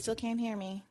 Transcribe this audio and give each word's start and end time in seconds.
still 0.00 0.14
can't 0.14 0.40
hear 0.40 0.56
me. 0.56 0.82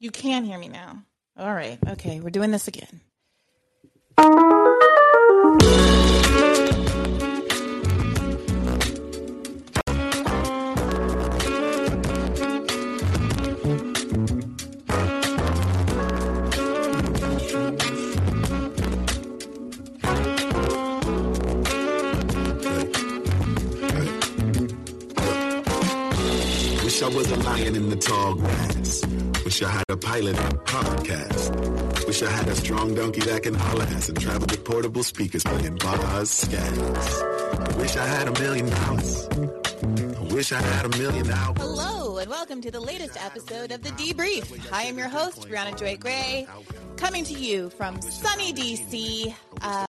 You 0.00 0.10
can 0.10 0.44
hear 0.44 0.58
me 0.58 0.68
now. 0.68 1.04
All 1.38 1.54
right. 1.54 1.78
Okay. 1.90 2.18
We're 2.20 2.30
doing 2.30 2.50
this 2.50 2.66
again. 2.66 3.00
Was 27.14 27.30
a 27.30 27.36
lion 27.36 27.76
in 27.76 27.88
the 27.90 27.96
tall 27.96 28.34
grass. 28.34 29.04
Wish 29.44 29.62
I 29.62 29.68
had 29.68 29.84
a 29.88 29.96
pilot 29.96 30.36
podcast. 30.64 32.06
Wish 32.06 32.22
I 32.22 32.30
had 32.30 32.48
a 32.48 32.54
strong 32.54 32.94
donkey 32.94 33.20
that 33.20 33.42
can 33.42 33.54
holler 33.54 33.84
ass 33.84 34.08
and 34.08 34.20
travel 34.20 34.46
with 34.50 34.64
portable 34.64 35.02
speakers 35.02 35.42
playing 35.44 35.76
bars, 35.76 36.30
scats. 36.30 37.76
Wish 37.78 37.96
I 37.96 38.06
had 38.06 38.28
a 38.28 38.40
million 38.40 38.70
dollars. 38.70 40.11
Wish 40.32 40.50
I 40.50 40.62
had 40.62 40.86
a 40.86 40.98
million 40.98 41.26
dollars. 41.26 41.58
Hello, 41.58 42.16
and 42.16 42.30
welcome 42.30 42.62
to 42.62 42.70
the 42.70 42.80
latest 42.80 43.22
episode 43.22 43.70
of 43.70 43.82
The 43.82 43.90
Debrief. 43.90 44.72
I 44.72 44.84
am 44.84 44.96
your 44.96 45.08
host, 45.08 45.46
Briahna 45.46 45.78
Joy 45.78 45.98
Gray, 45.98 46.46
coming 46.96 47.22
to 47.24 47.34
you 47.34 47.68
from 47.68 48.00
sunny 48.00 48.54
DC. 48.54 49.34
Uh, 49.60 49.84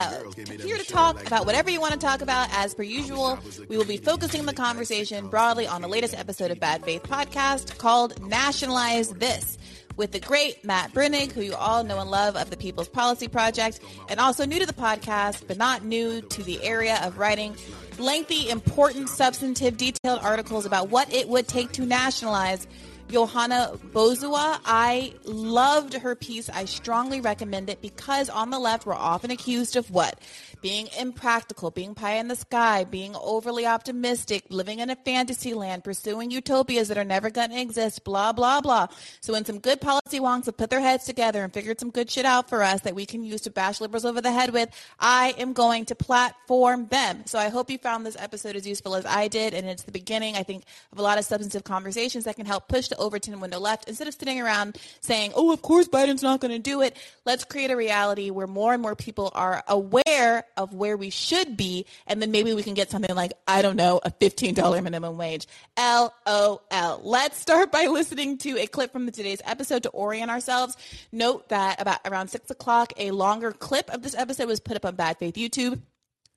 here 0.60 0.78
to 0.78 0.84
talk 0.84 1.24
about 1.28 1.46
whatever 1.46 1.70
you 1.70 1.80
want 1.80 1.94
to 1.94 2.00
talk 2.00 2.22
about. 2.22 2.50
As 2.54 2.74
per 2.74 2.82
usual, 2.82 3.38
we 3.70 3.78
will 3.78 3.86
be 3.86 3.98
focusing 3.98 4.48
the 4.48 4.54
conversation 4.54 5.28
broadly 5.28 5.68
on 5.68 5.84
the 5.84 5.88
latest 5.88 6.18
episode 6.18 6.50
of 6.50 6.60
Bad 6.60 6.84
Faith 6.84 7.04
Podcast 7.04 7.78
called 7.78 8.20
Nationalize 8.28 9.10
This 9.10 9.60
with 9.98 10.12
the 10.12 10.20
great 10.20 10.64
Matt 10.66 10.94
Bruenig, 10.94 11.32
who 11.32 11.42
you 11.42 11.54
all 11.54 11.84
know 11.84 12.00
and 12.00 12.10
love 12.10 12.36
of 12.36 12.50
the 12.50 12.58
People's 12.58 12.88
Policy 12.90 13.28
Project, 13.28 13.80
and 14.10 14.20
also 14.20 14.46
new 14.46 14.58
to 14.58 14.66
the 14.66 14.74
podcast, 14.74 15.44
but 15.48 15.58
not 15.58 15.84
new 15.84 16.22
to 16.22 16.44
the 16.44 16.64
area 16.64 17.00
of 17.04 17.18
writing 17.18 17.56
lengthy, 18.00 18.50
important, 18.50 19.10
substantive, 19.10 19.78
detailed 19.78 20.20
articles 20.22 20.66
about 20.66 20.90
what 20.90 21.12
it 21.14 21.28
would 21.28 21.48
take 21.48 21.72
to 21.74 21.86
nationalize 21.86 22.68
Johanna 23.10 23.74
Bozuwa. 23.92 24.60
I 24.64 25.14
loved 25.26 25.94
her 25.94 26.16
piece. 26.16 26.50
I 26.50 26.66
strongly 26.66 27.22
recommend 27.22 27.70
it 27.70 27.82
because 27.82 28.30
on 28.30 28.50
the 28.50 28.60
left, 28.60 28.86
we're 28.86 28.94
often 28.94 29.32
accused 29.32 29.76
of 29.76 29.92
what? 29.92 30.18
Being 30.62 30.90
impractical, 31.00 31.72
being 31.72 31.96
pie 31.96 32.16
in 32.16 32.28
the 32.28 32.36
sky, 32.36 32.84
being 32.84 33.16
overly 33.16 33.66
optimistic, 33.66 34.46
living 34.50 34.80
in 34.80 34.90
a 34.90 34.96
fantasy 34.96 35.54
land, 35.54 35.84
pursuing 35.84 36.30
utopias 36.30 36.88
that 36.90 36.98
are 36.98 37.04
never 37.04 37.30
going 37.30 37.50
to 37.50 37.60
exist, 37.60 38.04
blah, 38.04 38.32
blah, 38.32 38.62
blah. 38.62 38.88
So 39.22 39.34
when 39.34 39.44
some 39.44 39.60
good 39.60 39.82
policy 39.82 40.20
wonks 40.20 40.46
have 40.46 40.58
put 40.58 40.70
their 40.70 40.80
heads 40.80 41.06
together 41.06 41.44
and 41.44 41.52
figured 41.52 41.80
some 41.80 41.90
good 41.90 42.12
shit 42.12 42.26
out 42.26 42.48
for 42.48 42.62
us 42.62 42.82
that 42.82 42.94
we 42.94 43.06
can 43.06 43.24
use 43.24 43.42
to 43.42 43.50
bash 43.50 43.82
liberals 43.82 44.06
over 44.06 44.22
the 44.22 44.32
head 44.32 44.52
with, 44.52 44.70
I 45.00 45.34
am 45.38 45.54
going 45.54 45.86
to 45.86 45.96
platform 45.96 46.88
them. 46.88 47.24
So 47.26 47.40
I 47.40 47.50
hope 47.50 47.72
you 47.72 47.78
found 47.78 48.06
this 48.06 48.18
episode 48.20 48.56
as 48.56 48.68
useful 48.68 48.96
as 48.96 49.06
I 49.06 49.28
did. 49.28 49.54
And 49.54 49.68
it's 49.68 49.84
the 49.84 49.92
beginning, 49.92 50.36
I 50.36 50.44
think, 50.44 50.64
of 50.92 51.00
a 51.00 51.02
lot 51.02 51.18
of 51.18 51.26
substantive 51.26 51.64
conversations 51.64 52.26
that 52.26 52.36
can 52.36 52.46
help 52.46 52.68
push 52.68 52.88
the 52.88 52.98
Overton 52.98 53.40
window 53.40 53.60
left 53.60 53.88
instead 53.88 54.08
of 54.08 54.14
sitting 54.14 54.40
around 54.40 54.78
saying, 55.00 55.32
oh, 55.36 55.52
of 55.52 55.62
course 55.62 55.88
Biden's 55.88 56.22
not 56.22 56.40
going 56.40 56.52
to 56.52 56.60
do 56.60 56.82
it. 56.82 56.96
Let's 57.26 57.46
create 57.46 57.72
a 57.72 57.76
reality 57.76 58.30
where 58.30 58.48
more 58.48 58.74
and 58.74 58.82
more 58.82 58.96
people 58.96 59.32
are 59.34 59.64
aware 59.68 60.44
of 60.58 60.74
where 60.74 60.98
we 60.98 61.10
should 61.10 61.58
be. 61.58 61.86
And 62.08 62.22
then 62.22 62.32
maybe 62.32 62.54
we 62.54 62.64
can 62.64 62.74
get 62.74 62.90
something 62.92 63.16
like, 63.16 63.34
I 63.48 63.62
don't 63.62 63.76
know, 63.76 64.00
a 64.04 64.12
$15 64.12 64.84
minimum 64.84 65.18
wage. 65.18 65.48
LOL. 65.78 66.62
Let's 67.04 67.38
start 67.40 67.72
by 67.72 67.88
listening 67.88 68.38
to 68.40 68.58
a 68.60 68.68
clip 68.68 68.92
from 68.92 69.10
today's 69.12 69.42
episode 69.46 69.84
to 69.84 69.90
orient 69.90 70.30
ourselves. 70.30 70.78
Note 71.12 71.50
that 71.50 71.82
about 71.82 72.00
around 72.06 72.30
six 72.30 72.50
o'clock, 72.52 72.94
a 72.98 73.12
longer 73.12 73.52
clip 73.52 73.90
of 73.90 74.02
this 74.02 74.16
episode 74.16 74.48
was 74.48 74.60
put 74.60 74.76
up 74.76 74.86
on 74.86 74.96
Bad 74.96 75.18
Faith 75.18 75.36
YouTube. 75.36 75.82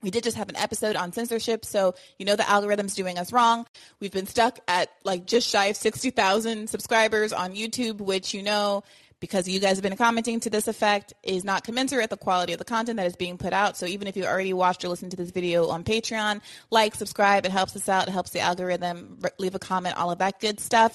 We 0.05 0.11
did 0.11 0.23
just 0.23 0.37
have 0.37 0.51
an 0.51 0.57
episode 0.57 0.97
on 0.97 1.13
censorship, 1.13 1.65
so 1.65 1.95
you 2.19 2.27
know 2.27 2.37
the 2.37 2.49
algorithm's 2.49 2.95
doing 2.95 3.19
us 3.19 3.33
wrong. 3.33 3.67
We've 4.01 4.13
been 4.13 4.27
stuck 4.27 4.61
at 4.69 4.91
like 5.03 5.25
just 5.25 5.49
shy 5.49 5.67
of 5.67 5.77
60,000 5.77 6.69
subscribers 6.69 7.33
on 7.33 7.55
YouTube, 7.55 8.03
which 8.03 8.35
you 8.35 8.43
know, 8.43 8.85
because 9.25 9.49
you 9.49 9.59
guys 9.59 9.79
have 9.79 9.83
been 9.83 9.97
commenting 9.97 10.39
to 10.39 10.51
this 10.51 10.69
effect, 10.69 11.15
is 11.23 11.45
not 11.45 11.65
commensurate 11.65 12.11
the 12.11 12.17
quality 12.19 12.53
of 12.53 12.59
the 12.59 12.65
content 12.67 12.99
that 12.99 13.07
is 13.07 13.17
being 13.17 13.39
put 13.39 13.55
out. 13.55 13.75
So 13.75 13.87
even 13.87 14.07
if 14.07 14.19
you 14.19 14.27
already 14.27 14.53
watched 14.53 14.85
or 14.85 14.89
listened 14.89 15.13
to 15.13 15.17
this 15.17 15.31
video 15.31 15.69
on 15.69 15.83
Patreon, 15.83 16.43
like, 16.71 16.95
subscribe, 16.95 17.47
it 17.47 17.51
helps 17.51 17.75
us 17.75 17.89
out, 17.89 18.07
it 18.07 18.11
helps 18.11 18.33
the 18.33 18.41
algorithm, 18.41 19.19
leave 19.39 19.55
a 19.55 19.59
comment, 19.59 19.97
all 19.97 20.11
of 20.11 20.19
that 20.19 20.41
good 20.41 20.61
stuff. 20.61 20.95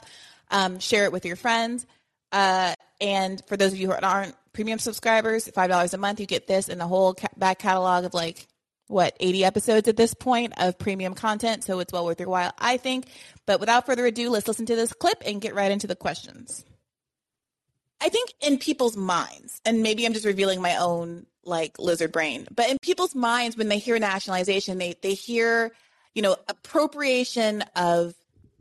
Um, 0.52 0.78
share 0.78 1.06
it 1.06 1.12
with 1.12 1.26
your 1.26 1.38
friends. 1.38 1.88
Uh, 2.32 2.76
and 3.02 3.42
for 3.48 3.58
those 3.58 3.74
of 3.74 3.80
you 3.80 3.90
who 3.90 3.96
aren't 4.00 4.36
premium 4.54 4.78
subscribers, 4.78 5.48
$5 5.48 5.94
a 5.96 5.98
month, 5.98 6.20
you 6.20 6.28
get 6.28 6.46
this 6.46 6.70
and 6.70 6.80
the 6.80 6.86
whole 6.86 7.16
ca- 7.16 7.30
back 7.36 7.58
catalog 7.58 8.06
of 8.06 8.14
like 8.14 8.46
what 8.86 9.18
80 9.20 9.44
episodes 9.44 9.88
at 9.88 9.98
this 9.98 10.14
point 10.14 10.54
of 10.58 10.78
premium 10.78 11.16
content 11.16 11.64
so 11.64 11.78
it's 11.80 11.94
well 11.94 12.06
worth 12.06 12.20
your 12.20 12.28
while 12.28 12.52
i 12.58 12.78
think 12.78 13.06
but 13.46 13.60
without 13.60 13.86
further 13.86 14.04
ado 14.08 14.32
let's 14.32 14.48
listen 14.48 14.66
to 14.66 14.76
this 14.76 14.94
clip 14.94 15.22
and 15.28 15.42
get 15.42 15.54
right 15.54 15.72
into 15.72 15.86
the 15.86 15.96
questions 15.96 16.66
i 18.02 18.10
think 18.10 18.34
in 18.42 18.58
people's 18.58 18.98
minds 18.98 19.62
and 19.66 19.82
maybe 19.82 20.06
i'm 20.06 20.14
just 20.14 20.26
revealing 20.26 20.62
my 20.62 20.76
own 20.78 21.26
like 21.44 21.78
lizard 21.80 22.12
brain 22.12 22.48
but 22.54 22.70
in 22.70 22.78
people's 22.82 23.16
minds 23.16 23.58
when 23.58 23.70
they 23.70 23.80
hear 23.80 23.98
nationalization 24.00 24.78
they 24.78 24.96
they 25.02 25.14
hear 25.14 25.72
you 26.14 26.22
know 26.22 26.36
appropriation 26.48 27.64
of 27.76 28.14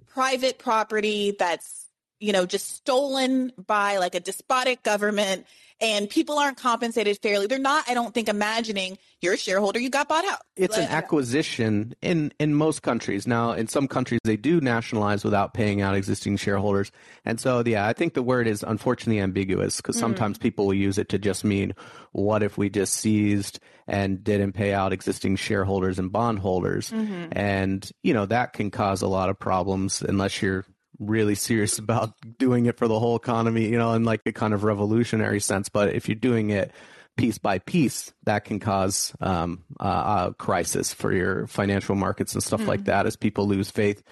private 0.07 0.59
property 0.59 1.35
that's 1.39 1.87
you 2.21 2.33
know 2.33 2.47
just 2.47 2.69
stolen 2.69 3.53
by 3.67 3.99
like 3.99 4.15
a 4.15 4.21
despotic 4.21 4.83
government 4.83 5.47
and 5.81 6.09
people 6.09 6.39
aren't 6.39 6.57
compensated 6.57 7.19
fairly. 7.23 7.47
They're 7.47 7.59
not, 7.59 7.89
I 7.89 7.95
don't 7.95 8.13
think, 8.13 8.29
imagining 8.29 8.99
you're 9.21 9.35
a 9.35 9.39
shareholder, 9.39 9.81
you 9.81 9.91
got 9.91 10.09
bought 10.09 10.25
out. 10.25 10.41
It's 10.57 10.77
an 10.77 10.89
acquisition 10.89 11.95
in 12.03 12.33
in 12.39 12.55
most 12.55 12.83
countries. 12.83 13.27
Now, 13.27 13.53
in 13.53 13.69
some 13.69 13.89
countries, 13.89 14.21
they 14.25 14.37
do 14.37 14.61
nationalize 14.61 15.25
without 15.25 15.55
paying 15.55 15.81
out 15.81 15.95
existing 15.95 16.37
shareholders, 16.37 16.91
and 17.25 17.41
so 17.41 17.63
yeah, 17.65 17.87
I 17.87 17.93
think 17.93 18.15
the 18.15 18.23
word 18.23 18.47
is 18.47 18.63
unfortunately 18.63 19.21
ambiguous 19.21 19.79
because 19.79 19.97
mm-hmm. 19.97 20.05
sometimes 20.05 20.39
people 20.39 20.67
will 20.67 20.75
use 20.75 20.99
it 20.99 21.09
to 21.11 21.19
just 21.19 21.45
mean, 21.45 21.75
what 22.13 22.43
if 22.43 22.59
we 22.59 22.71
just 22.71 22.95
seized 22.95 23.61
and 23.87 24.23
didn't 24.23 24.53
pay 24.53 24.73
out 24.73 24.93
existing 24.93 25.37
shareholders 25.37 25.99
and 25.99 26.13
bondholders, 26.13 26.91
mm-hmm. 26.91 27.27
and 27.33 27.91
you 28.03 28.15
know 28.15 28.27
that 28.27 28.53
can 28.53 28.71
cause 28.71 29.03
a 29.03 29.09
lot 29.09 29.31
of 29.31 29.39
problems 29.39 30.03
unless 30.03 30.43
you're 30.43 30.65
really 30.99 31.35
serious 31.35 31.79
about 31.79 32.15
doing 32.39 32.67
it 32.67 32.77
for 32.77 32.89
the 32.89 32.99
whole 32.99 33.17
economy, 33.17 33.69
you 33.69 33.79
know, 33.79 33.93
in 33.93 34.05
like 34.05 34.21
a 34.27 34.33
kind 34.33 34.53
of 34.53 34.65
revolutionary 34.65 35.41
sense. 35.41 35.69
But 35.69 35.95
if 35.95 36.09
you're 36.09 36.17
doing 36.17 36.51
it 36.51 36.73
piece 37.17 37.39
by 37.39 37.59
piece, 37.59 38.13
that 38.25 38.45
can 38.45 38.61
cause 38.61 39.13
um, 39.21 39.65
uh, 39.81 40.29
a 40.31 40.35
crisis 40.35 40.93
for 40.93 41.13
your 41.13 41.47
financial 41.47 41.95
markets 41.95 42.35
and 42.35 42.43
stuff 42.43 42.67
like 42.67 42.85
that 42.85 43.07
as 43.07 43.17
people 43.17 43.47
lose 43.47 43.71
faith. 43.71 44.03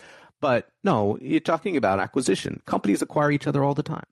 But 0.40 0.68
no, 0.84 1.16
you're 1.20 1.40
talking 1.40 1.76
about 1.76 1.98
acquisition. 1.98 2.60
Companies 2.66 3.02
acquire 3.02 3.30
each 3.30 3.46
other 3.46 3.64
all 3.64 3.74
the 3.74 3.82
time. 3.82 4.04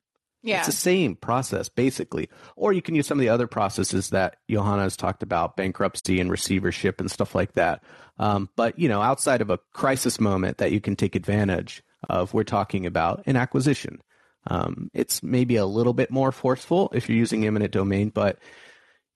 yeah. 0.45 0.59
It's 0.59 0.67
the 0.67 0.73
same 0.73 1.17
process, 1.17 1.69
basically. 1.69 2.29
Or 2.55 2.73
you 2.73 2.83
can 2.83 2.95
use 2.95 3.07
some 3.07 3.19
of 3.19 3.23
the 3.23 3.31
other 3.31 3.47
processes 3.47 4.11
that 4.11 4.37
Johanna 4.49 4.83
has 4.83 4.97
talked 4.97 5.23
about, 5.23 5.57
bankruptcy 5.57 6.21
and 6.21 6.31
receivership 6.31 7.01
and 7.01 7.11
stuff 7.11 7.35
like 7.35 7.55
that. 7.55 7.83
Um, 8.19 8.51
but, 8.55 8.79
you 8.79 8.89
know, 8.89 9.01
outside 9.01 9.41
of 9.41 9.51
a 9.51 9.59
crisis 9.73 10.21
moment 10.21 10.59
that 10.59 10.71
you 10.71 10.81
can 10.81 10.97
take 10.97 11.17
advantage 11.17 11.83
of, 12.09 12.35
we're 12.35 12.45
talking 12.45 12.87
about 12.87 13.23
an 13.27 13.37
acquisition. 13.37 14.01
Um, 14.47 14.91
it's 14.93 15.23
maybe 15.23 15.57
a 15.57 15.67
little 15.67 15.95
bit 15.95 16.11
more 16.11 16.33
forceful 16.33 16.91
if 16.93 17.09
you're 17.09 17.19
using 17.19 17.47
eminent 17.47 17.73
domain, 17.73 18.11
but 18.11 18.39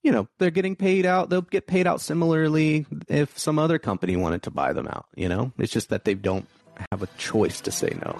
you 0.02 0.12
know 0.12 0.28
they're 0.38 0.50
getting 0.50 0.76
paid 0.76 1.04
out. 1.04 1.28
They'll 1.28 1.42
get 1.42 1.66
paid 1.66 1.86
out 1.86 2.00
similarly 2.00 2.86
if 3.08 3.38
some 3.38 3.58
other 3.58 3.78
company 3.78 4.16
wanted 4.16 4.42
to 4.44 4.50
buy 4.50 4.72
them 4.72 4.88
out. 4.88 5.06
You 5.14 5.28
know, 5.28 5.52
it's 5.58 5.72
just 5.72 5.90
that 5.90 6.04
they 6.04 6.14
don't 6.14 6.48
have 6.90 7.02
a 7.02 7.08
choice 7.18 7.60
to 7.62 7.70
say 7.70 7.96
no. 8.04 8.18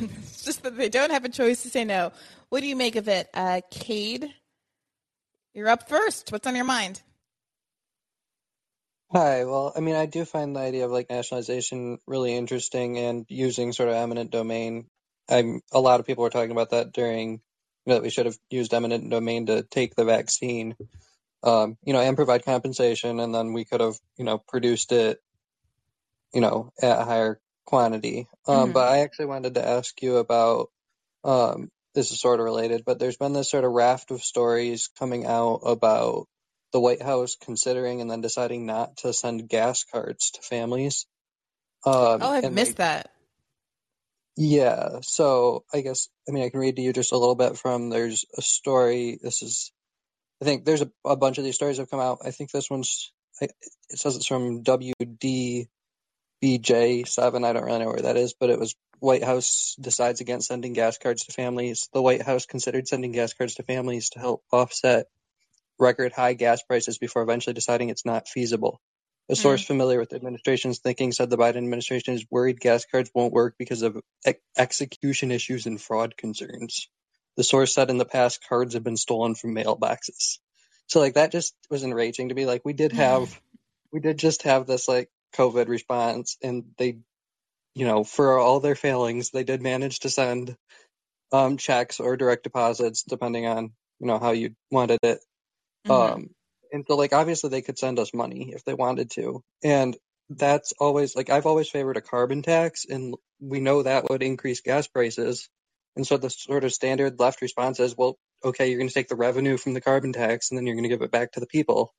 It's 0.00 0.42
just 0.44 0.62
that 0.62 0.76
they 0.76 0.88
don't 0.88 1.10
have 1.10 1.24
a 1.24 1.28
choice 1.28 1.62
to 1.64 1.70
say 1.70 1.84
no. 1.84 2.12
What 2.48 2.60
do 2.60 2.66
you 2.66 2.76
make 2.76 2.96
of 2.96 3.08
it? 3.08 3.28
Uh, 3.34 3.60
Cade, 3.70 4.32
you're 5.52 5.68
up 5.68 5.88
first. 5.88 6.32
What's 6.32 6.46
on 6.46 6.56
your 6.56 6.64
mind? 6.64 7.02
Hi. 9.12 9.44
Well, 9.44 9.72
I 9.74 9.80
mean, 9.80 9.94
I 9.96 10.04
do 10.06 10.24
find 10.26 10.54
the 10.54 10.60
idea 10.60 10.84
of 10.84 10.90
like 10.90 11.08
nationalization 11.08 11.98
really 12.06 12.34
interesting 12.36 12.98
and 12.98 13.24
using 13.28 13.72
sort 13.72 13.88
of 13.88 13.94
eminent 13.94 14.30
domain. 14.30 14.86
I'm 15.30 15.60
a 15.72 15.80
lot 15.80 16.00
of 16.00 16.06
people 16.06 16.24
were 16.24 16.30
talking 16.30 16.50
about 16.50 16.70
that 16.70 16.92
during 16.92 17.32
you 17.32 17.40
know, 17.86 17.94
that 17.94 18.02
we 18.02 18.10
should 18.10 18.26
have 18.26 18.36
used 18.50 18.74
eminent 18.74 19.08
domain 19.08 19.46
to 19.46 19.62
take 19.62 19.94
the 19.94 20.04
vaccine, 20.04 20.76
um, 21.42 21.78
you 21.84 21.94
know, 21.94 22.00
and 22.00 22.16
provide 22.16 22.44
compensation, 22.44 23.20
and 23.20 23.34
then 23.34 23.54
we 23.54 23.64
could 23.64 23.80
have 23.80 23.96
you 24.18 24.24
know 24.24 24.38
produced 24.38 24.92
it, 24.92 25.20
you 26.34 26.40
know, 26.40 26.72
at 26.82 27.00
a 27.00 27.04
higher 27.04 27.40
quantity. 27.66 28.28
Um, 28.46 28.70
Mhm. 28.70 28.74
But 28.74 28.88
I 28.88 28.98
actually 29.00 29.26
wanted 29.26 29.54
to 29.54 29.66
ask 29.66 30.00
you 30.02 30.16
about 30.18 30.70
um, 31.24 31.70
this 31.94 32.12
is 32.12 32.20
sort 32.20 32.40
of 32.40 32.44
related, 32.44 32.84
but 32.84 32.98
there's 32.98 33.16
been 33.16 33.32
this 33.32 33.50
sort 33.50 33.64
of 33.64 33.72
raft 33.72 34.10
of 34.10 34.22
stories 34.22 34.88
coming 34.98 35.26
out 35.26 35.60
about 35.64 36.28
the 36.72 36.80
White 36.80 37.02
House 37.02 37.36
considering 37.36 38.00
and 38.00 38.10
then 38.10 38.20
deciding 38.20 38.66
not 38.66 38.98
to 38.98 39.12
send 39.12 39.48
gas 39.48 39.84
cards 39.84 40.32
to 40.32 40.42
families. 40.42 41.06
Um, 41.84 42.18
oh, 42.22 42.30
I've 42.30 42.52
missed 42.52 42.76
that. 42.76 43.10
Yeah, 44.36 45.00
so 45.02 45.64
I 45.74 45.80
guess 45.80 46.08
I 46.28 46.32
mean 46.32 46.44
I 46.44 46.50
can 46.50 46.60
read 46.60 46.76
to 46.76 46.82
you 46.82 46.92
just 46.92 47.12
a 47.12 47.18
little 47.18 47.34
bit 47.34 47.58
from 47.58 47.90
there's 47.90 48.24
a 48.36 48.42
story. 48.42 49.18
This 49.20 49.42
is 49.42 49.72
I 50.40 50.44
think 50.44 50.64
there's 50.64 50.82
a, 50.82 50.90
a 51.04 51.16
bunch 51.16 51.38
of 51.38 51.44
these 51.44 51.56
stories 51.56 51.78
have 51.78 51.90
come 51.90 52.00
out. 52.00 52.18
I 52.24 52.30
think 52.30 52.50
this 52.50 52.70
one's 52.70 53.12
it 53.40 53.52
says 53.94 54.16
it's 54.16 54.26
from 54.26 54.62
WDBJ7. 54.62 55.66
I 56.44 57.52
don't 57.52 57.64
really 57.64 57.78
know 57.78 57.86
where 57.86 58.02
that 58.02 58.16
is, 58.16 58.34
but 58.38 58.50
it 58.50 58.58
was 58.58 58.74
White 59.00 59.24
House 59.24 59.76
decides 59.80 60.20
against 60.20 60.48
sending 60.48 60.72
gas 60.72 60.98
cards 60.98 61.24
to 61.24 61.32
families. 61.32 61.88
The 61.92 62.02
White 62.02 62.22
House 62.22 62.46
considered 62.46 62.88
sending 62.88 63.12
gas 63.12 63.32
cards 63.32 63.56
to 63.56 63.62
families 63.62 64.10
to 64.10 64.18
help 64.18 64.42
offset 64.52 65.06
record 65.78 66.12
high 66.12 66.34
gas 66.34 66.62
prices 66.62 66.98
before 66.98 67.22
eventually 67.22 67.54
deciding 67.54 67.88
it's 67.88 68.06
not 68.06 68.28
feasible. 68.28 68.80
A 69.30 69.36
source 69.36 69.62
mm. 69.62 69.66
familiar 69.66 69.98
with 69.98 70.10
the 70.10 70.16
administration's 70.16 70.78
thinking 70.78 71.12
said 71.12 71.28
the 71.28 71.36
Biden 71.36 71.58
administration 71.58 72.14
is 72.14 72.26
worried 72.30 72.60
gas 72.60 72.86
cards 72.90 73.10
won't 73.14 73.32
work 73.32 73.56
because 73.58 73.82
of 73.82 74.00
ex- 74.24 74.40
execution 74.56 75.30
issues 75.30 75.66
and 75.66 75.80
fraud 75.80 76.16
concerns. 76.16 76.88
The 77.36 77.44
source 77.44 77.74
said 77.74 77.90
in 77.90 77.98
the 77.98 78.06
past 78.06 78.40
cards 78.48 78.74
have 78.74 78.82
been 78.82 78.96
stolen 78.96 79.34
from 79.34 79.54
mailboxes. 79.54 80.38
So 80.86 81.00
like 81.00 81.14
that 81.14 81.30
just 81.30 81.54
was 81.70 81.84
enraging 81.84 82.30
to 82.30 82.34
me. 82.34 82.46
Like 82.46 82.62
we 82.64 82.72
did 82.72 82.92
have, 82.92 83.38
we 83.92 84.00
did 84.00 84.18
just 84.18 84.44
have 84.44 84.66
this 84.66 84.88
like 84.88 85.10
COVID 85.36 85.68
response, 85.68 86.38
and 86.42 86.64
they, 86.78 86.98
you 87.74 87.86
know, 87.86 88.04
for 88.04 88.38
all 88.38 88.60
their 88.60 88.74
failings, 88.74 89.30
they 89.30 89.44
did 89.44 89.62
manage 89.62 90.00
to 90.00 90.10
send 90.10 90.56
um, 91.30 91.58
checks 91.58 92.00
or 92.00 92.16
direct 92.16 92.44
deposits, 92.44 93.02
depending 93.02 93.46
on 93.46 93.72
you 94.00 94.06
know 94.06 94.18
how 94.18 94.30
you 94.30 94.54
wanted 94.70 94.98
it. 95.02 95.20
Mm-hmm. 95.86 96.14
Um, 96.14 96.30
and 96.72 96.84
so 96.86 96.96
like 96.96 97.12
obviously 97.12 97.50
they 97.50 97.62
could 97.62 97.78
send 97.78 97.98
us 97.98 98.12
money 98.12 98.52
if 98.54 98.64
they 98.64 98.74
wanted 98.74 99.10
to, 99.12 99.42
and 99.64 99.96
that's 100.30 100.72
always 100.78 101.16
like 101.16 101.30
I've 101.30 101.46
always 101.46 101.68
favored 101.70 101.96
a 101.96 102.02
carbon 102.02 102.42
tax, 102.42 102.84
and 102.88 103.14
we 103.40 103.60
know 103.60 103.82
that 103.82 104.08
would 104.10 104.22
increase 104.22 104.60
gas 104.60 104.86
prices. 104.86 105.48
And 105.96 106.06
so 106.06 106.16
the 106.16 106.30
sort 106.30 106.62
of 106.62 106.72
standard 106.72 107.18
left 107.18 107.42
response 107.42 107.80
is, 107.80 107.96
well, 107.96 108.18
okay, 108.44 108.68
you're 108.68 108.78
going 108.78 108.88
to 108.88 108.94
take 108.94 109.08
the 109.08 109.16
revenue 109.16 109.56
from 109.56 109.74
the 109.74 109.80
carbon 109.80 110.12
tax 110.12 110.50
and 110.50 110.56
then 110.56 110.64
you're 110.64 110.76
going 110.76 110.84
to 110.84 110.88
give 110.88 111.02
it 111.02 111.10
back 111.10 111.32
to 111.32 111.40
the 111.40 111.46
people 111.46 111.92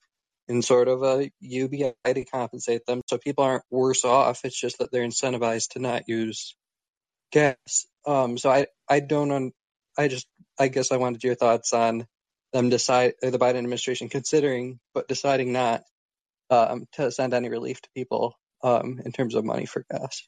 in 0.48 0.62
sort 0.62 0.88
of 0.88 1.04
a 1.04 1.30
UBI 1.42 1.94
to 2.06 2.26
compensate 2.26 2.86
them. 2.86 3.02
So 3.08 3.18
people 3.18 3.44
aren't 3.44 3.66
worse 3.70 4.06
off. 4.06 4.46
It's 4.46 4.60
just 4.60 4.80
that 4.80 4.92
they're 4.92 5.06
incentivized 5.06 5.72
to 5.72 5.80
not 5.80 6.08
use 6.08 6.56
gas. 7.32 7.58
Um, 8.06 8.38
so 8.38 8.50
I, 8.50 8.68
I 8.90 9.02
don't, 9.02 9.32
un, 9.32 9.52
I 9.98 10.08
just, 10.08 10.28
I 10.58 10.70
guess 10.70 10.92
I 10.92 10.98
wanted 10.98 11.24
your 11.24 11.36
thoughts 11.36 11.74
on 11.74 12.08
them 12.54 12.70
decide, 12.70 13.14
or 13.24 13.32
the 13.32 13.40
Biden 13.40 13.58
administration 13.58 14.10
considering, 14.10 14.80
but 14.94 15.08
deciding 15.08 15.52
not 15.52 15.84
um, 16.50 16.88
to 16.94 17.12
send 17.12 17.34
any 17.34 17.50
relief 17.50 17.82
to 17.82 17.90
people 17.96 18.36
um, 18.64 19.00
in 19.04 19.12
terms 19.12 19.36
of 19.36 19.46
money 19.46 19.66
for 19.66 19.86
gas. 19.92 20.28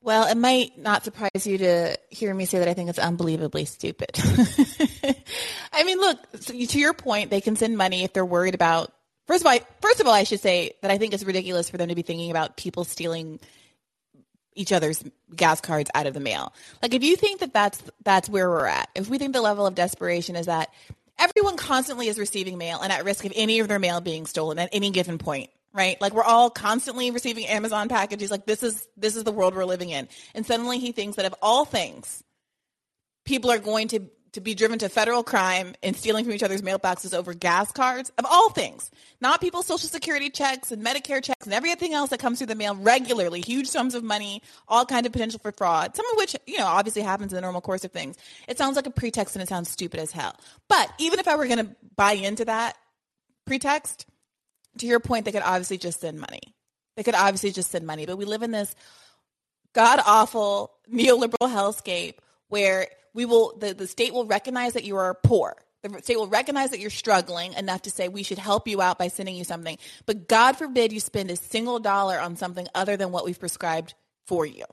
Well, 0.00 0.26
it 0.28 0.36
might 0.36 0.76
not 0.76 1.02
surprise 1.02 1.46
you 1.46 1.58
to 1.58 1.96
hear 2.10 2.34
me 2.34 2.44
say 2.44 2.58
that 2.58 2.68
I 2.68 2.74
think 2.74 2.90
it's 2.90 2.98
unbelievably 2.98 3.64
stupid. 3.64 4.10
I 5.72 5.84
mean, 5.84 5.98
look, 5.98 6.18
to 6.42 6.78
your 6.78 6.92
point, 6.92 7.30
they 7.30 7.40
can 7.40 7.56
send 7.56 7.78
money 7.78 8.04
if 8.04 8.12
they're 8.12 8.24
worried 8.24 8.54
about. 8.54 8.92
First 9.26 9.42
of 9.42 9.46
all, 9.46 9.58
first 9.80 10.00
of 10.00 10.06
all, 10.06 10.12
I 10.12 10.24
should 10.24 10.40
say 10.40 10.72
that 10.82 10.90
I 10.90 10.98
think 10.98 11.14
it's 11.14 11.24
ridiculous 11.24 11.70
for 11.70 11.78
them 11.78 11.88
to 11.88 11.94
be 11.94 12.02
thinking 12.02 12.30
about 12.30 12.58
people 12.58 12.84
stealing 12.84 13.40
each 14.54 14.72
other's 14.72 15.02
gas 15.34 15.60
cards 15.60 15.90
out 15.94 16.06
of 16.06 16.14
the 16.14 16.20
mail. 16.20 16.52
Like, 16.82 16.94
if 16.94 17.02
you 17.02 17.16
think 17.16 17.40
that 17.40 17.52
that's 17.52 17.82
that's 18.04 18.28
where 18.28 18.48
we're 18.48 18.66
at, 18.66 18.88
if 18.94 19.08
we 19.08 19.18
think 19.18 19.32
the 19.32 19.42
level 19.42 19.66
of 19.66 19.74
desperation 19.74 20.36
is 20.36 20.46
that 20.46 20.70
everyone 21.18 21.56
constantly 21.56 22.08
is 22.08 22.18
receiving 22.18 22.58
mail 22.58 22.80
and 22.80 22.92
at 22.92 23.04
risk 23.04 23.24
of 23.24 23.32
any 23.34 23.60
of 23.60 23.68
their 23.68 23.78
mail 23.78 24.00
being 24.00 24.26
stolen 24.26 24.58
at 24.58 24.68
any 24.72 24.90
given 24.90 25.18
point, 25.18 25.50
right? 25.72 26.00
Like 26.00 26.12
we're 26.12 26.24
all 26.24 26.50
constantly 26.50 27.10
receiving 27.10 27.46
Amazon 27.46 27.88
packages. 27.88 28.30
Like 28.30 28.46
this 28.46 28.62
is 28.62 28.86
this 28.96 29.16
is 29.16 29.24
the 29.24 29.32
world 29.32 29.54
we're 29.54 29.64
living 29.64 29.90
in. 29.90 30.08
And 30.34 30.44
suddenly 30.44 30.78
he 30.78 30.92
thinks 30.92 31.16
that 31.16 31.26
of 31.26 31.34
all 31.40 31.64
things, 31.64 32.22
people 33.24 33.50
are 33.50 33.58
going 33.58 33.88
to 33.88 34.00
to 34.34 34.40
be 34.40 34.54
driven 34.54 34.78
to 34.80 34.88
federal 34.88 35.22
crime 35.22 35.74
and 35.82 35.96
stealing 35.96 36.24
from 36.24 36.34
each 36.34 36.42
other's 36.42 36.62
mailboxes 36.62 37.14
over 37.14 37.34
gas 37.34 37.72
cards? 37.72 38.12
Of 38.18 38.26
all 38.28 38.50
things. 38.50 38.90
Not 39.20 39.40
people's 39.40 39.66
social 39.66 39.88
security 39.88 40.28
checks 40.28 40.70
and 40.70 40.84
medicare 40.84 41.22
checks 41.22 41.46
and 41.46 41.54
everything 41.54 41.94
else 41.94 42.10
that 42.10 42.20
comes 42.20 42.38
through 42.38 42.48
the 42.48 42.54
mail 42.54 42.74
regularly. 42.74 43.40
Huge 43.40 43.66
sums 43.66 43.94
of 43.94 44.04
money 44.04 44.42
all 44.68 44.84
kind 44.84 45.06
of 45.06 45.12
potential 45.12 45.40
for 45.40 45.52
fraud. 45.52 45.96
Some 45.96 46.06
of 46.12 46.18
which 46.18 46.36
you 46.46 46.58
know 46.58 46.66
obviously 46.66 47.02
happens 47.02 47.32
in 47.32 47.36
the 47.36 47.40
normal 47.40 47.60
course 47.60 47.84
of 47.84 47.92
things. 47.92 48.16
It 48.48 48.58
sounds 48.58 48.76
like 48.76 48.86
a 48.86 48.90
pretext 48.90 49.36
and 49.36 49.42
it 49.42 49.48
sounds 49.48 49.70
stupid 49.70 50.00
as 50.00 50.12
hell. 50.12 50.36
But 50.68 50.92
even 50.98 51.18
if 51.18 51.28
i 51.28 51.36
were 51.36 51.46
going 51.46 51.66
to 51.66 51.76
buy 51.96 52.12
into 52.12 52.44
that 52.44 52.76
pretext 53.46 54.06
to 54.78 54.86
your 54.86 55.00
point, 55.00 55.24
they 55.24 55.32
could 55.32 55.42
obviously 55.42 55.78
just 55.78 56.00
send 56.00 56.18
money. 56.18 56.54
They 56.96 57.02
could 57.02 57.14
obviously 57.14 57.50
just 57.50 57.70
send 57.70 57.86
money, 57.86 58.06
but 58.06 58.18
we 58.18 58.24
live 58.24 58.42
in 58.42 58.50
this 58.50 58.74
god 59.72 60.00
awful 60.06 60.72
neoliberal 60.92 61.48
hellscape 61.48 62.14
where 62.48 62.88
we 63.14 63.24
will 63.24 63.56
the, 63.56 63.72
the 63.72 63.86
state 63.86 64.12
will 64.12 64.26
recognize 64.26 64.74
that 64.74 64.84
you 64.84 64.96
are 64.96 65.14
poor. 65.14 65.56
The 65.82 66.02
state 66.02 66.16
will 66.16 66.28
recognize 66.28 66.70
that 66.70 66.80
you're 66.80 66.90
struggling 66.90 67.52
enough 67.54 67.82
to 67.82 67.90
say 67.90 68.08
we 68.08 68.22
should 68.22 68.38
help 68.38 68.66
you 68.66 68.80
out 68.80 68.98
by 68.98 69.08
sending 69.08 69.36
you 69.36 69.44
something. 69.44 69.78
But 70.06 70.28
God 70.28 70.54
forbid 70.54 70.92
you 70.92 71.00
spend 71.00 71.30
a 71.30 71.36
single 71.36 71.78
dollar 71.78 72.18
on 72.18 72.36
something 72.36 72.66
other 72.74 72.96
than 72.96 73.12
what 73.12 73.24
we've 73.24 73.38
prescribed 73.38 73.94
for 74.26 74.46
you. 74.46 74.64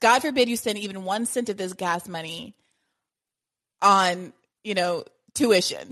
God 0.00 0.20
forbid 0.20 0.48
you 0.48 0.56
spend 0.56 0.78
even 0.78 1.04
one 1.04 1.26
cent 1.26 1.48
of 1.48 1.56
this 1.56 1.72
gas 1.72 2.08
money 2.08 2.54
on, 3.82 4.32
you 4.62 4.74
know, 4.74 5.04
tuition 5.34 5.90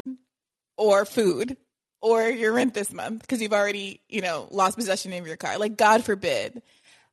or 0.77 1.05
food 1.05 1.57
or 2.01 2.23
your 2.29 2.53
rent 2.53 2.73
this 2.73 2.93
month 2.93 3.23
because 3.23 3.43
you've 3.43 3.53
already, 3.53 4.01
you 4.09 4.21
know, 4.21 4.47
lost 4.53 4.77
possession 4.77 5.13
of 5.13 5.27
your 5.27 5.37
car. 5.37 5.59
Like, 5.59 5.77
God 5.77 6.05
forbid. 6.05 6.63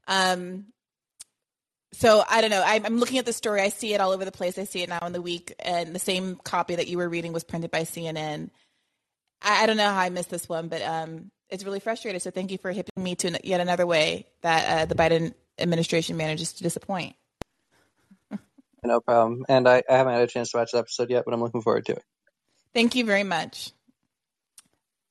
Um, 0.08 0.66
so 1.94 2.24
I 2.28 2.42
don't 2.42 2.50
know. 2.50 2.64
I'm, 2.66 2.86
I'm, 2.86 2.98
looking 2.98 3.20
at 3.20 3.26
the 3.26 3.34
story. 3.34 3.62
I 3.62 3.70
see 3.70 3.94
it 3.94 4.02
all 4.02 4.12
over 4.12 4.26
the 4.26 4.32
place. 4.32 4.58
I 4.58 4.64
see 4.64 4.82
it 4.82 4.90
now 4.90 5.00
in 5.06 5.14
the 5.14 5.22
week, 5.22 5.54
and 5.60 5.96
the 5.96 6.00
same 6.00 6.36
copy 6.44 6.76
that 6.76 6.88
you 6.88 6.98
were 6.98 7.08
reading 7.08 7.34
was 7.34 7.44
printed 7.44 7.72
by 7.72 7.82
CNN. 7.82 8.50
I, 9.42 9.64
I 9.64 9.66
don't 9.68 9.78
know 9.78 9.90
how 9.90 10.00
I 10.00 10.10
missed 10.10 10.30
this 10.30 10.50
one, 10.50 10.68
but 10.68 10.82
um, 10.82 11.32
it's 11.50 11.64
really 11.64 11.80
frustrating. 11.80 12.20
So 12.20 12.32
thank 12.32 12.52
you 12.52 12.58
for 12.58 12.72
hipping 12.72 13.04
me 13.04 13.16
to 13.16 13.40
yet 13.44 13.62
another 13.62 13.86
way 13.86 14.28
that 14.42 14.70
uh, 14.70 14.86
the 14.86 14.96
Biden 14.96 15.34
administration 15.60 16.18
manages 16.18 16.54
to 16.54 16.64
disappoint. 16.64 17.16
no 18.84 19.00
problem. 19.00 19.46
And 19.48 19.70
I, 19.70 19.84
I 19.88 19.98
haven't 19.98 20.14
had 20.14 20.24
a 20.24 20.28
chance 20.28 20.52
to 20.52 20.58
watch 20.58 20.72
the 20.72 20.80
episode 20.80 21.12
yet, 21.12 21.26
but 21.26 21.34
I'm 21.34 21.42
looking 21.42 21.62
forward 21.62 21.86
to 21.86 21.94
it. 21.94 22.04
Thank 22.74 22.96
you 22.96 23.06
very 23.06 23.24
much. 23.24 23.72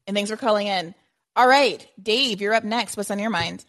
And 0.08 0.16
thanks 0.16 0.30
for 0.30 0.36
calling 0.36 0.66
in. 0.66 0.96
All 1.36 1.46
right, 1.46 1.86
Dave, 2.02 2.40
you're 2.40 2.54
up 2.54 2.64
next. 2.64 2.96
What's 2.96 3.10
on 3.10 3.20
your 3.20 3.30
mind? 3.30 3.64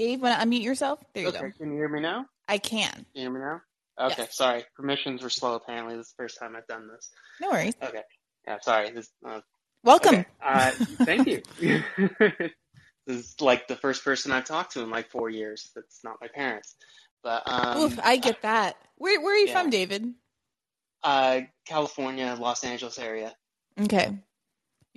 Dave, 0.00 0.22
want 0.22 0.40
to 0.40 0.46
unmute 0.46 0.62
yourself? 0.62 0.98
There 1.12 1.24
you 1.24 1.28
okay, 1.28 1.40
go. 1.40 1.50
Can 1.58 1.72
you 1.72 1.76
hear 1.76 1.88
me 1.90 2.00
now? 2.00 2.24
I 2.48 2.56
can. 2.56 2.90
Can 2.90 3.04
you 3.12 3.20
hear 3.20 3.30
me 3.30 3.40
now? 3.40 3.60
Okay, 4.06 4.22
yes. 4.22 4.34
sorry. 4.34 4.64
Permissions 4.74 5.22
were 5.22 5.28
slow, 5.28 5.56
apparently. 5.56 5.94
This 5.94 6.06
is 6.06 6.14
the 6.16 6.22
first 6.22 6.38
time 6.38 6.56
I've 6.56 6.66
done 6.66 6.88
this. 6.88 7.10
No 7.38 7.50
worries. 7.50 7.74
Okay. 7.82 8.00
Yeah, 8.46 8.56
sorry. 8.62 8.92
This, 8.92 9.10
uh, 9.28 9.40
Welcome. 9.84 10.14
Okay. 10.14 10.26
Uh, 10.42 10.70
thank 11.04 11.26
you. 11.26 11.42
this 12.18 12.50
is 13.06 13.34
like 13.42 13.68
the 13.68 13.76
first 13.76 14.02
person 14.02 14.32
I've 14.32 14.46
talked 14.46 14.72
to 14.72 14.80
in 14.80 14.88
like 14.88 15.10
four 15.10 15.28
years. 15.28 15.70
That's 15.74 16.00
not 16.02 16.16
my 16.18 16.28
parents. 16.28 16.76
But 17.22 17.42
um, 17.44 17.82
Oof, 17.82 18.00
I 18.02 18.16
get 18.16 18.40
that. 18.40 18.76
Where 18.96 19.20
Where 19.20 19.34
are 19.34 19.38
you 19.38 19.48
yeah. 19.48 19.60
from, 19.60 19.68
David? 19.68 20.14
Uh, 21.02 21.42
California, 21.66 22.38
Los 22.40 22.64
Angeles 22.64 22.98
area. 22.98 23.34
Okay. 23.78 24.16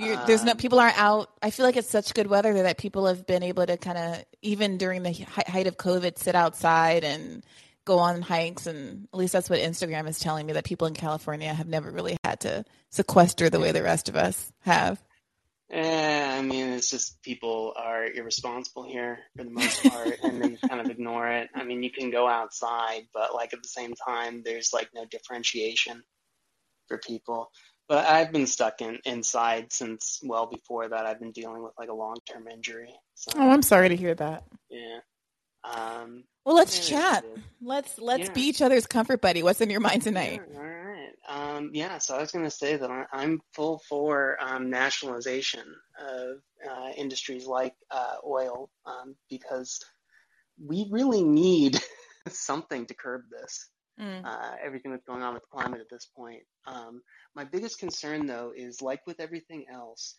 Um, 0.01 0.19
there's 0.25 0.43
no 0.43 0.55
people 0.55 0.79
aren't 0.79 0.97
out. 0.97 1.29
I 1.41 1.51
feel 1.51 1.65
like 1.65 1.77
it's 1.77 1.89
such 1.89 2.13
good 2.13 2.27
weather 2.27 2.63
that 2.63 2.77
people 2.77 3.05
have 3.05 3.25
been 3.27 3.43
able 3.43 3.65
to 3.65 3.77
kind 3.77 3.97
of 3.97 4.25
even 4.41 4.77
during 4.77 5.03
the 5.03 5.12
height 5.12 5.67
of 5.67 5.77
COVID 5.77 6.17
sit 6.17 6.35
outside 6.35 7.03
and 7.03 7.43
go 7.85 8.00
on 8.00 8.21
hikes 8.21 8.65
and 8.65 9.07
at 9.13 9.17
least 9.19 9.33
that's 9.33 9.50
what 9.50 9.59
Instagram 9.59 10.07
is 10.07 10.19
telling 10.19 10.45
me 10.45 10.53
that 10.53 10.63
people 10.63 10.88
in 10.88 10.93
California 10.93 11.53
have 11.53 11.67
never 11.67 11.91
really 11.91 12.17
had 12.23 12.39
to 12.39 12.63
sequester 12.89 13.50
the 13.50 13.59
way 13.59 13.71
the 13.71 13.83
rest 13.83 14.09
of 14.09 14.15
us 14.15 14.51
have. 14.62 15.03
Eh, 15.69 16.38
I 16.38 16.41
mean, 16.43 16.69
it's 16.69 16.89
just 16.89 17.21
people 17.23 17.73
are 17.75 18.05
irresponsible 18.05 18.83
here 18.83 19.19
for 19.35 19.43
the 19.43 19.50
most 19.50 19.83
part, 19.83 20.19
and 20.21 20.43
they 20.43 20.67
kind 20.67 20.79
of 20.79 20.91
ignore 20.91 21.27
it. 21.27 21.50
I 21.55 21.63
mean, 21.63 21.81
you 21.81 21.89
can 21.91 22.12
go 22.12 22.27
outside, 22.27 23.07
but 23.12 23.33
like 23.33 23.53
at 23.53 23.63
the 23.63 23.69
same 23.69 23.95
time, 23.95 24.43
there's 24.45 24.71
like 24.71 24.89
no 24.93 25.05
differentiation 25.05 26.03
for 26.88 27.00
people. 27.00 27.50
But 27.93 28.07
I've 28.07 28.31
been 28.31 28.47
stuck 28.47 28.81
in 28.81 28.97
inside 29.05 29.71
since 29.71 30.19
well 30.23 30.47
before 30.47 30.89
that. 30.89 31.05
I've 31.05 31.19
been 31.19 31.31
dealing 31.31 31.62
with 31.62 31.73
like 31.77 31.89
a 31.89 31.93
long 31.93 32.15
term 32.27 32.47
injury. 32.47 32.91
So, 33.13 33.33
oh, 33.35 33.51
I'm 33.51 33.62
sorry 33.62 33.89
to 33.89 33.95
hear 33.95 34.15
that. 34.15 34.45
Yeah. 34.67 34.97
Um, 35.63 36.23
well, 36.43 36.55
let's 36.55 36.89
chat. 36.89 37.23
Let's 37.62 38.00
let's 38.00 38.29
yeah. 38.29 38.33
be 38.33 38.41
each 38.41 38.63
other's 38.63 38.88
comfort 38.88 39.21
buddy. 39.21 39.43
What's 39.43 39.62
in 39.62 39.69
your 39.69 39.79
mind 39.79 40.01
tonight? 40.01 40.41
Yeah, 40.51 40.57
all 40.57 40.65
right. 40.65 41.12
Um, 41.29 41.69
yeah, 41.73 42.00
so 42.00 42.15
I 42.15 42.19
was 42.21 42.31
going 42.31 42.45
to 42.45 42.50
say 42.50 42.77
that 42.77 42.89
I, 42.89 43.05
I'm 43.13 43.39
full 43.53 43.79
for 43.88 44.39
um, 44.41 44.71
nationalization 44.71 45.75
of 46.00 46.38
uh, 46.67 46.93
industries 46.97 47.45
like 47.45 47.75
uh, 47.91 48.15
oil 48.27 48.71
um, 48.88 49.15
because 49.29 49.79
we 50.59 50.88
really 50.89 51.23
need 51.23 51.79
something 52.27 52.88
to 52.88 52.95
curb 52.95 53.21
this. 53.29 53.69
Mm. 54.00 54.25
Uh, 54.25 54.55
everything 54.63 54.91
that's 54.91 55.05
going 55.05 55.21
on 55.21 55.33
with 55.33 55.47
climate 55.50 55.79
at 55.79 55.89
this 55.89 56.07
point. 56.15 56.41
Um, 56.65 57.01
my 57.35 57.43
biggest 57.43 57.79
concern, 57.79 58.25
though, 58.25 58.51
is 58.55 58.81
like 58.81 59.05
with 59.05 59.19
everything 59.19 59.65
else, 59.71 60.15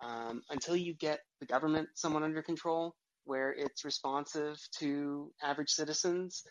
um, 0.00 0.42
until 0.50 0.76
you 0.76 0.94
get 0.94 1.20
the 1.40 1.46
government 1.46 1.88
somewhat 1.94 2.22
under 2.22 2.42
control, 2.42 2.94
where 3.24 3.52
it's 3.52 3.84
responsive 3.84 4.56
to 4.78 5.32
average 5.42 5.70
citizens, 5.70 6.44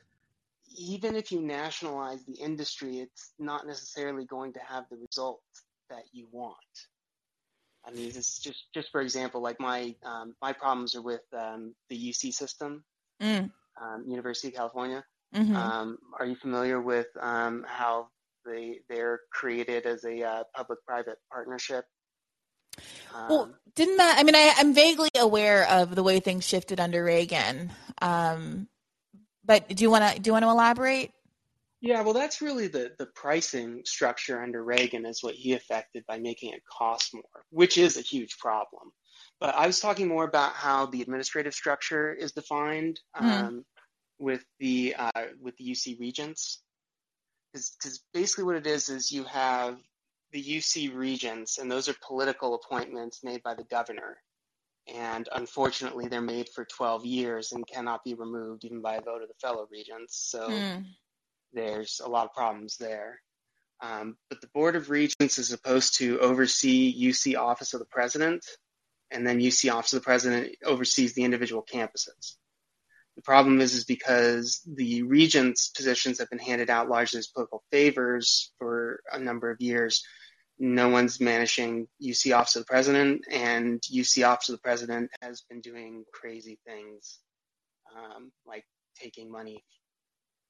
even 0.78 1.16
if 1.16 1.32
you 1.32 1.42
nationalize 1.42 2.24
the 2.26 2.34
industry, 2.34 3.00
it's 3.00 3.32
not 3.40 3.66
necessarily 3.66 4.26
going 4.26 4.52
to 4.54 4.60
have 4.68 4.84
the 4.90 4.98
result 4.98 5.42
that 5.90 6.04
you 6.12 6.28
want. 6.32 6.58
I 7.88 7.92
mean, 7.92 8.08
it's 8.08 8.40
just 8.40 8.74
just 8.74 8.92
for 8.92 9.02
example, 9.02 9.42
like 9.42 9.60
my 9.60 9.96
um, 10.04 10.36
my 10.42 10.54
problems 10.54 10.96
are 10.96 11.02
with 11.04 11.22
um, 11.38 11.74
the 11.90 11.98
UC 11.98 12.34
system, 12.34 12.84
Mm. 13.22 13.50
um, 13.82 14.04
University 14.08 14.50
of 14.50 14.56
California. 14.56 15.06
Hmm 15.34 15.56
Um, 15.56 15.98
are 16.20 16.26
you 16.26 16.36
familiar 16.36 16.82
with 16.82 17.08
um, 17.20 17.66
how 17.68 18.10
they 18.46 18.80
they're 18.90 19.22
created 19.32 19.86
as 19.86 20.04
a 20.06 20.24
uh, 20.24 20.44
public-private 20.56 21.18
partnership? 21.32 21.86
Um, 23.14 23.28
Well, 23.30 23.56
didn't 23.76 23.98
that? 23.98 24.18
I 24.20 24.24
mean, 24.24 24.36
I, 24.36 24.54
I'm 24.58 24.74
vaguely 24.74 25.10
aware 25.16 25.68
of 25.70 25.96
the 25.96 26.04
way 26.04 26.20
things 26.20 26.46
shifted 26.46 26.80
under 26.80 27.04
Reagan. 27.04 27.72
Um, 28.02 28.68
but 29.44 29.68
do 29.70 29.84
you 29.84 29.90
want 29.90 30.16
to 30.16 30.20
do 30.20 30.30
you 30.30 30.34
want 30.34 30.44
to 30.44 30.50
elaborate? 30.50 31.12
Yeah, 31.82 32.02
well, 32.02 32.14
that's 32.14 32.42
really 32.42 32.68
the, 32.68 32.94
the 32.98 33.06
pricing 33.06 33.82
structure 33.86 34.42
under 34.42 34.64
Reagan 34.64 35.06
is 35.06 35.22
what 35.22 35.36
he 35.36 35.54
affected 35.54 36.04
by 36.08 36.18
making 36.18 36.54
it 36.54 36.64
cost 36.66 37.14
more, 37.14 37.24
which 37.52 37.78
is 37.78 37.98
a 37.98 38.02
huge 38.02 38.38
problem. 38.40 38.92
But 39.40 39.54
I 39.56 39.68
was 39.68 39.80
talking 39.80 40.08
more 40.08 40.24
about 40.24 40.54
how 40.54 40.88
the 40.88 41.02
administrative 41.02 41.54
structure 41.54 42.14
is 42.14 42.32
defined 42.32 43.00
um, 43.14 43.66
with 44.20 44.44
the 44.60 44.96
uh, 44.98 45.26
with 45.42 45.58
the 45.58 45.66
UC 45.66 46.00
regents, 46.00 46.62
because 47.54 48.04
basically 48.14 48.44
what 48.46 48.56
it 48.56 48.68
is 48.68 48.90
is 48.90 49.12
you 49.12 49.24
have 49.26 49.78
the 50.32 50.44
UC 50.44 50.94
regents, 50.94 51.58
and 51.58 51.72
those 51.72 51.88
are 51.90 51.96
political 52.06 52.56
appointments 52.56 53.24
made 53.24 53.44
by 53.44 53.54
the 53.54 53.64
governor, 53.64 54.18
and 54.94 55.30
unfortunately 55.34 56.08
they're 56.08 56.22
made 56.22 56.50
for 56.50 56.66
12 56.66 57.06
years 57.06 57.52
and 57.52 57.68
cannot 57.68 58.04
be 58.04 58.14
removed 58.14 58.66
even 58.66 58.82
by 58.82 58.96
a 58.96 59.02
vote 59.02 59.22
of 59.22 59.28
the 59.28 59.34
fellow 59.42 59.68
regents. 59.72 60.18
So 60.30 60.50
Mm. 60.50 60.86
there's 61.54 62.02
a 62.04 62.10
lot 62.10 62.26
of 62.26 62.34
problems 62.34 62.78
there. 62.78 63.22
Um, 63.82 64.18
but 64.30 64.42
the 64.42 64.48
Board 64.48 64.76
of 64.76 64.90
Regents 64.90 65.38
is 65.38 65.50
supposed 65.50 65.98
to 66.00 66.20
oversee 66.20 66.94
UC 67.10 67.36
Office 67.36 67.74
of 67.74 67.80
the 67.80 67.86
President, 67.86 68.46
and 69.12 69.26
then 69.28 69.40
UC 69.40 69.70
Office 69.70 69.94
of 69.94 70.02
the 70.02 70.06
President 70.06 70.56
oversees 70.64 71.14
the 71.14 71.24
individual 71.24 71.64
campuses. 71.64 72.38
The 73.16 73.22
problem 73.22 73.62
is, 73.62 73.74
is 73.74 73.86
because 73.86 74.62
the 74.66 75.04
regents' 75.04 75.70
positions 75.70 76.20
have 76.20 76.30
been 76.30 76.40
handed 76.40 76.70
out 76.70 76.90
largely 76.90 77.20
as 77.20 77.28
political 77.28 77.64
favors 77.72 78.52
for 78.58 79.02
a 79.12 79.20
number 79.20 79.50
of 79.50 79.62
years. 79.62 80.04
No 80.60 80.90
one's 80.90 81.20
managing 81.20 81.88
UC 82.02 82.36
Office 82.36 82.56
of 82.56 82.62
the 82.64 82.68
President, 82.68 83.26
and 83.32 83.82
UC 83.82 84.26
Office 84.28 84.50
of 84.50 84.56
the 84.56 84.62
President 84.62 85.10
has 85.22 85.42
been 85.50 85.62
doing 85.62 86.04
crazy 86.14 86.60
things, 86.66 87.20
um, 87.96 88.32
like 88.46 88.66
taking 88.96 89.32
money 89.32 89.64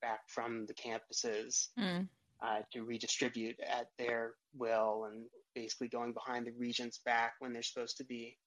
back 0.01 0.21
from 0.27 0.65
the 0.67 0.73
campuses 0.73 1.69
Mm. 1.79 2.07
uh, 2.41 2.61
to 2.73 2.83
redistribute 2.83 3.59
at 3.61 3.87
their 3.97 4.33
will 4.53 5.05
and 5.05 5.25
basically 5.55 5.87
going 5.87 6.13
behind 6.13 6.45
the 6.45 6.51
regents 6.51 6.99
back 6.99 7.33
when 7.39 7.53
they're 7.53 7.63
supposed 7.63 7.97
to 7.97 8.03
be 8.03 8.37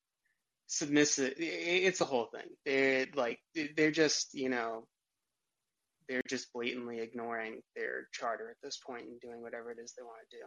submissive. 0.69 1.35
It's 1.37 2.01
a 2.01 2.05
whole 2.05 2.29
thing. 2.33 2.49
They're 2.65 3.07
like, 3.15 3.41
they're 3.77 3.91
just, 3.91 4.35
you 4.35 4.49
know, 4.49 4.85
they're 6.09 6.23
just 6.29 6.53
blatantly 6.53 7.01
ignoring 7.01 7.61
their 7.75 8.07
charter 8.13 8.51
at 8.51 8.57
this 8.63 8.79
point 8.79 9.07
and 9.07 9.21
doing 9.21 9.43
whatever 9.43 9.71
it 9.73 9.79
is 9.83 9.93
they 9.97 10.05
want 10.05 10.19
to 10.31 10.37
do. 10.37 10.45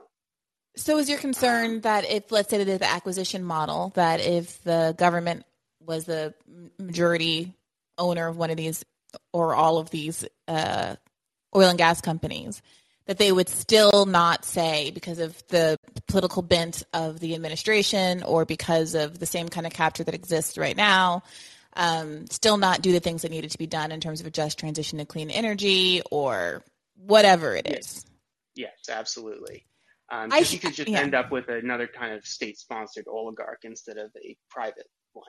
So, 0.78 0.98
is 0.98 1.10
your 1.10 1.20
concern 1.20 1.66
Um, 1.66 1.82
that 1.82 2.10
if, 2.10 2.32
let's 2.32 2.50
say, 2.50 2.58
they 2.58 2.64
did 2.64 2.80
the 2.80 2.90
acquisition 2.90 3.44
model, 3.44 3.92
that 3.96 4.22
if 4.22 4.64
the 4.64 4.96
government 4.98 5.46
was 5.86 6.06
the 6.06 6.34
majority 6.80 7.54
owner 7.98 8.28
of 8.28 8.38
one 8.38 8.52
of 8.52 8.58
these 8.58 8.86
or 9.34 9.54
all 9.54 9.80
of 9.80 9.90
these 9.90 10.26
uh, 10.48 10.96
oil 11.54 11.70
and 11.70 11.78
gas 11.78 12.00
companies, 12.00 12.62
that 13.06 13.18
they 13.18 13.32
would 13.32 13.50
still 13.50 14.06
not 14.06 14.46
say 14.46 14.92
because 14.92 15.20
of 15.20 15.44
the 15.50 15.78
political 16.12 16.42
bent 16.42 16.84
of 16.94 17.20
the 17.20 17.34
administration 17.34 18.24
or 18.24 18.46
because 18.46 18.96
of 18.96 19.18
the 19.20 19.26
same 19.26 19.50
kind 19.50 19.66
of 19.66 19.74
capture 19.74 20.04
that 20.04 20.14
exists 20.14 20.58
right 20.58 20.78
now, 20.78 21.24
um, 21.74 22.28
still 22.28 22.58
not 22.58 22.82
do 22.82 22.92
the 22.92 23.00
things 23.00 23.22
that 23.22 23.32
needed 23.32 23.52
to 23.52 23.58
be 23.58 23.68
done 23.68 23.92
in 23.92 24.00
terms 24.00 24.20
of 24.20 24.28
a 24.28 24.32
just 24.32 24.60
transition 24.60 25.00
to 25.00 25.06
clean 25.06 25.30
energy 25.30 26.02
or 26.12 26.64
whatever 26.96 27.56
it 27.56 27.68
is. 27.68 28.06
Yes, 28.56 28.74
absolutely. 28.90 29.66
Um, 30.12 30.30
I 30.32 30.40
you 30.40 30.60
could 30.60 30.74
just 30.74 30.90
yeah. 30.90 31.00
end 31.00 31.16
up 31.16 31.32
with 31.32 31.48
another 31.48 31.88
kind 31.88 32.14
of 32.14 32.26
state-sponsored 32.26 33.06
oligarch 33.08 33.62
instead 33.64 33.98
of 33.98 34.12
a 34.18 34.36
private 34.50 34.88
one. 35.14 35.26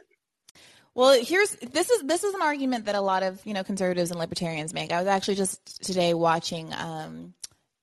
Well, 0.95 1.23
here's 1.23 1.53
this 1.53 1.89
is 1.89 2.03
this 2.03 2.25
is 2.25 2.35
an 2.35 2.43
argument 2.43 2.87
that 2.87 2.97
a 2.97 3.01
lot 3.01 3.23
of 3.23 3.41
you 3.47 3.55
know 3.55 3.65
conservatives 3.65 4.11
and 4.11 4.19
libertarians 4.19 4.75
make. 4.75 4.93
I 4.93 4.99
was 4.99 5.07
actually 5.07 5.37
just 5.37 5.85
today 5.85 6.13
watching 6.13 6.75
um, 6.75 7.33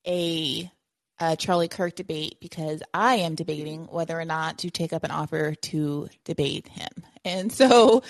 a, 0.05 0.69
a 1.19 1.35
Charlie 1.35 1.67
Kirk 1.67 1.95
debate 1.95 2.37
because 2.39 2.81
I 2.93 3.17
am 3.17 3.35
debating 3.35 3.85
whether 3.85 4.19
or 4.19 4.25
not 4.25 4.59
to 4.59 4.69
take 4.69 4.93
up 4.93 5.03
an 5.03 5.11
offer 5.11 5.53
to 5.55 6.07
debate 6.23 6.67
him. 6.67 6.89
And 7.25 7.51
so 7.51 7.97
uh, 7.97 8.01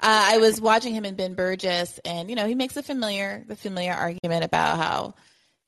I 0.00 0.38
was 0.38 0.60
watching 0.60 0.94
him 0.94 1.04
and 1.04 1.16
Ben 1.16 1.34
Burgis, 1.34 1.98
and 2.04 2.28
you 2.28 2.36
know 2.36 2.46
he 2.46 2.54
makes 2.54 2.76
a 2.76 2.82
familiar 2.82 3.44
the 3.48 3.56
familiar 3.56 3.92
argument 3.92 4.44
about 4.44 4.76
how 4.76 5.14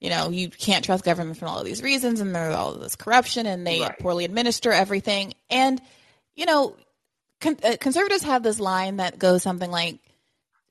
you 0.01 0.11
know 0.11 0.31
you 0.31 0.51
can't 0.51 0.85
trust 0.85 1.05
government 1.05 1.39
for 1.39 1.47
all 1.47 1.59
of 1.59 1.65
these 1.65 1.83
reasons, 1.83 2.21
and 2.21 2.35
there's 2.35 2.55
all 2.55 2.75
of 2.75 2.81
this 2.81 2.97
corruption, 2.97 3.47
and 3.47 3.67
they 3.67 3.81
Right. 3.81 3.99
poorly 3.99 4.25
administer 4.25 4.71
everything, 4.71 5.33
and 5.49 5.81
you 6.35 6.47
know 6.47 6.77
con- 7.41 7.59
uh, 7.65 7.77
conservatives 7.81 8.25
have 8.25 8.43
this 8.43 8.61
line 8.61 8.99
that 8.99 9.19
goes 9.19 9.43
something 9.43 9.71
like 9.71 9.99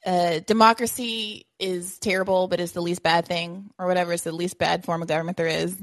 uh, 0.05 0.39
democracy 0.39 1.45
is 1.59 1.99
terrible 1.99 2.47
but 2.47 2.61
it's 2.61 2.71
the 2.71 2.81
least 2.81 3.03
bad 3.03 3.25
thing 3.25 3.69
or 3.77 3.85
whatever 3.85 4.13
it's 4.13 4.23
the 4.23 4.31
least 4.31 4.57
bad 4.57 4.85
form 4.85 5.01
of 5.01 5.09
government 5.09 5.35
there 5.35 5.47
is 5.47 5.75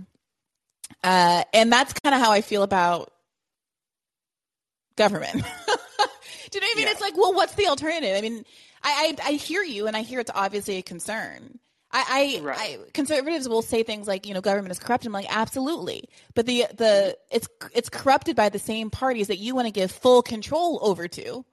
uh, 1.05 1.43
and 1.53 1.73
that's 1.73 1.93
kind 1.95 2.15
of 2.15 2.21
how 2.21 2.31
i 2.33 2.41
feel 2.41 2.63
about 2.63 3.11
government 4.97 5.33
do 5.35 5.41
you 5.41 5.43
know 5.43 5.47
what 5.73 6.63
i 6.63 6.75
mean 6.77 6.87
Yeah. 6.87 6.91
it's 6.93 7.01
like 7.01 7.17
well 7.17 7.35
what's 7.35 7.55
the 7.55 7.67
alternative 7.67 8.17
i 8.17 8.21
mean 8.21 8.45
I, 8.83 9.15
I 9.23 9.29
i 9.29 9.33
hear 9.33 9.63
you 9.63 9.87
and 9.87 9.97
i 9.97 10.03
hear 10.03 10.21
it's 10.21 10.31
obviously 10.35 10.77
a 10.79 10.83
concern 10.83 11.59
I, 11.93 12.39
I, 12.39 12.41
Right. 12.43 12.59
I 12.59 12.79
conservatives 12.93 13.49
will 13.49 13.63
say 13.63 13.83
things 13.85 14.09
like 14.09 14.27
you 14.27 14.35
know 14.35 14.41
government 14.41 14.73
is 14.73 14.79
corrupt. 14.81 15.07
I'm 15.07 15.13
like 15.13 15.29
absolutely, 15.35 16.09
but 16.35 16.45
the 16.45 16.67
the 16.77 17.17
it's 17.31 17.49
it's 17.73 17.89
corrupted 17.89 18.35
by 18.35 18.49
the 18.49 18.59
same 18.59 18.91
parties 18.91 19.29
that 19.29 19.39
you 19.39 19.55
want 19.55 19.67
to 19.69 19.71
give 19.73 19.93
full 19.93 20.21
control 20.21 20.81
over 20.83 21.07
to. 21.09 21.45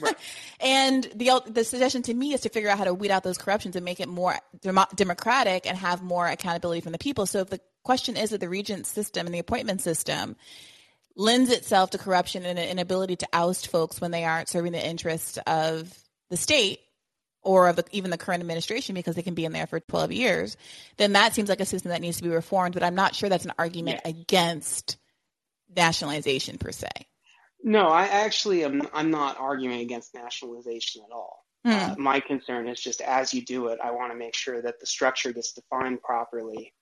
Right. 0.00 0.16
And 0.58 1.04
the 1.14 1.42
the 1.46 1.64
suggestion 1.64 2.00
to 2.02 2.14
me 2.14 2.32
is 2.32 2.40
to 2.40 2.48
figure 2.48 2.70
out 2.70 2.78
how 2.78 2.84
to 2.84 2.94
weed 2.94 3.10
out 3.10 3.22
those 3.22 3.36
corruptions 3.36 3.76
and 3.76 3.84
make 3.84 4.00
it 4.00 4.08
more 4.08 4.36
demo- 4.62 4.86
democratic 4.94 5.66
and 5.66 5.76
have 5.76 6.02
more 6.02 6.26
accountability 6.26 6.80
from 6.80 6.92
the 6.92 6.98
people. 6.98 7.26
So 7.26 7.40
if 7.40 7.50
the 7.50 7.60
question 7.84 8.16
is 8.16 8.30
that 8.30 8.40
the 8.40 8.48
regent 8.48 8.86
system 8.86 9.26
and 9.26 9.34
the 9.34 9.38
appointment 9.38 9.82
system 9.82 10.34
lends 11.14 11.50
itself 11.50 11.90
to 11.90 11.98
corruption 11.98 12.44
and 12.44 12.58
an 12.58 12.68
inability 12.68 13.16
to 13.16 13.28
oust 13.34 13.68
folks 13.68 14.00
when 14.00 14.10
they 14.10 14.24
aren't 14.24 14.48
serving 14.48 14.72
the 14.72 14.86
interests 14.86 15.38
of 15.46 15.94
the 16.30 16.36
state 16.36 16.80
or 17.42 17.68
of 17.68 17.76
the, 17.76 17.84
even 17.92 18.10
the 18.10 18.18
current 18.18 18.40
administration 18.40 18.94
because 18.94 19.14
they 19.14 19.22
can 19.22 19.34
be 19.34 19.44
in 19.44 19.52
there 19.52 19.66
for 19.66 19.80
12 19.80 20.12
years, 20.12 20.56
then 20.96 21.12
that 21.12 21.32
seems 21.32 21.48
like 21.48 21.60
a 21.60 21.64
system 21.66 21.90
that 21.90 22.00
needs 22.00 22.16
to 22.16 22.22
be 22.22 22.28
reformed. 22.28 22.74
But 22.74 22.82
I'm 22.82 22.96
not 22.96 23.14
sure 23.14 23.28
that's 23.28 23.44
an 23.44 23.52
argument 23.58 24.00
against 24.04 24.96
nationalization 25.74 26.58
per 26.58 26.72
se. 26.72 26.88
No, 27.66 27.88
I 27.88 28.04
actually 28.06 28.62
am. 28.64 28.82
I'm 28.94 29.10
not 29.10 29.38
arguing 29.40 29.80
against 29.80 30.14
nationalization 30.14 31.02
at 31.04 31.12
all. 31.12 31.44
Hmm. 31.64 31.72
Uh, 31.72 31.94
my 31.98 32.20
concern 32.20 32.68
is 32.68 32.80
just 32.80 33.00
as 33.00 33.34
you 33.34 33.44
do 33.44 33.66
it, 33.68 33.80
I 33.82 33.90
want 33.90 34.12
to 34.12 34.16
make 34.16 34.36
sure 34.36 34.62
that 34.62 34.78
the 34.78 34.86
structure 34.86 35.32
gets 35.32 35.52
defined 35.52 36.00
properly. 36.00 36.72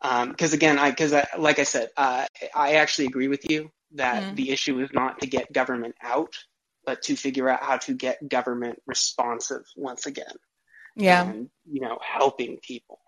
Because 0.00 0.54
again, 0.54 0.78
I 0.78 0.90
because 0.90 1.12
I, 1.12 1.26
like 1.36 1.58
I 1.58 1.64
said, 1.64 1.90
uh, 1.96 2.24
I 2.54 2.76
actually 2.76 3.06
agree 3.08 3.28
with 3.28 3.50
you 3.50 3.70
that 3.92 4.22
Mhm. 4.22 4.36
the 4.36 4.50
issue 4.50 4.80
is 4.80 4.88
not 4.94 5.20
to 5.20 5.26
get 5.26 5.52
government 5.52 5.94
out, 6.02 6.32
but 6.86 7.02
to 7.02 7.14
figure 7.14 7.48
out 7.48 7.62
how 7.62 7.76
to 7.76 7.92
get 7.94 8.26
government 8.26 8.80
responsive 8.86 9.64
once 9.76 10.06
again. 10.06 10.34
Yeah. 10.96 11.28
and 11.28 11.50
you 11.70 11.80
know, 11.82 11.98
helping 12.02 12.58
people. 12.62 12.98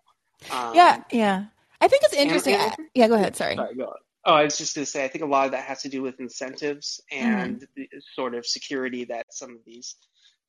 Um, 0.51 0.75
yeah. 0.75 1.03
Yeah. 1.11 1.47
I 1.81 1.89
think 1.89 2.03
it's 2.05 2.13
interesting. 2.15 2.55
and 2.55 2.73
I- 2.73 2.77
yeah. 2.95 3.09
Go 3.09 3.15
ahead. 3.15 3.37
Sorry. 3.37 3.57
Sorry, 3.57 3.75
go 3.75 3.85
on. 3.87 3.97
Oh, 4.25 4.35
I 4.35 4.45
was 4.45 4.59
just 4.59 4.75
going 4.75 4.85
to 4.85 4.91
say, 4.91 5.05
I 5.05 5.09
think 5.09 5.25
a 5.25 5.29
lot 5.29 5.47
of 5.47 5.53
that 5.53 5.65
has 5.65 5.83
to 5.83 5.89
do 5.89 6.03
with 6.03 6.21
incentives 6.21 7.01
and 7.11 7.59
Mm-hmm. 7.59 7.71
the 7.77 7.89
sort 8.15 8.35
of 8.35 8.47
security 8.47 9.05
that 9.07 9.27
some 9.31 9.51
of 9.51 9.65
these 9.65 9.97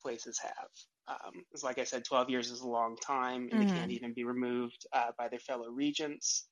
places 0.01 0.39
have. 0.39 0.69
Um, 1.07 1.43
like 1.63 1.79
I 1.79 1.83
said, 1.85 2.03
12 2.05 2.29
years 2.29 2.51
is 2.51 2.61
a 2.61 2.67
long 2.67 2.97
time, 2.97 3.49
and 3.51 3.59
Mhm. 3.59 3.61
they 3.61 3.65
can't 3.65 3.91
even 3.91 4.13
be 4.13 4.23
removed 4.23 4.85
uh, 4.93 5.11
by 5.17 5.29
their 5.29 5.39
fellow 5.39 5.69
regents. 5.69 6.47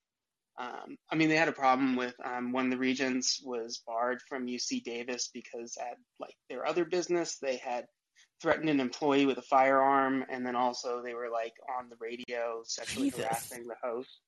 Um, 0.60 0.98
I 1.10 1.16
mean, 1.16 1.30
they 1.30 1.38
had 1.38 1.48
a 1.48 1.54
problem 1.54 1.96
with 1.96 2.16
um, 2.26 2.52
one 2.52 2.66
of 2.66 2.72
the 2.72 2.78
regents 2.78 3.42
was 3.44 3.82
barred 3.88 4.22
from 4.28 4.48
UC 4.48 4.84
Davis 4.84 5.30
because 5.34 5.78
at 5.80 5.98
like 6.20 6.36
their 6.50 6.66
other 6.66 6.86
business 6.86 7.38
they 7.40 7.58
had 7.58 7.86
threatened 8.42 8.70
an 8.70 8.80
employee 8.80 9.26
with 9.26 9.38
a 9.38 9.44
firearm, 9.44 10.26
and 10.30 10.46
then 10.46 10.56
also 10.56 11.02
they 11.02 11.14
were 11.14 11.30
like 11.30 11.54
on 11.80 11.90
the 11.90 11.96
radio 12.00 12.62
sexually 12.66 13.10
Jesus. 13.10 13.16
harassing 13.16 13.68
the 13.68 13.76
host. 13.84 14.22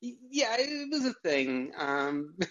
Yeah, 0.00 0.56
it 0.58 0.88
was 0.90 1.04
a 1.06 1.14
thing. 1.24 1.72
Um, 1.76 2.34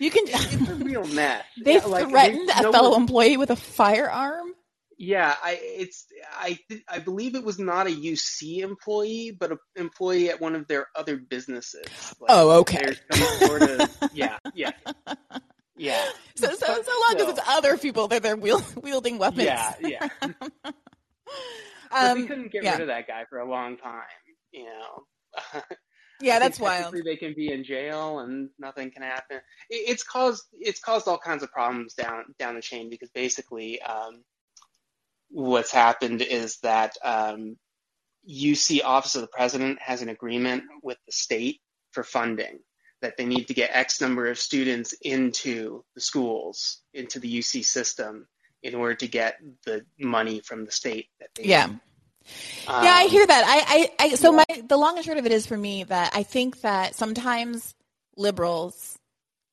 You 0.00 0.10
can. 0.10 0.24
it's 0.26 0.68
a 0.68 0.74
real 0.74 1.06
mess. 1.06 1.44
They 1.64 1.74
Yeah, 1.74 1.80
threatened 1.80 2.50
a 2.50 2.62
no 2.62 2.72
fellow 2.72 2.90
one- 2.92 3.02
employee 3.02 3.36
with 3.36 3.50
a 3.50 3.56
firearm. 3.56 4.52
Yeah, 4.98 5.34
I 5.42 5.58
it's 5.60 6.06
I 6.32 6.58
I 6.88 6.98
believe 7.00 7.34
it 7.34 7.42
was 7.44 7.58
not 7.58 7.86
a 7.86 7.90
UC 7.90 8.58
employee, 8.62 9.36
but 9.38 9.50
an 9.52 9.58
employee 9.76 10.30
at 10.30 10.40
one 10.40 10.54
of 10.54 10.66
their 10.68 10.86
other 10.94 11.16
businesses. 11.16 11.84
Like, 12.20 12.30
Oh, 12.30 12.50
okay. 12.60 12.94
Sort 13.40 13.62
of 13.62 13.90
yeah, 14.12 14.38
yeah, 14.54 14.70
yeah, 15.76 16.04
So, 16.36 16.48
so, 16.54 16.82
so 16.82 16.92
long 17.08 17.20
as 17.20 17.28
it's 17.36 17.40
other 17.48 17.76
people 17.78 18.06
that 18.08 18.22
they're 18.22 18.36
wielding 18.36 19.18
weapons. 19.18 19.42
yeah, 19.44 19.74
yeah. 19.80 20.08
Um, 21.90 22.26
couldn't 22.26 22.52
get 22.52 22.62
yeah. 22.64 22.72
rid 22.72 22.80
of 22.82 22.86
that 22.88 23.06
guy 23.06 23.24
for 23.28 23.38
a 23.38 23.48
long 23.48 23.76
time. 23.78 24.02
You 24.52 24.64
know. 24.66 25.62
Yeah, 26.22 26.38
that's 26.38 26.58
wild. 26.60 26.94
They 27.04 27.16
can 27.16 27.34
be 27.34 27.52
in 27.52 27.64
jail 27.64 28.20
and 28.20 28.50
nothing 28.58 28.90
can 28.90 29.02
happen. 29.02 29.38
It, 29.70 29.90
it's 29.90 30.02
caused 30.02 30.44
it's 30.52 30.80
caused 30.80 31.08
all 31.08 31.18
kinds 31.18 31.42
of 31.42 31.52
problems 31.52 31.94
down 31.94 32.24
down 32.38 32.54
the 32.54 32.62
chain 32.62 32.90
because 32.90 33.10
basically, 33.10 33.80
um, 33.82 34.22
what's 35.30 35.72
happened 35.72 36.22
is 36.22 36.58
that 36.60 36.96
um, 37.04 37.56
UC 38.28 38.82
Office 38.84 39.14
of 39.14 39.22
the 39.22 39.28
President 39.28 39.80
has 39.80 40.02
an 40.02 40.08
agreement 40.08 40.64
with 40.82 40.98
the 41.06 41.12
state 41.12 41.60
for 41.92 42.02
funding 42.04 42.60
that 43.02 43.16
they 43.16 43.26
need 43.26 43.48
to 43.48 43.54
get 43.54 43.70
X 43.72 44.00
number 44.00 44.28
of 44.28 44.38
students 44.38 44.94
into 45.02 45.84
the 45.94 46.00
schools 46.00 46.80
into 46.94 47.18
the 47.18 47.38
UC 47.38 47.64
system 47.64 48.26
in 48.62 48.74
order 48.76 48.94
to 48.94 49.08
get 49.08 49.38
the 49.66 49.84
money 49.98 50.40
from 50.40 50.64
the 50.64 50.70
state 50.70 51.08
that 51.20 51.30
they 51.34 51.44
Yeah. 51.44 51.66
need. 51.66 51.80
Yeah, 52.66 52.72
I 52.94 53.04
Um, 53.04 53.10
hear 53.10 53.26
that. 53.26 53.44
I, 53.46 54.00
I, 54.00 54.06
I 54.12 54.14
so 54.14 54.30
yeah. 54.32 54.44
my 54.48 54.62
the 54.66 54.76
long 54.76 54.96
and 54.96 55.04
short 55.04 55.18
of 55.18 55.26
it 55.26 55.32
is 55.32 55.46
for 55.46 55.56
me 55.56 55.84
that 55.84 56.12
I 56.14 56.22
think 56.22 56.60
that 56.62 56.94
sometimes 56.94 57.74
liberals, 58.16 58.98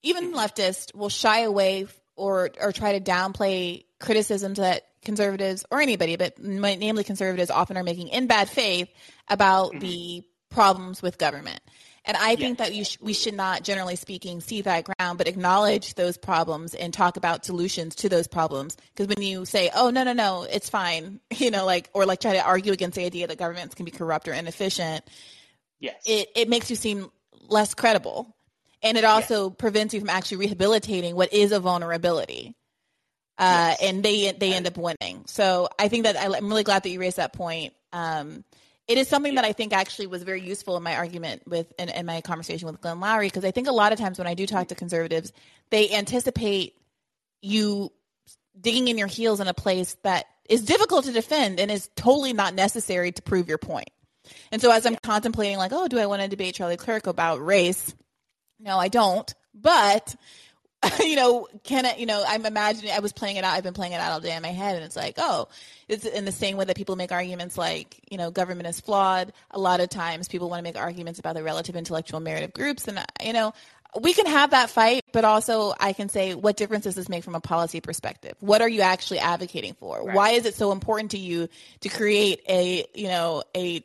even 0.03 0.33
leftists, 0.33 0.93
will 0.95 1.09
shy 1.09 1.41
away 1.41 1.88
or 2.15 2.51
or 2.59 2.71
try 2.71 2.97
to 2.97 3.11
downplay 3.11 3.85
criticisms 3.99 4.57
that 4.57 4.83
conservatives 5.03 5.65
or 5.71 5.79
anybody, 5.81 6.15
but 6.17 6.38
namely 6.39 7.03
conservatives, 7.03 7.49
often 7.49 7.77
are 7.77 7.83
making 7.83 8.09
in 8.09 8.27
bad 8.27 8.49
faith 8.49 8.89
about 9.29 9.73
Mhm. 9.73 9.79
the 9.79 10.23
problems 10.49 11.01
with 11.01 11.17
government. 11.17 11.61
And 12.06 12.15
I 12.18 12.36
think 12.36 12.58
that 12.60 12.74
you 12.74 12.84
sh- 12.86 12.98
we 13.01 13.13
should 13.13 13.34
not, 13.34 13.63
generally 13.63 13.96
speaking, 13.96 14.41
see 14.41 14.62
that 14.62 14.86
ground, 14.86 15.18
but 15.18 15.27
acknowledge 15.27 15.96
those 15.96 16.18
problems 16.18 16.74
and 16.74 16.94
talk 16.94 17.18
about 17.18 17.46
solutions 17.46 17.96
to 17.96 18.10
those 18.10 18.27
problems. 18.27 18.77
Because 18.96 19.08
when 19.13 19.22
you 19.25 19.46
say, 19.46 19.70
"Oh 19.75 19.89
no, 19.89 20.03
no, 20.03 20.13
no, 20.13 20.44
it's 20.44 20.70
fine," 20.70 21.20
you 21.36 21.51
know, 21.51 21.65
like 21.65 21.89
or 21.94 22.06
like 22.06 22.20
try 22.22 22.34
to 22.34 22.44
argue 22.46 22.72
against 22.72 22.96
the 22.96 23.06
idea 23.06 23.27
that 23.27 23.38
governments 23.38 23.75
can 23.75 23.86
be 23.86 23.91
corrupt 23.91 24.27
or 24.27 24.34
inefficient, 24.34 25.03
Yes. 25.79 26.01
it 26.06 26.29
it 26.36 26.50
makes 26.50 26.70
you 26.70 26.75
seem 26.75 27.12
less 27.48 27.74
credible, 27.74 28.36
and 28.82 28.98
it 28.98 29.03
also 29.03 29.50
prevents 29.50 29.94
you 29.94 30.00
from 30.00 30.10
actually 30.10 30.38
rehabilitating 30.38 31.15
what 31.15 31.34
is 31.34 31.51
a 31.51 31.60
vulnerability. 31.60 32.56
Uh, 33.38 33.75
Yes. 33.79 33.82
and 33.82 34.03
they 34.03 34.32
they 34.34 34.53
end 34.53 34.68
up 34.68 34.77
winning. 34.77 35.24
So 35.27 35.70
I 35.79 35.88
think 35.88 36.03
that 36.03 36.18
I, 36.18 36.25
I'm 36.36 36.48
really 36.50 36.63
glad 36.63 36.84
that 36.84 36.89
you 36.89 37.00
raised 37.00 37.18
that 37.18 37.32
point. 37.34 37.74
Um, 37.94 38.44
it 38.89 38.98
is 38.98 39.08
something 39.08 39.36
that 39.36 39.46
I 39.46 39.53
think 39.53 39.72
actually 39.72 40.08
was 40.08 40.24
very 40.24 40.41
useful 40.41 40.75
in 40.75 40.81
my 40.81 40.96
argument 40.96 41.43
with 41.48 41.72
in, 41.77 41.89
in 41.89 42.08
my 42.08 42.22
conversation 42.22 42.67
with 42.67 42.81
Glenn 42.81 42.98
Loury 42.98 43.27
because 43.27 43.46
I 43.46 43.51
think 43.51 43.67
a 43.67 43.72
lot 43.72 43.93
of 43.93 44.00
times 44.00 44.17
when 44.17 44.27
I 44.27 44.34
do 44.34 44.48
talk 44.48 44.69
to 44.69 44.75
conservatives, 44.75 45.31
they 45.69 45.91
anticipate 45.91 46.75
you 47.41 47.91
digging 48.60 48.88
in 48.88 48.98
your 48.98 49.08
heels 49.08 49.39
in 49.39 49.48
a 49.48 49.53
place 49.53 49.96
that 50.01 50.25
is 50.50 50.63
difficult 50.63 51.05
to 51.05 51.12
defend 51.12 51.60
and 51.60 51.69
is 51.69 51.88
totally 51.96 52.34
not 52.34 52.55
necessary 52.55 53.12
to 53.12 53.22
prove 53.22 53.48
your 53.48 53.60
point. 53.60 53.91
And 54.51 54.60
so 54.60 54.72
as 54.72 54.88
I'm 54.88 54.96
contemplating, 54.96 55.58
like, 55.58 55.72
oh, 55.72 55.88
do 55.88 56.00
I 56.00 56.08
want 56.08 56.24
to 56.24 56.27
debate 56.27 56.55
Charlie 56.55 56.75
Kirk 56.75 57.05
about 57.05 57.46
race? 57.46 57.94
No, 58.59 58.77
I 58.79 58.87
don't. 58.87 59.31
But 59.53 60.16
you 61.00 61.15
know, 61.15 61.48
can 61.63 61.85
I, 61.85 61.96
you 61.98 62.05
know, 62.05 62.24
I'm 62.25 62.46
imagining, 62.46 62.92
I 62.92 63.00
was 63.00 63.11
playing 63.11 63.35
it 63.35 63.44
out, 63.44 63.53
I've 63.53 63.63
been 63.63 63.74
playing 63.74 63.94
it 63.94 64.00
out 64.00 64.11
all 64.13 64.22
day 64.22 64.35
in 64.35 64.42
my 64.42 64.50
head, 64.50 64.75
and 64.75 64.85
it's 64.85 64.96
like, 64.96 65.15
oh, 65.18 65.50
it's 65.89 66.05
in 66.05 66.24
the 66.24 66.31
same 66.31 66.55
way 66.55 66.65
that 66.65 66.75
people 66.75 66.96
make 66.96 67.11
arguments 67.11 67.57
like, 67.57 68.00
you 68.09 68.18
know, 68.18 68.31
government 68.31 68.68
is 68.68 68.79
flawed. 68.79 69.33
A 69.51 69.59
lot 69.59 69.81
of 69.81 69.89
times 69.89 70.29
people 70.29 70.50
want 70.50 70.59
to 70.59 70.63
make 70.63 70.77
arguments 70.77 71.20
about 71.20 71.35
the 71.35 71.44
relative 71.44 71.75
intellectual 71.75 72.20
merit 72.20 72.44
of 72.44 72.53
groups. 72.53 72.87
And, 72.87 73.03
you 73.22 73.33
know, 73.33 73.53
we 74.00 74.13
can 74.13 74.27
have 74.27 74.51
that 74.51 74.70
fight, 74.70 75.03
but 75.11 75.25
also 75.25 75.74
I 75.79 75.94
can 75.94 76.09
say, 76.09 76.35
what 76.35 76.57
difference 76.57 76.83
does 76.83 76.96
this 76.96 77.09
make 77.09 77.24
from 77.24 77.35
a 77.35 77.42
policy 77.42 77.81
perspective? 77.81 78.35
What 78.39 78.61
are 78.61 78.70
you 78.70 78.81
actually 78.81 79.20
advocating 79.20 79.74
for? 79.74 80.03
Right. 80.03 80.15
Why 80.15 80.29
is 80.31 80.46
it 80.46 80.55
so 80.55 80.72
important 80.72 81.11
to 81.11 81.18
you 81.18 81.50
to 81.81 81.89
create 81.89 82.42
a, 82.48 82.85
you 82.94 83.07
know, 83.07 83.44
a 83.55 83.83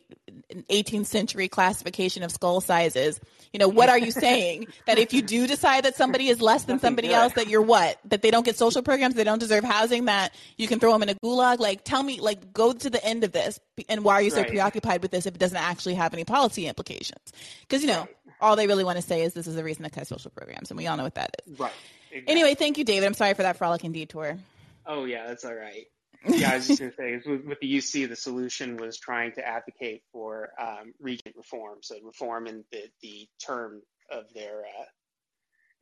18th 0.70 1.06
century 1.06 1.48
classification 1.48 2.22
of 2.22 2.30
skull 2.30 2.60
sizes? 2.60 3.18
You 3.54 3.60
know, 3.60 3.68
what 3.68 3.88
are 3.88 3.98
you 3.98 4.10
saying? 4.10 4.66
that 4.86 4.98
if 4.98 5.12
you 5.12 5.22
do 5.22 5.46
decide 5.46 5.84
that 5.84 5.94
somebody 5.94 6.28
is 6.28 6.42
less 6.42 6.64
than 6.64 6.74
Nothing 6.74 6.88
somebody 6.88 7.08
good. 7.08 7.14
else, 7.14 7.32
that 7.34 7.46
you're 7.46 7.62
what? 7.62 8.00
That 8.06 8.20
they 8.20 8.32
don't 8.32 8.44
get 8.44 8.56
social 8.58 8.82
programs, 8.82 9.14
they 9.14 9.22
don't 9.22 9.38
deserve 9.38 9.62
housing, 9.62 10.06
that 10.06 10.34
you 10.56 10.66
can 10.66 10.80
throw 10.80 10.92
them 10.92 11.04
in 11.04 11.08
a 11.08 11.14
gulag? 11.14 11.60
Like, 11.60 11.84
tell 11.84 12.02
me, 12.02 12.20
like, 12.20 12.52
go 12.52 12.72
to 12.72 12.90
the 12.90 13.02
end 13.04 13.22
of 13.22 13.30
this. 13.30 13.60
And 13.88 14.02
why 14.02 14.14
are 14.14 14.22
you 14.22 14.30
so 14.30 14.38
Right. 14.38 14.48
preoccupied 14.48 15.02
with 15.02 15.12
this 15.12 15.24
if 15.26 15.36
it 15.36 15.38
doesn't 15.38 15.56
actually 15.56 15.94
have 15.94 16.12
any 16.12 16.24
policy 16.24 16.66
implications? 16.66 17.32
Because, 17.60 17.82
you 17.82 17.86
know, 17.88 18.08
all 18.40 18.56
they 18.56 18.66
really 18.66 18.82
want 18.82 18.96
to 18.96 19.02
say 19.02 19.22
is 19.22 19.34
this 19.34 19.46
is 19.46 19.54
the 19.54 19.62
reason 19.62 19.84
to 19.84 19.90
cut 19.90 20.08
social 20.08 20.32
programs. 20.32 20.72
And 20.72 20.76
we 20.76 20.88
all 20.88 20.96
know 20.96 21.04
what 21.04 21.14
that 21.14 21.36
is. 21.46 21.56
Right. 21.56 21.70
Exactly. 22.10 22.32
Anyway, 22.32 22.54
thank 22.56 22.76
you, 22.76 22.84
David. 22.84 23.06
I'm 23.06 23.14
sorry 23.14 23.34
for 23.34 23.42
that 23.42 23.56
frolicking 23.56 23.92
detour. 23.92 24.36
Oh 24.84 25.04
yeah, 25.04 25.28
that's 25.28 25.44
all 25.44 25.54
right. 25.54 25.86
Yeah, 26.26 26.52
I 26.52 26.56
was 26.56 26.66
just 26.66 26.78
going 26.78 26.90
to 26.90 26.96
say, 26.96 27.20
with, 27.30 27.44
with 27.44 27.60
the 27.60 27.72
UC, 27.78 28.08
the 28.08 28.16
solution 28.16 28.76
was 28.76 28.98
trying 28.98 29.32
to 29.32 29.46
advocate 29.46 30.02
for 30.12 30.50
um, 30.60 30.92
regent 31.00 31.36
reform, 31.36 31.78
so 31.82 31.96
reform 32.02 32.46
in 32.46 32.64
the, 32.72 32.82
the 33.02 33.28
term 33.44 33.82
of 34.10 34.24
their 34.34 34.60
uh, 34.60 34.84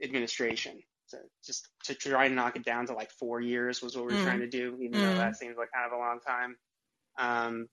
administration. 0.04 0.80
So 1.06 1.18
just 1.44 1.68
to 1.84 1.94
try 1.94 2.26
and 2.26 2.36
knock 2.36 2.56
it 2.56 2.64
down 2.64 2.86
to 2.86 2.94
like 2.94 3.10
four 3.12 3.40
years 3.40 3.82
was 3.82 3.96
what 3.96 4.06
we 4.06 4.12
were 4.12 4.18
Mm. 4.18 4.22
trying 4.24 4.40
to 4.40 4.48
do, 4.48 4.76
even 4.80 4.98
Mm. 4.98 5.02
though 5.02 5.16
that 5.18 5.36
seems 5.36 5.56
like 5.56 5.70
kind 5.72 5.86
of 5.86 5.92
a 5.92 5.98
long 6.00 6.20
time. 6.20 6.56
Um, 7.18 7.68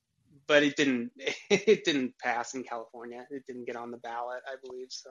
but 0.47 0.63
it 0.63 0.75
didn't. 0.75 1.11
It 1.49 1.83
didn't 1.85 2.17
pass 2.19 2.53
in 2.53 2.63
California. 2.63 3.25
It 3.31 3.45
didn't 3.47 3.65
get 3.65 3.75
on 3.75 3.91
the 3.91 3.97
ballot, 3.97 4.41
I 4.47 4.55
believe. 4.63 4.87
So 4.91 5.09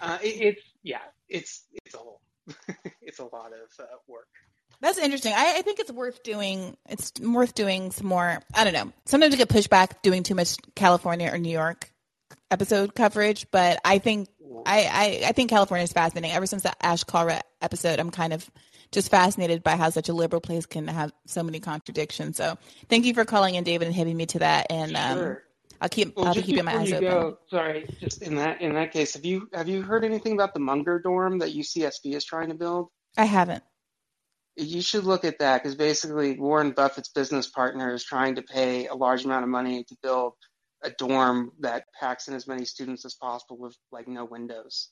uh, 0.00 0.18
it, 0.22 0.40
it's 0.40 0.62
yeah, 0.82 1.02
it's 1.28 1.64
it's 1.84 1.94
a 1.94 1.98
whole, 1.98 2.20
it's 3.02 3.18
a 3.18 3.24
lot 3.24 3.52
of 3.52 3.68
uh, 3.84 3.96
work. 4.08 4.28
That's 4.80 4.98
interesting. 4.98 5.32
I, 5.34 5.56
I 5.58 5.62
think 5.62 5.78
it's 5.78 5.92
worth 5.92 6.22
doing. 6.22 6.76
It's 6.88 7.12
worth 7.20 7.54
doing 7.54 7.90
some 7.90 8.06
more. 8.06 8.40
I 8.54 8.64
don't 8.64 8.72
know. 8.72 8.92
Sometimes 9.04 9.32
you 9.32 9.38
get 9.38 9.48
pushback 9.48 10.02
doing 10.02 10.22
too 10.22 10.34
much 10.34 10.56
California 10.74 11.30
or 11.32 11.38
New 11.38 11.50
York 11.50 11.90
episode 12.50 12.94
coverage, 12.94 13.46
but 13.50 13.78
I 13.84 13.98
think 13.98 14.28
I, 14.66 15.20
I, 15.24 15.28
I 15.28 15.32
think 15.32 15.50
California 15.50 15.84
is 15.84 15.92
fascinating. 15.92 16.32
Ever 16.32 16.46
since 16.46 16.62
the 16.62 16.72
Ash 16.84 17.04
Cara 17.04 17.40
episode, 17.60 17.98
I'm 18.00 18.10
kind 18.10 18.32
of 18.32 18.48
just 18.92 19.10
fascinated 19.10 19.62
by 19.62 19.76
how 19.76 19.90
such 19.90 20.08
a 20.08 20.12
liberal 20.12 20.40
place 20.40 20.66
can 20.66 20.88
have 20.88 21.12
so 21.26 21.42
many 21.42 21.60
contradictions. 21.60 22.36
So 22.36 22.58
thank 22.88 23.04
you 23.04 23.14
for 23.14 23.24
calling 23.24 23.54
in, 23.54 23.64
David, 23.64 23.86
and 23.86 23.94
hitting 23.94 24.16
me 24.16 24.26
to 24.26 24.40
that. 24.40 24.66
And 24.70 24.96
um, 24.96 25.36
I'll 25.80 25.88
keep 25.88 26.16
Well, 26.16 26.26
I'll 26.26 26.34
be 26.34 26.42
keeping 26.42 26.64
my 26.64 26.76
eyes 26.76 26.92
open. 26.92 27.08
go, 27.08 27.38
sorry, 27.48 27.88
just 28.00 28.22
in 28.22 28.36
that 28.36 28.60
in 28.60 28.74
that 28.74 28.92
case, 28.92 29.14
have 29.14 29.24
you 29.24 29.48
have 29.54 29.68
you 29.68 29.82
heard 29.82 30.04
anything 30.04 30.32
about 30.32 30.54
the 30.54 30.60
Munger 30.60 30.98
dorm 30.98 31.38
that 31.38 31.54
UCSB 31.54 32.14
is 32.14 32.24
trying 32.24 32.48
to 32.48 32.54
build? 32.54 32.88
I 33.16 33.24
haven't. 33.24 33.62
You 34.56 34.82
should 34.82 35.04
look 35.04 35.24
at 35.24 35.38
that 35.38 35.62
because 35.62 35.74
basically 35.76 36.38
Warren 36.38 36.72
Buffett's 36.72 37.08
business 37.08 37.48
partner 37.48 37.94
is 37.94 38.04
trying 38.04 38.34
to 38.34 38.42
pay 38.42 38.86
a 38.86 38.94
large 38.94 39.24
amount 39.24 39.44
of 39.44 39.48
money 39.48 39.84
to 39.84 39.96
build 40.02 40.34
a 40.82 40.90
dorm 40.90 41.52
that 41.60 41.84
packs 41.98 42.28
in 42.28 42.34
as 42.34 42.46
many 42.46 42.64
students 42.64 43.04
as 43.04 43.14
possible 43.14 43.56
with 43.58 43.76
like 43.92 44.08
no 44.08 44.24
windows. 44.24 44.90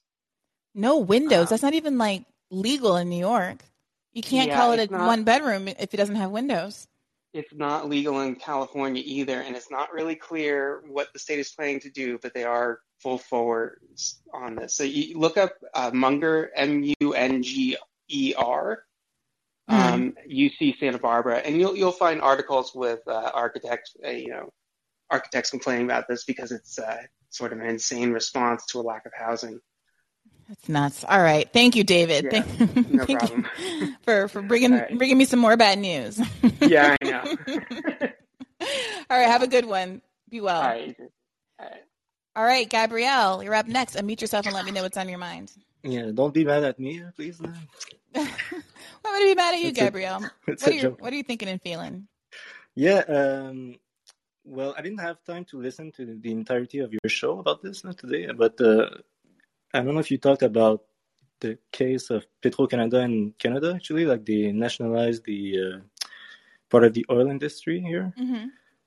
No 0.74 0.98
windows. 0.98 1.46
Uh, 1.46 1.50
That's 1.50 1.62
not 1.62 1.74
even 1.74 1.98
like 1.98 2.24
legal 2.50 2.96
in 2.96 3.08
New 3.08 3.18
York. 3.18 3.64
You 4.12 4.22
can't 4.22 4.48
Yeah, 4.48 4.56
call 4.56 4.72
it 4.72 4.88
a 4.88 4.92
not- 4.92 5.06
one 5.06 5.24
bedroom 5.24 5.68
if 5.68 5.92
it 5.92 5.96
doesn't 5.96 6.16
have 6.16 6.30
windows. 6.30 6.86
It's 7.34 7.52
not 7.52 7.88
legal 7.88 8.20
in 8.20 8.36
California 8.36 9.02
either, 9.04 9.40
and 9.40 9.54
it's 9.54 9.70
not 9.70 9.92
really 9.92 10.14
clear 10.16 10.82
what 10.88 11.08
the 11.12 11.18
state 11.18 11.38
is 11.38 11.50
planning 11.50 11.78
to 11.80 11.90
do, 11.90 12.18
but 12.22 12.32
they 12.32 12.44
are 12.44 12.80
full 13.02 13.18
forward 13.18 13.80
on 14.32 14.54
this. 14.56 14.74
So 14.74 14.82
you 14.84 15.18
look 15.18 15.36
up 15.36 15.52
uh, 15.74 15.90
Munger, 15.92 16.50
M 16.56 16.82
U 17.00 17.12
N 17.12 17.42
G 17.42 17.76
E 18.08 18.34
R, 18.36 18.82
um, 19.68 20.14
UC 20.30 20.78
Santa 20.78 20.98
Barbara, 20.98 21.38
and 21.38 21.60
you'll 21.60 21.76
you'll 21.76 21.92
find 21.92 22.20
articles 22.20 22.72
with 22.74 23.00
uh, 23.06 23.30
architects, 23.34 23.94
uh, 24.04 24.10
you 24.10 24.30
know, 24.30 24.50
architects 25.10 25.50
complaining 25.50 25.84
about 25.84 26.06
this 26.08 26.24
because 26.24 26.52
it's 26.52 26.78
uh, 26.78 27.02
sort 27.30 27.52
of 27.52 27.60
an 27.60 27.66
insane 27.66 28.12
response 28.12 28.66
to 28.66 28.80
a 28.80 28.82
lack 28.82 29.06
of 29.06 29.12
housing. 29.16 29.60
That's 30.48 30.68
nuts. 30.68 31.04
All 31.04 31.20
right. 31.20 31.48
Thank 31.52 31.76
you, 31.76 31.84
David. 31.84 32.24
Yeah, 32.24 32.42
Thank, 32.42 32.90
no 32.90 33.04
thank 33.04 33.18
problem. 33.18 33.46
you 33.58 33.94
for, 34.02 34.28
for 34.28 34.40
bringing, 34.40 34.72
right. 34.72 34.96
bringing 34.96 35.18
me 35.18 35.26
some 35.26 35.40
more 35.40 35.58
bad 35.58 35.78
news. 35.78 36.18
Yeah, 36.62 36.96
I 37.00 37.04
know. 37.04 37.22
All 39.10 39.18
right. 39.18 39.28
Have 39.28 39.42
a 39.42 39.46
good 39.46 39.66
one. 39.66 40.00
Be 40.30 40.40
well. 40.40 40.62
All 40.62 40.68
right. 40.68 40.96
All 40.98 41.66
right. 41.66 41.82
All 42.36 42.44
right, 42.44 42.70
Gabrielle, 42.70 43.42
you're 43.42 43.54
up 43.54 43.66
next. 43.66 43.96
Unmute 43.96 44.20
yourself 44.20 44.46
and 44.46 44.54
let 44.54 44.64
me 44.64 44.70
know 44.70 44.82
what's 44.82 44.96
on 44.96 45.08
your 45.08 45.18
mind. 45.18 45.50
Yeah, 45.82 46.10
don't 46.12 46.34
be 46.34 46.44
mad 46.44 46.64
at 46.64 46.78
me, 46.78 47.02
please. 47.14 47.40
Why 48.12 48.22
would 49.04 49.22
I 49.22 49.24
be 49.24 49.34
mad 49.34 49.54
at 49.54 49.60
you, 49.60 49.68
It's 49.68 49.78
a- 49.78 49.84
Gabrielle? 49.84 50.30
it's 50.48 50.62
what, 50.62 50.72
a 50.72 50.74
are 50.74 50.78
you, 50.78 50.96
what 50.98 51.12
are 51.12 51.16
you 51.16 51.22
thinking 51.22 51.48
and 51.48 51.62
feeling? 51.62 52.08
Yeah, 52.74 53.00
um, 53.08 53.76
well, 54.44 54.74
I 54.76 54.82
didn't 54.82 54.98
have 55.00 55.22
time 55.24 55.44
to 55.46 55.60
listen 55.60 55.92
to 55.92 56.18
the 56.20 56.30
entirety 56.30 56.78
of 56.78 56.92
your 56.92 57.08
show 57.08 57.38
about 57.38 57.62
this 57.62 57.84
uh, 57.84 57.92
today, 57.92 58.28
but 58.32 58.60
uh, 58.60 58.88
I 59.74 59.80
don't 59.82 59.94
know 59.94 60.00
if 60.00 60.10
you 60.10 60.18
talked 60.18 60.42
about 60.42 60.82
the 61.40 61.58
case 61.72 62.10
of 62.10 62.26
Petro-Canada 62.42 63.00
in 63.00 63.32
Canada, 63.38 63.72
actually, 63.74 64.04
like 64.06 64.24
they 64.24 64.50
nationalized 64.52 65.24
the 65.24 65.40
uh, 65.60 65.80
part 66.70 66.84
of 66.84 66.94
the 66.94 67.06
oil 67.10 67.30
industry 67.30 67.80
here. 67.80 68.12
hmm 68.16 68.46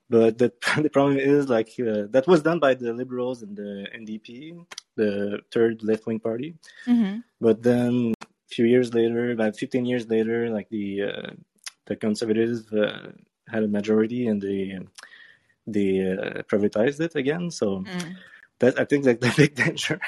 But 0.09 0.37
the, 0.37 0.51
the 0.81 0.89
problem 0.89 1.17
is, 1.17 1.47
like, 1.47 1.69
uh, 1.79 2.07
that 2.09 2.25
was 2.27 2.41
done 2.41 2.59
by 2.59 2.73
the 2.73 2.91
Liberals 2.93 3.43
and 3.43 3.55
the 3.55 3.87
NDP, 3.95 4.65
the 4.95 5.39
third 5.51 5.83
left-wing 5.83 6.19
party. 6.19 6.55
hmm 6.85 7.19
But 7.39 7.63
then 7.63 8.13
a 8.21 8.49
few 8.55 8.65
years 8.65 8.93
later, 8.93 9.31
about 9.31 9.57
15 9.57 9.85
years 9.85 10.07
later, 10.09 10.49
like 10.49 10.69
the 10.69 11.03
uh, 11.03 11.31
the 11.87 11.95
conservatives 11.95 12.71
uh, 12.73 13.11
had 13.47 13.63
a 13.63 13.67
majority 13.67 14.27
and 14.27 14.41
they 14.41 14.79
they 15.67 16.01
uh, 16.01 16.41
privatized 16.51 16.99
it 17.01 17.15
again. 17.15 17.51
So 17.51 17.85
Mm. 17.85 18.15
that 18.59 18.79
I 18.79 18.85
think 18.85 19.05
like 19.05 19.19
the 19.25 19.33
big 19.35 19.55
danger. 19.55 19.99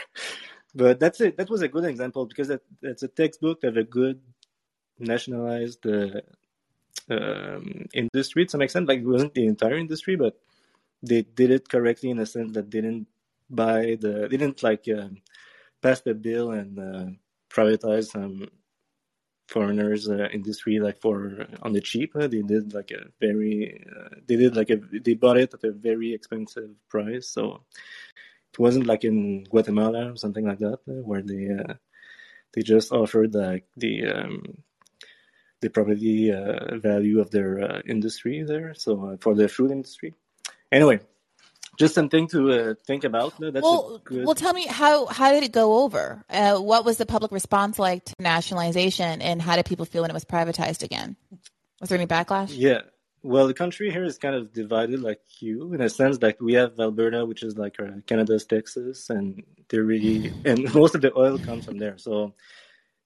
But 0.76 1.00
that's 1.00 1.22
it. 1.22 1.38
That 1.38 1.50
was 1.50 1.62
a 1.62 1.68
good 1.68 1.86
example 1.86 2.26
because 2.26 2.48
that, 2.50 2.62
that's 2.82 3.04
a 3.04 3.08
textbook 3.08 3.64
of 3.64 3.78
a 3.78 3.84
good 3.84 4.22
nationalized 5.00 5.86
uh, 5.88 6.22
um, 7.10 7.86
industry 7.94 8.46
to 8.46 8.52
some 8.52 8.62
extent. 8.62 8.88
Like 8.88 9.00
it 9.00 9.06
wasn't 9.08 9.34
the 9.34 9.46
entire 9.48 9.76
industry, 9.78 10.16
but 10.16 10.38
they 11.02 11.22
did 11.24 11.52
it 11.52 11.70
correctly 11.70 12.10
in 12.10 12.20
a 12.20 12.26
sense 12.26 12.54
that 12.54 12.72
they 12.72 12.82
didn't 12.82 13.08
buy 13.50 13.98
the 14.00 14.28
they 14.30 14.38
didn't 14.38 14.64
like 14.64 14.86
um, 14.90 15.18
pass 15.82 16.02
the 16.02 16.14
bill 16.14 16.52
and 16.52 16.80
uh, 16.80 17.06
privatize 17.50 18.06
some 18.12 18.48
foreigners 19.48 20.10
uh, 20.10 20.28
industry 20.34 20.80
like 20.80 21.00
for 21.00 21.46
on 21.62 21.74
the 21.74 21.82
cheap. 21.82 22.16
Uh, 22.16 22.28
they 22.28 22.42
did 22.42 22.74
like 22.74 22.92
a 22.92 23.06
very 23.20 23.86
uh, 23.96 24.16
they 24.28 24.36
did 24.36 24.56
like 24.56 24.70
a 24.70 24.78
they 24.78 25.14
bought 25.14 25.38
it 25.38 25.54
at 25.54 25.64
a 25.64 25.72
very 25.72 26.14
expensive 26.14 26.72
price. 26.90 27.30
So 27.30 27.64
it 28.52 28.60
wasn't 28.60 28.88
like 28.88 29.04
in 29.04 29.44
Guatemala 29.44 30.12
or 30.12 30.16
something 30.16 30.46
like 30.46 30.60
that 30.60 30.80
uh, 30.88 31.02
where 31.10 31.22
they 31.22 31.50
uh, 31.50 31.74
they 32.54 32.62
just 32.62 32.92
offered 32.92 33.34
like 33.36 33.66
the 33.78 34.08
um, 34.08 34.64
the 35.62 35.70
property 35.70 36.30
value 36.82 37.22
of 37.22 37.32
their 37.32 37.82
industry 37.88 38.44
there. 38.44 38.74
So 38.74 39.18
for 39.22 39.34
the 39.34 39.48
food 39.48 39.72
industry. 39.72 40.14
Anyway, 40.72 41.00
just 41.78 41.96
something 41.96 42.28
to 42.30 42.52
uh, 42.52 42.74
think 42.86 43.04
about. 43.04 43.34
That's 43.40 43.64
well, 43.64 44.02
good. 44.04 44.26
well, 44.26 44.36
tell 44.36 44.54
me 44.54 44.68
how 44.68 45.06
how 45.08 45.32
did 45.32 45.44
it 45.44 45.52
go 45.52 45.84
over? 45.84 46.24
Uh, 46.30 46.58
what 46.60 46.86
was 46.86 46.98
the 46.98 47.06
public 47.06 47.32
response 47.32 47.80
like 47.80 48.06
to 48.06 48.14
nationalization, 48.20 49.22
and 49.22 49.42
how 49.42 49.56
did 49.56 49.66
people 49.66 49.86
feel 49.86 50.02
when 50.02 50.12
it 50.12 50.14
was 50.14 50.26
privatized 50.26 50.84
again? 50.84 51.16
Was 51.80 51.90
there 51.90 51.98
any 51.98 52.08
backlash? 52.08 52.50
Yeah. 52.52 52.82
Well, 53.24 53.48
the 53.48 53.54
country 53.54 53.90
here 53.90 54.04
is 54.04 54.18
kind 54.18 54.36
of 54.36 54.52
divided 54.52 55.00
like 55.00 55.22
you 55.40 55.74
in 55.74 55.82
a 55.82 55.90
sense. 55.90 56.22
Like 56.22 56.42
we 56.42 56.54
have 56.54 56.80
Alberta, 56.80 57.26
which 57.26 57.42
is 57.42 57.58
like 57.58 57.80
uh, 57.80 58.02
Canada's 58.06 58.46
Texas, 58.46 59.10
and 59.10 59.44
they're 59.70 59.84
really 59.84 60.34
and 60.46 60.74
most 60.76 60.96
of 60.96 61.02
the 61.02 61.18
oil 61.18 61.40
comes 61.40 61.66
from 61.66 61.78
there. 61.78 61.98
So 61.98 62.34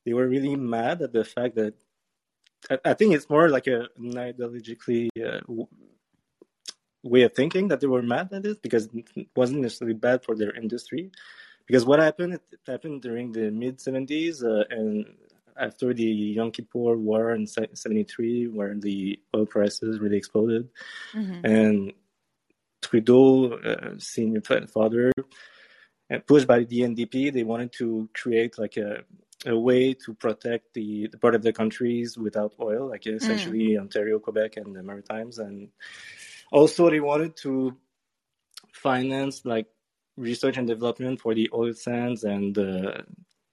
they 0.05 0.13
were 0.13 0.27
really 0.27 0.55
mad 0.55 1.01
at 1.01 1.13
the 1.13 1.23
fact 1.23 1.55
that 1.55 1.75
I, 2.69 2.79
I 2.85 2.93
think 2.93 3.13
it's 3.13 3.29
more 3.29 3.49
like 3.49 3.67
a 3.67 3.87
an 3.97 4.13
ideologically 4.13 5.09
uh, 5.23 5.39
way 7.07 7.23
of 7.23 7.33
thinking 7.33 7.67
that 7.69 7.79
they 7.79 7.87
were 7.87 8.01
mad 8.01 8.29
at 8.33 8.45
it 8.45 8.61
because 8.61 8.89
it 8.93 9.27
wasn't 9.35 9.61
necessarily 9.61 9.95
bad 9.95 10.23
for 10.23 10.35
their 10.35 10.53
industry. 10.55 11.11
Because 11.65 11.85
what 11.85 11.99
happened, 11.99 12.33
it 12.35 12.59
happened 12.65 13.01
during 13.01 13.31
the 13.31 13.51
mid 13.51 13.77
70s 13.77 14.43
uh, 14.43 14.63
and 14.69 15.05
after 15.57 15.93
the 15.93 16.03
Yom 16.03 16.51
Kippur 16.51 16.95
War 16.97 17.33
in 17.33 17.47
se- 17.47 17.69
73, 17.73 18.47
where 18.47 18.75
the 18.75 19.19
oil 19.35 19.45
prices 19.45 19.99
really 19.99 20.17
exploded. 20.17 20.69
hmm 21.11 21.41
And 21.43 21.93
Trudeau, 22.81 23.53
uh, 23.53 23.95
senior 23.97 24.41
father, 24.41 25.11
and 26.09 26.25
pushed 26.25 26.47
by 26.47 26.63
the 26.63 26.81
NDP, 26.81 27.33
they 27.33 27.43
wanted 27.43 27.73
to 27.73 28.07
create 28.13 28.57
like 28.57 28.77
a, 28.77 29.03
a 29.45 29.57
way 29.57 29.93
to 29.93 30.13
protect 30.13 30.73
the, 30.73 31.07
the 31.07 31.17
part 31.17 31.35
of 31.35 31.41
the 31.41 31.51
countries 31.51 32.17
without 32.17 32.53
oil, 32.61 32.87
like 32.87 33.05
essentially 33.07 33.77
Ontario, 33.77 34.19
Quebec, 34.19 34.57
and 34.57 34.75
the 34.75 34.83
Maritimes. 34.83 35.39
And 35.39 35.69
also, 36.51 36.89
they 36.89 36.99
wanted 36.99 37.35
to 37.37 37.77
finance 38.73 39.45
like 39.45 39.67
research 40.15 40.57
and 40.57 40.67
development 40.67 41.19
for 41.21 41.33
the 41.35 41.49
oil 41.53 41.73
sands 41.73 42.23
and 42.23 42.57
uh, 42.57 43.01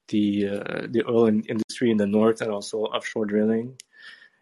the 0.07 0.47
uh, 0.49 0.87
the 0.89 1.03
oil 1.07 1.27
industry 1.27 1.91
in 1.91 1.97
the 1.97 2.07
north, 2.07 2.41
and 2.41 2.51
also 2.51 2.79
offshore 2.79 3.25
drilling. 3.25 3.77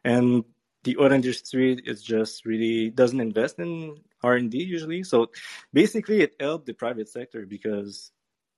And 0.04 0.44
the 0.84 0.98
oil 0.98 1.12
industry 1.12 1.80
is 1.86 2.04
just 2.04 2.46
really 2.46 2.89
doesn't 2.89 3.22
invest 3.22 3.60
in 3.60 4.02
R 4.22 4.36
and 4.36 4.52
D 4.52 4.63
usually. 4.63 5.04
So 5.04 5.32
basically, 5.72 6.22
it 6.22 6.36
helped 6.39 6.66
the 6.66 6.74
private 6.74 7.10
sector 7.10 7.46
because 7.46 8.12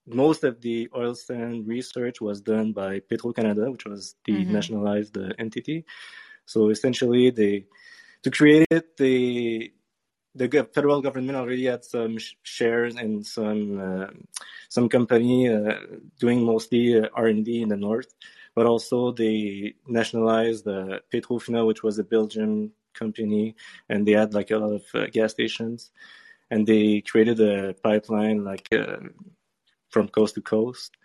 most 0.08 0.44
of 0.44 0.62
the 0.62 0.90
oil 0.96 1.16
sand 1.16 1.68
research 1.68 2.22
was 2.22 2.42
done 2.42 2.72
by 2.74 3.00
Petro 3.00 3.32
Canada, 3.34 3.72
which 3.72 3.86
was 3.86 4.16
the 4.26 4.46
Mhm. 4.46 4.50
nationalized 4.50 5.18
uh, 5.18 5.34
entity. 5.40 5.86
So 6.46 6.70
essentially, 6.70 7.30
they 7.32 7.66
to 8.24 8.32
create 8.32 8.68
it, 8.72 8.98
they 8.98 9.74
the 10.36 10.70
federal 10.74 11.02
government 11.02 11.38
already 11.38 11.66
had 11.66 11.84
some 11.84 12.18
sh- 12.18 12.34
shares 12.44 12.98
in 12.98 13.24
some 13.24 13.80
uh, 13.80 14.08
some 14.70 14.90
company 14.90 15.50
uh, 15.50 15.76
doing 16.20 16.44
mostly 16.44 17.00
uh, 17.00 17.08
R 17.14 17.28
and 17.28 17.46
D 17.46 17.62
in 17.62 17.70
the 17.70 17.78
north, 17.78 18.14
but 18.54 18.66
also 18.66 19.12
they 19.12 19.74
nationalized 19.88 20.68
uh, 20.68 21.00
Petrofina, 21.12 21.66
which 21.66 21.84
was 21.84 21.98
a 21.98 22.04
Belgian 22.04 22.72
company, 22.94 23.56
and 23.90 24.06
they 24.06 24.12
had 24.12 24.34
like 24.34 24.52
a 24.52 24.58
lot 24.58 24.74
of 24.74 24.84
uh, 24.94 25.08
gas 25.08 25.32
stations, 25.32 25.92
and 26.52 26.68
they 26.68 27.02
created 27.02 27.40
a 27.40 27.74
pipeline 27.76 28.44
like 28.44 28.68
uh, 28.74 28.98
from 29.90 30.10
coast 30.10 30.36
to 30.36 30.42
coast 30.42 30.98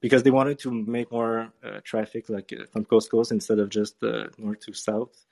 because 0.00 0.22
they 0.22 0.30
wanted 0.30 0.58
to 0.58 0.70
make 0.70 1.10
more 1.10 1.50
uh, 1.64 1.80
traffic 1.84 2.28
like 2.28 2.52
from 2.70 2.84
coast 2.84 3.06
to 3.06 3.16
coast 3.16 3.32
instead 3.32 3.58
of 3.58 3.70
just 3.70 3.96
north 4.36 4.60
to 4.60 4.74
south 4.74 5.24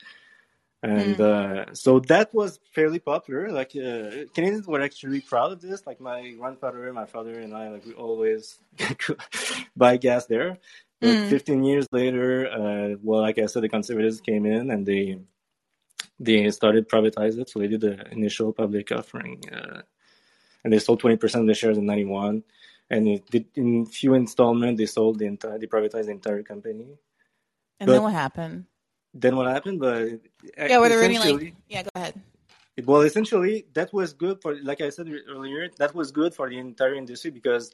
and 0.83 1.21
uh, 1.21 1.73
so 1.75 2.01
that 2.01 2.35
was 2.35 2.59
fairly 2.75 2.99
popular. 2.99 3.51
Like 3.51 3.71
uh, 3.77 4.27
Canadians 4.35 4.67
were 4.67 4.81
actually 4.83 5.21
proud 5.21 5.53
of 5.53 5.61
this. 5.61 5.87
Like 5.87 6.01
my 6.01 6.31
grandfather, 6.33 6.93
my 6.93 7.07
father, 7.07 7.39
and 7.39 7.55
I, 7.55 7.69
like 7.69 7.85
we 7.87 7.93
always 7.95 8.59
buy 9.77 9.97
gas 9.97 10.27
there. 10.27 10.59
But 11.01 11.17
Mm. 11.17 11.29
15 11.31 11.65
years 11.65 11.87
later, 11.91 12.47
uh, 12.47 12.97
well, 13.03 13.21
like 13.23 13.39
I 13.39 13.47
said, 13.47 13.63
the 13.65 13.69
conservatives 13.69 14.21
came 14.21 14.47
in 14.47 14.71
and 14.71 14.87
they 14.87 15.19
they 16.21 16.49
started 16.51 16.89
privatize 16.89 17.39
it. 17.39 17.49
So 17.51 17.59
they 17.59 17.67
did 17.67 17.81
the 17.81 18.07
initial 18.13 18.53
public 18.53 18.93
offering, 18.93 19.43
uh, 19.53 19.83
and 20.63 20.73
they 20.73 20.79
sold 20.79 21.01
20 21.01 21.17
percent 21.17 21.43
of 21.43 21.49
the 21.49 21.55
shares 21.55 21.77
in 21.79 21.87
91. 21.87 22.45
And 22.91 23.09
it 23.09 23.27
did, 23.31 23.47
in 23.57 23.87
few 23.87 24.15
installments, 24.15 24.79
they 24.79 24.87
sold 24.87 25.19
the 25.19 25.27
entire, 25.27 25.59
they 25.59 25.67
privatized 25.67 26.07
the 26.07 26.11
entire 26.13 26.43
company. 26.43 26.87
And 27.81 27.87
But- 27.87 27.93
then 27.95 28.03
what 28.03 28.13
happened? 28.13 28.67
Then 29.15 29.37
what 29.37 29.47
happened? 29.47 29.81
But 29.81 30.21
Yeah, 30.57 30.79
were 30.79 30.89
there 30.89 31.03
any 31.03 31.19
like? 31.19 31.55
Yeah, 31.69 31.83
go 31.83 31.91
ahead. 31.95 32.15
Well, 32.85 33.03
essentially, 33.03 33.67
that 33.75 33.93
was 33.93 34.15
good 34.15 34.41
for, 34.41 34.57
like 34.63 34.81
I 34.81 34.89
said 34.89 35.07
earlier, 35.29 35.69
that 35.79 35.95
was 35.95 36.11
good 36.11 36.35
for 36.35 36.49
the 36.49 36.59
entire 36.59 36.95
industry 36.95 37.31
because 37.31 37.71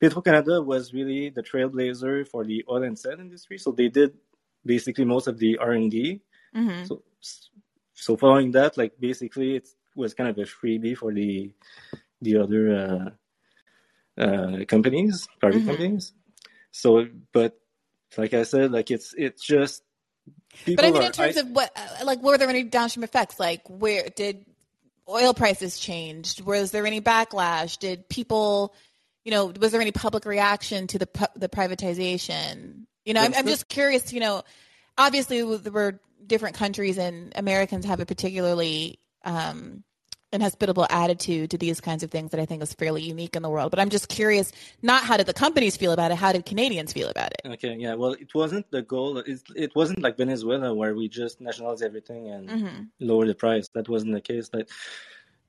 Petro 0.00 0.20
Canada 0.20 0.60
was 0.60 0.92
really 0.92 1.30
the 1.30 1.42
trailblazer 1.42 2.26
for 2.26 2.44
the 2.44 2.64
oil 2.68 2.82
and 2.82 2.98
sand 2.98 3.20
industry. 3.20 3.58
So 3.58 3.70
they 3.70 3.88
did 3.88 4.14
basically 4.66 5.04
most 5.04 5.28
of 5.28 5.38
the 5.38 5.58
R 5.58 5.72
and 5.72 5.90
D. 5.90 6.20
hmm 6.52 6.84
So, 6.84 7.02
so 7.94 8.16
following 8.16 8.50
that, 8.52 8.76
like 8.76 8.98
basically, 8.98 9.56
it 9.56 9.68
was 9.94 10.12
kind 10.14 10.28
of 10.28 10.38
a 10.38 10.42
freebie 10.42 10.96
for 10.96 11.12
the 11.12 11.52
the 12.20 12.36
other 12.38 13.14
uh, 14.18 14.20
uh, 14.20 14.64
companies, 14.66 15.28
private 15.38 15.62
Mhm. 15.62 15.66
companies. 15.66 16.12
So, 16.72 17.06
but 17.32 17.58
like 18.16 18.34
I 18.34 18.42
said, 18.42 18.72
like 18.72 18.90
it's 18.90 19.14
it's 19.16 19.44
just 19.44 19.84
people 20.64 20.76
But 20.76 20.84
I 20.84 20.90
mean, 20.90 21.02
are 21.02 21.06
in 21.06 21.12
terms 21.12 21.36
of 21.36 21.48
what, 21.50 21.70
uh, 21.76 22.04
like, 22.04 22.22
were 22.22 22.38
there 22.38 22.48
any 22.48 22.62
downstream 22.64 23.04
effects? 23.04 23.38
Like, 23.40 23.62
where 23.68 24.08
did 24.14 24.44
oil 25.08 25.34
prices 25.34 25.78
change? 25.78 26.40
Was 26.42 26.70
there 26.70 26.86
any 26.86 27.00
backlash? 27.00 27.78
Did 27.78 28.08
people, 28.08 28.74
you 29.24 29.30
know, 29.30 29.52
was 29.58 29.72
there 29.72 29.80
any 29.80 29.92
public 29.92 30.24
reaction 30.24 30.86
to 30.88 30.98
the 30.98 31.28
the 31.36 31.48
privatization? 31.48 32.86
You 33.04 33.14
know, 33.14 33.22
I'm, 33.22 33.34
I'm 33.34 33.46
just 33.46 33.68
curious. 33.68 34.12
You 34.12 34.20
know, 34.20 34.42
obviously 34.96 35.42
there 35.58 35.72
were 35.72 36.00
different 36.26 36.56
countries, 36.56 36.98
and 36.98 37.32
Americans 37.36 37.84
have 37.84 38.00
a 38.00 38.06
particularly 38.06 38.98
um, 39.24 39.84
inhospitable 40.32 40.86
attitude 40.90 41.50
to 41.50 41.58
these 41.58 41.80
kinds 41.80 42.02
of 42.02 42.10
things 42.10 42.30
that 42.30 42.40
I 42.40 42.46
think 42.46 42.62
is 42.62 42.72
fairly 42.72 43.02
unique 43.02 43.36
in 43.36 43.42
the 43.42 43.50
world. 43.50 43.70
But 43.70 43.80
I'm 43.80 43.90
just 43.90 44.08
curious, 44.08 44.52
not 44.82 45.04
how 45.04 45.16
did 45.16 45.26
the 45.26 45.34
companies 45.34 45.76
feel 45.76 45.92
about 45.92 46.10
it? 46.10 46.16
How 46.16 46.32
did 46.32 46.46
Canadians 46.46 46.92
feel 46.92 47.08
about 47.08 47.32
it? 47.32 47.42
Okay, 47.44 47.76
yeah. 47.78 47.94
Well, 47.94 48.12
it 48.12 48.34
wasn't 48.34 48.70
the 48.70 48.82
goal. 48.82 49.18
It, 49.18 49.42
it 49.54 49.74
wasn't 49.74 50.00
like 50.00 50.16
Venezuela 50.16 50.74
where 50.74 50.94
we 50.94 51.08
just 51.08 51.40
nationalize 51.40 51.82
everything 51.82 52.28
and 52.28 52.48
Mhm. 52.48 52.88
lower 53.00 53.26
the 53.26 53.34
price. 53.34 53.68
That 53.74 53.88
wasn't 53.88 54.12
the 54.14 54.20
case. 54.20 54.50
Like 54.52 54.68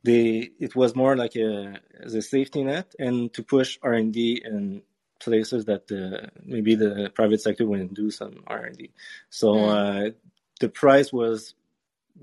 they 0.03 0.51
it 0.59 0.75
was 0.75 0.95
more 0.95 1.15
like 1.15 1.35
a 1.35 1.79
as 1.99 2.13
a 2.13 2.21
safety 2.21 2.63
net 2.63 2.93
and 2.99 3.33
to 3.33 3.43
push 3.43 3.77
R 3.81 3.93
and 3.93 4.11
D 4.13 4.41
in 4.43 4.83
places 5.19 5.65
that 5.65 5.87
the, 5.87 6.29
maybe 6.43 6.75
the 6.75 7.09
private 7.15 7.41
sector 7.41 7.65
wouldn't 7.65 7.93
do 7.93 8.11
some 8.11 8.43
R 8.45 8.65
and 8.65 8.77
D. 8.77 8.91
So 9.29 9.53
mm. 9.53 10.09
uh, 10.09 10.11
the 10.59 10.69
price 10.69 11.13
was 11.13 11.55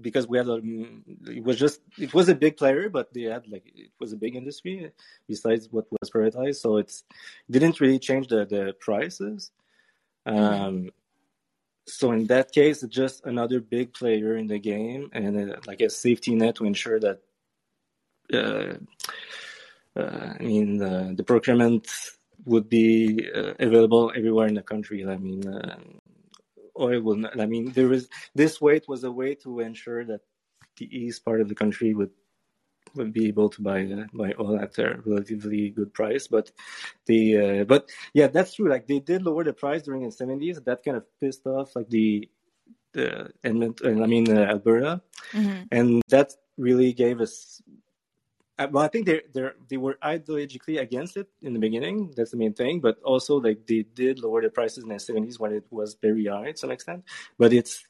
because 0.01 0.29
we 0.29 0.39
had 0.39 0.49
a, 0.49 0.61
it 1.27 1.43
was 1.43 1.59
just 1.59 1.81
it 1.99 2.15
was 2.15 2.29
a 2.29 2.35
big 2.35 2.57
player, 2.57 2.89
but 2.89 3.13
they 3.13 3.23
had 3.23 3.49
like 3.49 3.65
it 3.75 3.91
was 3.99 4.13
a 4.13 4.17
big 4.17 4.37
industry 4.37 4.91
besides 5.27 5.69
what 5.71 5.87
was 5.91 6.11
privatized, 6.11 6.57
so 6.57 6.77
it's 6.77 7.05
didn't 7.51 7.81
really 7.81 7.99
change 7.99 8.29
the 8.29 8.45
the 8.45 8.75
prices. 8.81 9.51
Mm-hmm. 10.27 10.65
Um, 10.65 10.91
so 11.87 12.13
in 12.13 12.27
that 12.27 12.53
case, 12.53 12.83
it's 12.83 12.95
just 12.95 13.25
another 13.27 13.61
big 13.61 13.93
player 13.93 14.37
in 14.37 14.47
the 14.47 14.59
game 14.59 15.11
and 15.13 15.53
uh, 15.53 15.57
like 15.67 15.81
a 15.81 15.91
safety 15.91 16.35
net 16.35 16.57
to 16.57 16.65
ensure 16.65 17.01
that. 17.01 17.19
Uh, 18.33 18.75
uh, 19.99 20.35
I 20.39 20.43
mean, 20.43 20.79
the, 20.79 21.15
the 21.17 21.25
procurement 21.25 21.89
would 22.45 22.69
be 22.69 23.29
uh, 23.35 23.55
available 23.59 24.13
everywhere 24.15 24.47
in 24.47 24.55
the 24.55 24.63
country. 24.63 25.05
I 25.05 25.17
mean, 25.17 25.47
uh, 25.49 25.79
oil 26.81 27.01
will 27.03 27.17
not, 27.17 27.41
I 27.41 27.47
mean, 27.47 27.73
there 27.73 27.93
is 27.93 28.09
this 28.35 28.61
weight 28.61 28.89
was 28.89 29.05
a 29.05 29.13
way 29.13 29.35
to 29.37 29.61
ensure 29.61 30.05
that 30.05 30.21
the 30.77 30.87
east 30.97 31.25
part 31.25 31.41
of 31.41 31.49
the 31.49 31.55
country 31.55 31.95
would 31.95 32.11
would 32.95 33.13
be 33.13 33.29
able 33.29 33.49
to 33.49 33.63
buy 33.63 33.85
uh, 33.85 34.07
buy 34.13 34.35
oil 34.41 34.59
at 34.59 34.79
a 34.79 35.01
relatively 35.05 35.71
good 35.71 35.93
price. 35.95 36.27
But 36.27 36.51
the 37.07 37.61
uh, 37.61 37.65
but 37.65 37.89
yeah, 38.15 38.27
that's 38.27 38.55
true. 38.55 38.69
Like 38.69 38.87
they 38.87 38.99
did 38.99 39.23
lower 39.23 39.45
the 39.45 39.53
price 39.53 39.83
during 39.83 40.05
the 40.05 40.13
seventies. 40.13 40.61
That 40.61 40.83
kind 40.85 40.97
of 40.97 41.05
pissed 41.21 41.47
off 41.47 41.77
like 41.77 41.89
the 41.89 42.29
the 42.93 43.31
Edmonton, 43.45 44.03
I 44.03 44.07
mean 44.07 44.37
uh, 44.37 44.43
Alberta, 44.43 45.03
mm-hmm. 45.33 45.63
and 45.71 46.03
that 46.09 46.33
really 46.57 46.93
gave 46.93 47.21
us 47.21 47.63
well, 48.67 48.85
I 48.85 48.89
think 48.89 49.07
they 49.07 49.23
they 49.33 49.49
they 49.69 49.77
were 49.77 49.99
ideologically 50.03 50.81
against 50.81 51.17
it 51.17 51.29
in 51.43 51.53
the 51.53 51.59
beginning. 51.59 52.13
That's 52.17 52.33
the 52.33 52.37
main 52.37 52.55
thing. 52.55 52.81
But 52.81 52.99
also, 53.03 53.37
like 53.41 53.67
they 53.67 53.83
did 53.83 54.19
lower 54.19 54.43
the 54.43 54.51
prices 54.51 54.85
in 54.85 54.91
the 54.91 54.99
seventies 54.99 55.39
when 55.39 55.53
it 55.53 55.65
was 55.71 55.97
very 56.01 56.27
high 56.27 56.53
to 56.53 56.57
some 56.57 56.71
extent. 56.71 57.05
But 57.39 57.53
it's 57.53 57.85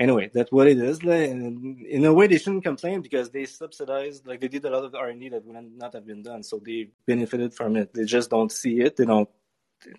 anyway, 0.00 0.30
that's 0.32 0.50
what 0.50 0.66
it 0.66 0.78
is. 0.78 1.00
And 1.00 1.80
in 1.86 2.04
a 2.04 2.12
way, 2.12 2.26
they 2.26 2.38
shouldn't 2.38 2.64
complain 2.64 3.02
because 3.02 3.30
they 3.30 3.44
subsidized, 3.44 4.26
like 4.26 4.40
they 4.40 4.48
did 4.48 4.64
a 4.64 4.70
lot 4.70 4.84
of 4.84 4.94
R 4.94 5.08
and 5.08 5.20
D 5.20 5.28
that 5.28 5.44
would 5.44 5.76
not 5.76 5.94
have 5.94 6.06
been 6.06 6.22
done. 6.22 6.42
So 6.42 6.60
they 6.64 6.88
benefited 7.06 7.54
from 7.54 7.76
it. 7.76 7.94
They 7.94 8.04
just 8.04 8.30
don't 8.30 8.50
see 8.50 8.80
it. 8.80 8.96
They 8.96 9.04
don't. 9.04 9.28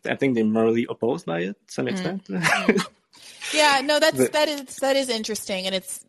I 0.06 0.16
think 0.16 0.36
they're 0.36 0.46
morally 0.46 0.86
opposed 0.90 1.26
by 1.26 1.42
it 1.42 1.68
to 1.68 1.74
some 1.74 1.86
mm. 1.86 1.92
extent. 1.92 2.26
Mm. 2.26 2.86
yeah, 3.54 3.82
no, 3.84 4.00
that's 4.00 4.18
but, 4.18 4.34
that 4.34 4.48
is 4.48 4.76
that 4.78 4.96
is 4.96 5.10
interesting, 5.10 5.66
and 5.66 5.76
it's 5.76 6.06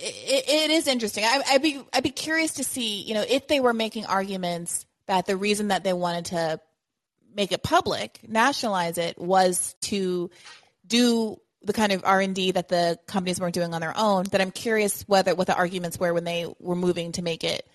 it, 0.00 0.48
it 0.48 0.70
is 0.70 0.86
interesting. 0.86 1.24
I, 1.24 1.42
would 1.52 1.62
be 1.62 1.80
I'd 1.92 2.02
be 2.02 2.10
curious 2.10 2.54
to 2.54 2.64
see, 2.64 3.02
you 3.02 3.14
know, 3.14 3.24
if 3.28 3.48
they 3.48 3.60
were 3.60 3.72
making 3.72 4.06
arguments 4.06 4.86
that 5.06 5.26
the 5.26 5.36
reason 5.36 5.68
that 5.68 5.84
they 5.84 5.92
wanted 5.92 6.26
to 6.26 6.60
make 7.34 7.52
it 7.52 7.62
public, 7.62 8.20
nationalize 8.26 8.98
it, 8.98 9.18
was 9.18 9.74
to 9.82 10.30
do 10.86 11.40
the 11.62 11.72
kind 11.72 11.92
of 11.92 12.04
R 12.04 12.20
and 12.20 12.34
D 12.34 12.52
that 12.52 12.68
the 12.68 12.98
companies 13.06 13.40
weren't 13.40 13.54
doing 13.54 13.74
on 13.74 13.80
their 13.80 13.96
own. 13.96 14.24
That 14.30 14.40
I'm 14.40 14.50
curious 14.50 15.02
whether 15.02 15.34
what 15.34 15.46
the 15.46 15.56
arguments 15.56 15.98
were 15.98 16.14
when 16.14 16.24
they 16.24 16.46
were 16.58 16.76
moving 16.76 17.12
to 17.12 17.22
make 17.22 17.44
it 17.44 17.68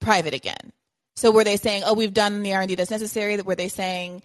private 0.00 0.34
again. 0.34 0.72
So 1.16 1.30
were 1.30 1.44
they 1.44 1.56
saying, 1.56 1.82
"Oh, 1.84 1.94
we've 1.94 2.14
done 2.14 2.42
the 2.42 2.54
R 2.54 2.60
and 2.60 2.68
D 2.68 2.74
that's 2.74 2.90
necessary"? 2.90 3.36
Were 3.40 3.54
they 3.54 3.68
saying, 3.68 4.22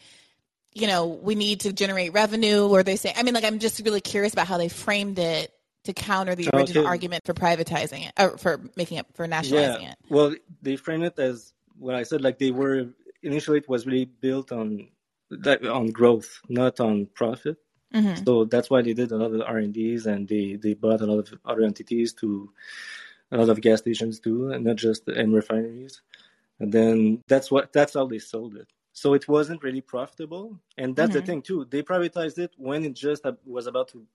you 0.73 0.87
know, 0.87 1.07
we 1.07 1.35
need 1.35 1.61
to 1.61 1.73
generate 1.73 2.13
revenue? 2.13 2.67
Or 2.67 2.83
they 2.83 2.95
say, 2.97 3.13
I 3.15 3.23
mean, 3.23 3.33
like 3.33 3.43
I'm 3.43 3.59
just 3.59 3.79
really 3.83 4.01
curious 4.01 4.33
about 4.33 4.47
how 4.47 4.57
they 4.57 4.69
framed 4.69 5.17
it 5.19 5.51
to 5.83 5.93
counter 5.93 6.35
the 6.35 6.49
original 6.53 6.83
okay. 6.83 6.89
argument 6.89 7.25
for 7.25 7.33
privatizing 7.33 8.07
it 8.07 8.13
or 8.17 8.37
for 8.37 8.61
making 8.75 8.97
it 8.97 9.05
for 9.13 9.27
nationalizing 9.27 9.83
yeah. 9.83 9.91
it. 9.91 9.97
Well, 10.09 10.35
they 10.61 10.75
frame 10.75 11.03
it 11.03 11.17
as 11.17 11.53
what 11.77 11.95
I 11.95 12.03
said, 12.03 12.21
like 12.21 12.37
they 12.37 12.51
were 12.51 12.89
initially 13.23 13.57
it 13.57 13.69
was 13.69 13.85
really 13.85 14.05
built 14.05 14.51
on 14.51 14.89
on 15.67 15.87
growth, 15.87 16.39
not 16.49 16.79
on 16.79 17.07
profit. 17.13 17.57
Mm-hmm. 17.93 18.23
So 18.23 18.45
that's 18.45 18.69
why 18.69 18.81
they 18.81 18.93
did 18.93 19.11
a 19.11 19.17
lot 19.17 19.33
of 19.33 19.41
R 19.41 19.57
and 19.57 19.73
D's 19.73 20.05
and 20.05 20.27
they 20.27 20.55
they 20.55 20.73
bought 20.73 21.01
a 21.01 21.05
lot 21.05 21.31
of 21.31 21.39
other 21.45 21.63
entities 21.63 22.13
to 22.15 22.51
a 23.31 23.37
lot 23.37 23.49
of 23.49 23.61
gas 23.61 23.79
stations 23.79 24.19
too, 24.19 24.51
and 24.51 24.65
not 24.65 24.75
just 24.75 25.07
and 25.07 25.33
refineries. 25.33 26.01
And 26.59 26.71
then 26.71 27.23
that's 27.27 27.49
what 27.49 27.73
that's 27.73 27.95
how 27.95 28.05
they 28.05 28.19
sold 28.19 28.55
it. 28.55 28.67
So 28.93 29.13
it 29.13 29.27
wasn't 29.27 29.63
really 29.63 29.81
profitable, 29.81 30.59
and 30.77 30.95
that's 30.95 31.11
mm-hmm. 31.11 31.19
the 31.19 31.25
thing 31.25 31.41
too. 31.41 31.65
They 31.69 31.81
privatized 31.81 32.37
it 32.37 32.51
when 32.57 32.83
it 32.83 32.93
just 32.93 33.25
was 33.45 33.67
about 33.67 33.87
to 33.89 34.05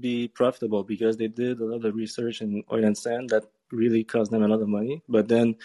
be 0.00 0.28
profitable 0.28 0.82
because 0.82 1.16
they 1.16 1.28
did 1.28 1.60
a 1.60 1.64
lot 1.64 1.84
of 1.84 1.94
research 1.94 2.40
in 2.40 2.64
oil 2.72 2.84
and 2.84 2.96
sand 2.96 3.30
that 3.30 3.44
really 3.70 4.04
cost 4.04 4.30
them 4.30 4.42
a 4.42 4.48
lot 4.48 4.60
of 4.60 4.68
money. 4.68 5.02
But 5.08 5.28
then, 5.28 5.56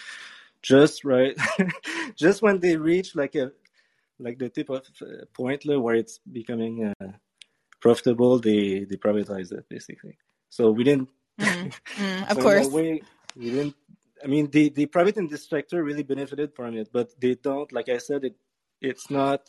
just 0.62 1.04
right, 1.04 1.36
just 2.16 2.42
when 2.42 2.60
they 2.60 2.76
reach 2.76 3.16
like 3.16 3.34
a 3.34 3.52
like 4.18 4.38
the 4.38 4.48
tip 4.48 4.68
of 4.70 4.86
uh, 5.02 5.24
point 5.32 5.64
where 5.64 5.94
it's 5.94 6.20
becoming 6.30 6.92
uh, 7.00 7.12
profitable, 7.80 8.38
they 8.38 8.84
they 8.84 8.96
privatize 8.96 9.52
it 9.52 9.68
basically. 9.68 10.18
So 10.48 10.70
we 10.70 10.84
didn't. 10.84 11.08
Mm, 11.40 11.72
mm, 11.96 12.30
of 12.30 12.36
so 12.36 12.42
course. 12.42 12.68
Way, 12.68 13.02
we 13.36 13.50
didn't. 13.50 13.74
I 14.22 14.26
mean, 14.26 14.50
the 14.50 14.68
the 14.68 14.86
private 14.86 15.16
in 15.16 15.28
this 15.28 15.48
sector 15.48 15.82
really 15.82 16.02
benefited 16.02 16.54
from 16.54 16.76
it, 16.76 16.90
but 16.92 17.18
they 17.20 17.34
don't. 17.36 17.72
Like 17.72 17.88
I 17.88 17.98
said, 17.98 18.24
it 18.24 18.36
it's 18.80 19.10
not 19.10 19.48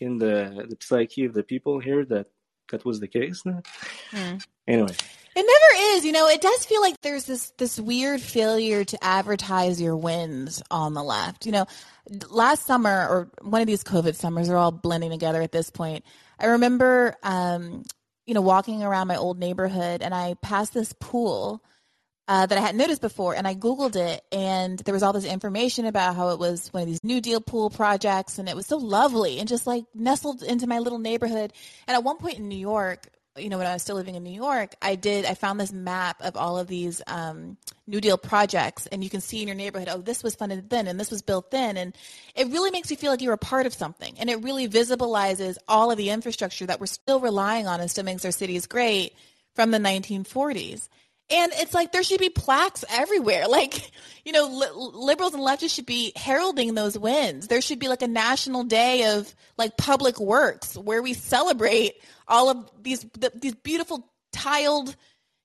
in 0.00 0.18
the 0.18 0.66
the 0.68 0.76
psyche 0.80 1.24
of 1.24 1.34
the 1.34 1.42
people 1.42 1.78
here 1.78 2.04
that 2.06 2.26
that 2.70 2.84
was 2.84 3.00
the 3.00 3.08
case. 3.08 3.42
Mm. 3.42 4.44
Anyway. 4.66 4.94
It 5.36 5.46
never 5.46 5.96
is, 5.96 6.04
you 6.04 6.12
know. 6.12 6.28
It 6.28 6.40
does 6.40 6.64
feel 6.66 6.80
like 6.80 7.00
there's 7.02 7.24
this 7.24 7.50
this 7.56 7.78
weird 7.78 8.20
failure 8.20 8.84
to 8.84 9.04
advertise 9.04 9.80
your 9.80 9.96
wins 9.96 10.60
on 10.72 10.94
the 10.94 11.04
left. 11.04 11.46
You 11.46 11.52
know, 11.52 11.66
last 12.28 12.66
summer 12.66 13.06
or 13.08 13.30
one 13.42 13.60
of 13.60 13.68
these 13.68 13.84
COVID 13.84 14.16
summers 14.16 14.48
are 14.48 14.56
all 14.56 14.72
blending 14.72 15.10
together 15.10 15.40
at 15.40 15.52
this 15.52 15.70
point. 15.70 16.04
I 16.40 16.46
remember, 16.46 17.14
um, 17.22 17.84
you 18.26 18.34
know, 18.34 18.40
walking 18.40 18.82
around 18.82 19.06
my 19.06 19.16
old 19.16 19.38
neighborhood 19.38 20.02
and 20.02 20.12
I 20.12 20.34
passed 20.42 20.74
this 20.74 20.92
pool 20.98 21.62
uh, 22.28 22.46
that 22.46 22.56
I 22.56 22.60
hadn't 22.60 22.78
noticed 22.78 23.00
before. 23.00 23.34
And 23.34 23.46
I 23.46 23.54
Googled 23.54 23.96
it, 23.96 24.22
and 24.32 24.78
there 24.80 24.94
was 24.94 25.02
all 25.02 25.12
this 25.12 25.24
information 25.24 25.86
about 25.86 26.16
how 26.16 26.30
it 26.30 26.38
was 26.38 26.68
one 26.72 26.82
of 26.82 26.88
these 26.88 27.02
New 27.02 27.20
Deal 27.20 27.40
pool 27.40 27.70
projects, 27.70 28.38
and 28.38 28.48
it 28.48 28.56
was 28.56 28.66
so 28.66 28.76
lovely 28.76 29.38
and 29.38 29.48
just 29.48 29.66
like 29.66 29.84
nestled 29.94 30.42
into 30.42 30.66
my 30.66 30.78
little 30.78 30.98
neighborhood. 30.98 31.52
And 31.86 31.94
at 31.94 32.04
one 32.04 32.18
point 32.18 32.38
in 32.38 32.48
New 32.48 32.58
York, 32.58 33.08
you 33.36 33.48
know, 33.48 33.58
when 33.58 33.66
I 33.66 33.72
was 33.72 33.82
still 33.82 33.96
living 33.96 34.16
in 34.16 34.22
New 34.22 34.32
York, 34.32 34.74
I 34.82 34.96
did, 34.96 35.24
I 35.24 35.34
found 35.34 35.60
this 35.60 35.72
map 35.72 36.20
of 36.20 36.36
all 36.36 36.58
of 36.58 36.66
these 36.66 37.00
um, 37.06 37.56
New 37.86 38.00
Deal 38.00 38.18
projects, 38.18 38.86
and 38.86 39.02
you 39.04 39.10
can 39.10 39.20
see 39.20 39.40
in 39.40 39.48
your 39.48 39.56
neighborhood, 39.56 39.88
oh, 39.90 40.00
this 40.00 40.22
was 40.22 40.34
funded 40.34 40.68
then, 40.68 40.86
and 40.86 40.98
this 40.98 41.10
was 41.10 41.22
built 41.22 41.50
then. 41.50 41.76
And 41.76 41.96
it 42.34 42.48
really 42.48 42.70
makes 42.70 42.90
you 42.90 42.96
feel 42.96 43.10
like 43.10 43.22
you're 43.22 43.32
a 43.32 43.38
part 43.38 43.66
of 43.66 43.74
something. 43.74 44.14
And 44.18 44.28
it 44.28 44.42
really 44.42 44.68
visibilizes 44.68 45.56
all 45.68 45.90
of 45.90 45.96
the 45.96 46.10
infrastructure 46.10 46.66
that 46.66 46.80
we're 46.80 46.86
still 46.86 47.20
relying 47.20 47.66
on 47.66 47.80
and 47.80 47.90
still 47.90 48.04
makes 48.04 48.24
our 48.24 48.32
cities 48.32 48.66
great 48.66 49.14
from 49.54 49.70
the 49.70 49.78
1940s. 49.78 50.88
And 51.30 51.52
it's 51.54 51.74
like 51.74 51.92
there 51.92 52.02
should 52.02 52.20
be 52.20 52.30
plaques 52.30 52.84
everywhere. 52.88 53.44
Like, 53.50 53.90
you 54.24 54.32
know, 54.32 54.46
li- 54.46 54.90
liberals 54.94 55.34
and 55.34 55.42
leftists 55.42 55.74
should 55.74 55.86
be 55.86 56.12
heralding 56.14 56.74
those 56.74 56.96
wins. 56.96 57.48
There 57.48 57.60
should 57.60 57.78
be 57.78 57.88
like 57.88 58.00
a 58.00 58.08
national 58.08 58.64
day 58.64 59.16
of 59.16 59.34
like 59.58 59.76
public 59.76 60.18
works 60.20 60.76
where 60.76 61.02
we 61.02 61.14
celebrate 61.14 61.94
all 62.28 62.48
of 62.48 62.70
these 62.80 63.04
the, 63.18 63.32
these 63.34 63.54
beautiful 63.56 64.08
tiled, 64.32 64.94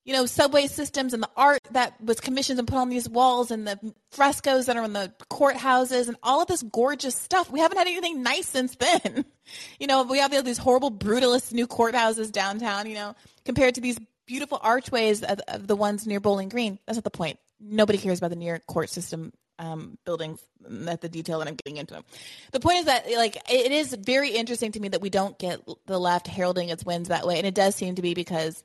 you 0.05 0.13
know, 0.13 0.25
subway 0.27 0.67
systems 0.67 1.13
and 1.13 1.23
the 1.23 1.29
art 1.35 1.61
that 1.71 1.99
was 2.01 2.19
commissioned 2.19 2.59
and 2.59 2.67
put 2.67 2.77
on 2.77 2.89
these 2.89 3.09
walls 3.09 3.51
and 3.51 3.67
the 3.67 3.79
frescoes 4.11 4.67
that 4.67 4.77
are 4.77 4.83
in 4.83 4.93
the 4.93 5.11
courthouses 5.31 6.07
and 6.07 6.15
all 6.21 6.41
of 6.41 6.47
this 6.47 6.61
gorgeous 6.61 7.15
stuff. 7.15 7.51
We 7.51 7.59
haven't 7.59 7.77
had 7.77 7.87
anything 7.87 8.23
nice 8.23 8.47
since 8.47 8.75
then. 8.75 9.25
you 9.79 9.87
know, 9.87 10.03
we 10.03 10.19
have 10.19 10.31
these 10.45 10.59
horrible 10.59 10.91
brutalist 10.91 11.53
new 11.53 11.67
courthouses 11.67 12.31
downtown, 12.31 12.87
you 12.87 12.95
know, 12.95 13.15
compared 13.43 13.75
to 13.75 13.81
these 13.81 13.97
beautiful 14.25 14.59
archways 14.61 15.23
of, 15.23 15.39
of, 15.47 15.67
the 15.67 15.75
ones 15.75 16.07
near 16.07 16.19
Bowling 16.19 16.49
Green. 16.49 16.79
That's 16.85 16.97
not 16.97 17.03
the 17.03 17.11
point. 17.11 17.39
Nobody 17.59 17.97
cares 17.97 18.19
about 18.19 18.29
the 18.29 18.35
New 18.35 18.45
York 18.45 18.65
court 18.65 18.89
system 18.89 19.31
um, 19.59 19.97
buildings. 20.05 20.43
That's 20.67 21.01
the 21.01 21.09
detail 21.09 21.39
that 21.39 21.47
I'm 21.47 21.55
getting 21.55 21.77
into. 21.77 22.03
The 22.51 22.59
point 22.59 22.79
is 22.79 22.85
that 22.85 23.05
like 23.15 23.37
it 23.49 23.71
is 23.71 23.93
very 23.93 24.31
interesting 24.31 24.71
to 24.73 24.79
me 24.79 24.89
that 24.89 25.01
we 25.01 25.09
don't 25.09 25.37
get 25.37 25.59
the 25.85 25.99
left 25.99 26.27
heralding 26.27 26.69
its 26.69 26.85
wins 26.85 27.09
that 27.09 27.25
way, 27.25 27.37
and 27.37 27.47
it 27.47 27.55
does 27.55 27.75
seem 27.75 27.95
to 27.95 28.01
be 28.01 28.13
because, 28.13 28.63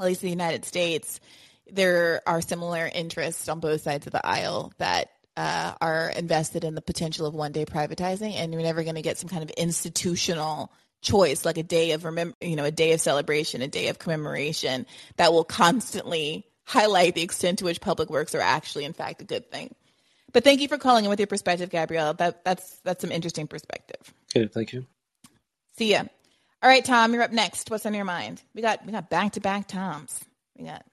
at 0.00 0.06
least 0.06 0.22
in 0.22 0.26
the 0.26 0.30
United 0.30 0.64
States, 0.64 1.20
there 1.70 2.22
are 2.26 2.40
similar 2.40 2.90
interests 2.92 3.48
on 3.48 3.60
both 3.60 3.82
sides 3.82 4.06
of 4.06 4.12
the 4.12 4.26
aisle 4.26 4.72
that 4.78 5.10
uh, 5.36 5.74
are 5.80 6.10
invested 6.10 6.64
in 6.64 6.74
the 6.74 6.82
potential 6.82 7.26
of 7.26 7.34
one 7.34 7.52
day 7.52 7.64
privatizing, 7.64 8.34
and 8.34 8.52
you're 8.52 8.62
never 8.62 8.82
going 8.82 8.94
to 8.94 9.02
get 9.02 9.18
some 9.18 9.28
kind 9.28 9.42
of 9.42 9.50
institutional 9.50 10.72
choice, 11.02 11.44
like 11.44 11.58
a 11.58 11.62
day 11.62 11.92
of 11.92 12.04
remember, 12.04 12.36
you 12.40 12.56
know, 12.56 12.64
a 12.64 12.70
day 12.70 12.92
of 12.92 13.00
celebration, 13.00 13.62
a 13.62 13.68
day 13.68 13.88
of 13.88 13.98
commemoration 13.98 14.86
that 15.16 15.32
will 15.32 15.44
constantly 15.44 16.46
highlight 16.64 17.14
the 17.14 17.22
extent 17.22 17.60
to 17.60 17.64
which 17.64 17.80
public 17.80 18.10
works 18.10 18.34
are 18.34 18.40
actually, 18.40 18.84
in 18.84 18.92
fact, 18.92 19.22
a 19.22 19.24
good 19.24 19.50
thing. 19.50 19.74
But 20.32 20.44
thank 20.44 20.60
you 20.60 20.68
for 20.68 20.78
calling 20.78 21.04
in 21.04 21.10
with 21.10 21.20
your 21.20 21.28
perspective, 21.28 21.70
Gabrielle. 21.70 22.14
That 22.14 22.44
that's 22.44 22.78
that's 22.80 23.00
some 23.00 23.12
interesting 23.12 23.46
perspective. 23.46 24.12
Good, 24.34 24.52
thank 24.52 24.72
you. 24.72 24.86
See 25.78 25.92
ya. 25.92 26.04
All 26.62 26.70
right, 26.70 26.84
Tom, 26.84 27.12
you're 27.12 27.22
up 27.22 27.32
next. 27.32 27.70
What's 27.70 27.86
on 27.86 27.94
your 27.94 28.04
mind? 28.04 28.42
We 28.54 28.62
got 28.62 28.84
we 28.84 28.92
got 28.92 29.08
back 29.08 29.32
to 29.32 29.40
back 29.40 29.68
Toms. 29.68 30.20
We 30.58 30.64
got 30.64 30.84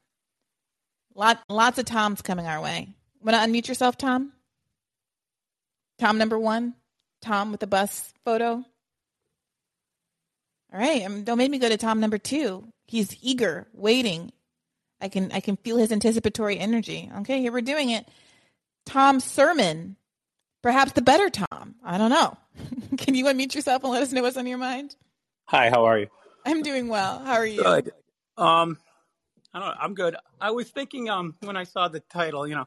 Lot, 1.15 1.39
lots 1.47 1.77
of 1.77 1.85
Toms 1.85 2.21
coming 2.21 2.47
our 2.47 2.61
way. 2.61 2.89
Want 3.21 3.35
to 3.35 3.41
unmute 3.41 3.67
yourself, 3.67 3.97
Tom? 3.97 4.31
Tom 5.99 6.17
number 6.17 6.39
one? 6.39 6.73
Tom 7.21 7.51
with 7.51 7.59
the 7.59 7.67
bus 7.67 8.13
photo? 8.25 8.65
All 10.73 10.79
right. 10.79 11.03
Um, 11.05 11.23
don't 11.23 11.37
make 11.37 11.51
me 11.51 11.59
go 11.59 11.69
to 11.69 11.77
Tom 11.77 11.99
number 11.99 12.17
two. 12.17 12.67
He's 12.87 13.15
eager, 13.21 13.67
waiting. 13.73 14.31
I 14.99 15.09
can 15.09 15.31
I 15.31 15.39
can 15.39 15.57
feel 15.57 15.77
his 15.77 15.91
anticipatory 15.91 16.57
energy. 16.57 17.11
Okay, 17.19 17.41
here 17.41 17.51
we're 17.51 17.61
doing 17.61 17.89
it. 17.89 18.07
Tom 18.85 19.19
Sermon, 19.19 19.97
perhaps 20.61 20.93
the 20.93 21.01
better 21.01 21.29
Tom. 21.29 21.75
I 21.83 21.97
don't 21.97 22.09
know. 22.09 22.37
can 22.97 23.13
you 23.13 23.25
unmute 23.25 23.53
yourself 23.53 23.83
and 23.83 23.91
let 23.91 24.01
us 24.01 24.11
know 24.11 24.21
what's 24.21 24.37
on 24.37 24.47
your 24.47 24.57
mind? 24.57 24.95
Hi, 25.45 25.69
how 25.69 25.85
are 25.85 25.99
you? 25.99 26.07
I'm 26.45 26.61
doing 26.61 26.87
well. 26.87 27.19
How 27.19 27.33
are 27.33 27.45
you? 27.45 27.61
Good. 27.61 27.91
Um, 28.37 28.77
I 29.53 29.59
don't. 29.59 29.67
Know, 29.69 29.75
I'm 29.79 29.93
good. 29.93 30.15
I 30.41 30.51
was 30.51 30.69
thinking, 30.69 31.09
um, 31.09 31.35
when 31.41 31.57
I 31.57 31.65
saw 31.65 31.87
the 31.87 31.99
title, 31.99 32.47
you 32.47 32.55
know, 32.55 32.65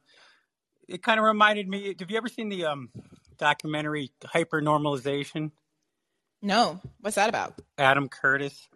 it 0.88 1.02
kind 1.02 1.18
of 1.18 1.24
reminded 1.24 1.68
me. 1.68 1.94
Have 1.98 2.10
you 2.10 2.16
ever 2.16 2.28
seen 2.28 2.50
the 2.50 2.66
um 2.66 2.90
documentary 3.38 4.12
Hypernormalization? 4.24 5.50
No. 6.42 6.80
What's 7.00 7.16
that 7.16 7.28
about? 7.28 7.54
Adam 7.78 8.08
Curtis. 8.08 8.68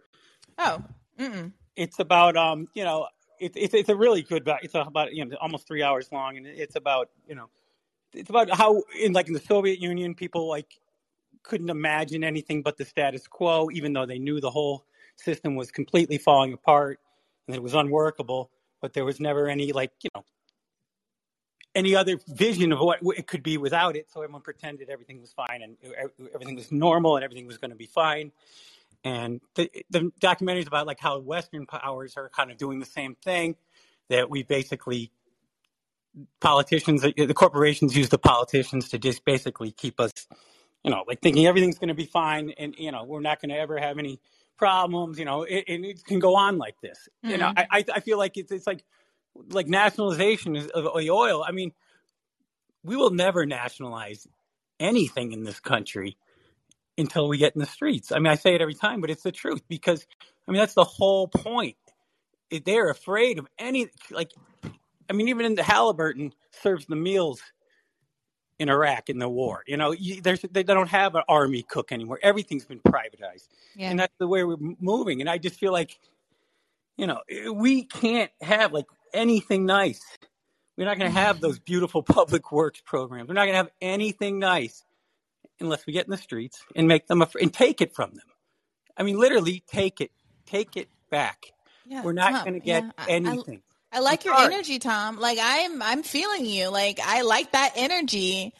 Oh. 0.57 0.83
Mm-mm. 1.19 1.51
It's 1.75 1.99
about 1.99 2.35
um, 2.35 2.67
you 2.73 2.83
know, 2.83 3.07
it's 3.39 3.57
it's 3.57 3.73
it's 3.73 3.89
a 3.89 3.95
really 3.95 4.21
good. 4.21 4.47
It's 4.61 4.75
about 4.75 5.13
you 5.13 5.25
know 5.25 5.35
almost 5.39 5.67
three 5.67 5.83
hours 5.83 6.11
long, 6.11 6.37
and 6.37 6.45
it's 6.45 6.75
about 6.75 7.09
you 7.27 7.35
know, 7.35 7.49
it's 8.13 8.29
about 8.29 8.49
how 8.55 8.83
in 8.99 9.13
like 9.13 9.27
in 9.27 9.33
the 9.33 9.39
Soviet 9.39 9.79
Union, 9.79 10.15
people 10.15 10.47
like 10.47 10.77
couldn't 11.43 11.69
imagine 11.69 12.23
anything 12.23 12.61
but 12.61 12.77
the 12.77 12.85
status 12.85 13.27
quo, 13.27 13.69
even 13.71 13.93
though 13.93 14.05
they 14.05 14.19
knew 14.19 14.39
the 14.39 14.51
whole 14.51 14.85
system 15.15 15.55
was 15.55 15.71
completely 15.71 16.17
falling 16.17 16.53
apart 16.53 16.99
and 17.47 17.55
it 17.55 17.63
was 17.63 17.73
unworkable. 17.73 18.51
But 18.81 18.93
there 18.93 19.05
was 19.05 19.19
never 19.19 19.47
any 19.47 19.71
like 19.71 19.91
you 20.01 20.09
know 20.15 20.23
any 21.73 21.95
other 21.95 22.19
vision 22.27 22.71
of 22.71 22.79
what 22.79 22.99
it 23.17 23.27
could 23.27 23.43
be 23.43 23.57
without 23.57 23.95
it. 23.95 24.11
So 24.11 24.21
everyone 24.21 24.41
pretended 24.41 24.89
everything 24.89 25.21
was 25.21 25.31
fine 25.31 25.61
and 25.61 25.77
everything 26.33 26.55
was 26.55 26.71
normal 26.71 27.15
and 27.15 27.23
everything 27.23 27.47
was 27.47 27.57
going 27.57 27.71
to 27.71 27.77
be 27.77 27.85
fine. 27.85 28.31
And 29.03 29.41
the, 29.55 29.69
the 29.89 30.11
documentary 30.19 30.61
is 30.61 30.67
about 30.67 30.85
like 30.85 30.99
how 30.99 31.19
Western 31.19 31.65
powers 31.65 32.17
are 32.17 32.29
kind 32.29 32.51
of 32.51 32.57
doing 32.57 32.79
the 32.79 32.85
same 32.85 33.15
thing. 33.15 33.55
That 34.09 34.29
we 34.29 34.43
basically 34.43 35.09
politicians, 36.41 37.01
the 37.01 37.33
corporations 37.33 37.95
use 37.95 38.09
the 38.09 38.17
politicians 38.17 38.89
to 38.89 38.99
just 38.99 39.23
basically 39.23 39.71
keep 39.71 40.01
us, 40.01 40.11
you 40.83 40.91
know, 40.91 41.05
like 41.07 41.21
thinking 41.21 41.47
everything's 41.47 41.79
going 41.79 41.87
to 41.87 41.93
be 41.93 42.05
fine 42.05 42.51
and 42.57 42.75
you 42.77 42.91
know 42.91 43.05
we're 43.05 43.21
not 43.21 43.41
going 43.41 43.49
to 43.49 43.57
ever 43.57 43.77
have 43.77 43.97
any 43.97 44.19
problems. 44.57 45.17
You 45.17 45.25
know, 45.25 45.43
it, 45.43 45.63
and 45.69 45.85
it 45.85 46.03
can 46.03 46.19
go 46.19 46.35
on 46.35 46.57
like 46.57 46.75
this. 46.81 47.07
Mm-hmm. 47.23 47.29
You 47.31 47.37
know, 47.37 47.47
mm-hmm. 47.49 47.71
I 47.71 47.85
I 47.95 47.99
feel 48.01 48.17
like 48.17 48.35
it's 48.35 48.51
it's 48.51 48.67
like 48.67 48.83
like 49.35 49.67
nationalization 49.67 50.55
of 50.57 50.83
the 50.83 51.09
oil. 51.09 51.43
I 51.45 51.51
mean, 51.51 51.71
we 52.83 52.95
will 52.95 53.11
never 53.11 53.45
nationalize 53.45 54.27
anything 54.79 55.31
in 55.31 55.43
this 55.43 55.59
country 55.59 56.17
until 56.97 57.27
we 57.27 57.37
get 57.37 57.55
in 57.55 57.59
the 57.59 57.67
streets. 57.67 58.11
I 58.11 58.17
mean, 58.17 58.27
I 58.27 58.35
say 58.35 58.55
it 58.55 58.61
every 58.61 58.73
time, 58.73 59.01
but 59.01 59.09
it's 59.09 59.23
the 59.23 59.31
truth 59.31 59.61
because 59.67 60.05
I 60.47 60.51
mean 60.51 60.59
that's 60.59 60.73
the 60.73 60.83
whole 60.83 61.27
point. 61.27 61.77
They're 62.65 62.89
afraid 62.89 63.39
of 63.39 63.47
any 63.57 63.87
like. 64.09 64.31
I 65.09 65.13
mean, 65.13 65.27
even 65.27 65.45
in 65.45 65.55
the 65.55 65.63
Halliburton 65.63 66.33
serves 66.51 66.85
the 66.85 66.95
meals 66.95 67.41
in 68.59 68.69
Iraq 68.69 69.09
in 69.09 69.17
the 69.17 69.27
war. 69.27 69.63
You 69.65 69.75
know, 69.75 69.95
there's 70.21 70.41
they 70.51 70.63
don't 70.63 70.89
have 70.89 71.15
an 71.15 71.23
army 71.27 71.63
cook 71.63 71.91
anymore. 71.91 72.19
Everything's 72.21 72.63
been 72.63 72.79
privatized, 72.79 73.47
yeah. 73.75 73.89
and 73.89 73.99
that's 73.99 74.13
the 74.19 74.27
way 74.27 74.43
we're 74.43 74.75
moving. 74.79 75.19
And 75.19 75.29
I 75.29 75.37
just 75.37 75.59
feel 75.59 75.71
like, 75.71 75.97
you 76.95 77.07
know, 77.07 77.21
we 77.53 77.85
can't 77.85 78.31
have 78.41 78.71
like 78.71 78.85
anything 79.13 79.65
nice. 79.65 80.01
We're 80.77 80.85
not 80.85 80.97
going 80.97 81.11
to 81.11 81.19
have 81.19 81.39
those 81.39 81.59
beautiful 81.59 82.01
public 82.03 82.51
works 82.51 82.81
programs. 82.85 83.27
We're 83.27 83.35
not 83.35 83.45
going 83.45 83.53
to 83.53 83.57
have 83.57 83.71
anything 83.81 84.39
nice 84.39 84.83
unless 85.59 85.85
we 85.85 85.93
get 85.93 86.05
in 86.05 86.11
the 86.11 86.17
streets 86.17 86.63
and 86.75 86.87
make 86.87 87.07
them 87.07 87.23
and 87.39 87.53
take 87.53 87.81
it 87.81 87.93
from 87.93 88.11
them. 88.11 88.25
I 88.97 89.03
mean, 89.03 89.19
literally, 89.19 89.63
take 89.67 90.01
it, 90.01 90.11
take 90.45 90.75
it 90.75 90.89
back. 91.09 91.53
Yeah, 91.85 92.03
We're 92.03 92.13
not 92.13 92.45
going 92.45 92.53
to 92.53 92.59
get 92.59 92.83
yeah, 92.83 93.05
anything. 93.07 93.61
I, 93.91 93.97
I, 93.97 93.99
I 93.99 94.01
like 94.01 94.25
your 94.25 94.37
energy, 94.39 94.79
Tom. 94.79 95.19
Like 95.19 95.37
I'm, 95.41 95.81
I'm 95.81 96.03
feeling 96.03 96.45
you. 96.45 96.69
Like 96.69 96.99
I 97.03 97.21
like 97.21 97.51
that 97.51 97.73
energy. 97.75 98.53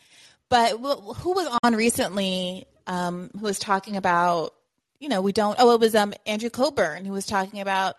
But 0.50 0.72
who 0.72 1.32
was 1.32 1.58
on 1.64 1.76
recently? 1.76 2.66
Um, 2.86 3.30
who 3.34 3.46
was 3.46 3.58
talking 3.58 3.96
about? 3.96 4.54
You 5.00 5.08
know, 5.08 5.22
we 5.22 5.32
don't. 5.32 5.56
Oh, 5.60 5.74
it 5.74 5.80
was 5.80 5.96
um 5.96 6.14
Andrew 6.28 6.50
Cockburn 6.50 7.06
who 7.06 7.14
was 7.14 7.26
talking 7.26 7.62
about 7.62 7.96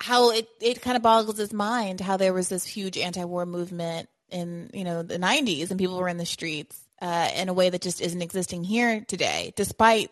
how 0.00 0.30
it, 0.30 0.48
it 0.60 0.82
kind 0.82 0.96
of 0.96 1.02
boggles 1.02 1.38
his 1.38 1.52
mind 1.52 2.00
how 2.00 2.16
there 2.16 2.32
was 2.32 2.48
this 2.48 2.64
huge 2.64 2.98
anti-war 2.98 3.46
movement 3.46 4.08
in 4.30 4.70
you 4.72 4.84
know 4.84 5.02
the 5.02 5.18
90s 5.18 5.70
and 5.70 5.78
people 5.78 5.96
were 5.96 6.08
in 6.08 6.18
the 6.18 6.26
streets 6.26 6.80
uh, 7.00 7.30
in 7.36 7.48
a 7.48 7.54
way 7.54 7.70
that 7.70 7.82
just 7.82 8.00
isn't 8.00 8.22
existing 8.22 8.64
here 8.64 9.04
today 9.06 9.52
despite 9.56 10.10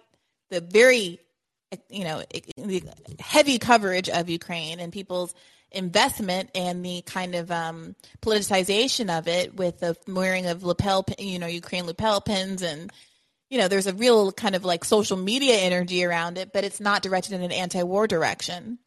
the 0.51 0.61
very 0.61 1.19
you 1.89 2.05
know 2.05 2.23
heavy 3.19 3.59
coverage 3.59 4.09
of 4.09 4.29
ukraine 4.29 4.81
and 4.81 4.93
people's 4.93 5.35
investment 5.71 6.51
and 6.55 6.85
the 6.85 7.03
kind 7.03 7.35
of 7.35 7.51
um, 7.51 7.97
politicization 8.21 9.17
of 9.17 9.27
it 9.27 9.57
with 9.57 9.81
the 9.81 9.97
wearing 10.07 10.47
of 10.47 10.63
lapel 10.63 11.05
you 11.19 11.39
know 11.39 11.47
ukraine 11.47 11.87
lapel 11.87 12.21
pins 12.21 12.63
and 12.63 12.93
you 13.49 13.59
know 13.59 13.69
there's 13.69 13.87
a 13.87 13.95
real 13.95 14.33
kind 14.33 14.55
of 14.55 14.65
like 14.65 14.85
social 14.85 15.17
media 15.17 15.57
energy 15.57 16.05
around 16.05 16.39
it 16.39 16.53
but 16.53 16.65
it's 16.65 16.81
not 16.81 17.03
directed 17.03 17.33
in 17.33 17.43
an 17.43 17.53
anti-war 17.53 18.07
direction 18.07 18.79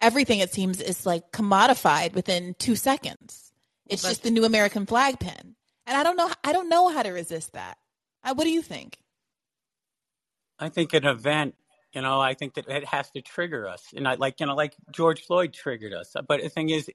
everything 0.00 0.40
it 0.40 0.52
seems 0.52 0.80
is 0.80 1.06
like 1.06 1.30
commodified 1.32 2.14
within 2.14 2.54
two 2.58 2.76
seconds. 2.76 3.52
It's 3.86 4.02
well, 4.02 4.10
just 4.10 4.22
the 4.22 4.30
new 4.30 4.44
American 4.44 4.86
flag 4.86 5.20
pin, 5.20 5.56
and 5.86 5.96
I 5.96 6.02
don't 6.02 6.16
know. 6.16 6.30
I 6.42 6.52
don't 6.52 6.68
know 6.68 6.88
how 6.88 7.02
to 7.02 7.10
resist 7.10 7.52
that. 7.52 7.76
Uh, 8.22 8.34
what 8.34 8.44
do 8.44 8.50
you 8.50 8.62
think? 8.62 8.98
I 10.58 10.68
think 10.68 10.94
an 10.94 11.04
event, 11.04 11.54
you 11.92 12.00
know, 12.00 12.20
I 12.20 12.34
think 12.34 12.54
that 12.54 12.68
it 12.68 12.86
has 12.86 13.10
to 13.10 13.20
trigger 13.20 13.68
us, 13.68 13.82
and 13.94 14.08
I 14.08 14.14
like, 14.14 14.40
you 14.40 14.46
know, 14.46 14.54
like 14.54 14.74
George 14.90 15.22
Floyd 15.22 15.52
triggered 15.52 15.92
us. 15.92 16.14
But 16.26 16.42
the 16.42 16.48
thing 16.48 16.70
is, 16.70 16.90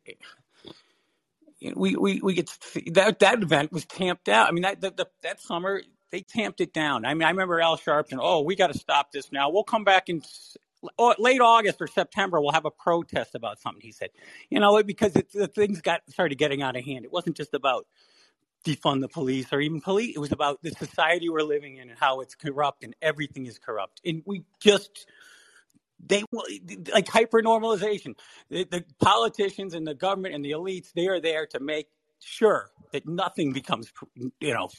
we 1.76 1.96
we 1.96 2.22
we 2.22 2.34
get 2.34 2.50
that 2.94 3.20
that 3.20 3.44
event 3.44 3.72
was 3.72 3.86
tamped 3.86 4.26
down. 4.26 4.48
I 4.48 4.52
mean, 4.52 4.64
that 4.64 4.82
the, 4.82 4.92
the, 4.92 5.08
that 5.22 5.42
summer 5.42 5.82
they 6.12 6.22
tamped 6.22 6.62
it 6.62 6.74
down. 6.74 7.06
I 7.06 7.14
mean, 7.14 7.24
I 7.24 7.30
remember 7.30 7.62
Al 7.62 7.78
Sharpton. 7.78 8.18
Oh, 8.20 8.42
we 8.42 8.56
got 8.56 8.74
to 8.74 8.80
stop 8.80 9.12
this 9.12 9.32
now. 9.32 9.50
We'll 9.50 9.64
come 9.64 9.84
back 9.84 10.10
and 10.10 10.26
late 11.18 11.42
August 11.42 11.82
or 11.82 11.88
September, 11.88 12.40
we'll 12.40 12.52
have 12.52 12.66
a 12.66 12.72
protest 12.72 13.36
about 13.36 13.60
something. 13.60 13.82
He 13.82 13.92
said, 13.92 14.10
you 14.50 14.60
know, 14.60 14.82
because 14.84 15.16
it, 15.16 15.32
the 15.34 15.48
things 15.48 15.82
got 15.82 16.02
started 16.10 16.38
getting 16.38 16.62
out 16.62 16.76
of 16.76 16.86
hand. 16.86 17.06
It 17.06 17.12
wasn't 17.12 17.36
just 17.36 17.54
about 17.54 17.86
defund 18.66 19.02
the 19.02 19.08
police 19.08 19.52
or 19.52 19.62
even 19.62 19.82
police. 19.82 20.16
It 20.16 20.20
was 20.20 20.32
about 20.32 20.62
the 20.62 20.72
society 20.72 21.30
we're 21.30 21.44
living 21.44 21.78
in 21.78 21.90
and 21.90 21.98
how 21.98 22.22
it's 22.22 22.36
corrupt 22.36 22.84
and 22.84 22.96
everything 23.02 23.46
is 23.46 23.58
corrupt. 23.58 24.02
And 24.06 24.24
we 24.26 24.44
just 24.60 25.08
they 26.06 26.24
like 26.94 27.08
hyper 27.08 27.42
normalization. 27.42 28.16
The, 28.50 28.64
the 28.66 28.86
politicians 29.00 29.74
and 29.74 29.86
the 29.86 29.96
government 29.96 30.36
and 30.36 30.44
the 30.44 30.52
elites 30.52 30.94
they 30.94 31.08
are 31.08 31.20
there 31.20 31.46
to 31.48 31.60
make 31.60 31.88
sure 32.20 32.70
that 32.92 33.08
nothing 33.08 33.54
becomes 33.54 33.92
you 34.16 34.54
know 34.54 34.70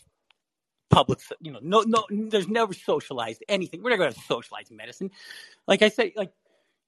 public, 0.90 1.20
you 1.40 1.53
know, 1.53 1.61
no, 1.62 1.83
no, 1.87 2.05
there's 2.11 2.48
never 2.48 2.74
socialized 2.74 3.42
anything. 3.48 3.83
We're 3.83 3.90
not 3.90 3.98
going 3.98 4.12
to 4.12 4.20
socialize 4.20 4.70
medicine. 4.70 5.11
Like 5.66 5.83
I 5.83 5.88
say, 5.88 6.12
like 6.16 6.33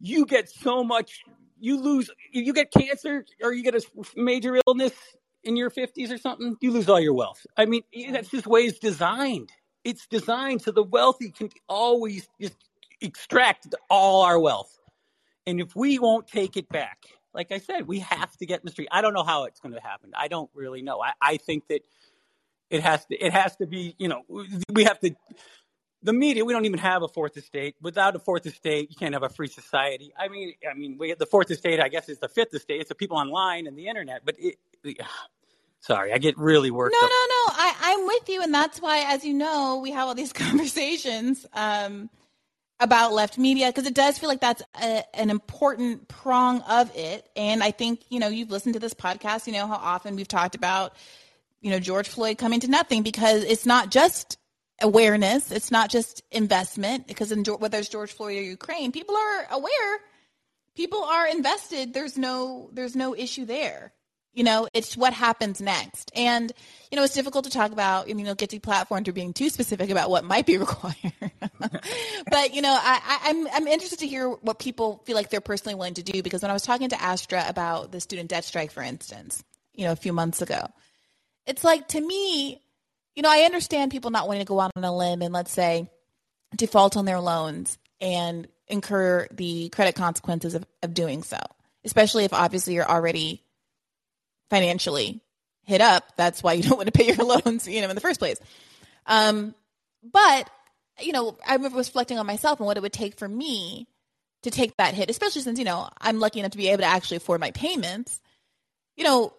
you 0.00 0.26
get 0.26 0.48
so 0.48 0.84
much, 0.84 1.22
you 1.60 1.80
lose, 1.80 2.10
you 2.32 2.52
get 2.52 2.72
cancer 2.72 3.24
or 3.42 3.52
you 3.52 3.62
get 3.62 3.74
a 3.74 3.82
major 4.16 4.58
illness 4.66 4.92
in 5.44 5.56
your 5.56 5.70
50s 5.70 6.12
or 6.12 6.18
something, 6.18 6.56
you 6.60 6.70
lose 6.70 6.88
all 6.88 7.00
your 7.00 7.14
wealth. 7.14 7.46
I 7.56 7.66
mean, 7.66 7.82
that's 8.10 8.30
just 8.30 8.44
the 8.44 8.50
way 8.50 8.62
it's 8.62 8.78
designed. 8.78 9.50
It's 9.84 10.06
designed 10.06 10.62
so 10.62 10.70
the 10.70 10.82
wealthy 10.82 11.30
can 11.30 11.50
always 11.68 12.28
just 12.40 12.56
extract 13.00 13.74
all 13.90 14.22
our 14.22 14.38
wealth. 14.38 14.78
And 15.46 15.60
if 15.60 15.74
we 15.74 15.98
won't 15.98 16.28
take 16.28 16.56
it 16.56 16.68
back, 16.68 16.98
like 17.34 17.50
I 17.50 17.58
said, 17.58 17.88
we 17.88 18.00
have 18.00 18.36
to 18.36 18.46
get 18.46 18.60
in 18.60 18.66
the 18.66 18.70
street. 18.70 18.88
I 18.92 19.00
don't 19.00 19.14
know 19.14 19.24
how 19.24 19.44
it's 19.44 19.58
going 19.58 19.74
to 19.74 19.80
happen. 19.80 20.12
I 20.14 20.28
don't 20.28 20.50
really 20.54 20.82
know. 20.82 21.02
I, 21.02 21.12
I 21.20 21.36
think 21.38 21.66
that 21.68 21.80
it 22.72 22.82
has 22.82 23.04
to. 23.06 23.14
It 23.14 23.32
has 23.32 23.54
to 23.56 23.66
be. 23.66 23.94
You 23.98 24.08
know, 24.08 24.22
we 24.72 24.85
have 24.85 24.98
to. 25.00 25.14
The 26.02 26.12
media. 26.12 26.44
We 26.44 26.52
don't 26.52 26.64
even 26.64 26.80
have 26.80 27.02
a 27.02 27.08
fourth 27.08 27.37
estate. 27.37 27.76
Without 27.80 28.16
a 28.16 28.18
fourth 28.18 28.46
estate, 28.46 28.90
you 28.90 28.96
can't 28.96 29.14
have 29.14 29.22
a 29.22 29.28
free 29.28 29.46
society. 29.46 30.12
I 30.18 30.29
mean, 30.29 30.54
I 30.68 30.75
mean, 30.75 30.96
we 30.98 31.14
the 31.14 31.27
fourth 31.27 31.50
estate. 31.50 31.79
I 31.81 31.88
guess 31.88 32.08
is 32.08 32.18
the 32.18 32.29
fifth 32.29 32.54
estate. 32.54 32.81
It's 32.81 32.88
the 32.88 32.94
people 32.94 33.18
online 33.18 33.66
and 33.66 33.77
the 33.77 33.87
internet. 33.87 34.23
But 34.25 34.37
it, 34.38 34.56
sorry, 35.81 36.12
I 36.12 36.18
get 36.18 36.37
really 36.38 36.70
worked. 36.70 36.96
No, 36.98 37.06
up. 37.06 37.10
no, 37.10 37.27
no. 37.29 37.54
I, 37.54 37.75
I'm 37.83 38.06
with 38.06 38.29
you, 38.31 38.42
and 38.42 38.54
that's 38.54 38.81
why, 38.81 39.04
as 39.12 39.25
you 39.25 39.35
know, 39.35 39.81
we 39.83 39.90
have 39.92 40.08
all 40.08 40.14
these 40.14 40.33
conversations. 40.33 41.46
Um, 41.52 42.08
about 42.81 43.12
left 43.12 43.38
media 43.38 43.68
because 43.68 43.87
it 43.87 43.94
does 43.94 44.18
feel 44.18 44.29
like 44.29 44.40
that's 44.40 44.60
a, 44.83 45.04
an 45.14 45.31
important 45.31 46.08
prong 46.08 46.60
of 46.62 46.90
it. 46.96 47.29
And 47.37 47.62
I 47.62 47.70
think, 47.70 48.00
you 48.08 48.18
know, 48.18 48.27
you've 48.27 48.50
listened 48.50 48.75
to 48.75 48.81
this 48.81 48.92
podcast, 48.92 49.46
you 49.46 49.52
know 49.52 49.68
how 49.68 49.77
often 49.77 50.16
we've 50.16 50.27
talked 50.27 50.56
about 50.56 50.94
you 51.63 51.71
know, 51.71 51.79
George 51.79 52.08
Floyd 52.08 52.37
coming 52.37 52.60
to 52.60 52.69
nothing 52.69 53.02
because 53.02 53.44
it's 53.44 53.65
not 53.65 53.90
just 53.90 54.37
awareness, 54.83 55.50
it's 55.50 55.71
not 55.71 55.88
just 55.88 56.23
investment 56.31 57.06
because 57.06 57.33
in, 57.33 57.44
whether 57.44 57.79
it's 57.79 57.88
George 57.88 58.13
Floyd 58.13 58.37
or 58.37 58.42
Ukraine, 58.42 58.92
people 58.92 59.17
are 59.17 59.46
aware, 59.52 59.98
people 60.77 61.02
are 61.02 61.29
invested. 61.29 61.94
There's 61.94 62.19
no 62.19 62.69
there's 62.73 62.96
no 62.96 63.15
issue 63.15 63.46
there. 63.46 63.92
You 64.35 64.44
know, 64.44 64.67
it's 64.73 64.96
what 64.96 65.13
happens 65.13 65.60
next. 65.60 66.10
And, 66.17 66.50
you 66.90 66.96
know, 66.96 67.04
it's 67.04 67.13
difficult 67.13 67.44
to 67.44 67.50
talk 67.50 67.71
about, 67.71 68.08
you 68.08 68.15
know, 68.15 68.35
get 68.35 68.48
deplatformed 68.48 69.06
or 69.06 69.13
being 69.13 69.35
too 69.35 69.50
specific 69.50 69.90
about 69.90 70.08
what 70.08 70.25
might 70.25 70.46
be 70.46 70.56
required. 70.67 71.13
but, 72.31 72.54
you 72.54 72.63
know, 72.63 72.75
I, 72.81 73.21
I'm, 73.25 73.46
I'm 73.48 73.67
interested 73.67 73.98
to 73.98 74.06
hear 74.06 74.31
what 74.31 74.58
people 74.58 75.02
feel 75.04 75.17
like 75.17 75.29
they're 75.29 75.42
personally 75.42 75.75
willing 75.75 75.94
to 75.94 76.02
do 76.02 76.23
because 76.23 76.40
when 76.40 76.50
I 76.50 76.54
was 76.54 76.63
talking 76.63 76.88
to 76.88 77.02
Astra 77.02 77.44
about 77.46 77.92
the 77.92 78.00
student 78.00 78.31
debt 78.31 78.44
strike, 78.44 78.71
for 78.71 78.83
instance, 78.83 79.44
you 79.75 79.85
know, 79.85 79.92
a 79.92 79.96
few 79.96 80.15
months 80.15 80.40
ago, 80.40 80.67
it's 81.46 81.64
like 81.64 81.88
to 81.88 82.00
me, 82.00 82.60
you 83.14 83.22
know, 83.22 83.30
I 83.30 83.40
understand 83.40 83.90
people 83.90 84.10
not 84.10 84.26
wanting 84.26 84.42
to 84.42 84.48
go 84.48 84.60
out 84.60 84.72
on 84.76 84.84
a 84.84 84.96
limb 84.96 85.22
and 85.22 85.32
let's 85.32 85.52
say 85.52 85.90
default 86.56 86.96
on 86.96 87.04
their 87.04 87.20
loans 87.20 87.78
and 88.00 88.48
incur 88.68 89.26
the 89.30 89.68
credit 89.70 89.94
consequences 89.94 90.54
of, 90.54 90.64
of 90.82 90.94
doing 90.94 91.22
so, 91.22 91.38
especially 91.84 92.24
if 92.24 92.32
obviously 92.32 92.74
you're 92.74 92.88
already 92.88 93.42
financially 94.50 95.20
hit 95.64 95.80
up. 95.80 96.04
That's 96.16 96.42
why 96.42 96.54
you 96.54 96.62
don't 96.62 96.76
want 96.76 96.86
to 96.86 96.92
pay 96.92 97.12
your 97.12 97.24
loans, 97.44 97.66
you 97.68 97.80
know, 97.80 97.88
in 97.88 97.94
the 97.94 98.00
first 98.00 98.18
place. 98.18 98.38
Um, 99.06 99.54
but 100.02 100.48
you 101.00 101.12
know, 101.12 101.36
I 101.46 101.56
was 101.56 101.72
reflecting 101.72 102.18
on 102.18 102.26
myself 102.26 102.60
and 102.60 102.66
what 102.66 102.76
it 102.76 102.82
would 102.82 102.92
take 102.92 103.18
for 103.18 103.28
me 103.28 103.88
to 104.42 104.50
take 104.50 104.76
that 104.76 104.94
hit, 104.94 105.10
especially 105.10 105.42
since 105.42 105.58
you 105.58 105.64
know 105.64 105.88
I'm 106.00 106.18
lucky 106.18 106.40
enough 106.40 106.52
to 106.52 106.58
be 106.58 106.68
able 106.68 106.82
to 106.82 106.88
actually 106.88 107.18
afford 107.18 107.40
my 107.40 107.50
payments. 107.52 108.20
You 108.96 109.04
know, 109.04 109.34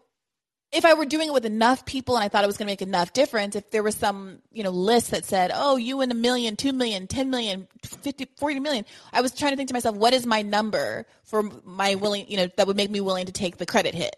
if 0.74 0.86
I 0.86 0.95
were 0.95 1.05
doing 1.05 1.28
it 1.28 1.34
with 1.34 1.45
enough 1.45 1.86
people 1.86 2.15
and 2.15 2.24
I 2.24 2.28
thought 2.28 2.43
it 2.43 2.47
was 2.47 2.57
going 2.57 2.67
to 2.67 2.71
make 2.71 2.82
enough 2.82 3.13
difference, 3.13 3.55
if 3.55 3.69
there 3.71 3.84
was 3.84 3.95
some, 3.95 4.39
you 4.51 4.63
know, 4.63 4.71
list 4.71 5.11
that 5.11 5.24
said, 5.24 5.51
oh, 5.53 5.78
you 5.78 5.97
win 5.97 6.11
a 6.11 6.15
million, 6.15 6.55
two 6.55 6.74
million, 6.74 7.07
10 7.07 7.30
million, 7.30 7.67
50, 7.84 8.28
40 8.38 8.59
million, 8.59 8.86
I 9.11 9.21
was 9.21 9.34
trying 9.34 9.51
to 9.51 9.57
think 9.57 9.69
to 9.69 9.74
myself, 9.74 9.95
what 9.95 10.13
is 10.13 10.26
my 10.26 10.41
number 10.41 11.05
for 11.24 11.43
my 11.63 11.95
willing, 11.95 12.26
you 12.28 12.38
know, 12.38 12.47
that 12.57 12.67
would 12.67 12.76
make 12.76 12.89
me 12.89 13.01
willing 13.01 13.28
to 13.28 13.32
take 13.32 13.57
the 13.57 13.65
credit 13.65 13.93
hit? 13.93 14.15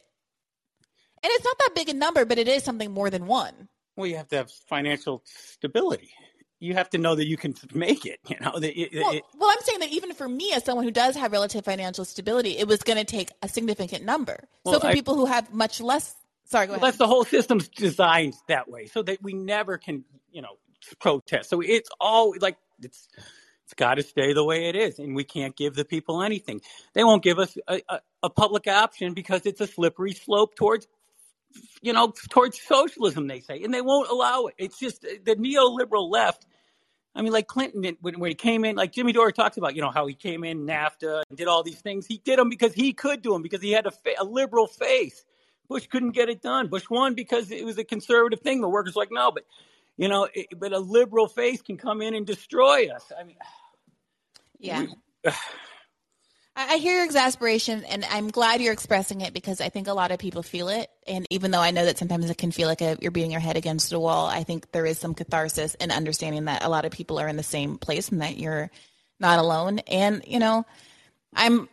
And 1.22 1.32
it's 1.34 1.44
not 1.44 1.58
that 1.60 1.72
big 1.76 1.90
a 1.90 1.94
number, 1.94 2.24
but 2.24 2.38
it 2.38 2.48
is 2.48 2.64
something 2.64 2.92
more 2.92 3.10
than 3.10 3.26
one. 3.26 3.68
Well, 3.96 4.08
you 4.08 4.18
have 4.18 4.28
to 4.30 4.38
have 4.38 4.52
financial 4.52 5.24
stability. 5.26 6.12
You 6.60 6.74
have 6.76 6.90
to 6.92 6.98
know 6.98 7.16
that 7.16 7.26
you 7.26 7.36
can 7.36 7.56
make 7.74 8.06
it. 8.06 8.20
You 8.28 8.38
know. 8.40 8.54
It, 8.62 8.92
well, 8.94 9.12
it, 9.12 9.24
well, 9.38 9.50
I'm 9.50 9.62
saying 9.62 9.80
that 9.80 9.90
even 9.90 10.14
for 10.14 10.30
me, 10.30 10.54
as 10.54 10.64
someone 10.64 10.86
who 10.86 10.92
does 10.92 11.16
have 11.16 11.32
relative 11.32 11.66
financial 11.66 12.06
stability, 12.06 12.58
it 12.58 12.68
was 12.68 12.84
going 12.84 12.98
to 12.98 13.04
take 13.04 13.32
a 13.42 13.50
significant 13.50 14.06
number. 14.06 14.48
Well, 14.64 14.76
so 14.76 14.80
for 14.82 14.88
I, 14.88 14.94
people 14.94 15.16
who 15.16 15.26
have 15.26 15.54
much 15.54 15.82
less, 15.82 16.16
sorry, 16.46 16.68
go 16.68 16.74
ahead. 16.74 16.84
That's 16.84 16.98
the 16.98 17.08
whole 17.08 17.26
system's 17.26 17.68
designed 17.68 18.36
that 18.48 18.70
way, 18.70 18.88
so 18.88 19.02
that 19.04 19.22
we 19.22 19.34
never 19.34 19.78
can, 19.78 20.04
you 20.32 20.42
know, 20.42 20.58
protest. 21.00 21.50
So 21.50 21.62
it's 21.62 21.90
all 22.00 22.34
like 22.40 22.58
it's 22.82 23.08
it's 23.66 23.74
got 23.76 23.96
to 23.96 24.04
stay 24.04 24.34
the 24.34 24.44
way 24.44 24.70
it 24.70 24.76
is, 24.76 25.00
and 25.00 25.16
we 25.16 25.24
can't 25.24 25.56
give 25.56 25.76
the 25.76 25.86
people 25.86 26.22
anything. 26.22 26.62
They 26.94 27.04
won't 27.04 27.24
give 27.24 27.40
us 27.40 27.58
a, 27.68 27.82
a, 27.90 28.00
a 28.24 28.30
public 28.30 28.68
option 28.68 29.14
because 29.14 29.46
it's 29.46 29.62
a 29.62 29.68
slippery 29.68 30.14
slope 30.14 30.56
towards 30.56 30.88
you 31.82 31.94
know, 31.94 32.14
towards 32.30 32.60
socialism, 32.62 33.28
they 33.28 33.40
say, 33.40 33.64
and 33.64 33.74
they 33.74 33.82
won't 33.82 34.10
allow 34.10 34.48
it. 34.48 34.56
It's 34.58 34.78
just 34.78 35.06
uh, 35.06 35.10
the 35.24 35.36
neoliberal 35.36 36.10
left. 36.12 36.46
I 37.16 37.22
mean, 37.22 37.32
like 37.32 37.48
Clinton, 37.48 37.96
when, 38.02 38.20
when 38.20 38.30
he 38.30 38.36
came 38.36 38.66
in, 38.66 38.76
like 38.76 38.92
Jimmy 38.92 39.14
Dore 39.14 39.32
talks 39.32 39.56
about, 39.58 39.74
you 39.76 39.82
know, 39.82 39.90
how 39.90 40.06
he 40.06 40.16
came 40.16 40.44
in 40.44 40.66
NAFTA 40.66 41.24
and 41.30 41.38
did 41.38 41.48
all 41.48 41.64
these 41.64 41.80
things. 41.80 42.06
He 42.06 42.18
did 42.18 42.38
them 42.38 42.50
because 42.50 42.74
he 42.74 42.92
could 42.92 43.22
do 43.22 43.32
them 43.32 43.42
because 43.42 43.62
he 43.62 43.72
had 43.72 43.86
a, 43.86 43.92
fa- 43.92 44.16
a 44.20 44.26
liberal 44.26 44.68
face. 44.68 45.24
Bush 45.68 45.88
couldn't 45.88 46.12
get 46.12 46.30
it 46.30 46.42
done. 46.42 46.68
Bush 46.68 46.90
won 46.90 47.16
because 47.16 47.52
it 47.52 47.66
was 47.66 47.78
a 47.78 47.84
conservative 47.84 48.42
thing. 48.42 48.62
The 48.62 48.70
workers 48.70 48.96
like, 48.96 49.10
no, 49.12 49.32
but 49.32 49.46
you 49.98 50.08
know, 50.08 50.28
it, 50.34 50.48
but 50.58 50.74
a 50.74 50.80
liberal 50.80 51.28
face 51.28 51.62
can 51.62 51.78
come 51.78 52.02
in 52.02 52.14
and 52.14 52.26
destroy 52.26 52.90
us. 52.90 53.12
I 53.18 53.24
mean, 53.24 53.38
yeah. 54.60 54.86
We, 55.24 55.32
I 56.58 56.78
hear 56.78 56.96
your 56.96 57.04
exasperation, 57.04 57.84
and 57.84 58.06
I'm 58.10 58.30
glad 58.30 58.62
you're 58.62 58.72
expressing 58.72 59.20
it 59.20 59.34
because 59.34 59.60
I 59.60 59.68
think 59.68 59.90
a 59.90 59.94
lot 59.94 60.12
of 60.12 60.20
people 60.20 60.42
feel 60.42 60.70
it. 60.70 60.90
And 61.06 61.28
even 61.30 61.52
though 61.52 61.60
I 61.60 61.72
know 61.72 61.84
that 61.84 61.98
sometimes 61.98 62.30
it 62.30 62.38
can 62.38 62.52
feel 62.52 62.70
like 62.70 62.80
a, 62.80 62.98
you're 63.02 63.12
beating 63.12 63.32
your 63.32 63.42
head 63.42 63.58
against 63.58 63.92
a 63.92 64.00
wall, 64.00 64.28
I 64.28 64.44
think 64.44 64.72
there 64.72 64.86
is 64.86 64.98
some 64.98 65.14
catharsis 65.14 65.76
in 65.76 65.92
understanding 65.92 66.46
that 66.46 66.64
a 66.64 66.70
lot 66.70 66.86
of 66.86 66.94
people 66.94 67.20
are 67.20 67.28
in 67.28 67.36
the 67.36 67.44
same 67.44 67.78
place 67.78 68.08
and 68.08 68.22
that 68.22 68.38
you're 68.38 68.72
not 69.20 69.40
alone. 69.40 69.80
And 69.80 70.24
you 70.26 70.40
know, 70.40 70.66
I'm 71.34 71.68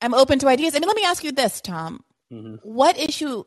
I'm 0.00 0.14
open 0.14 0.38
to 0.38 0.48
ideas. 0.48 0.76
I 0.76 0.78
mean, 0.78 0.86
let 0.86 0.96
me 0.96 1.04
ask 1.04 1.24
you 1.24 1.32
this, 1.32 1.60
Tom: 1.60 2.04
mm-hmm. 2.32 2.56
What 2.62 2.98
issue? 2.98 3.44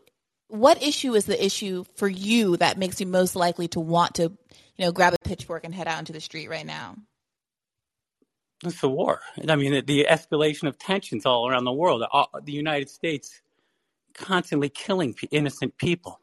What 0.47 0.83
issue 0.83 1.15
is 1.15 1.25
the 1.25 1.43
issue 1.43 1.83
for 1.95 2.07
you 2.07 2.57
that 2.57 2.77
makes 2.77 2.99
you 2.99 3.07
most 3.07 3.35
likely 3.35 3.67
to 3.69 3.79
want 3.79 4.15
to, 4.15 4.23
you 4.23 4.85
know, 4.85 4.91
grab 4.91 5.13
a 5.13 5.27
pitchfork 5.27 5.63
and 5.63 5.73
head 5.73 5.87
out 5.87 5.99
into 5.99 6.13
the 6.13 6.21
street 6.21 6.49
right 6.49 6.65
now? 6.65 6.95
It's 8.63 8.81
the 8.81 8.89
war. 8.89 9.21
I 9.47 9.55
mean, 9.55 9.83
the, 9.85 10.07
escalation 10.09 10.67
of 10.67 10.77
tensions 10.77 11.25
all 11.25 11.49
around 11.49 11.65
the 11.65 11.73
world. 11.73 12.03
All, 12.11 12.29
the 12.43 12.53
United 12.53 12.89
States 12.89 13.41
constantly 14.13 14.69
killing 14.69 15.15
innocent 15.31 15.77
people. 15.77 16.19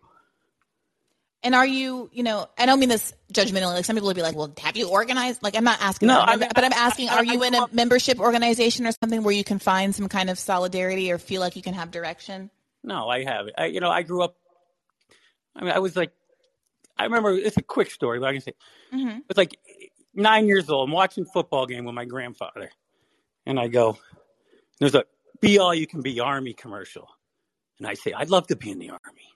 And 1.43 1.55
are 1.55 1.67
you, 1.67 2.11
you 2.13 2.23
know, 2.23 2.47
I 2.59 2.67
don't 2.67 2.79
mean 2.81 2.91
this 2.91 3.15
judgmentally. 3.33 3.73
Like 3.73 3.85
some 3.87 3.97
people 3.97 4.09
would 4.09 4.17
be 4.17 4.23
like, 4.23 4.37
"Well, 4.37 4.53
have 4.59 4.77
you 4.77 4.91
organized?" 4.91 5.43
Like 5.43 5.57
I'm 5.57 5.65
not 5.65 5.81
asking, 5.81 6.09
no, 6.09 6.17
that, 6.17 6.29
I 6.29 6.37
mean, 6.37 6.51
but 6.55 6.65
I'm 6.65 6.73
asking, 6.75 7.09
are 7.09 7.25
you 7.25 7.43
in 7.43 7.55
a 7.55 7.67
membership 7.73 8.19
organization 8.19 8.87
or 8.87 8.93
something 8.93 9.23
where 9.23 9.35
you 9.35 9.45
can 9.45 9.59
find 9.59 9.95
some 9.95 10.09
kind 10.09 10.29
of 10.29 10.39
solidarity 10.39 11.11
or 11.11 11.19
feel 11.19 11.41
like 11.41 11.57
you 11.57 11.63
can 11.63 11.73
have 11.73 11.91
direction? 11.91 12.51
No, 12.83 13.09
I 13.09 13.25
haven't. 13.25 13.55
I, 13.57 13.67
you 13.67 13.81
know, 13.81 13.91
I 13.91 14.03
grew 14.03 14.23
up. 14.23 14.37
I 15.57 15.65
mean, 15.65 15.73
I 15.73 15.79
was 15.79 15.97
like, 15.97 16.13
I 16.99 17.05
remember. 17.05 17.33
It's 17.33 17.57
a 17.57 17.63
quick 17.63 17.91
story, 17.91 18.19
but 18.19 18.29
I 18.29 18.33
can 18.33 18.43
say 18.43 18.53
mm-hmm. 18.93 19.19
it's 19.29 19.39
like 19.39 19.57
nine 20.15 20.47
years 20.47 20.69
old. 20.69 20.89
I'm 20.89 20.93
watching 20.93 21.25
football 21.25 21.65
game 21.65 21.87
with 21.87 21.95
my 21.95 22.05
grandfather, 22.05 22.71
and 23.47 23.59
I 23.59 23.69
go, 23.69 23.97
"There's 24.79 24.95
a 24.95 25.05
be 25.41 25.59
all 25.59 25.75
you 25.75 25.87
can 25.87 26.03
be 26.03 26.21
army 26.21 26.53
commercial," 26.53 27.09
and 27.79 27.87
I 27.89 27.95
say, 27.95 28.13
"I'd 28.13 28.29
love 28.29 28.49
to 28.49 28.57
be 28.57 28.71
in 28.71 28.79
the 28.79 28.91
army." 28.91 29.31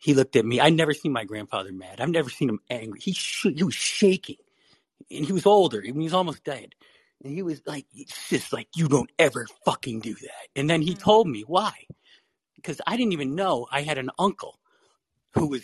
He 0.00 0.14
looked 0.14 0.34
at 0.34 0.46
me. 0.46 0.60
I'd 0.60 0.74
never 0.74 0.94
seen 0.94 1.12
my 1.12 1.24
grandfather 1.24 1.72
mad. 1.72 2.00
I've 2.00 2.08
never 2.08 2.30
seen 2.30 2.48
him 2.48 2.60
angry. 2.70 2.98
He 3.00 3.12
sh- 3.12 3.46
he 3.54 3.62
was 3.62 3.74
shaking, 3.74 4.38
and 5.10 5.26
he 5.26 5.32
was 5.32 5.44
older. 5.44 5.82
He 5.82 5.92
was 5.92 6.14
almost 6.14 6.42
dead, 6.42 6.74
and 7.22 7.34
he 7.34 7.42
was 7.42 7.60
like, 7.66 7.86
"It's 7.94 8.28
just 8.30 8.50
like 8.50 8.68
you 8.74 8.88
don't 8.88 9.12
ever 9.18 9.46
fucking 9.66 10.00
do 10.00 10.14
that." 10.14 10.48
And 10.56 10.70
then 10.70 10.80
he 10.80 10.94
told 10.94 11.28
me 11.28 11.44
why, 11.46 11.72
because 12.56 12.80
I 12.86 12.96
didn't 12.96 13.12
even 13.12 13.34
know 13.34 13.66
I 13.70 13.82
had 13.82 13.98
an 13.98 14.10
uncle 14.18 14.58
who 15.34 15.48
was 15.48 15.62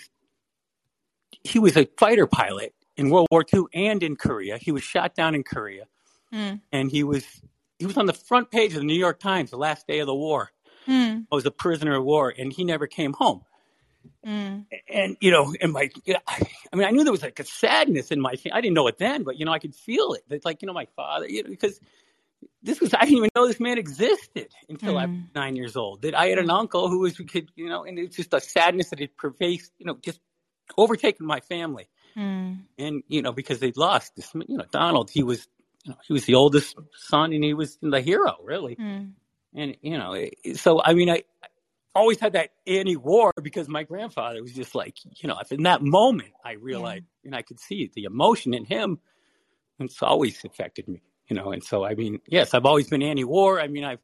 he 1.43 1.59
was 1.59 1.77
a 1.79 1.89
fighter 1.99 2.27
pilot 2.27 2.75
in 2.99 3.09
World 3.09 3.29
War 3.31 3.43
II 3.53 3.65
and 3.73 4.03
in 4.03 4.17
Korea. 4.17 4.59
He 4.59 4.71
was 4.71 4.83
shot 4.83 5.15
down 5.15 5.35
in 5.35 5.45
Korea, 5.45 5.85
mm. 6.31 6.61
and 6.73 6.91
he 6.91 7.05
was 7.05 7.25
he 7.79 7.87
was 7.87 7.97
on 7.97 8.05
the 8.05 8.13
front 8.13 8.51
page 8.51 8.73
of 8.75 8.81
the 8.81 8.87
New 8.87 8.95
York 8.95 9.19
Times 9.19 9.51
the 9.51 9.57
last 9.57 9.87
day 9.87 10.01
of 10.01 10.07
the 10.07 10.15
war. 10.15 10.53
Mm. 10.87 11.27
I 11.33 11.35
was 11.35 11.47
a 11.47 11.51
prisoner 11.51 11.97
of 11.97 12.05
war, 12.05 12.35
and 12.37 12.53
he 12.53 12.65
never 12.65 12.87
came 12.87 13.15
home. 13.15 13.43
Mm. 14.27 14.67
And 14.89 15.17
you 15.21 15.31
know, 15.31 15.55
in 15.61 15.73
my, 15.73 15.91
I 16.73 16.77
mean, 16.77 16.87
I 16.87 16.91
knew 16.91 17.05
there 17.05 17.13
was 17.13 17.23
like 17.23 17.41
a 17.41 17.45
sadness 17.45 18.11
in 18.11 18.21
my. 18.21 18.35
I 18.53 18.61
didn't 18.61 18.75
know 18.75 18.87
it 18.87 18.99
then, 18.99 19.23
but 19.23 19.39
you 19.39 19.45
know, 19.45 19.53
I 19.53 19.59
could 19.59 19.75
feel 19.75 20.13
it. 20.15 20.23
It's 20.31 20.45
like 20.45 20.63
you 20.63 20.67
know, 20.67 20.73
my 20.73 20.87
father, 20.97 21.29
you 21.29 21.43
know, 21.43 21.51
because 21.51 21.81
this 22.63 22.81
was 22.81 22.95
I 22.95 23.01
didn't 23.01 23.19
even 23.19 23.31
know 23.35 23.47
this 23.47 23.61
man 23.61 23.79
existed 23.79 24.49
until 24.69 24.99
I 24.99 25.07
was 25.07 25.17
mm. 25.17 25.35
nine 25.35 25.57
years 25.57 25.77
old. 25.77 26.03
That 26.03 26.15
I 26.15 26.27
had 26.27 26.39
an 26.39 26.51
uncle 26.51 26.89
who 26.89 27.01
was, 27.01 27.17
could, 27.17 27.51
you 27.55 27.69
know, 27.69 27.85
and 27.85 27.99
it's 27.99 28.17
just 28.17 28.35
a 28.35 28.41
sadness 28.41 28.91
that 28.91 29.01
it 29.01 29.17
pervades, 29.17 29.71
you 29.79 29.87
know, 29.87 29.97
just 30.03 30.21
overtaken 30.77 31.27
my 31.27 31.41
family. 31.41 31.89
Mm. 32.17 32.63
And 32.79 33.03
you 33.09 33.23
know, 33.23 33.33
because 33.33 33.61
they 33.61 33.73
lost 33.73 34.17
this, 34.17 34.31
you 34.35 34.57
know, 34.57 34.65
Donald, 34.71 35.11
he 35.11 35.23
was, 35.23 35.47
you 35.85 35.93
know, 35.93 35.99
he 36.07 36.13
was 36.13 36.25
the 36.25 36.35
oldest 36.35 36.77
son, 36.97 37.33
and 37.33 37.45
he 37.45 37.55
was 37.55 37.79
the 37.81 38.01
hero, 38.01 38.37
really. 38.43 38.77
Mm. 38.77 39.13
And 39.55 39.77
you 39.81 39.99
know, 39.99 40.17
so 40.55 40.83
I 40.83 40.95
mean, 40.95 41.11
I 41.11 41.23
always 41.97 42.21
had 42.21 42.35
that 42.35 42.51
anti-war 42.67 43.33
because 43.43 43.69
my 43.69 43.83
grandfather 43.83 44.43
was 44.43 44.53
just 44.53 44.75
like, 44.75 44.97
you 45.23 45.29
know, 45.29 45.39
if 45.41 45.51
in 45.53 45.63
that 45.65 45.83
moment 45.83 46.33
I 46.45 46.53
realized, 46.53 47.05
yeah. 47.23 47.29
and 47.29 47.37
I 47.37 47.43
could 47.43 47.59
see 47.61 47.91
the 47.95 48.05
emotion 48.05 48.55
in 48.55 48.65
him, 48.65 48.99
and 49.79 49.89
it's 49.91 50.03
always 50.03 50.45
affected 50.45 50.89
me, 50.89 51.03
you 51.29 51.37
know. 51.37 51.53
And 51.53 51.63
so, 51.63 51.85
I 51.85 51.95
mean, 51.95 52.21
yes, 52.27 52.55
I've 52.55 52.67
always 52.67 52.89
been 52.89 53.03
anti-war. 53.03 53.61
I 53.61 53.69
mean, 53.69 53.85
I've 53.85 54.01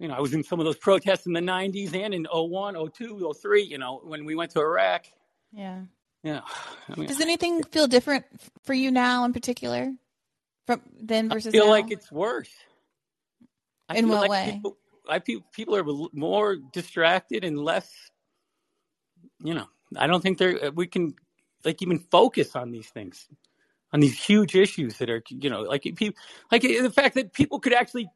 you 0.00 0.08
know, 0.08 0.14
I 0.14 0.20
was 0.20 0.32
in 0.32 0.42
some 0.42 0.58
of 0.58 0.64
those 0.64 0.78
protests 0.78 1.26
in 1.26 1.34
the 1.34 1.40
90s 1.40 1.94
and 1.94 2.14
in 2.14 2.26
01, 2.32 2.74
02, 2.94 3.32
03, 3.38 3.62
you 3.62 3.76
know, 3.76 4.00
when 4.02 4.24
we 4.24 4.34
went 4.34 4.50
to 4.52 4.60
Iraq. 4.60 5.04
Yeah. 5.52 5.82
Yeah. 6.22 6.40
I 6.88 6.98
mean, 6.98 7.06
Does 7.06 7.20
anything 7.20 7.62
feel 7.64 7.86
different 7.86 8.24
for 8.64 8.72
you 8.72 8.90
now 8.90 9.24
in 9.26 9.34
particular 9.34 9.92
from 10.66 10.80
then 11.00 11.28
versus 11.28 11.48
I 11.48 11.50
feel 11.52 11.66
now? 11.66 11.72
like 11.72 11.90
it's 11.90 12.10
worse. 12.10 12.50
I 13.90 13.98
in 13.98 14.08
what 14.08 14.22
like 14.22 14.30
way? 14.30 14.52
People, 14.54 14.78
I 15.08 15.18
people 15.52 15.76
are 15.76 15.84
more 16.12 16.56
distracted 16.72 17.44
and 17.44 17.58
less 17.58 17.90
you 19.42 19.54
know, 19.54 19.66
I 19.96 20.06
don't 20.06 20.22
think 20.22 20.38
they're 20.38 20.70
we 20.72 20.86
can 20.86 21.14
like 21.64 21.82
even 21.82 21.98
focus 22.10 22.56
on 22.56 22.70
these 22.70 22.88
things. 22.88 23.26
On 23.92 24.00
these 24.00 24.22
huge 24.22 24.54
issues 24.54 24.98
that 24.98 25.10
are, 25.10 25.22
you 25.30 25.50
know, 25.50 25.62
like 25.62 25.82
people, 25.82 26.12
like 26.52 26.64
eh, 26.64 26.80
the 26.80 26.90
fact 26.90 27.16
that 27.16 27.32
people 27.32 27.58
could 27.58 27.72
actually 27.72 28.08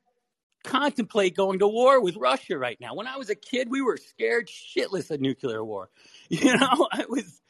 contemplate 0.65 1.37
going 1.37 1.59
to 1.61 1.69
war 1.69 2.01
with 2.01 2.17
Russia 2.17 2.59
right 2.59 2.81
now. 2.81 2.95
When 2.95 3.07
I 3.07 3.17
was 3.17 3.31
a 3.31 3.35
kid, 3.35 3.71
we 3.71 3.83
were 3.83 3.97
scared 3.97 4.49
shitless 4.49 5.11
of 5.11 5.21
nuclear 5.21 5.65
war. 5.65 5.91
You 6.31 6.57
know, 6.57 6.89
I 6.93 7.05
was 7.09 7.41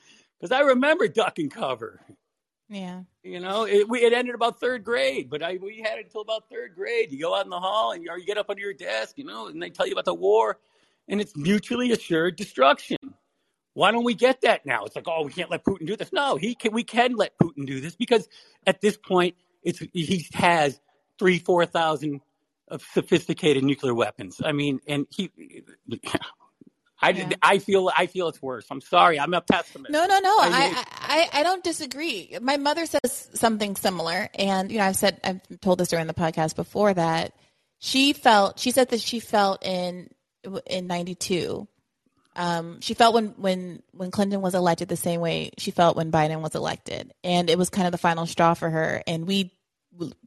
because 0.40 0.52
I 0.52 0.60
remember 0.60 1.08
duck 1.08 1.38
and 1.38 1.50
cover. 1.50 2.00
Yeah. 2.68 3.02
You 3.22 3.40
know, 3.40 3.64
it, 3.64 3.88
we, 3.88 4.00
it 4.00 4.12
ended 4.12 4.34
about 4.34 4.58
third 4.58 4.84
grade, 4.84 5.28
but 5.30 5.42
I, 5.42 5.58
we 5.60 5.82
had 5.84 5.98
it 5.98 6.06
until 6.06 6.22
about 6.22 6.48
third 6.50 6.74
grade. 6.74 7.12
You 7.12 7.20
go 7.20 7.34
out 7.34 7.44
in 7.44 7.50
the 7.50 7.60
hall 7.60 7.92
and 7.92 8.02
you, 8.02 8.10
or 8.10 8.18
you 8.18 8.24
get 8.24 8.38
up 8.38 8.48
under 8.48 8.62
your 8.62 8.74
desk, 8.74 9.18
you 9.18 9.24
know, 9.24 9.48
and 9.48 9.62
they 9.62 9.70
tell 9.70 9.86
you 9.86 9.92
about 9.92 10.06
the 10.06 10.14
war, 10.14 10.58
and 11.08 11.20
it's 11.20 11.36
mutually 11.36 11.92
assured 11.92 12.36
destruction. 12.36 12.96
Why 13.74 13.90
don't 13.90 14.04
we 14.04 14.14
get 14.14 14.42
that 14.42 14.64
now? 14.64 14.84
It's 14.84 14.96
like, 14.96 15.08
oh, 15.08 15.24
we 15.24 15.32
can't 15.32 15.50
let 15.50 15.64
Putin 15.64 15.86
do 15.86 15.96
this. 15.96 16.12
No, 16.12 16.36
he 16.36 16.54
can. 16.54 16.72
We 16.72 16.84
can 16.84 17.16
let 17.16 17.36
Putin 17.38 17.66
do 17.66 17.80
this 17.80 17.96
because 17.96 18.28
at 18.66 18.80
this 18.80 18.96
point, 18.96 19.34
it's 19.62 19.80
he 19.92 20.26
has 20.34 20.80
three, 21.18 21.40
four 21.40 21.66
thousand 21.66 22.20
of 22.68 22.82
sophisticated 22.92 23.64
nuclear 23.64 23.94
weapons. 23.94 24.40
I 24.44 24.52
mean, 24.52 24.80
and 24.86 25.06
he. 25.10 25.30
I, 27.00 27.10
Yeah. 27.10 27.30
I 27.42 27.58
feel 27.58 27.90
I 27.96 28.06
feel 28.06 28.28
it's 28.28 28.40
worse. 28.40 28.66
I'm 28.70 28.80
sorry. 28.80 29.18
I'm 29.18 29.34
a 29.34 29.40
pessimist. 29.40 29.90
No, 29.90 30.06
no, 30.06 30.20
no. 30.20 30.36
I 30.40 30.84
I, 30.86 31.28
I, 31.32 31.40
I, 31.40 31.42
don't 31.42 31.62
disagree. 31.62 32.36
My 32.40 32.56
mother 32.56 32.86
says 32.86 33.30
something 33.34 33.76
similar, 33.76 34.30
and 34.34 34.70
you 34.70 34.78
know, 34.78 34.84
I've 34.84 34.96
said 34.96 35.20
I've 35.24 35.40
told 35.60 35.78
this 35.78 35.88
during 35.88 36.06
the 36.06 36.14
podcast 36.14 36.56
before 36.56 36.94
that 36.94 37.34
she 37.78 38.12
felt. 38.12 38.58
She 38.58 38.70
said 38.70 38.90
that 38.90 39.00
she 39.00 39.20
felt 39.20 39.64
in 39.64 40.08
in 40.66 40.86
'92. 40.86 41.66
Um, 42.36 42.80
she 42.80 42.94
felt 42.94 43.14
when 43.14 43.34
when 43.36 43.82
when 43.92 44.10
Clinton 44.10 44.40
was 44.40 44.54
elected 44.54 44.88
the 44.88 44.96
same 44.96 45.20
way 45.20 45.50
she 45.58 45.70
felt 45.70 45.96
when 45.96 46.10
Biden 46.10 46.40
was 46.40 46.54
elected, 46.54 47.12
and 47.22 47.50
it 47.50 47.58
was 47.58 47.70
kind 47.70 47.86
of 47.86 47.92
the 47.92 47.98
final 47.98 48.26
straw 48.26 48.54
for 48.54 48.70
her. 48.70 49.02
And 49.06 49.26
we 49.26 49.52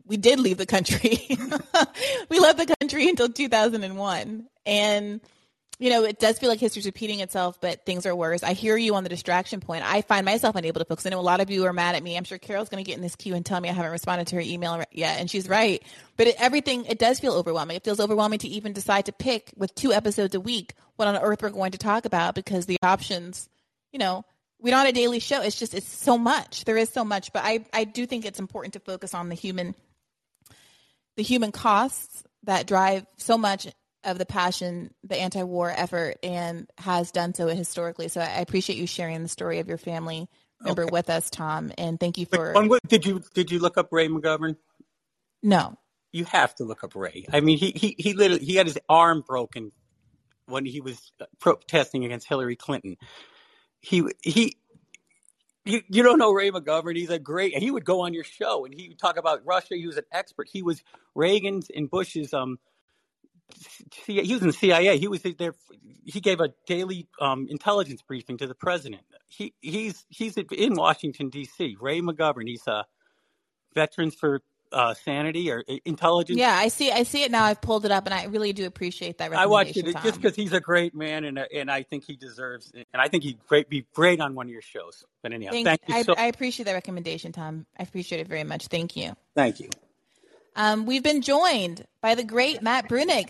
we 0.05 0.17
did 0.17 0.39
leave 0.39 0.57
the 0.57 0.65
country. 0.65 1.19
we 2.29 2.39
left 2.39 2.59
the 2.59 2.75
country 2.79 3.09
until 3.09 3.29
2001, 3.29 4.47
and 4.65 5.21
you 5.79 5.91
know, 5.91 6.03
it 6.05 6.19
does 6.19 6.39
feel 6.39 6.49
like 6.49 6.59
history's 6.59 6.87
repeating 6.87 7.19
itself, 7.19 7.61
but 7.61 7.85
things 7.85 8.07
are 8.07 8.15
worse. 8.15 8.41
I 8.41 8.53
hear 8.53 8.75
you 8.75 8.95
on 8.95 9.03
the 9.03 9.09
distraction 9.09 9.59
point. 9.59 9.83
I 9.85 10.01
find 10.01 10.25
myself 10.25 10.55
unable 10.55 10.79
to 10.79 10.85
focus. 10.85 11.05
I 11.05 11.09
know 11.09 11.19
a 11.19 11.21
lot 11.21 11.39
of 11.39 11.51
you 11.51 11.65
are 11.65 11.73
mad 11.73 11.93
at 11.93 12.01
me. 12.01 12.17
I'm 12.17 12.23
sure 12.23 12.39
Carol's 12.39 12.69
going 12.69 12.83
to 12.83 12.87
get 12.87 12.97
in 12.97 13.03
this 13.03 13.15
queue 13.15 13.35
and 13.35 13.45
tell 13.45 13.61
me 13.61 13.69
I 13.69 13.73
haven't 13.73 13.91
responded 13.91 14.27
to 14.27 14.35
her 14.37 14.41
email 14.41 14.83
yet, 14.91 15.19
and 15.19 15.29
she's 15.29 15.47
right. 15.47 15.83
But 16.15 16.27
it, 16.27 16.35
everything, 16.39 16.85
it 16.85 16.97
does 16.97 17.19
feel 17.19 17.33
overwhelming. 17.33 17.77
It 17.77 17.83
feels 17.83 17.99
overwhelming 17.99 18.39
to 18.39 18.47
even 18.47 18.73
decide 18.73 19.05
to 19.05 19.11
pick 19.11 19.51
with 19.55 19.75
two 19.75 19.93
episodes 19.93 20.33
a 20.33 20.39
week 20.39 20.73
what 20.95 21.07
on 21.07 21.15
earth 21.15 21.43
we're 21.43 21.49
going 21.49 21.73
to 21.73 21.77
talk 21.77 22.05
about 22.05 22.33
because 22.33 22.65
the 22.65 22.77
options, 22.81 23.47
you 23.91 23.99
know, 23.99 24.25
we 24.59 24.71
don't 24.71 24.79
have 24.79 24.89
a 24.89 24.93
daily 24.93 25.19
show. 25.19 25.43
It's 25.43 25.59
just, 25.59 25.75
it's 25.75 25.87
so 25.87 26.17
much. 26.17 26.65
There 26.65 26.77
is 26.77 26.89
so 26.89 27.03
much, 27.03 27.31
but 27.31 27.43
I, 27.45 27.65
I 27.71 27.83
do 27.83 28.07
think 28.07 28.25
it's 28.25 28.39
important 28.39 28.73
to 28.73 28.79
focus 28.79 29.13
on 29.13 29.29
the 29.29 29.35
human, 29.35 29.75
the 31.17 31.23
human 31.23 31.51
costs 31.51 32.23
that 32.43 32.65
drive 32.65 33.05
so 33.17 33.37
much 33.37 33.67
of 34.03 34.17
the 34.17 34.25
passion, 34.25 34.93
the 35.03 35.17
anti-war 35.17 35.73
effort, 35.75 36.17
and 36.23 36.69
has 36.77 37.11
done 37.11 37.33
so 37.33 37.47
historically. 37.47 38.07
So 38.07 38.21
I 38.21 38.39
appreciate 38.39 38.77
you 38.77 38.87
sharing 38.87 39.23
the 39.23 39.29
story 39.29 39.59
of 39.59 39.67
your 39.67 39.77
family 39.77 40.29
member 40.61 40.83
Okay. 40.83 40.91
with 40.91 41.09
us, 41.09 41.29
Tom, 41.29 41.71
and 41.77 41.99
thank 41.99 42.17
you 42.17 42.25
for. 42.25 42.53
One, 42.53 42.69
did 42.87 43.05
you 43.05 43.21
did 43.33 43.51
you 43.51 43.59
look 43.59 43.77
up 43.77 43.89
Ray 43.91 44.07
McGovern? 44.07 44.55
no, 45.43 45.77
You 46.11 46.25
have 46.25 46.55
to 46.55 46.63
look 46.63 46.83
up 46.83 46.95
Ray. 46.95 47.25
I 47.31 47.41
mean, 47.41 47.57
he 47.57 47.71
he 47.71 47.95
he 47.97 48.13
literally 48.13 48.45
he 48.45 48.55
had 48.55 48.67
his 48.67 48.79
arm 48.89 49.23
broken 49.27 49.71
when 50.47 50.65
he 50.65 50.81
was 50.81 51.11
protesting 51.39 52.05
against 52.05 52.27
Hillary 52.27 52.55
Clinton. 52.55 52.97
He 53.81 54.03
he. 54.23 54.57
You, 55.65 55.81
you 55.89 56.01
don't 56.01 56.17
know 56.17 56.31
Ray 56.31 56.49
McGovern. 56.49 56.95
He's 56.95 57.09
a 57.09 57.19
great. 57.19 57.57
He 57.57 57.71
would 57.71 57.83
go 57.83 58.01
on 58.01 58.13
your 58.13 58.23
show 58.23 58.63
and 58.63 58.73
he 58.73 58.87
would 58.87 58.99
talk 58.99 59.17
about 59.17 59.45
Russia. 59.45 59.75
He 59.75 59.85
was 59.85 59.97
an 59.97 60.05
expert. 60.13 60.47
He 60.49 60.63
was 60.63 60.81
Reagan's 61.13 61.69
and 61.75 61.89
Bush's. 61.89 62.33
Um, 62.33 62.57
he 64.05 64.33
was 64.33 64.41
in 64.41 64.47
the 64.47 64.53
CIA. 64.53 64.97
He 64.97 65.07
was 65.07 65.21
there. 65.21 65.53
He 66.05 66.19
gave 66.19 66.39
a 66.39 66.49
daily 66.65 67.07
um, 67.19 67.47
intelligence 67.49 68.01
briefing 68.01 68.37
to 68.37 68.47
the 68.47 68.55
president. 68.55 69.03
He 69.27 69.53
he's 69.61 70.05
he's 70.09 70.37
in 70.37 70.75
Washington 70.75 71.29
D.C. 71.29 71.77
Ray 71.79 72.01
McGovern. 72.01 72.47
He's 72.47 72.65
a 72.67 72.85
Veterans 73.73 74.15
for 74.15 74.41
uh, 74.71 74.93
Sanity 74.93 75.51
or 75.51 75.63
intelligence. 75.85 76.37
yeah, 76.37 76.53
I 76.53 76.67
see. 76.67 76.91
I 76.91 77.03
see 77.03 77.23
it 77.23 77.31
now. 77.31 77.45
I've 77.45 77.61
pulled 77.61 77.85
it 77.85 77.91
up, 77.91 78.05
and 78.05 78.13
I 78.13 78.25
really 78.25 78.53
do 78.53 78.65
appreciate 78.65 79.17
that. 79.19 79.31
Recommendation. 79.31 79.43
I 79.43 79.51
watched 79.51 79.77
it 79.77 79.85
recommendation, 79.85 80.09
just 80.09 80.21
because 80.21 80.35
he's 80.35 80.53
a 80.53 80.59
great 80.59 80.93
man, 80.93 81.23
and 81.23 81.39
and 81.53 81.71
I 81.71 81.83
think 81.83 82.03
he 82.05 82.15
deserves, 82.15 82.71
and 82.73 83.01
I 83.01 83.07
think 83.07 83.23
he'd 83.23 83.39
great, 83.47 83.69
be 83.69 83.85
great 83.93 84.19
on 84.19 84.35
one 84.35 84.47
of 84.47 84.51
your 84.51 84.61
shows. 84.61 85.05
But 85.23 85.33
anyhow, 85.33 85.51
Thank, 85.51 85.65
thank, 85.65 85.81
you 85.87 85.95
I, 85.95 86.01
so. 86.03 86.15
I 86.17 86.25
appreciate 86.25 86.65
that 86.65 86.73
recommendation, 86.73 87.31
Tom. 87.31 87.65
I 87.79 87.83
appreciate 87.83 88.19
it 88.19 88.27
very 88.27 88.43
much. 88.43 88.67
Thank 88.67 88.95
you. 88.95 89.13
thank 89.35 89.59
you. 89.59 89.69
Um, 90.57 90.87
we've 90.87 91.03
been 91.03 91.21
joined 91.21 91.85
by 92.01 92.15
the 92.15 92.23
great 92.23 92.63
Matt 92.63 92.89
Bruenig. 92.89 93.29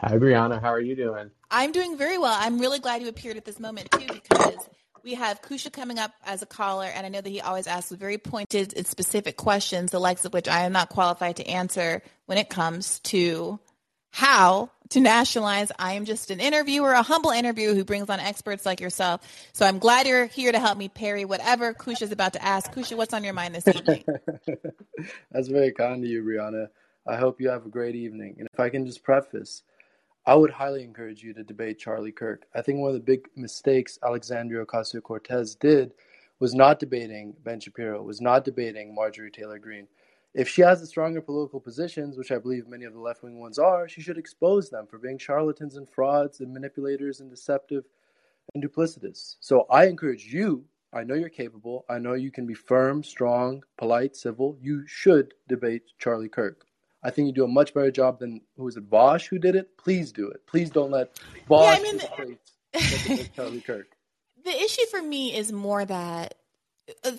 Hi, 0.00 0.16
Briahna. 0.16 0.62
How 0.62 0.72
are 0.72 0.80
you 0.80 0.96
doing? 0.96 1.30
I'm 1.50 1.72
doing 1.72 1.98
very 1.98 2.16
well. 2.16 2.34
I'm 2.34 2.58
really 2.58 2.78
glad 2.78 3.02
you 3.02 3.08
appeared 3.08 3.36
at 3.36 3.44
this 3.44 3.60
moment 3.60 3.90
too, 3.90 4.06
because 4.08 4.56
we 5.04 5.12
have 5.12 5.42
Kusha 5.42 5.70
coming 5.70 5.98
up 5.98 6.12
as 6.24 6.40
a 6.40 6.46
caller, 6.46 6.86
and 6.86 7.04
I 7.04 7.10
know 7.10 7.20
that 7.20 7.28
he 7.28 7.42
always 7.42 7.66
asks 7.66 7.92
very 7.92 8.16
pointed 8.16 8.74
and 8.74 8.86
specific 8.86 9.36
questions, 9.36 9.90
the 9.90 10.00
likes 10.00 10.24
of 10.24 10.32
which 10.32 10.48
I 10.48 10.62
am 10.62 10.72
not 10.72 10.88
qualified 10.88 11.36
to 11.36 11.46
answer 11.46 12.00
when 12.24 12.38
it 12.38 12.48
comes 12.48 12.98
to 13.00 13.60
how 14.16 14.70
to 14.88 14.98
nationalize. 14.98 15.70
I 15.78 15.92
am 15.92 16.06
just 16.06 16.30
an 16.30 16.40
interviewer, 16.40 16.92
a 16.92 17.02
humble 17.02 17.32
interviewer 17.32 17.74
who 17.74 17.84
brings 17.84 18.08
on 18.08 18.18
experts 18.18 18.64
like 18.64 18.80
yourself. 18.80 19.20
So 19.52 19.66
I'm 19.66 19.78
glad 19.78 20.06
you're 20.06 20.24
here 20.24 20.52
to 20.52 20.58
help 20.58 20.78
me 20.78 20.88
parry 20.88 21.26
whatever 21.26 21.74
Kusha's 21.74 22.12
about 22.12 22.32
to 22.32 22.42
ask. 22.42 22.72
Kusha, 22.72 22.96
what's 22.96 23.12
on 23.12 23.24
your 23.24 23.34
mind 23.34 23.54
this 23.54 23.68
evening? 23.68 24.04
That's 25.30 25.48
very 25.48 25.70
kind 25.70 26.02
of 26.02 26.08
you, 26.08 26.22
Briahna. 26.22 26.68
I 27.06 27.16
hope 27.16 27.42
you 27.42 27.50
have 27.50 27.66
a 27.66 27.68
great 27.68 27.94
evening. 27.94 28.36
And 28.38 28.48
if 28.50 28.58
I 28.58 28.70
can 28.70 28.86
just 28.86 29.04
preface, 29.04 29.62
I 30.24 30.34
would 30.34 30.50
highly 30.50 30.82
encourage 30.82 31.22
you 31.22 31.34
to 31.34 31.44
debate 31.44 31.78
Charlie 31.78 32.10
Kirk. 32.10 32.46
I 32.54 32.62
think 32.62 32.78
one 32.78 32.88
of 32.88 32.94
the 32.94 33.00
big 33.00 33.28
mistakes 33.36 33.98
Alexandria 34.02 34.64
Ocasio 34.64 35.02
Cortez 35.02 35.56
did 35.56 35.92
was 36.40 36.54
not 36.54 36.78
debating 36.78 37.34
Ben 37.44 37.60
Shapiro, 37.60 38.02
was 38.02 38.22
not 38.22 38.46
debating 38.46 38.94
Marjorie 38.94 39.30
Taylor 39.30 39.58
Greene. 39.58 39.88
If 40.34 40.48
she 40.48 40.62
has 40.62 40.80
the 40.80 40.86
stronger 40.86 41.20
political 41.22 41.60
positions, 41.60 42.18
which 42.18 42.30
I 42.30 42.38
believe 42.38 42.68
many 42.68 42.84
of 42.84 42.92
the 42.92 43.00
left 43.00 43.22
wing 43.22 43.38
ones 43.38 43.58
are, 43.58 43.88
she 43.88 44.02
should 44.02 44.18
expose 44.18 44.68
them 44.68 44.86
for 44.86 44.98
being 44.98 45.18
charlatans 45.18 45.76
and 45.76 45.88
frauds 45.88 46.40
and 46.40 46.52
manipulators 46.52 47.20
and 47.20 47.30
deceptive 47.30 47.84
and 48.54 48.62
duplicitous. 48.62 49.36
So 49.40 49.66
I 49.70 49.86
encourage 49.86 50.26
you, 50.26 50.64
I 50.92 51.04
know 51.04 51.14
you're 51.14 51.28
capable, 51.28 51.84
I 51.88 51.98
know 51.98 52.14
you 52.14 52.30
can 52.30 52.46
be 52.46 52.54
firm, 52.54 53.02
strong, 53.02 53.62
polite, 53.78 54.14
civil. 54.14 54.58
You 54.60 54.86
should 54.86 55.34
debate 55.48 55.82
Charlie 55.98 56.28
Kirk. 56.28 56.66
I 57.02 57.10
think 57.10 57.26
you 57.26 57.32
do 57.32 57.44
a 57.44 57.48
much 57.48 57.72
better 57.72 57.90
job 57.90 58.18
than 58.18 58.40
who 58.56 58.64
was 58.64 58.76
it, 58.76 58.90
Bosch 58.90 59.28
who 59.28 59.38
did 59.38 59.54
it? 59.54 59.76
Please 59.76 60.12
do 60.12 60.28
it. 60.28 60.46
Please 60.46 60.70
don't 60.70 60.90
let 60.90 61.20
Bosch 61.48 61.78
I 61.78 61.82
mean, 61.82 61.98
debate 61.98 63.30
Charlie 63.34 63.60
Kirk. 63.60 63.88
The 64.44 64.62
issue 64.62 64.86
for 64.92 65.02
me 65.02 65.34
is 65.34 65.50
more 65.50 65.84
that 65.84 66.36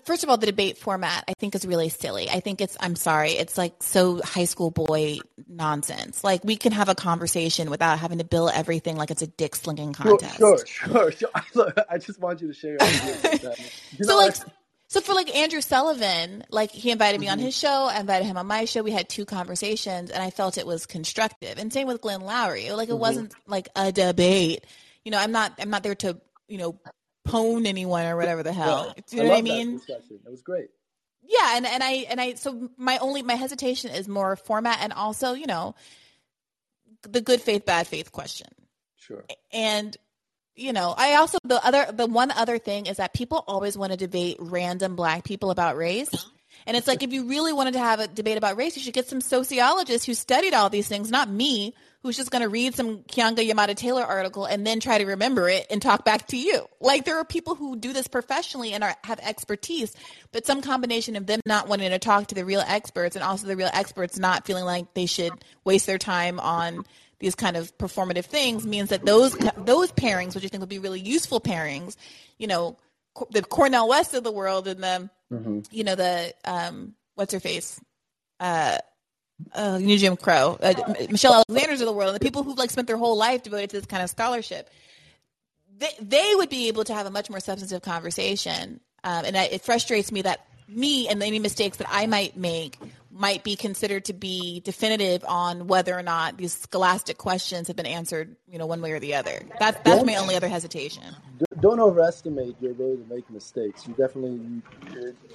first 0.06 0.24
of 0.24 0.30
all, 0.30 0.38
the 0.38 0.46
debate 0.46 0.78
format 0.78 1.24
I 1.28 1.34
think 1.40 1.56
is 1.56 1.66
really 1.66 1.90
silly. 1.90 2.30
I 2.30 2.40
think 2.40 2.62
it's 2.62 2.78
I'm 2.80 2.96
sorry, 2.96 3.32
it's 3.32 3.58
like 3.58 3.76
so 3.82 4.22
high 4.22 4.46
school 4.46 4.72
boy 4.72 5.20
nonsense. 5.48 6.24
Like 6.24 6.44
we 6.44 6.56
can 6.56 6.72
have 6.72 6.90
a 6.90 6.96
conversation 6.96 7.70
without 7.70 8.00
having 8.00 8.20
to 8.20 8.24
bill 8.24 8.50
everything 8.50 8.96
like 8.98 9.12
it's 9.12 9.22
a 9.22 9.28
dick 9.28 9.56
slinging 9.56 9.94
contest. 9.94 10.38
sure, 10.38 10.58
sure, 10.66 11.12
sure. 11.12 11.30
Look, 11.54 11.76
I 11.90 11.98
just 11.98 12.20
want 12.20 12.42
you 12.42 12.48
to 12.48 12.54
share 12.54 12.72
your 12.72 12.82
ideas 12.82 13.24
with 13.24 13.42
that. 13.42 13.60
You 13.98 14.06
so 14.06 14.18
like 14.18 14.38
I- 14.40 14.52
so 14.90 15.02
for 15.02 15.14
like 15.14 15.36
Andrew 15.36 15.60
Sullivan, 15.60 16.46
like 16.50 16.72
he 16.72 16.92
invited 16.92 17.20
me 17.20 17.28
on 17.28 17.40
Mhm. 17.40 17.42
his 17.42 17.58
show, 17.58 17.90
I 17.92 18.00
invited 18.00 18.24
him 18.26 18.38
on 18.38 18.48
my 18.48 18.64
show. 18.64 18.84
We 18.84 18.92
had 18.92 19.10
two 19.10 19.26
conversations 19.26 20.12
and 20.12 20.24
I 20.24 20.30
felt 20.30 20.58
it 20.58 20.66
was 20.66 20.86
constructive. 20.86 21.58
And 21.58 21.74
same 21.74 21.88
with 21.88 22.00
Glenn 22.00 22.22
Loury. 22.22 22.74
Like 22.74 22.88
it 22.88 22.94
Mhm. 22.94 23.00
wasn't 23.00 23.34
like 23.48 23.68
a 23.76 23.92
debate. 23.92 24.64
You 25.04 25.12
know, 25.12 25.18
I'm 25.18 25.34
not 25.34 25.52
I'm 25.60 25.70
not 25.70 25.84
there 25.84 25.96
to, 25.96 26.18
you 26.48 26.58
know, 26.58 26.80
pwn 27.28 27.66
anyone 27.68 28.06
or 28.06 28.16
whatever 28.16 28.44
the 28.44 28.54
hell. 28.54 28.94
Do 29.08 29.18
you 29.18 29.24
know 29.24 29.30
what 29.30 29.40
I 29.40 29.42
mean? 29.42 29.78
discussion. 29.78 30.20
It 30.26 30.32
was 30.32 30.42
great. 30.42 30.70
Yeah, 31.24 31.58
and, 31.58 31.66
and 31.66 31.84
I 31.84 31.92
and 32.10 32.22
I 32.22 32.34
so 32.36 32.70
my 32.78 32.98
only 33.00 33.22
my 33.22 33.36
hesitation 33.36 33.92
is 33.92 34.08
more 34.08 34.36
format 34.36 34.80
and 34.82 34.94
also, 34.94 35.34
you 35.34 35.46
know, 35.46 35.76
the 37.02 37.22
good 37.22 37.42
faith, 37.42 37.66
bad 37.66 37.88
faith 37.88 38.12
question. 38.12 38.48
Sure. 38.96 39.26
And 39.52 39.96
you 40.56 40.74
know, 40.74 40.94
I 40.98 41.16
also 41.16 41.38
the 41.44 41.64
other 41.66 41.92
the 41.92 42.08
one 42.08 42.32
other 42.32 42.58
thing 42.58 42.86
is 42.86 42.98
that 42.98 43.14
people 43.14 43.44
always 43.48 43.78
want 43.78 43.92
to 43.92 43.98
debate 43.98 44.38
random 44.40 44.96
black 44.96 45.24
people 45.24 45.52
about 45.52 45.78
race. 45.78 46.10
And 46.68 46.76
it's 46.76 46.86
like 46.86 47.02
if 47.02 47.14
you 47.14 47.30
really 47.30 47.54
wanted 47.54 47.74
to 47.74 47.80
have 47.80 48.02
a 48.02 48.08
debate 48.08 48.38
about 48.38 48.58
race, 48.58 48.76
you 48.76 48.84
should 48.84 48.94
get 48.94 49.08
some 49.08 49.22
sociologists 49.22 50.06
who 50.06 50.14
studied 50.14 50.54
all 50.54 50.70
these 50.70 50.90
things, 50.90 51.10
not 51.10 51.30
me, 51.30 51.74
who's 52.04 52.18
just 52.18 52.30
going 52.30 52.42
to 52.42 52.50
read 52.50 52.76
some 52.76 53.00
Keeanga-Yamahtta 53.04 53.76
Taylor 53.76 54.04
article 54.04 54.44
and 54.44 54.68
then 54.68 54.82
try 54.82 54.98
to 54.98 55.06
remember 55.06 55.48
it 55.48 55.66
and 55.72 55.82
talk 55.82 56.04
back 56.04 56.28
to 56.28 56.38
you. 56.38 56.68
Like 56.82 57.06
there 57.06 57.18
are 57.20 57.24
people 57.24 57.56
who 57.56 57.78
do 57.78 57.94
this 57.94 58.08
professionally 58.10 58.74
and 58.74 58.84
are, 58.84 58.96
have 59.06 59.20
expertise, 59.20 59.96
but 60.34 60.46
some 60.46 60.62
combination 60.62 61.16
of 61.16 61.26
them 61.26 61.40
not 61.46 61.70
wanting 61.70 61.90
to 61.90 62.00
talk 62.00 62.28
to 62.28 62.36
the 62.36 62.44
real 62.44 62.64
experts 62.68 63.16
and 63.16 63.24
also 63.24 63.48
the 63.48 63.56
real 63.56 63.70
experts 63.72 64.20
not 64.20 64.46
feeling 64.46 64.66
like 64.66 64.94
they 64.94 65.06
should 65.06 65.32
waste 65.64 65.86
their 65.86 65.98
time 65.98 66.38
on 66.38 66.84
these 67.20 67.34
kind 67.34 67.56
of 67.56 67.76
performative 67.78 68.26
things 68.26 68.68
means 68.68 68.90
that 68.90 69.06
those 69.06 69.36
those 69.58 69.92
pairings, 69.94 70.36
which 70.36 70.44
I 70.44 70.50
think 70.50 70.60
would 70.60 70.70
be 70.70 70.80
really 70.80 71.00
useful 71.00 71.40
pairings, 71.40 71.96
you 72.38 72.48
know, 72.48 72.78
the 73.32 73.42
Cornel 73.42 73.88
West 73.88 74.14
of 74.14 74.24
the 74.24 74.32
world 74.32 74.68
and 74.68 74.84
the 74.84 75.10
hmm 75.30 75.60
you 75.72 75.84
know 75.84 75.96
the 75.96 76.34
um 76.46 76.94
what's 77.16 77.34
her 77.34 77.40
face? 77.40 77.80
Uh 78.40 78.78
uh 79.54 79.78
New 79.78 79.98
Jim 79.98 80.18
Crow. 80.18 80.58
Uh, 80.62 80.74
Michelle 81.10 81.44
Alexander's 81.50 81.82
of 81.82 81.88
the 81.88 81.94
world 81.94 82.10
and 82.10 82.16
the 82.16 82.24
people 82.24 82.44
who've 82.44 82.58
like 82.58 82.70
spent 82.72 82.88
their 82.88 82.98
whole 82.98 83.18
life 83.18 83.44
devoted 83.44 83.70
to 83.72 83.78
this 83.78 83.86
kind 83.86 84.04
of 84.04 84.10
scholarship. 84.10 84.70
They 85.78 85.90
they 86.02 86.32
would 86.36 86.50
be 86.50 86.68
able 86.70 86.84
to 86.86 86.94
have 86.94 87.06
a 87.06 87.12
much 87.12 87.30
more 87.30 87.40
substantive 87.40 87.82
conversation. 87.82 88.80
Um 89.04 89.26
and 89.26 89.38
I, 89.38 89.44
it 89.46 89.62
frustrates 89.64 90.12
me 90.12 90.22
that 90.24 90.46
me 90.68 91.08
and 91.08 91.22
any 91.24 91.40
mistakes 91.40 91.78
that 91.78 91.88
I 91.90 92.08
might 92.08 92.36
make 92.36 92.78
might 93.18 93.44
be 93.44 93.56
considered 93.56 94.06
to 94.06 94.14
be 94.14 94.62
definitive 94.62 95.26
on 95.28 95.68
whether 95.68 95.98
or 95.98 96.04
not 96.04 96.38
these 96.38 96.54
scholastic 96.54 97.18
questions 97.18 97.68
have 97.68 97.76
been 97.76 97.86
answered, 97.86 98.36
you 98.48 98.58
know, 98.58 98.66
one 98.66 98.82
way 98.82 98.92
or 98.92 99.00
the 99.00 99.16
other. 99.16 99.42
That's 99.60 99.78
that's 99.84 100.06
my 100.06 100.16
only 100.16 100.36
other 100.36 100.48
hesitation. 100.48 101.04
Don't 101.60 101.80
overestimate 101.80 102.56
your 102.62 102.72
ability 102.72 103.04
to 103.04 103.14
make 103.14 103.30
mistakes. 103.30 103.88
You 103.88 103.94
definitely, 103.96 104.62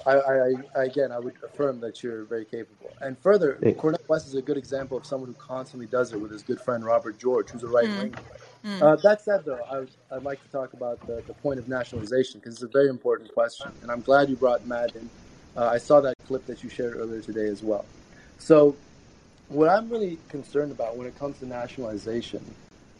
I, 0.05 0.11
I, 0.11 0.53
I, 0.75 0.83
again, 0.83 1.11
I 1.11 1.19
would 1.19 1.35
affirm 1.43 1.81
that 1.81 2.01
you're 2.01 2.23
very 2.25 2.45
capable. 2.45 2.91
And 3.01 3.17
further, 3.19 3.59
Cornel 3.77 3.99
West 4.07 4.27
is 4.27 4.35
a 4.35 4.41
good 4.41 4.57
example 4.57 4.97
of 4.97 5.05
someone 5.05 5.29
who 5.29 5.35
constantly 5.35 5.87
does 5.87 6.13
it 6.13 6.19
with 6.19 6.31
his 6.31 6.41
good 6.41 6.61
friend 6.61 6.85
Robert 6.85 7.19
George, 7.19 7.49
who's 7.49 7.63
a 7.63 7.67
right 7.67 7.87
winger. 7.87 8.09
Mm. 8.09 8.23
Mm. 8.65 8.81
Uh, 8.81 8.95
that 9.03 9.21
said, 9.21 9.43
though, 9.43 9.59
I, 9.69 10.15
would 10.15 10.23
like 10.23 10.41
to 10.41 10.49
talk 10.49 10.71
about 10.73 11.05
the, 11.05 11.21
the 11.27 11.33
point 11.33 11.59
of 11.59 11.67
nationalization 11.67 12.39
because 12.39 12.53
it's 12.55 12.63
a 12.63 12.67
very 12.67 12.87
important 12.87 13.33
question, 13.33 13.71
and 13.81 13.91
I'm 13.91 14.01
glad 14.01 14.29
you 14.29 14.37
brought 14.37 14.65
Matt 14.65 14.95
in. 14.95 15.09
Uh, 15.55 15.67
I 15.67 15.77
saw 15.77 16.01
that 16.01 16.15
clip 16.27 16.45
that 16.47 16.63
you 16.63 16.69
shared 16.69 16.95
earlier 16.95 17.21
today 17.21 17.47
as 17.47 17.61
well. 17.61 17.85
So, 18.39 18.75
what 19.49 19.69
I'm 19.69 19.89
really 19.89 20.17
concerned 20.29 20.71
about 20.71 20.97
when 20.97 21.05
it 21.05 21.17
comes 21.17 21.39
to 21.39 21.45
nationalization 21.45 22.43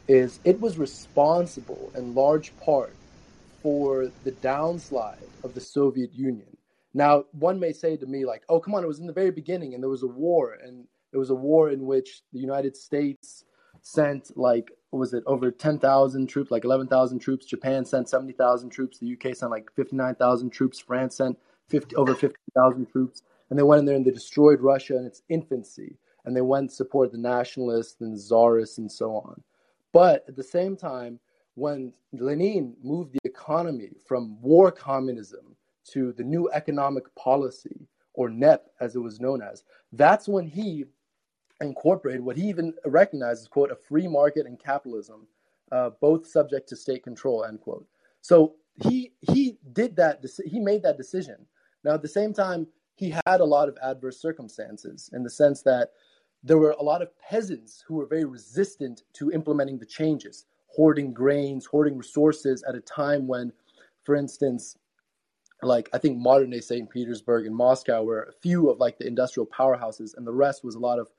is 0.08 0.40
it 0.44 0.60
was 0.60 0.78
responsible 0.78 1.92
in 1.96 2.14
large 2.14 2.56
part 2.58 2.94
for 3.62 4.12
the 4.24 4.32
downslide 4.34 5.30
of 5.44 5.54
the 5.54 5.62
Soviet 5.62 6.14
Union. 6.14 6.58
Now, 6.94 7.26
one 7.32 7.60
may 7.60 7.72
say 7.72 7.98
to 7.98 8.06
me, 8.06 8.26
like, 8.26 8.44
oh, 8.50 8.60
come 8.60 8.76
on, 8.76 8.84
it 8.84 8.88
was 8.88 9.00
in 9.00 9.08
the 9.08 9.14
very 9.14 9.32
beginning 9.32 9.74
and 9.74 9.82
there 9.82 9.90
was 9.90 10.04
a 10.04 10.08
war, 10.08 10.58
and 10.64 10.86
it 11.12 11.18
was 11.18 11.30
a 11.30 11.36
war 11.36 11.72
in 11.72 11.86
which 11.86 12.22
the 12.34 12.40
United 12.40 12.78
States 12.78 13.46
sent 13.82 14.38
like 14.38 14.72
was 14.92 15.14
it 15.14 15.24
over 15.26 15.50
10,000 15.50 16.28
troops, 16.28 16.52
like 16.52 16.64
11,000 16.64 17.20
troops. 17.20 17.46
Japan 17.46 17.84
sent 17.84 18.10
70,000 18.10 18.70
troops. 18.70 19.00
The 19.00 19.14
UK 19.14 19.36
sent 19.36 19.52
like 19.52 19.72
59,000 19.76 20.52
troops. 20.52 20.80
France 20.80 21.16
sent 21.16 21.38
50, 21.70 21.96
over 21.96 22.16
50,000 22.16 22.86
troops. 22.92 23.24
And 23.50 23.58
they 23.58 23.64
went 23.64 23.80
in 23.80 23.86
there 23.86 23.96
and 23.96 24.06
they 24.06 24.12
destroyed 24.12 24.62
Russia 24.62 24.98
in 24.98 25.06
its 25.06 25.22
infancy. 25.30 25.98
And 26.26 26.36
they 26.36 26.42
went 26.42 26.70
to 26.70 26.76
support 26.76 27.12
the 27.12 27.18
nationalists 27.18 28.02
and 28.02 28.16
the 28.16 28.22
czarists 28.22 28.78
and 28.78 28.92
so 28.92 29.16
on. 29.16 29.42
But 29.92 30.26
at 30.28 30.36
the 30.36 30.44
same 30.44 30.76
time, 30.76 31.20
when 31.56 31.94
Lenin 32.14 32.76
moved 32.82 33.14
the 33.14 33.20
economy 33.24 33.92
from 34.06 34.42
war 34.42 34.72
communism 34.72 35.56
to 35.92 36.14
the 36.14 36.24
new 36.24 36.50
economic 36.52 37.14
policy, 37.16 37.88
or 38.16 38.30
NEP 38.30 38.68
as 38.80 38.96
it 38.96 39.00
was 39.00 39.20
known 39.20 39.42
as, 39.42 39.64
that's 39.92 40.28
when 40.28 40.48
he 40.48 40.86
incorporated 41.62 42.22
what 42.22 42.38
he 42.38 42.48
even 42.48 42.74
recognizes, 42.86 43.48
quote, 43.48 43.72
a 43.72 43.76
free 43.76 44.08
market 44.08 44.46
and 44.46 44.60
capitalism, 44.60 45.28
uh, 45.72 45.92
both 46.02 46.28
subject 46.28 46.70
to 46.70 46.76
state 46.76 47.04
control, 47.04 47.46
end 47.46 47.62
quote. 47.62 47.86
So 48.22 48.56
he 48.88 49.14
he 49.22 49.58
did 49.74 49.96
that. 49.98 50.24
He 50.46 50.60
made 50.60 50.84
that 50.84 50.98
decision. 50.98 51.46
Now, 51.84 51.94
at 51.94 52.02
the 52.02 52.08
same 52.08 52.34
time, 52.34 52.68
he 52.96 53.16
had 53.26 53.42
a 53.42 53.46
lot 53.46 53.70
of 53.70 53.78
adverse 53.84 54.20
circumstances 54.20 55.10
in 55.14 55.24
the 55.24 55.30
sense 55.30 55.62
that 55.64 55.90
there 56.44 56.58
were 56.58 56.76
a 56.78 56.84
lot 56.84 57.02
of 57.02 57.18
peasants 57.18 57.84
who 57.88 57.96
were 57.96 58.06
very 58.06 58.26
resistant 58.26 59.04
to 59.14 59.32
implementing 59.32 59.80
the 59.80 59.86
changes, 59.86 60.46
hoarding 60.68 61.14
grains, 61.14 61.66
hoarding 61.66 61.98
resources 61.98 62.64
at 62.68 62.76
a 62.76 62.82
time 62.82 63.28
when, 63.28 63.52
for 64.04 64.16
instance, 64.16 64.78
like 65.62 65.90
I 65.94 65.98
think 65.98 66.18
modern 66.18 66.50
day 66.50 66.60
St. 66.60 66.90
Petersburg 66.90 67.46
and 67.46 67.56
Moscow 67.56 68.04
were 68.04 68.24
a 68.24 68.34
few 68.34 68.70
of 68.70 68.80
like 68.80 68.98
the 68.98 69.08
industrial 69.08 69.48
powerhouses, 69.48 70.16
and 70.18 70.28
the 70.28 70.34
rest 70.34 70.64
was 70.64 70.76
a 70.76 70.80
lot 70.80 71.00
of 71.00 71.10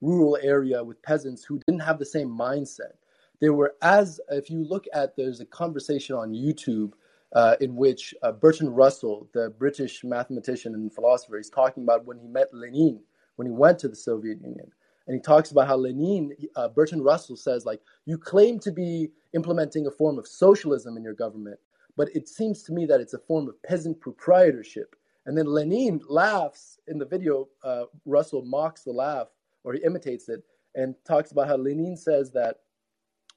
rural 0.00 0.36
area 0.42 0.82
with 0.82 1.02
peasants 1.02 1.44
who 1.44 1.60
didn't 1.66 1.82
have 1.82 1.98
the 1.98 2.04
same 2.04 2.28
mindset. 2.28 2.94
They 3.40 3.50
were 3.50 3.74
as 3.82 4.20
if 4.30 4.50
you 4.50 4.64
look 4.64 4.86
at 4.92 5.16
there's 5.16 5.40
a 5.40 5.46
conversation 5.46 6.16
on 6.16 6.32
YouTube 6.32 6.92
uh, 7.34 7.56
in 7.60 7.76
which 7.76 8.14
uh, 8.22 8.32
Bertrand 8.32 8.76
Russell, 8.76 9.28
the 9.32 9.50
British 9.58 10.04
mathematician 10.04 10.74
and 10.74 10.92
philosopher, 10.92 11.38
is 11.38 11.50
talking 11.50 11.82
about 11.82 12.04
when 12.04 12.18
he 12.18 12.26
met 12.26 12.52
Lenin 12.52 13.00
when 13.36 13.46
he 13.46 13.52
went 13.52 13.78
to 13.80 13.88
the 13.88 13.96
Soviet 13.96 14.40
Union. 14.40 14.70
And 15.06 15.14
he 15.14 15.20
talks 15.20 15.50
about 15.50 15.66
how 15.66 15.76
Lenin, 15.76 16.32
uh, 16.54 16.68
Bertrand 16.68 17.04
Russell 17.04 17.36
says, 17.36 17.64
like, 17.64 17.80
you 18.04 18.16
claim 18.16 18.58
to 18.60 18.70
be 18.70 19.10
implementing 19.34 19.86
a 19.86 19.90
form 19.90 20.18
of 20.18 20.28
socialism 20.28 20.96
in 20.96 21.02
your 21.02 21.14
government, 21.14 21.58
but 21.96 22.14
it 22.14 22.28
seems 22.28 22.62
to 22.64 22.72
me 22.72 22.86
that 22.86 23.00
it's 23.00 23.14
a 23.14 23.18
form 23.18 23.48
of 23.48 23.60
peasant 23.62 24.00
proprietorship. 24.00 24.94
And 25.26 25.36
then 25.36 25.46
Lenin 25.46 26.00
laughs 26.08 26.78
in 26.86 26.98
the 26.98 27.04
video. 27.04 27.48
Uh, 27.64 27.84
Russell 28.04 28.44
mocks 28.44 28.82
the 28.82 28.92
laugh 28.92 29.28
or 29.64 29.72
he 29.72 29.82
imitates 29.82 30.28
it 30.28 30.42
and 30.74 30.94
talks 31.04 31.32
about 31.32 31.48
how 31.48 31.56
Lenin 31.56 31.96
says 31.96 32.30
that 32.32 32.58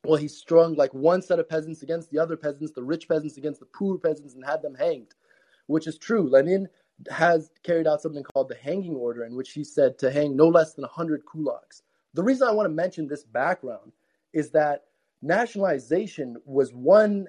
well, 0.07 0.19
he 0.19 0.27
strung 0.27 0.75
like 0.75 0.93
one 0.93 1.21
set 1.21 1.39
of 1.39 1.49
peasants 1.49 1.81
against 1.81 2.09
the 2.11 2.19
other 2.19 2.37
peasants, 2.37 2.71
the 2.71 2.83
rich 2.83 3.07
peasants 3.07 3.37
against 3.37 3.59
the 3.59 3.65
poor 3.67 3.97
peasants, 3.97 4.33
and 4.35 4.45
had 4.45 4.61
them 4.61 4.75
hanged, 4.75 5.13
which 5.67 5.87
is 5.87 5.97
true. 5.97 6.29
Lenin 6.29 6.67
has 7.09 7.51
carried 7.63 7.87
out 7.87 8.01
something 8.01 8.23
called 8.23 8.49
the 8.49 8.55
hanging 8.55 8.95
order, 8.95 9.25
in 9.25 9.35
which 9.35 9.51
he 9.51 9.63
said 9.63 9.97
to 9.99 10.11
hang 10.11 10.35
no 10.35 10.47
less 10.47 10.73
than 10.73 10.83
100 10.83 11.25
kulaks. 11.25 11.81
The 12.13 12.23
reason 12.23 12.47
I 12.47 12.53
want 12.53 12.67
to 12.67 12.73
mention 12.73 13.07
this 13.07 13.23
background 13.23 13.91
is 14.33 14.49
that 14.51 14.85
nationalization 15.21 16.37
was 16.45 16.73
one 16.73 17.27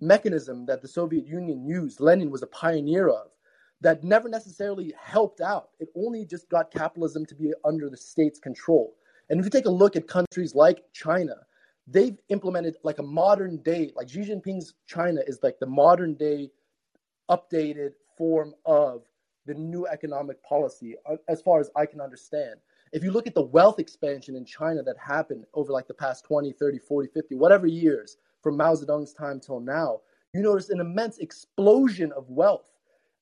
mechanism 0.00 0.64
that 0.66 0.80
the 0.80 0.88
Soviet 0.88 1.26
Union 1.26 1.66
used, 1.66 2.00
Lenin 2.00 2.30
was 2.30 2.42
a 2.42 2.46
pioneer 2.46 3.08
of, 3.08 3.28
that 3.80 4.02
never 4.02 4.28
necessarily 4.28 4.94
helped 5.00 5.40
out. 5.40 5.70
It 5.78 5.88
only 5.94 6.24
just 6.24 6.48
got 6.48 6.70
capitalism 6.70 7.26
to 7.26 7.34
be 7.34 7.52
under 7.64 7.88
the 7.88 7.96
state's 7.96 8.38
control. 8.38 8.94
And 9.28 9.38
if 9.38 9.44
you 9.44 9.50
take 9.50 9.66
a 9.66 9.70
look 9.70 9.94
at 9.96 10.08
countries 10.08 10.54
like 10.54 10.84
China, 10.92 11.34
they've 11.90 12.18
implemented 12.28 12.76
like 12.82 12.98
a 12.98 13.02
modern 13.02 13.58
day, 13.58 13.92
like 13.96 14.08
Xi 14.08 14.20
Jinping's 14.20 14.74
China 14.86 15.20
is 15.26 15.40
like 15.42 15.58
the 15.58 15.66
modern 15.66 16.14
day 16.14 16.50
updated 17.30 17.92
form 18.16 18.54
of 18.64 19.02
the 19.46 19.54
new 19.54 19.86
economic 19.86 20.42
policy, 20.42 20.94
uh, 21.10 21.16
as 21.28 21.40
far 21.40 21.60
as 21.60 21.70
I 21.76 21.86
can 21.86 22.00
understand. 22.00 22.56
If 22.92 23.02
you 23.02 23.10
look 23.10 23.26
at 23.26 23.34
the 23.34 23.42
wealth 23.42 23.78
expansion 23.78 24.34
in 24.34 24.44
China 24.44 24.82
that 24.82 24.96
happened 24.98 25.44
over 25.54 25.72
like 25.72 25.88
the 25.88 25.94
past 25.94 26.24
20, 26.24 26.52
30, 26.52 26.78
40, 26.78 27.08
50, 27.12 27.34
whatever 27.34 27.66
years 27.66 28.16
from 28.42 28.56
Mao 28.56 28.74
Zedong's 28.74 29.12
time 29.12 29.40
till 29.40 29.60
now, 29.60 30.00
you 30.34 30.42
notice 30.42 30.70
an 30.70 30.80
immense 30.80 31.18
explosion 31.18 32.12
of 32.12 32.28
wealth 32.28 32.70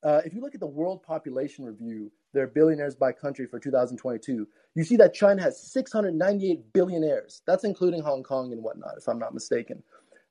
uh, 0.07 0.21
if 0.25 0.33
you 0.33 0.41
look 0.41 0.55
at 0.55 0.61
the 0.61 0.67
World 0.67 1.03
Population 1.03 1.65
Review, 1.65 2.13
their 2.37 2.47
billionaires 2.47 2.95
by 2.95 3.13
country 3.13 3.47
for 3.47 3.59
2022, 3.59 4.47
you 4.75 4.85
see 4.85 4.97
that 4.97 5.15
China 5.15 5.43
has 5.43 5.61
698 5.73 6.73
billionaires. 6.73 7.43
That's 7.47 7.65
including 7.65 8.03
Hong 8.03 8.23
Kong 8.23 8.53
and 8.53 8.63
whatnot, 8.63 8.95
if 8.99 9.09
I'm 9.09 9.19
not 9.19 9.35
mistaken. 9.35 9.83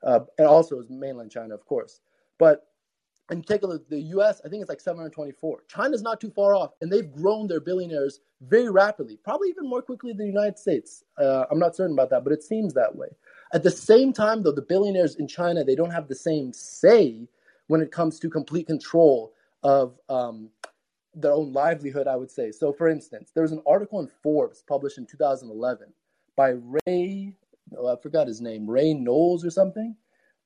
Uh, 0.03 0.19
and 0.37 0.47
also 0.47 0.79
is 0.79 0.89
mainland 0.89 1.31
China, 1.31 1.53
of 1.53 1.65
course. 1.65 1.99
But 2.37 2.67
and 3.29 3.45
take 3.45 3.63
a 3.63 3.67
look, 3.67 3.81
at 3.81 3.89
the 3.89 4.01
US, 4.01 4.39
I 4.45 4.49
think 4.49 4.61
it's 4.61 4.69
like 4.69 4.79
724. 4.79 5.63
China's 5.67 6.03
not 6.03 6.21
too 6.21 6.29
far 6.29 6.55
off, 6.55 6.71
and 6.81 6.91
they've 6.91 7.11
grown 7.11 7.47
their 7.47 7.59
billionaires 7.59 8.19
very 8.41 8.69
rapidly, 8.69 9.17
probably 9.23 9.49
even 9.49 9.67
more 9.67 9.81
quickly 9.81 10.11
than 10.11 10.19
the 10.19 10.31
United 10.31 10.59
States. 10.59 11.03
Uh, 11.17 11.45
I'm 11.49 11.57
not 11.57 11.75
certain 11.75 11.93
about 11.93 12.11
that, 12.11 12.23
but 12.23 12.33
it 12.33 12.43
seems 12.43 12.73
that 12.75 12.95
way. 12.95 13.07
At 13.53 13.63
the 13.63 13.71
same 13.71 14.13
time, 14.13 14.43
though, 14.43 14.51
the 14.51 14.61
billionaires 14.61 15.15
in 15.15 15.27
China, 15.27 15.63
they 15.63 15.75
don't 15.75 15.91
have 15.91 16.07
the 16.07 16.15
same 16.15 16.53
say 16.53 17.27
when 17.67 17.81
it 17.81 17.91
comes 17.91 18.19
to 18.19 18.29
complete 18.29 18.67
control 18.67 19.33
of 19.63 19.97
um, 20.09 20.49
their 21.15 21.33
own 21.33 21.53
livelihood, 21.53 22.07
I 22.07 22.15
would 22.15 22.31
say. 22.31 22.51
So, 22.51 22.73
for 22.73 22.89
instance, 22.89 23.31
there 23.33 23.43
was 23.43 23.51
an 23.51 23.63
article 23.65 23.99
in 23.99 24.07
Forbes 24.07 24.63
published 24.67 24.97
in 24.97 25.05
2011 25.05 25.87
by 26.35 26.55
Ray, 26.85 27.33
oh, 27.77 27.87
I 27.87 28.01
forgot 28.01 28.27
his 28.27 28.41
name, 28.41 28.69
Ray 28.69 28.93
Knowles 28.93 29.45
or 29.45 29.49
something. 29.49 29.95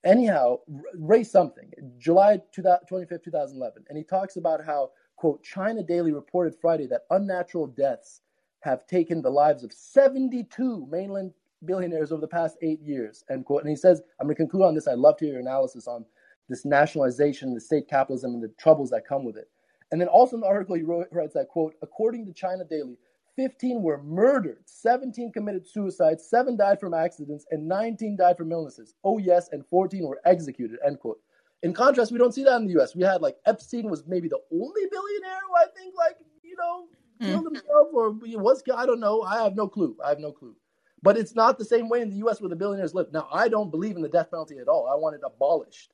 Anyhow, 0.05 0.59
Ray 0.93 1.23
something, 1.23 1.71
July 1.97 2.41
25th, 2.55 3.23
2011. 3.23 3.85
And 3.89 3.97
he 3.97 4.03
talks 4.03 4.37
about 4.37 4.63
how, 4.63 4.91
quote, 5.17 5.43
China 5.43 5.83
Daily 5.83 6.13
reported 6.13 6.55
Friday 6.55 6.87
that 6.87 7.05
unnatural 7.09 7.67
deaths 7.67 8.21
have 8.61 8.87
taken 8.87 9.21
the 9.21 9.29
lives 9.29 9.63
of 9.63 9.73
72 9.73 10.87
mainland 10.89 11.33
billionaires 11.65 12.11
over 12.11 12.21
the 12.21 12.27
past 12.27 12.57
eight 12.61 12.81
years, 12.81 13.23
end 13.29 13.45
quote. 13.45 13.61
And 13.61 13.69
he 13.69 13.75
says, 13.75 14.01
I'm 14.19 14.27
going 14.27 14.35
to 14.35 14.41
conclude 14.41 14.63
on 14.63 14.75
this. 14.75 14.87
I'd 14.87 14.99
love 14.99 15.17
to 15.17 15.25
hear 15.25 15.33
your 15.33 15.41
analysis 15.41 15.87
on 15.87 16.05
this 16.47 16.65
nationalization, 16.65 17.53
the 17.53 17.59
state 17.59 17.87
capitalism, 17.89 18.33
and 18.33 18.43
the 18.43 18.51
troubles 18.57 18.89
that 18.91 19.07
come 19.07 19.23
with 19.23 19.37
it. 19.37 19.49
And 19.91 19.99
then 19.99 20.07
also 20.07 20.35
in 20.35 20.41
the 20.41 20.47
article, 20.47 20.75
he 20.75 20.83
wrote, 20.83 21.07
writes 21.11 21.33
that, 21.33 21.47
quote, 21.47 21.73
according 21.81 22.25
to 22.25 22.33
China 22.33 22.63
Daily, 22.63 22.97
15 23.35 23.81
were 23.81 24.03
murdered, 24.03 24.59
17 24.65 25.31
committed 25.31 25.65
suicide, 25.67 26.19
7 26.19 26.57
died 26.57 26.79
from 26.79 26.93
accidents, 26.93 27.45
and 27.51 27.67
19 27.67 28.17
died 28.17 28.37
from 28.37 28.51
illnesses. 28.51 28.95
Oh, 29.03 29.17
yes, 29.17 29.49
and 29.51 29.65
14 29.67 30.05
were 30.05 30.19
executed, 30.25 30.77
end 30.85 30.99
quote. 30.99 31.19
In 31.63 31.73
contrast, 31.73 32.11
we 32.11 32.17
don't 32.17 32.33
see 32.33 32.43
that 32.43 32.57
in 32.57 32.67
the 32.67 32.79
US. 32.81 32.95
We 32.95 33.03
had 33.03 33.21
like 33.21 33.37
Epstein 33.45 33.89
was 33.89 34.05
maybe 34.07 34.27
the 34.27 34.39
only 34.51 34.81
billionaire 34.91 35.39
who 35.47 35.55
I 35.55 35.65
think, 35.75 35.95
like, 35.97 36.17
you 36.43 36.55
know, 36.55 36.87
killed 37.21 37.45
mm. 37.45 37.55
himself 37.55 37.87
or 37.93 38.11
was, 38.11 38.63
I 38.73 38.85
don't 38.85 38.99
know. 38.99 39.23
I 39.23 39.43
have 39.43 39.55
no 39.55 39.67
clue. 39.67 39.97
I 40.03 40.09
have 40.09 40.19
no 40.19 40.31
clue. 40.31 40.55
But 41.01 41.17
it's 41.17 41.35
not 41.35 41.57
the 41.57 41.65
same 41.65 41.89
way 41.89 42.01
in 42.01 42.09
the 42.09 42.27
US 42.27 42.41
where 42.41 42.49
the 42.49 42.55
billionaires 42.55 42.93
live. 42.93 43.11
Now, 43.11 43.27
I 43.31 43.47
don't 43.47 43.71
believe 43.71 43.95
in 43.95 44.01
the 44.01 44.09
death 44.09 44.31
penalty 44.31 44.57
at 44.59 44.67
all. 44.67 44.87
I 44.87 44.95
want 44.95 45.15
it 45.15 45.21
abolished. 45.25 45.93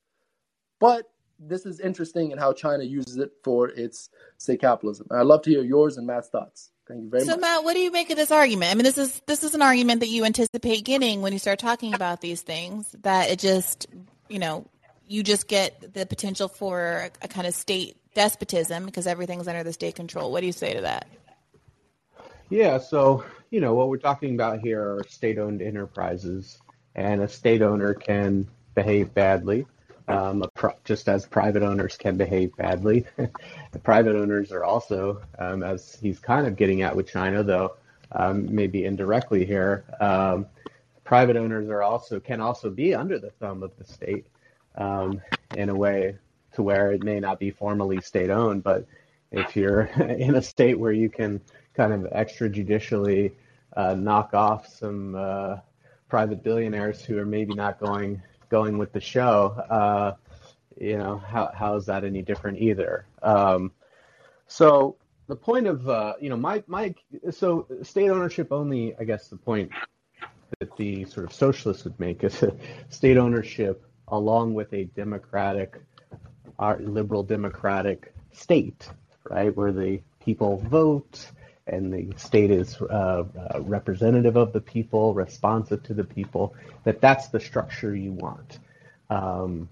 But 0.80 1.10
this 1.40 1.66
is 1.66 1.80
interesting 1.80 2.32
in 2.32 2.38
how 2.38 2.54
China 2.54 2.84
uses 2.84 3.18
it 3.18 3.32
for 3.44 3.70
its 3.70 4.10
say 4.38 4.58
capitalism. 4.58 5.08
And 5.10 5.20
I'd 5.20 5.26
love 5.26 5.42
to 5.44 5.50
hear 5.50 5.64
yours 5.64 5.98
and 5.98 6.08
Matt's 6.08 6.30
thoughts. 6.30 6.72
Thank 6.88 7.04
you 7.04 7.10
very 7.10 7.24
so, 7.24 7.32
much. 7.32 7.36
So 7.36 7.42
Matt, 7.42 7.64
what 7.64 7.74
do 7.74 7.80
you 7.80 7.92
make 7.92 8.10
of 8.10 8.18
this 8.18 8.32
argument? 8.32 8.72
I 8.72 8.76
mean, 8.76 8.84
this 8.84 8.98
is 8.98 9.22
this 9.26 9.44
is 9.44 9.56
an 9.56 9.62
argument 9.62 10.02
that 10.02 10.10
you 10.10 10.24
anticipate 10.24 10.84
getting 10.84 11.22
when 11.22 11.34
you 11.34 11.40
start 11.40 11.60
talking 11.60 11.94
about 11.94 12.22
these 12.22 12.42
things. 12.42 12.96
That 13.02 13.30
it 13.30 13.40
just, 13.40 13.88
you 14.30 14.40
know, 14.40 14.66
you 15.08 15.24
just 15.24 15.48
get 15.48 15.94
the 15.94 16.06
potential 16.06 16.48
for 16.48 17.10
a, 17.22 17.26
a 17.26 17.28
kind 17.28 17.48
of 17.48 17.54
state 17.54 17.98
despotism 18.14 18.86
because 18.86 19.08
everything's 19.08 19.48
under 19.48 19.64
the 19.64 19.74
state 19.74 19.96
control. 19.96 20.32
What 20.32 20.42
do 20.42 20.46
you 20.46 20.54
say 20.54 20.74
to 20.74 20.82
that? 20.82 21.08
Yeah, 22.50 22.78
so 22.78 23.24
you 23.50 23.60
know 23.60 23.74
what 23.74 23.90
we're 23.90 23.98
talking 23.98 24.36
about 24.36 24.60
here 24.60 24.82
are 24.82 25.04
state-owned 25.08 25.62
enterprises, 25.62 26.60
and 26.94 27.22
a 27.22 27.28
state 27.28 27.64
owner 27.64 27.96
can 27.96 28.48
behave 28.76 29.14
badly, 29.14 29.66
um, 30.08 30.45
just 30.84 31.10
as 31.10 31.26
private 31.26 31.64
owners 31.64 31.97
can 31.97 32.18
behave 32.18 32.56
badly. 32.56 33.06
private 33.84 34.16
owners 34.16 34.51
are 34.51 34.64
also, 34.64 35.22
um, 35.39 35.64
as 35.64 35.97
he's 36.01 36.20
kind 36.20 36.47
of 36.47 36.56
getting 36.56 36.82
at 36.82 36.95
with 36.95 37.08
China, 37.08 37.43
though 37.43 37.76
um, 38.12 38.53
maybe 38.53 38.86
indirectly 38.86 39.45
here, 39.45 39.86
um, 39.99 40.45
private 41.03 41.38
owners 41.38 41.70
are 41.70 41.82
also 41.82 42.20
can 42.20 42.41
also 42.41 42.70
be 42.70 42.93
under 42.93 43.20
the 43.20 43.30
thumb 43.32 43.64
of 43.64 43.72
the 43.78 43.86
state 43.86 44.26
um, 44.76 45.22
in 45.56 45.70
a 45.70 45.76
way 45.76 46.18
to 46.53 46.64
where 46.64 46.91
it 46.91 47.03
may 47.03 47.20
not 47.20 47.39
be 47.39 47.51
formally 47.51 48.01
state 48.01 48.30
owned, 48.30 48.64
but 48.64 48.88
if 49.32 49.56
you're 49.56 49.82
in 49.99 50.36
a 50.36 50.41
state 50.41 50.80
where 50.80 50.91
you 50.91 51.10
can 51.10 51.41
kind 51.74 51.93
of 51.93 52.12
extrajudicially 52.12 53.32
uh, 53.76 53.93
knock 53.93 54.34
off 54.34 54.68
some 54.68 55.16
uh, 55.16 55.58
private 56.10 56.43
billionaires 56.43 57.03
who 57.03 57.18
are 57.18 57.26
maybe 57.26 57.53
not 57.53 57.80
going 57.80 58.22
going 58.56 58.78
with 58.78 58.93
the 58.93 59.01
show, 59.01 59.36
uh, 59.70 60.16
you 60.80 60.97
know, 60.97 61.18
how 61.18 61.51
how 61.53 61.76
is 61.76 61.86
that 61.88 62.06
any 62.06 62.22
different 62.22 62.58
either? 62.58 63.06
Um, 63.22 63.74
so 64.47 64.95
the 65.28 65.36
point 65.36 65.68
of 65.68 65.89
uh, 65.89 66.14
you 66.22 66.30
know 66.30 66.38
my 66.38 66.64
my 66.66 66.95
so 67.32 67.68
state 67.84 68.10
ownership 68.10 68.53
only, 68.53 68.95
I 68.97 69.03
guess 69.03 69.28
the 69.28 69.36
point 69.36 69.72
that 70.60 70.78
the 70.78 71.03
sort 71.03 71.26
of 71.26 71.34
socialists 71.34 71.84
would 71.84 71.99
make 71.99 72.24
is 72.24 72.43
state 72.89 73.18
ownership 73.18 73.84
along 74.08 74.53
with 74.53 74.72
a 74.72 74.86
democratic, 75.01 75.76
our 76.58 76.80
liberal 76.80 77.24
democratic 77.24 78.14
state, 78.32 78.88
right, 79.30 79.53
where 79.58 79.74
the 79.74 79.99
people 80.22 80.64
vote 80.70 81.30
and 81.68 81.91
the 81.91 82.13
state 82.18 82.51
is 82.51 82.80
uh, 82.82 83.24
uh, 83.53 83.61
representative 83.61 84.36
of 84.36 84.53
the 84.53 84.61
people, 84.61 85.13
responsive 85.13 85.82
to 85.84 85.93
the 85.93 86.03
people, 86.03 86.53
that 86.84 87.01
that's 87.01 87.28
the 87.30 87.39
structure 87.39 87.95
you 87.95 88.11
want. 88.11 88.59
Um, 89.09 89.68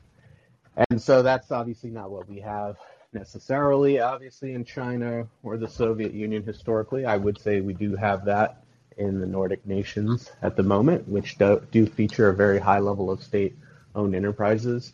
and 0.90 1.02
so 1.02 1.22
that's 1.22 1.52
obviously 1.52 1.92
not 1.92 2.10
what 2.10 2.28
we 2.28 2.40
have 2.40 2.78
necessarily, 3.14 4.00
obviously, 4.00 4.54
in 4.54 4.66
China 4.66 5.28
or 5.44 5.58
the 5.58 5.68
Soviet 5.68 6.14
Union 6.14 6.44
historically. 6.44 7.06
I 7.06 7.18
would 7.18 7.40
say 7.40 7.62
we 7.62 7.74
do 7.74 7.96
have 7.96 8.26
that 8.26 8.64
in 8.98 9.20
the 9.20 9.28
Nordic 9.28 9.66
nations 9.66 10.32
at 10.42 10.56
the 10.56 10.64
moment, 10.64 11.08
which 11.08 11.38
do, 11.38 11.62
do 11.72 11.86
feature 11.86 12.30
a 12.30 12.34
very 12.34 12.60
high 12.60 12.80
level 12.80 13.12
of 13.12 13.22
state 13.22 13.56
owned 13.96 14.16
enterprises. 14.16 14.94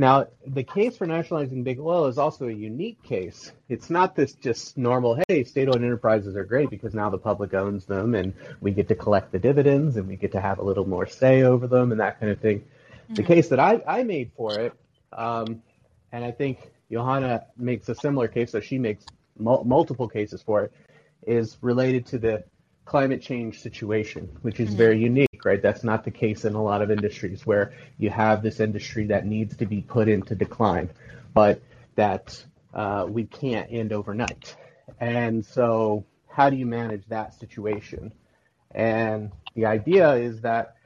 Now, 0.00 0.28
the 0.46 0.62
case 0.62 0.96
for 0.96 1.06
nationalizing 1.06 1.62
big 1.62 1.78
oil 1.78 2.06
is 2.06 2.16
also 2.16 2.48
a 2.48 2.52
unique 2.52 3.02
case. 3.02 3.52
It's 3.68 3.90
not 3.90 4.16
this 4.16 4.32
just 4.32 4.78
normal, 4.78 5.22
hey, 5.28 5.44
state 5.44 5.68
owned 5.68 5.84
enterprises 5.84 6.36
are 6.36 6.44
great 6.44 6.70
because 6.70 6.94
now 6.94 7.10
the 7.10 7.18
public 7.18 7.52
owns 7.52 7.84
them 7.84 8.14
and 8.14 8.32
we 8.62 8.70
get 8.70 8.88
to 8.88 8.94
collect 8.94 9.30
the 9.30 9.38
dividends 9.38 9.98
and 9.98 10.08
we 10.08 10.16
get 10.16 10.32
to 10.32 10.40
have 10.40 10.58
a 10.58 10.62
little 10.62 10.88
more 10.88 11.06
say 11.06 11.42
over 11.42 11.66
them 11.66 11.92
and 11.92 12.00
that 12.00 12.18
kind 12.18 12.32
of 12.32 12.40
thing. 12.40 12.60
Mm-hmm. 12.60 13.12
The 13.12 13.22
case 13.24 13.48
that 13.48 13.60
I, 13.60 13.82
I 13.86 14.02
made 14.02 14.30
for 14.38 14.58
it, 14.58 14.72
um, 15.12 15.62
and 16.12 16.24
I 16.24 16.30
think 16.30 16.70
Johanna 16.90 17.44
makes 17.58 17.86
a 17.90 17.94
similar 17.94 18.26
case, 18.26 18.52
so 18.52 18.60
she 18.60 18.78
makes 18.78 19.04
mul- 19.36 19.64
multiple 19.64 20.08
cases 20.08 20.40
for 20.40 20.64
it, 20.64 20.72
is 21.26 21.58
related 21.60 22.06
to 22.06 22.18
the 22.18 22.44
climate 22.84 23.22
change 23.22 23.60
situation, 23.60 24.28
which 24.42 24.60
is 24.60 24.74
very 24.74 24.98
unique, 24.98 25.44
right? 25.44 25.62
That's 25.62 25.84
not 25.84 26.04
the 26.04 26.10
case 26.10 26.44
in 26.44 26.54
a 26.54 26.62
lot 26.62 26.82
of 26.82 26.90
industries 26.90 27.46
where 27.46 27.72
you 27.98 28.10
have 28.10 28.42
this 28.42 28.60
industry 28.60 29.06
that 29.06 29.26
needs 29.26 29.56
to 29.56 29.66
be 29.66 29.80
put 29.80 30.08
into 30.08 30.34
decline, 30.34 30.90
but 31.32 31.62
that 31.94 32.42
uh, 32.74 33.06
we 33.08 33.24
can't 33.24 33.68
end 33.70 33.92
overnight. 33.92 34.56
And 34.98 35.44
so, 35.44 36.04
how 36.28 36.50
do 36.50 36.56
you 36.56 36.66
manage 36.66 37.06
that 37.08 37.34
situation? 37.34 38.12
And 38.72 39.32
the 39.54 39.66
idea 39.66 40.14
is 40.14 40.40
that 40.42 40.76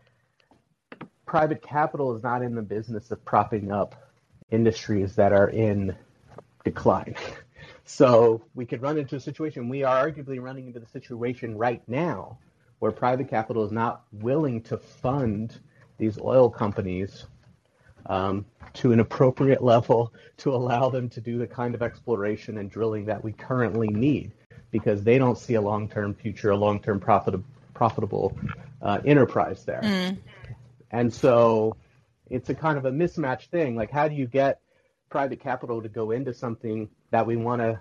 private 1.26 1.62
capital 1.62 2.16
is 2.16 2.22
not 2.22 2.42
in 2.42 2.54
the 2.54 2.62
business 2.62 3.10
of 3.10 3.24
propping 3.24 3.72
up 3.72 3.94
industries 4.50 5.16
that 5.16 5.32
are 5.32 5.48
in 5.48 5.96
decline. 6.64 7.14
So 7.84 8.42
we 8.54 8.64
could 8.64 8.82
run 8.82 8.98
into 8.98 9.16
a 9.16 9.20
situation, 9.20 9.68
we 9.68 9.82
are 9.82 10.08
arguably 10.08 10.40
running 10.40 10.66
into 10.66 10.80
the 10.80 10.86
situation 10.86 11.56
right 11.56 11.82
now 11.86 12.38
where 12.78 12.92
private 12.92 13.28
capital 13.28 13.64
is 13.64 13.72
not 13.72 14.04
willing 14.12 14.60
to 14.62 14.76
fund 14.76 15.58
these 15.98 16.18
oil 16.18 16.50
companies 16.50 17.26
um, 18.06 18.44
to 18.74 18.92
an 18.92 19.00
appropriate 19.00 19.62
level 19.62 20.12
to 20.38 20.54
allow 20.54 20.88
them 20.88 21.08
to 21.08 21.20
do 21.20 21.38
the 21.38 21.46
kind 21.46 21.74
of 21.74 21.82
exploration 21.82 22.58
and 22.58 22.70
drilling 22.70 23.04
that 23.06 23.22
we 23.22 23.32
currently 23.32 23.88
need 23.88 24.32
because 24.70 25.04
they 25.04 25.18
don't 25.18 25.38
see 25.38 25.54
a 25.54 25.60
long 25.60 25.88
term 25.88 26.14
future, 26.14 26.50
a 26.50 26.56
long 26.56 26.80
term 26.80 26.98
profit- 26.98 27.40
profitable 27.74 28.36
uh, 28.82 29.00
enterprise 29.04 29.64
there. 29.64 29.80
Mm. 29.82 30.18
And 30.90 31.12
so 31.12 31.76
it's 32.28 32.50
a 32.50 32.54
kind 32.54 32.76
of 32.76 32.84
a 32.84 32.90
mismatch 32.90 33.46
thing. 33.46 33.76
Like, 33.76 33.90
how 33.90 34.08
do 34.08 34.14
you 34.14 34.26
get 34.26 34.60
private 35.14 35.38
capital 35.38 35.80
to 35.80 35.88
go 35.88 36.10
into 36.10 36.34
something 36.34 36.88
that 37.12 37.24
we 37.24 37.36
want 37.36 37.62
to 37.62 37.78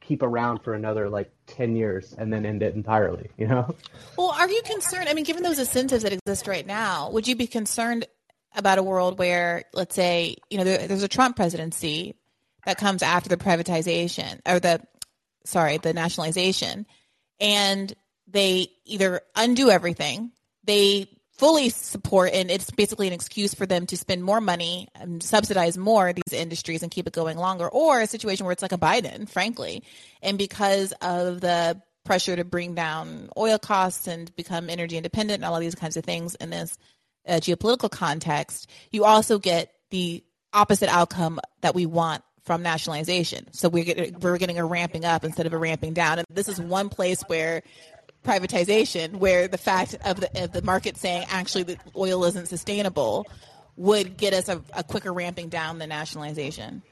keep 0.00 0.22
around 0.22 0.60
for 0.62 0.74
another 0.74 1.08
like 1.08 1.32
10 1.48 1.74
years 1.74 2.14
and 2.16 2.32
then 2.32 2.46
end 2.46 2.62
it 2.62 2.76
entirely, 2.76 3.28
you 3.36 3.48
know? 3.48 3.74
Well, 4.16 4.28
are 4.28 4.48
you 4.48 4.62
concerned? 4.64 5.08
I 5.08 5.14
mean, 5.14 5.24
given 5.24 5.42
those 5.42 5.58
incentives 5.58 6.04
that 6.04 6.12
exist 6.12 6.46
right 6.46 6.64
now, 6.64 7.10
would 7.10 7.26
you 7.26 7.34
be 7.34 7.48
concerned 7.48 8.06
about 8.54 8.78
a 8.78 8.84
world 8.84 9.18
where, 9.18 9.64
let's 9.74 9.96
say, 9.96 10.36
you 10.48 10.58
know, 10.58 10.62
there, 10.62 10.86
there's 10.86 11.02
a 11.02 11.08
Trump 11.08 11.34
presidency 11.34 12.14
that 12.64 12.78
comes 12.78 13.02
after 13.02 13.28
the 13.28 13.36
privatization 13.36 14.38
or 14.46 14.60
the, 14.60 14.80
sorry, 15.44 15.78
the 15.78 15.92
nationalization, 15.92 16.86
and 17.40 17.92
they 18.28 18.68
either 18.84 19.22
undo 19.34 19.70
everything, 19.70 20.30
they 20.62 21.08
fully 21.38 21.68
support 21.68 22.32
and 22.32 22.50
it's 22.50 22.70
basically 22.70 23.06
an 23.06 23.12
excuse 23.12 23.54
for 23.54 23.66
them 23.66 23.86
to 23.86 23.96
spend 23.96 24.24
more 24.24 24.40
money 24.40 24.88
and 24.94 25.22
subsidize 25.22 25.76
more 25.76 26.12
these 26.12 26.32
industries 26.32 26.82
and 26.82 26.90
keep 26.90 27.06
it 27.06 27.12
going 27.12 27.36
longer 27.36 27.68
or 27.68 28.00
a 28.00 28.06
situation 28.06 28.46
where 28.46 28.52
it's 28.52 28.62
like 28.62 28.72
a 28.72 28.78
biden 28.78 29.28
frankly 29.28 29.82
and 30.22 30.38
because 30.38 30.92
of 31.02 31.40
the 31.40 31.80
pressure 32.04 32.36
to 32.36 32.44
bring 32.44 32.74
down 32.74 33.28
oil 33.36 33.58
costs 33.58 34.06
and 34.06 34.34
become 34.36 34.70
energy 34.70 34.96
independent 34.96 35.36
and 35.36 35.44
all 35.44 35.54
of 35.54 35.60
these 35.60 35.74
kinds 35.74 35.96
of 35.96 36.04
things 36.04 36.34
in 36.36 36.50
this 36.50 36.78
uh, 37.28 37.34
geopolitical 37.34 37.90
context 37.90 38.70
you 38.90 39.04
also 39.04 39.38
get 39.38 39.72
the 39.90 40.24
opposite 40.52 40.88
outcome 40.88 41.38
that 41.60 41.74
we 41.74 41.86
want 41.86 42.22
from 42.46 42.62
nationalization. 42.62 43.52
So 43.52 43.68
we're 43.68 43.84
getting, 43.84 44.20
we're 44.20 44.38
getting 44.38 44.58
a 44.58 44.64
ramping 44.64 45.04
up 45.04 45.24
instead 45.24 45.46
of 45.46 45.52
a 45.52 45.58
ramping 45.58 45.94
down. 45.94 46.20
And 46.20 46.26
this 46.30 46.48
is 46.48 46.60
one 46.60 46.88
place 46.88 47.22
where 47.26 47.62
privatization, 48.26 49.16
where 49.16 49.48
the 49.48 49.58
fact 49.58 49.96
of 50.04 50.20
the, 50.20 50.44
of 50.44 50.52
the 50.52 50.62
market 50.62 50.96
saying 50.96 51.24
actually 51.30 51.62
the 51.62 51.78
oil 51.96 52.24
isn't 52.24 52.48
sustainable 52.48 53.26
would 53.76 54.16
get 54.16 54.32
us 54.34 54.48
a, 54.48 54.60
a 54.74 54.82
quicker 54.82 55.12
ramping 55.12 55.48
down 55.48 55.78
than 55.78 55.88
nationalization. 55.90 56.82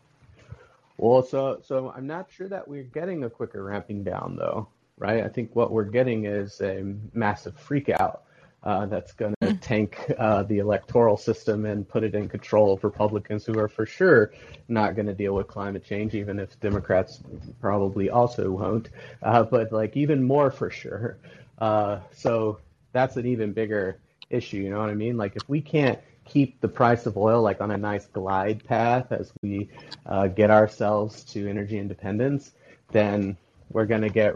Well, 0.97 1.23
so 1.23 1.61
so 1.63 1.93
I'm 1.97 2.07
not 2.07 2.31
sure 2.31 2.49
that 2.49 2.69
we're 2.69 2.85
getting 2.85 3.25
a 3.25 3.31
quicker 3.31 3.63
ramping 3.65 4.05
down, 4.05 4.37
though, 4.39 4.69
right? 4.97 5.25
I 5.25 5.29
think 5.29 5.57
what 5.57 5.73
we're 5.73 5.85
getting 5.85 6.27
is 6.27 6.61
a 6.61 6.95
massive 7.13 7.57
freakout 7.57 8.21
uh, 8.65 8.87
that's 8.87 9.13
going 9.13 9.35
to 9.41 9.49
mm. 9.49 9.61
tank 9.61 10.11
uh, 10.19 10.43
the 10.43 10.59
electoral 10.59 11.17
system 11.17 11.67
and 11.67 11.87
put 11.87 12.03
it 12.03 12.15
in 12.15 12.29
control 12.29 12.73
of 12.73 12.83
Republicans 12.83 13.45
who 13.45 13.59
are 13.59 13.69
for 13.69 13.85
sure 13.85 14.33
not 14.69 14.97
going 14.97 15.07
to 15.07 15.15
deal 15.15 15.35
with 15.35 15.47
climate 15.47 15.85
change, 15.85 16.15
even 16.15 16.39
if 16.39 16.59
Democrats 16.61 17.21
probably 17.61 18.09
also 18.09 18.51
won't. 18.51 18.89
Uh, 19.23 19.43
but 19.43 19.71
like 19.71 19.97
even 19.97 20.23
more 20.23 20.51
for 20.51 20.71
sure. 20.71 21.19
Uh, 21.59 22.01
so 22.13 22.59
that's 22.93 23.17
an 23.17 23.27
even 23.27 23.53
bigger 23.53 23.99
issue. 24.31 24.57
You 24.57 24.71
know 24.71 24.79
what 24.79 24.89
I 24.89 24.95
mean? 24.95 25.19
Like 25.19 25.37
if 25.37 25.47
we 25.47 25.61
can't 25.61 25.99
keep 26.25 26.59
the 26.63 26.69
price 26.69 27.05
of 27.05 27.19
oil 27.19 27.43
like 27.43 27.61
on 27.61 27.71
a 27.71 27.77
nice 27.77 28.07
glide 28.07 28.65
path 28.65 29.13
as 29.13 29.31
we 29.43 29.69
uh, 30.07 30.27
get 30.29 30.51
ourselves 30.51 31.23
to 31.25 31.49
energy 31.49 31.79
independence, 31.79 32.53
then 32.93 33.37
we're 33.71 33.85
going 33.85 34.01
to 34.03 34.09
get 34.09 34.35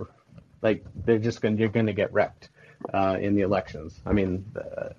like 0.61 0.85
they're 1.07 1.19
just 1.19 1.41
going 1.41 1.57
to 1.57 1.61
you're 1.61 1.71
going 1.71 1.87
to 1.87 1.95
get 1.95 2.13
wrecked 2.13 2.51
uh, 2.93 3.19
in 3.21 3.35
the 3.35 3.43
elections. 3.43 4.01
I 4.07 4.13
mean, 4.13 4.45
uh, 4.57 4.91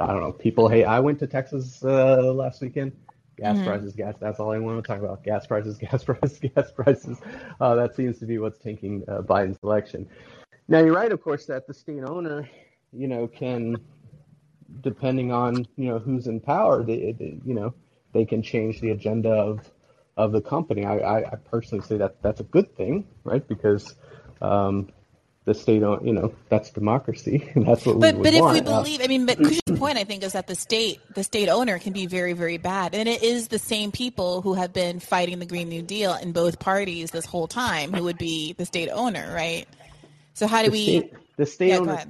I 0.00 0.06
don't 0.06 0.20
know. 0.20 0.32
People 0.32 0.68
hate. 0.68 0.84
I 0.84 1.00
went 1.00 1.18
to 1.20 1.26
Texas 1.26 1.82
uh, 1.84 2.32
last 2.32 2.60
weekend. 2.60 2.92
Gas 3.38 3.56
mm-hmm. 3.56 3.66
prices, 3.66 3.94
gas. 3.94 4.14
That's 4.20 4.40
all 4.40 4.52
I 4.52 4.58
want 4.58 4.82
to 4.82 4.86
talk 4.86 5.00
about. 5.00 5.24
Gas 5.24 5.46
prices, 5.46 5.78
gas 5.90 6.04
prices, 6.04 6.38
gas 6.38 6.70
prices. 6.72 7.18
Uh, 7.60 7.74
that 7.76 7.94
seems 7.94 8.18
to 8.18 8.26
be 8.26 8.38
what's 8.38 8.58
tanking 8.58 9.04
uh, 9.08 9.22
Biden's 9.22 9.58
election. 9.62 10.08
Now 10.68 10.80
you're 10.80 10.94
right, 10.94 11.10
of 11.10 11.22
course, 11.22 11.46
that 11.46 11.66
the 11.66 11.74
state 11.74 12.04
owner, 12.04 12.48
you 12.92 13.08
know, 13.08 13.26
can, 13.26 13.76
depending 14.80 15.32
on 15.32 15.66
you 15.76 15.88
know 15.88 15.98
who's 15.98 16.26
in 16.26 16.40
power, 16.40 16.82
they, 16.82 17.12
they 17.12 17.38
you 17.44 17.54
know, 17.54 17.74
they 18.12 18.24
can 18.24 18.42
change 18.42 18.80
the 18.80 18.90
agenda 18.90 19.30
of 19.30 19.70
of 20.16 20.32
the 20.32 20.40
company. 20.40 20.84
I, 20.84 20.98
I, 20.98 21.18
I 21.32 21.36
personally 21.36 21.84
say 21.84 21.96
that 21.98 22.22
that's 22.22 22.40
a 22.40 22.44
good 22.44 22.76
thing, 22.76 23.06
right? 23.24 23.46
Because 23.46 23.94
um, 24.40 24.90
the 25.44 25.54
state, 25.54 25.82
own, 25.82 26.06
you 26.06 26.12
know, 26.12 26.32
that's 26.48 26.70
democracy. 26.70 27.50
that's 27.56 27.84
what 27.84 27.98
but, 27.98 28.14
we 28.14 28.22
But 28.22 28.34
if 28.34 28.40
want. 28.40 28.54
we 28.54 28.60
believe, 28.60 29.00
I 29.02 29.08
mean, 29.08 29.26
but 29.26 29.38
Kush's 29.38 29.60
point, 29.76 29.98
I 29.98 30.04
think, 30.04 30.22
is 30.22 30.32
that 30.32 30.46
the 30.46 30.54
state, 30.54 31.00
the 31.14 31.24
state 31.24 31.48
owner 31.48 31.78
can 31.78 31.92
be 31.92 32.06
very, 32.06 32.32
very 32.32 32.58
bad. 32.58 32.94
And 32.94 33.08
it 33.08 33.22
is 33.22 33.48
the 33.48 33.58
same 33.58 33.90
people 33.90 34.40
who 34.42 34.54
have 34.54 34.72
been 34.72 35.00
fighting 35.00 35.40
the 35.40 35.46
Green 35.46 35.68
New 35.68 35.82
Deal 35.82 36.14
in 36.14 36.32
both 36.32 36.60
parties 36.60 37.10
this 37.10 37.26
whole 37.26 37.48
time 37.48 37.92
who 37.92 38.04
would 38.04 38.18
be 38.18 38.52
the 38.52 38.64
state 38.64 38.88
owner, 38.88 39.32
right? 39.34 39.66
So 40.34 40.46
how 40.46 40.62
do 40.62 40.66
the 40.66 40.72
we? 40.72 40.84
State, 40.84 41.12
the 41.36 41.46
state 41.46 41.68
Yeah, 41.70 41.78
owner 41.78 42.04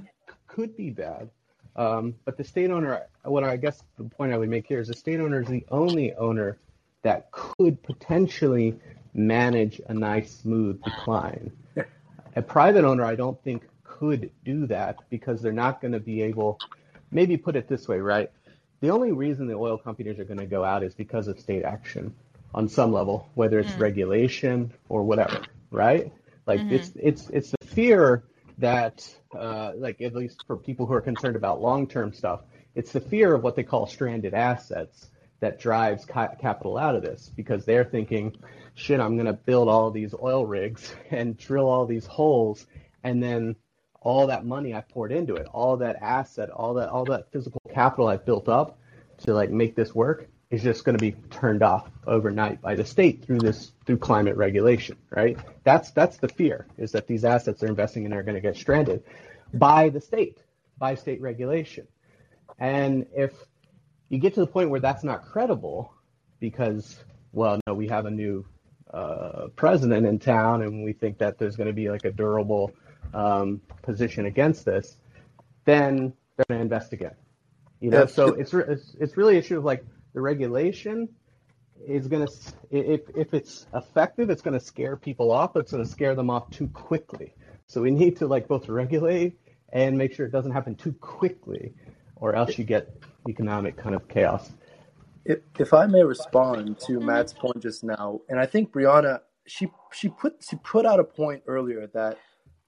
could 0.47 0.77
be 0.77 0.91
bad, 0.91 1.29
um, 1.75 2.15
but 2.25 2.37
the 2.37 2.43
state 2.43 2.69
owner. 2.69 3.07
What 3.23 3.43
I 3.43 3.57
guess 3.57 3.81
the 3.97 4.03
point 4.03 4.33
I 4.33 4.37
would 4.37 4.49
make 4.49 4.67
here 4.67 4.79
is 4.79 4.89
the 4.89 4.93
state 4.93 5.19
owner 5.19 5.41
is 5.41 5.47
the 5.47 5.65
only 5.71 6.13
owner 6.13 6.57
that 7.01 7.31
could 7.31 7.81
potentially 7.83 8.79
manage 9.13 9.81
a 9.87 9.93
nice 9.93 10.31
smooth 10.31 10.83
decline. 10.83 11.51
A 12.35 12.41
private 12.41 12.83
owner, 12.83 13.05
I 13.05 13.15
don't 13.15 13.41
think, 13.43 13.63
could 13.83 14.31
do 14.43 14.65
that 14.67 14.97
because 15.09 15.41
they're 15.41 15.51
not 15.51 15.81
going 15.81 15.93
to 15.93 15.99
be 15.99 16.21
able. 16.23 16.59
Maybe 17.11 17.37
put 17.37 17.55
it 17.55 17.67
this 17.67 17.87
way, 17.87 17.99
right? 17.99 18.31
The 18.81 18.89
only 18.89 19.11
reason 19.11 19.47
the 19.47 19.53
oil 19.53 19.77
companies 19.77 20.19
are 20.19 20.25
going 20.25 20.39
to 20.39 20.45
go 20.45 20.63
out 20.63 20.83
is 20.83 20.93
because 20.95 21.27
of 21.27 21.39
state 21.39 21.63
action 21.63 22.13
on 22.53 22.67
some 22.67 22.91
level, 22.91 23.29
whether 23.35 23.59
it's 23.59 23.73
regulation 23.77 24.73
or 24.89 25.03
whatever, 25.03 25.41
right? 25.71 26.11
Like 26.45 26.61
it's 26.69 26.91
it's 26.95 27.29
it's 27.29 27.51
the 27.51 27.67
fear 27.67 28.23
that, 28.57 29.07
uh, 29.37 29.71
like 29.75 30.01
at 30.01 30.13
least 30.13 30.43
for 30.45 30.57
people 30.57 30.85
who 30.85 30.93
are 30.93 31.01
concerned 31.01 31.35
about 31.35 31.61
long-term 31.61 32.13
stuff, 32.13 32.41
it's 32.75 32.91
the 32.91 32.99
fear 32.99 33.33
of 33.33 33.43
what 33.43 33.55
they 33.55 33.63
call 33.63 33.87
stranded 33.87 34.33
assets 34.33 35.07
that 35.39 35.59
drives 35.59 36.05
ca- 36.05 36.35
capital 36.39 36.77
out 36.77 36.95
of 36.95 37.01
this 37.01 37.31
because 37.35 37.65
they're 37.65 37.85
thinking, 37.85 38.35
shit, 38.75 38.99
I'm 38.99 39.15
going 39.15 39.27
to 39.27 39.33
build 39.33 39.69
all 39.69 39.91
these 39.91 40.13
oil 40.13 40.45
rigs 40.45 40.93
and 41.11 41.37
drill 41.37 41.67
all 41.67 41.85
these 41.85 42.05
holes, 42.05 42.65
and 43.03 43.21
then 43.21 43.55
all 44.01 44.27
that 44.27 44.45
money 44.45 44.73
I 44.73 44.81
poured 44.81 45.11
into 45.11 45.35
it, 45.35 45.47
all 45.53 45.77
that 45.77 45.97
asset, 46.01 46.49
all 46.49 46.73
that 46.75 46.89
all 46.89 47.05
that 47.05 47.31
physical 47.31 47.61
capital 47.73 48.07
I 48.07 48.17
built 48.17 48.49
up 48.49 48.77
to 49.19 49.33
like 49.33 49.49
make 49.49 49.75
this 49.75 49.95
work 49.95 50.27
is 50.49 50.61
just 50.61 50.83
going 50.83 50.97
to 50.97 51.01
be 51.01 51.13
turned 51.31 51.63
off 51.63 51.89
overnight 52.05 52.61
by 52.61 52.75
the 52.75 52.85
state 52.85 53.25
through 53.25 53.39
this 53.39 53.71
through 53.85 53.97
climate 53.97 54.35
regulation, 54.35 54.97
right? 55.09 55.37
That's 55.63 55.91
that's 55.91 56.17
the 56.17 56.27
fear 56.27 56.67
is 56.77 56.91
that 56.91 57.07
these 57.07 57.23
assets 57.23 57.61
they're 57.61 57.69
investing 57.69 58.05
in 58.05 58.13
are 58.13 58.23
going 58.23 58.35
to 58.35 58.41
get 58.41 58.57
stranded 58.57 59.03
by 59.53 59.89
the 59.89 60.01
state, 60.01 60.39
by 60.77 60.95
state 60.95 61.21
regulation. 61.21 61.87
And 62.59 63.07
if 63.15 63.33
you 64.09 64.19
get 64.19 64.33
to 64.35 64.41
the 64.41 64.47
point 64.47 64.69
where 64.69 64.79
that's 64.79 65.03
not 65.03 65.25
credible 65.25 65.93
because 66.39 67.03
well, 67.31 67.59
no, 67.65 67.73
we 67.73 67.87
have 67.87 68.05
a 68.05 68.11
new 68.11 68.45
uh, 68.93 69.47
president 69.55 70.05
in 70.05 70.19
town 70.19 70.61
and 70.61 70.83
we 70.83 70.93
think 70.93 71.17
that 71.17 71.37
there's 71.39 71.55
going 71.55 71.67
to 71.67 71.73
be 71.73 71.89
like 71.89 72.05
a 72.05 72.11
durable 72.11 72.71
um, 73.13 73.61
position 73.81 74.25
against 74.25 74.65
this, 74.65 74.97
then 75.65 76.13
they're 76.37 76.45
going 76.47 76.59
to 76.59 76.63
invest 76.63 76.93
again. 76.93 77.15
You 77.79 77.89
know, 77.91 78.01
Yeah. 78.01 78.05
so 78.05 78.27
it's, 78.33 78.53
re- 78.53 78.65
it's 78.99 79.17
really 79.17 79.33
an 79.33 79.39
issue 79.39 79.57
of 79.57 79.65
like 79.65 79.83
the 80.13 80.21
regulation 80.21 81.09
is 81.87 82.07
going 82.07 82.25
to 82.25 82.33
if 82.71 83.01
if 83.15 83.33
it's 83.33 83.65
effective, 83.73 84.29
it's 84.29 84.41
going 84.41 84.57
to 84.57 84.65
scare 84.65 84.95
people 84.95 85.31
off, 85.31 85.53
but 85.53 85.61
it's 85.61 85.71
going 85.71 85.83
to 85.83 85.89
scare 85.89 86.15
them 86.15 86.29
off 86.29 86.49
too 86.49 86.67
quickly. 86.67 87.33
So 87.67 87.81
we 87.81 87.91
need 87.91 88.17
to 88.17 88.27
like 88.27 88.47
both 88.47 88.69
regulate 88.69 89.37
and 89.73 89.97
make 89.97 90.13
sure 90.13 90.25
it 90.25 90.31
doesn't 90.31 90.51
happen 90.51 90.75
too 90.75 90.93
quickly, 90.93 91.73
or 92.15 92.35
else 92.35 92.57
you 92.57 92.63
get 92.63 92.89
economic 93.27 93.75
kind 93.75 93.95
of 93.95 94.07
chaos. 94.07 94.49
If, 95.25 95.39
if 95.59 95.73
I 95.73 95.85
may 95.85 96.03
respond 96.03 96.79
to 96.79 96.99
Matt's 96.99 97.33
point 97.33 97.61
just 97.61 97.83
now, 97.83 98.19
and 98.29 98.39
I 98.39 98.45
think 98.45 98.71
Briahna, 98.71 99.19
she 99.45 99.69
she 99.93 100.09
put 100.09 100.35
she 100.47 100.57
put 100.57 100.85
out 100.85 100.99
a 100.99 101.03
point 101.03 101.43
earlier 101.47 101.87
that 101.93 102.17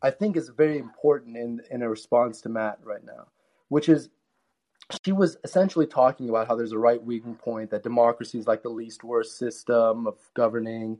I 0.02 0.12
think 0.12 0.38
is 0.38 0.50
very 0.50 0.78
important 0.78 1.38
in 1.38 1.62
in 1.72 1.82
a 1.82 1.90
response 1.90 2.42
to 2.42 2.50
Matt 2.50 2.80
right 2.84 3.04
now, 3.04 3.28
which 3.70 3.90
is 3.90 4.10
she 5.04 5.12
was 5.12 5.38
essentially 5.44 5.88
talking 5.88 6.30
about 6.30 6.48
how 6.48 6.56
there's 6.56 6.72
a 6.72 6.78
right 6.78 7.02
wing 7.02 7.38
point 7.42 7.72
that 7.72 7.84
democracy 7.84 8.38
is 8.38 8.48
like 8.48 8.62
the 8.62 8.70
least 8.70 9.04
worst 9.04 9.38
system 9.38 10.08
of 10.08 10.16
governing. 10.36 11.00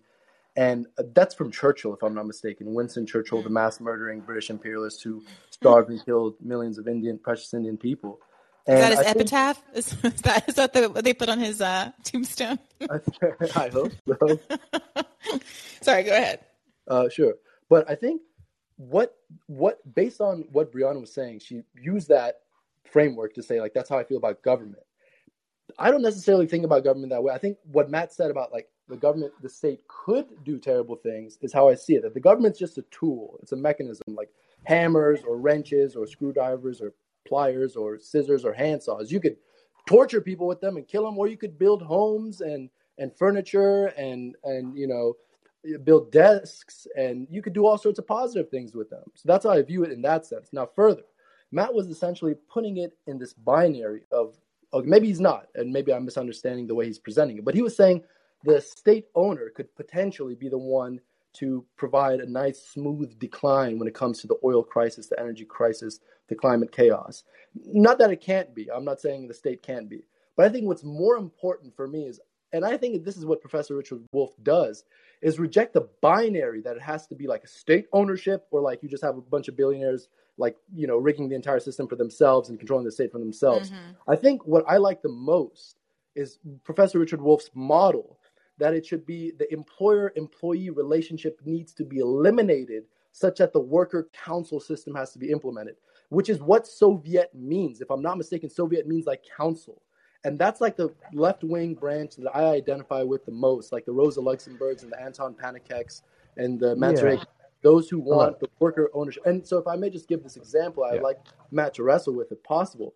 And 0.58 0.88
that's 1.14 1.36
from 1.36 1.52
Churchill, 1.52 1.94
if 1.94 2.02
I'm 2.02 2.16
not 2.16 2.26
mistaken. 2.26 2.74
Winston 2.74 3.06
Churchill, 3.06 3.44
the 3.44 3.50
mass 3.50 3.82
murdering 3.82 4.22
British 4.22 4.50
imperialist 4.50 5.04
who 5.04 5.22
starved 5.50 5.90
and 5.90 6.04
killed 6.06 6.36
millions 6.42 6.78
of 6.78 6.88
Indian, 6.88 7.20
precious 7.20 7.54
Indian 7.54 7.78
people. 7.78 8.20
Is 8.68 8.80
that 8.80 8.90
his 8.92 9.00
I 9.00 9.04
think- 9.04 9.16
epitaph? 9.18 9.64
Is, 9.74 9.94
is 10.04 10.22
that 10.22 10.50
is 10.50 10.56
that 10.56 10.74
the, 10.74 10.90
what 10.90 11.04
they 11.04 11.14
put 11.14 11.30
on 11.30 11.40
his 11.40 11.62
uh, 11.62 11.92
tombstone? 12.04 12.60
I 12.90 13.70
hope 13.70 13.92
so. 14.08 14.40
Sorry, 15.82 16.04
go 16.04 16.12
ahead. 16.12 16.40
Uh, 16.88 17.10
sure, 17.10 17.36
but 17.70 17.90
I 17.90 17.96
think 17.96 18.22
what 18.78 19.16
what 19.48 19.80
based 19.94 20.20
on 20.22 20.46
what 20.52 20.72
Briahna 20.74 21.00
was 21.00 21.14
saying, 21.14 21.40
she 21.40 21.62
used 21.80 22.10
that 22.10 22.42
framework 22.86 23.34
to 23.36 23.44
say 23.44 23.62
like 23.62 23.74
that's 23.74 23.90
how 23.90 23.98
I 23.98 24.04
feel 24.04 24.18
about 24.18 24.42
government. 24.42 24.84
I 25.78 25.92
don't 25.92 26.02
necessarily 26.04 26.48
think 26.48 26.64
about 26.64 26.84
government 26.84 27.12
that 27.12 27.24
way. 27.24 27.34
I 27.34 27.38
think 27.38 27.58
what 27.72 27.90
Matt 27.90 28.14
said 28.14 28.32
about 28.32 28.52
like 28.52 28.68
the 28.88 28.98
government, 28.98 29.34
the 29.42 29.50
state 29.50 29.82
could 29.88 30.28
do 30.44 30.60
terrible 30.60 30.96
things 30.96 31.38
is 31.42 31.52
how 31.52 31.70
I 31.70 31.76
see 31.76 31.96
it. 31.96 32.04
That 32.04 32.14
the 32.14 32.20
government's 32.20 32.60
just 32.60 32.78
a 32.78 32.84
tool. 32.92 33.40
It's 33.42 33.52
a 33.52 33.58
mechanism 33.58 34.16
like 34.16 34.30
hammers 34.64 35.22
or 35.28 35.38
wrenches 35.38 35.96
or 35.96 36.06
screwdrivers 36.08 36.82
or 36.82 36.94
pliers 37.26 37.76
or 37.76 38.00
scissors 38.00 38.46
or 38.46 38.54
handsaws. 38.54 39.12
You 39.12 39.20
could 39.20 39.38
torture 39.88 40.22
people 40.22 40.48
with 40.48 40.62
them 40.62 40.78
and 40.78 40.88
kill 40.88 41.06
them, 41.06 41.18
or 41.18 41.28
you 41.28 41.38
could 41.38 41.58
build 41.58 41.82
homes 41.82 42.42
and 42.42 42.70
and 42.98 43.16
furniture 43.16 43.88
and 43.98 44.36
and 44.44 44.78
you 44.78 44.88
know 44.88 45.16
build 45.84 46.12
desks 46.12 46.88
and 46.96 47.28
you 47.30 47.42
could 47.42 47.54
do 47.54 47.66
all 47.66 47.78
sorts 47.78 47.98
of 47.98 48.06
positive 48.08 48.50
things 48.50 48.76
with 48.76 48.90
them. 48.90 49.04
So 49.16 49.24
that's 49.26 49.46
how 49.46 49.52
I 49.52 49.62
view 49.64 49.84
it 49.84 49.92
in 49.92 50.02
that 50.04 50.26
sense. 50.26 50.50
Now 50.54 50.70
further, 50.76 51.04
Matt 51.52 51.74
was 51.74 51.88
essentially 51.88 52.36
putting 52.52 52.78
it 52.78 52.94
in 53.08 53.18
this 53.18 53.34
binary 53.34 54.04
of 54.12 54.36
okay, 54.74 54.88
maybe 54.88 55.08
he's 55.08 55.22
not, 55.22 55.48
and 55.56 55.72
maybe 55.72 55.94
I'm 55.94 56.06
misunderstanding 56.06 56.68
the 56.68 56.76
way 56.76 56.86
he's 56.86 57.00
presenting 57.00 57.38
it, 57.38 57.46
but 57.46 57.56
he 57.56 57.62
was 57.62 57.76
saying 57.76 58.04
the 58.44 58.62
state 58.62 59.08
owner 59.16 59.50
could 59.56 59.74
potentially 59.76 60.36
be 60.36 60.50
the 60.50 60.58
one 60.58 61.00
to 61.36 61.66
provide 61.78 62.20
a 62.20 62.30
nice 62.30 62.62
smooth 62.62 63.18
decline 63.20 63.80
when 63.80 63.88
it 63.88 63.94
comes 63.94 64.20
to 64.22 64.28
the 64.28 64.38
oil 64.44 64.64
crisis, 64.64 65.08
the 65.08 65.20
energy 65.20 65.46
crisis, 65.46 66.00
the 66.28 66.36
climate 66.36 66.72
chaos. 66.72 67.24
Not 67.66 67.98
that 68.00 68.12
it 68.12 68.22
can't 68.22 68.54
be. 68.54 68.72
I'm 68.72 68.86
not 68.86 69.00
saying 69.00 69.28
the 69.28 69.34
state 69.34 69.62
can't 69.62 69.90
be. 69.90 70.06
But 70.36 70.46
I 70.46 70.50
think 70.50 70.66
what's 70.66 70.84
more 70.84 71.18
important 71.18 71.76
for 71.76 71.88
me 71.88 72.06
is 72.06 72.20
and 72.54 72.64
I 72.64 72.78
think 72.78 73.04
this 73.04 73.18
is 73.18 73.26
what 73.26 73.42
Professor 73.42 73.76
Richard 73.76 74.02
Wolff 74.14 74.32
does 74.44 74.86
is 75.22 75.40
reject 75.40 75.74
the 75.74 75.90
binary 76.02 76.62
that 76.62 76.78
it 76.78 76.82
has 76.82 77.06
to 77.08 77.16
be 77.16 77.28
like 77.28 77.44
a 77.44 77.48
state 77.48 77.88
ownership 77.92 78.48
or 78.52 78.62
like 78.62 78.82
you 78.82 78.88
just 78.88 79.04
have 79.04 79.18
a 79.18 79.22
bunch 79.22 79.48
of 79.50 79.58
billionaires 79.58 80.08
like 80.38 80.56
you 80.74 80.88
know 80.88 80.98
rigging 80.98 81.28
the 81.28 81.36
entire 81.36 81.60
system 81.60 81.88
for 81.88 81.96
themselves 81.96 82.50
and 82.50 82.58
controlling 82.58 82.86
the 82.86 82.92
state 82.92 83.12
for 83.12 83.20
themselves. 83.20 83.72
Mm-hmm. 83.72 84.12
I 84.12 84.16
think 84.16 84.46
what 84.46 84.64
I 84.68 84.78
like 84.78 85.02
the 85.02 85.10
most 85.10 85.80
is 86.16 86.40
Professor 86.64 87.00
Richard 87.00 87.22
Wolff's 87.22 87.50
model 87.54 88.20
that 88.58 88.74
it 88.74 88.86
should 88.86 89.06
be 89.06 89.32
the 89.38 89.52
employer 89.54 90.14
employee 90.16 90.70
relationship 90.70 91.40
needs 91.46 91.74
to 91.74 91.84
be 91.84 92.00
eliminated 92.00 92.84
such 93.12 93.38
that 93.38 93.54
the 93.54 93.60
worker 93.60 94.10
council 94.14 94.60
system 94.60 94.94
has 94.96 95.12
to 95.14 95.20
be 95.20 95.32
implemented, 95.32 95.76
which 96.10 96.30
is 96.30 96.42
what 96.42 96.68
Soviet 96.68 97.34
means. 97.34 97.82
If 97.82 97.90
I'm 97.90 98.02
not 98.02 98.18
mistaken, 98.18 98.50
Soviet 98.50 98.88
means 98.88 99.06
like 99.06 99.24
council. 99.38 99.82
And 100.26 100.40
that's 100.40 100.60
like 100.60 100.76
the 100.76 100.94
left 101.14 101.44
wing 101.44 101.76
branch 101.76 102.16
that 102.16 102.36
I 102.36 102.46
identify 102.46 103.04
with 103.04 103.26
the 103.26 103.32
most, 103.32 103.72
like 103.72 103.86
the 103.86 103.92
Rosa 103.92 104.20
Luxemburgs 104.22 104.84
and 104.84 104.92
the 104.92 105.00
Anton 105.00 105.36
Pannekoeks 105.36 106.02
and 106.38 106.60
the 106.60 106.76
Mansurek, 106.76 107.24
those 107.62 107.90
who 107.90 108.00
want 108.00 108.40
the 108.40 108.50
worker 108.60 108.90
ownership. 108.94 109.26
And 109.26 109.46
so, 109.46 109.58
if 109.58 109.68
I 109.68 109.76
may 109.76 109.90
just 109.90 110.08
give 110.08 110.24
this 110.24 110.36
example, 110.36 110.84
I'd 110.84 110.96
Yeah. 110.96 111.02
like 111.02 111.20
Matt 111.52 111.76
to 111.76 111.84
wrestle 111.84 112.14
with, 112.14 112.32
if 112.32 112.42
possible, 112.44 112.96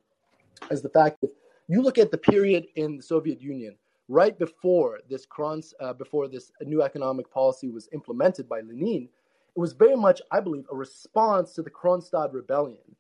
is 0.71 0.81
the 0.81 0.89
fact 0.89 1.21
that 1.21 1.31
you 1.67 1.81
look 1.81 1.97
at 1.97 2.11
the 2.11 2.17
period 2.17 2.67
in 2.75 2.97
the 2.97 3.03
Soviet 3.03 3.39
Union 3.41 3.77
right 4.09 4.37
before 4.37 4.99
this 5.07 5.25
Kronz, 5.25 5.73
uh, 5.79 5.93
before 5.93 6.27
this 6.27 6.51
new 6.61 6.81
economic 6.81 7.31
policy 7.31 7.69
was 7.69 7.87
implemented 7.93 8.49
by 8.49 8.59
Lenin. 8.59 9.07
It 9.55 9.59
was 9.59 9.73
very 9.73 9.95
much, 9.95 10.21
I 10.31 10.39
believe, 10.41 10.65
a 10.71 10.75
response 10.75 11.53
to 11.53 11.61
the 11.61 11.69
Kronstadt 11.69 12.33
rebellion. 12.33 12.95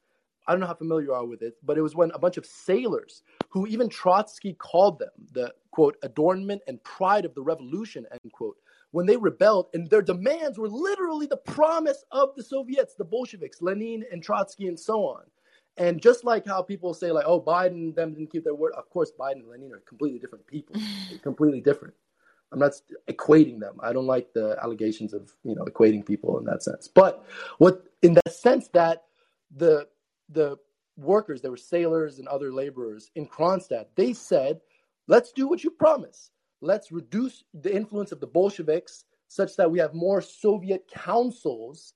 I 0.47 0.53
don't 0.53 0.61
know 0.61 0.67
how 0.67 0.75
familiar 0.75 1.05
you 1.05 1.13
are 1.13 1.25
with 1.25 1.41
it, 1.41 1.57
but 1.63 1.77
it 1.77 1.81
was 1.81 1.95
when 1.95 2.11
a 2.11 2.19
bunch 2.19 2.37
of 2.37 2.45
sailors, 2.45 3.23
who 3.49 3.67
even 3.67 3.89
Trotsky 3.89 4.53
called 4.53 4.99
them 4.99 5.09
the 5.33 5.53
quote 5.71 5.97
adornment 6.03 6.61
and 6.67 6.83
pride 6.83 7.25
of 7.25 7.35
the 7.35 7.41
revolution 7.41 8.05
end 8.11 8.31
quote, 8.31 8.57
when 8.91 9.05
they 9.05 9.17
rebelled, 9.17 9.67
and 9.73 9.87
their 9.89 10.01
demands 10.01 10.57
were 10.57 10.69
literally 10.69 11.27
the 11.27 11.37
promise 11.37 12.03
of 12.11 12.35
the 12.35 12.43
Soviets, 12.43 12.95
the 12.95 13.03
Bolsheviks, 13.03 13.61
Lenin 13.61 14.03
and 14.11 14.23
Trotsky, 14.23 14.67
and 14.67 14.79
so 14.79 15.01
on. 15.01 15.23
And 15.77 16.01
just 16.01 16.25
like 16.25 16.45
how 16.45 16.61
people 16.61 16.93
say, 16.93 17.11
like, 17.11 17.25
oh, 17.25 17.41
Biden 17.41 17.95
them 17.95 18.13
didn't 18.13 18.31
keep 18.31 18.43
their 18.43 18.55
word, 18.55 18.73
of 18.77 18.89
course, 18.89 19.11
Biden 19.17 19.39
and 19.39 19.49
Lenin 19.49 19.71
are 19.71 19.79
completely 19.87 20.19
different 20.19 20.45
people, 20.45 20.75
completely 21.23 21.61
different. 21.61 21.93
I'm 22.51 22.59
not 22.59 22.73
equating 23.09 23.59
them. 23.59 23.77
I 23.81 23.93
don't 23.93 24.07
like 24.07 24.33
the 24.33 24.57
allegations 24.61 25.13
of 25.13 25.31
you 25.43 25.55
know 25.55 25.63
equating 25.65 26.05
people 26.05 26.39
in 26.39 26.45
that 26.45 26.63
sense. 26.63 26.87
But 26.87 27.23
what 27.59 27.83
in 28.01 28.15
the 28.15 28.29
sense 28.29 28.67
that 28.69 29.03
the 29.55 29.87
the 30.29 30.57
workers, 30.99 31.41
there 31.41 31.51
were 31.51 31.57
sailors 31.57 32.19
and 32.19 32.27
other 32.27 32.51
laborers 32.51 33.09
in 33.15 33.27
Kronstadt, 33.27 33.85
they 33.95 34.13
said, 34.13 34.59
let's 35.07 35.31
do 35.31 35.47
what 35.47 35.63
you 35.63 35.71
promise. 35.71 36.31
Let's 36.61 36.91
reduce 36.91 37.43
the 37.53 37.73
influence 37.73 38.11
of 38.11 38.19
the 38.19 38.27
Bolsheviks 38.27 39.05
such 39.27 39.55
that 39.55 39.69
we 39.69 39.79
have 39.79 39.93
more 39.93 40.21
Soviet 40.21 40.89
councils 40.91 41.93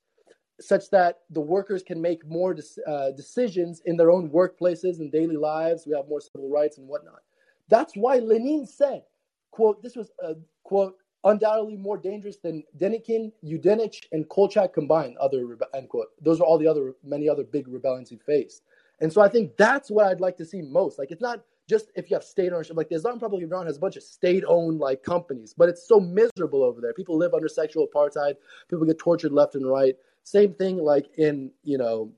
such 0.60 0.90
that 0.90 1.20
the 1.30 1.40
workers 1.40 1.82
can 1.82 2.00
make 2.00 2.26
more 2.26 2.56
uh, 2.86 3.10
decisions 3.12 3.82
in 3.86 3.96
their 3.96 4.10
own 4.10 4.30
workplaces 4.30 5.00
and 5.00 5.10
daily 5.10 5.36
lives. 5.36 5.86
We 5.86 5.94
have 5.96 6.08
more 6.08 6.20
civil 6.20 6.48
rights 6.48 6.78
and 6.78 6.86
whatnot. 6.86 7.20
That's 7.68 7.94
why 7.94 8.18
Lenin 8.18 8.66
said, 8.66 9.02
"quote 9.50 9.82
This 9.82 9.96
was 9.96 10.10
uh, 10.22 10.34
quote 10.62 10.96
undoubtedly 11.24 11.76
more 11.76 11.96
dangerous 11.96 12.36
than 12.36 12.62
Denikin, 12.78 13.32
Yudenich, 13.44 14.06
and 14.12 14.28
Kolchak 14.28 14.72
combined." 14.74 15.16
Other 15.18 15.58
end 15.74 15.88
quote. 15.88 16.08
Those 16.20 16.40
are 16.40 16.44
all 16.44 16.58
the 16.58 16.68
other 16.68 16.94
many 17.02 17.28
other 17.28 17.44
big 17.44 17.66
rebellions 17.68 18.10
he 18.10 18.16
faced. 18.16 18.62
And 19.00 19.12
so 19.12 19.20
I 19.20 19.28
think 19.28 19.56
that's 19.56 19.90
what 19.90 20.06
I'd 20.06 20.20
like 20.20 20.36
to 20.36 20.44
see 20.44 20.62
most. 20.62 20.98
Like 20.98 21.10
it's 21.10 21.22
not 21.22 21.42
just 21.68 21.90
if 21.94 22.10
you 22.10 22.16
have 22.16 22.24
state 22.24 22.52
ownership, 22.52 22.76
like 22.76 22.88
the 22.88 22.94
Islamic 22.94 23.22
Republic 23.22 23.42
of 23.42 23.50
Iran 23.50 23.66
has 23.66 23.76
a 23.76 23.80
bunch 23.80 23.96
of 23.96 24.02
state-owned 24.02 24.78
like 24.78 25.02
companies, 25.02 25.54
but 25.56 25.68
it's 25.68 25.88
so 25.88 25.98
miserable 25.98 26.62
over 26.62 26.80
there. 26.80 26.92
People 26.92 27.16
live 27.16 27.32
under 27.32 27.48
sexual 27.48 27.86
apartheid. 27.86 28.34
People 28.68 28.84
get 28.84 28.98
tortured 28.98 29.32
left 29.32 29.54
and 29.54 29.66
right. 29.66 29.96
Same 30.24 30.54
thing 30.54 30.78
like 30.78 31.06
in 31.18 31.52
you 31.62 31.78
know 31.78 32.12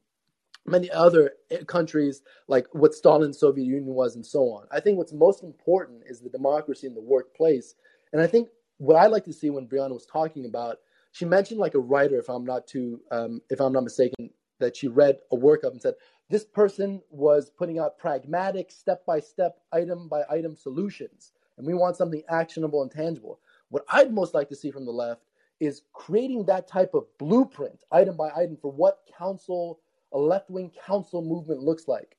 many 0.66 0.90
other 0.90 1.32
eh, 1.50 1.64
countries, 1.64 2.22
like 2.48 2.66
what 2.72 2.94
Stalin's 2.94 3.38
Soviet 3.38 3.64
Union 3.64 3.94
was, 3.94 4.16
and 4.16 4.24
so 4.24 4.40
on. 4.44 4.66
I 4.70 4.80
think 4.80 4.98
what's 4.98 5.12
most 5.12 5.42
important 5.42 6.02
is 6.06 6.20
the 6.20 6.30
democracy 6.30 6.86
in 6.86 6.94
the 6.94 7.00
workplace. 7.00 7.74
And 8.12 8.20
I 8.20 8.26
think 8.26 8.48
what 8.78 8.96
I 8.96 9.06
like 9.06 9.24
to 9.24 9.32
see 9.32 9.50
when 9.50 9.66
Briahna 9.66 9.92
was 9.92 10.06
talking 10.06 10.46
about, 10.46 10.78
she 11.12 11.24
mentioned 11.24 11.60
like 11.60 11.74
a 11.74 11.80
writer, 11.80 12.18
if 12.18 12.28
I'm 12.28 12.44
not 12.44 12.66
too, 12.66 13.00
um, 13.10 13.40
if 13.50 13.60
I'm 13.60 13.72
not 13.72 13.84
mistaken, 13.84 14.30
that 14.58 14.76
she 14.76 14.88
read 14.88 15.18
a 15.32 15.36
workup 15.36 15.72
and 15.72 15.80
said, 15.82 15.94
this 16.28 16.44
person 16.44 17.00
was 17.10 17.50
putting 17.50 17.78
out 17.78 17.98
pragmatic, 17.98 18.70
step 18.70 19.04
by 19.06 19.20
step, 19.20 19.58
item 19.72 20.08
by 20.08 20.22
item 20.30 20.56
solutions. 20.56 21.32
And 21.56 21.66
we 21.66 21.74
want 21.74 21.96
something 21.96 22.22
actionable 22.28 22.82
and 22.82 22.90
tangible. 22.90 23.40
What 23.68 23.84
I'd 23.88 24.12
most 24.12 24.34
like 24.34 24.48
to 24.48 24.56
see 24.56 24.70
from 24.70 24.84
the 24.84 24.92
left 24.92 25.22
is 25.60 25.82
creating 25.92 26.44
that 26.46 26.68
type 26.68 26.94
of 26.94 27.04
blueprint, 27.18 27.84
item 27.90 28.16
by 28.16 28.30
item, 28.36 28.56
for 28.60 28.70
what 28.70 29.00
council, 29.16 29.80
a 30.12 30.18
left 30.18 30.50
wing 30.50 30.70
council 30.86 31.22
movement 31.22 31.60
looks 31.60 31.88
like. 31.88 32.16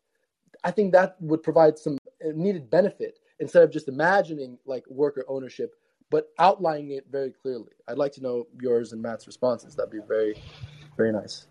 I 0.64 0.72
think 0.72 0.92
that 0.94 1.16
would 1.20 1.44
provide 1.44 1.78
some 1.78 1.98
needed 2.22 2.70
benefit 2.70 3.20
instead 3.40 3.64
of 3.64 3.72
just 3.72 3.88
imagining 3.88 4.58
like 4.66 4.84
worker 4.90 5.24
ownership, 5.28 5.76
but 6.10 6.30
outlining 6.40 6.92
it 6.92 7.06
very 7.12 7.32
clearly. 7.32 7.72
I'd 7.88 7.98
like 7.98 8.14
to 8.14 8.22
know 8.22 8.48
yours 8.60 8.92
and 8.94 9.02
Matt's 9.02 9.28
responses. 9.28 9.76
That'd 9.76 9.92
be 9.92 10.00
very, 10.08 10.42
very 10.96 11.12
nice. 11.12 11.48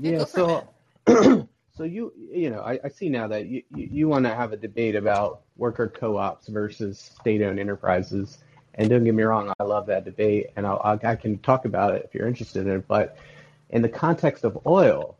Yeah. 0.00 0.24
So 0.24 0.68
So 1.80 1.84
you 1.84 2.12
you 2.30 2.50
know 2.50 2.60
I, 2.60 2.78
I 2.84 2.88
see 2.90 3.08
now 3.08 3.26
that 3.28 3.46
you 3.46 3.62
you, 3.74 3.88
you 3.90 4.08
want 4.08 4.26
to 4.26 4.34
have 4.34 4.52
a 4.52 4.56
debate 4.58 4.94
about 4.94 5.44
worker 5.56 5.88
co-ops 5.88 6.46
versus 6.48 6.98
state-owned 6.98 7.58
enterprises, 7.58 8.44
and 8.80 8.88
don't 8.88 9.04
get 9.04 9.14
me 9.14 9.22
wrong, 9.22 9.52
I 9.60 9.62
love 9.64 9.84
that 9.88 10.06
debate, 10.06 10.46
and 10.56 10.66
I'll, 10.66 10.98
I 11.04 11.14
can 11.14 11.36
talk 11.40 11.66
about 11.66 11.94
it 11.94 12.02
if 12.06 12.14
you're 12.14 12.26
interested 12.26 12.66
in 12.66 12.76
it. 12.76 12.88
But 12.88 13.14
in 13.68 13.82
the 13.82 13.90
context 13.90 14.42
of 14.42 14.58
oil, 14.66 15.18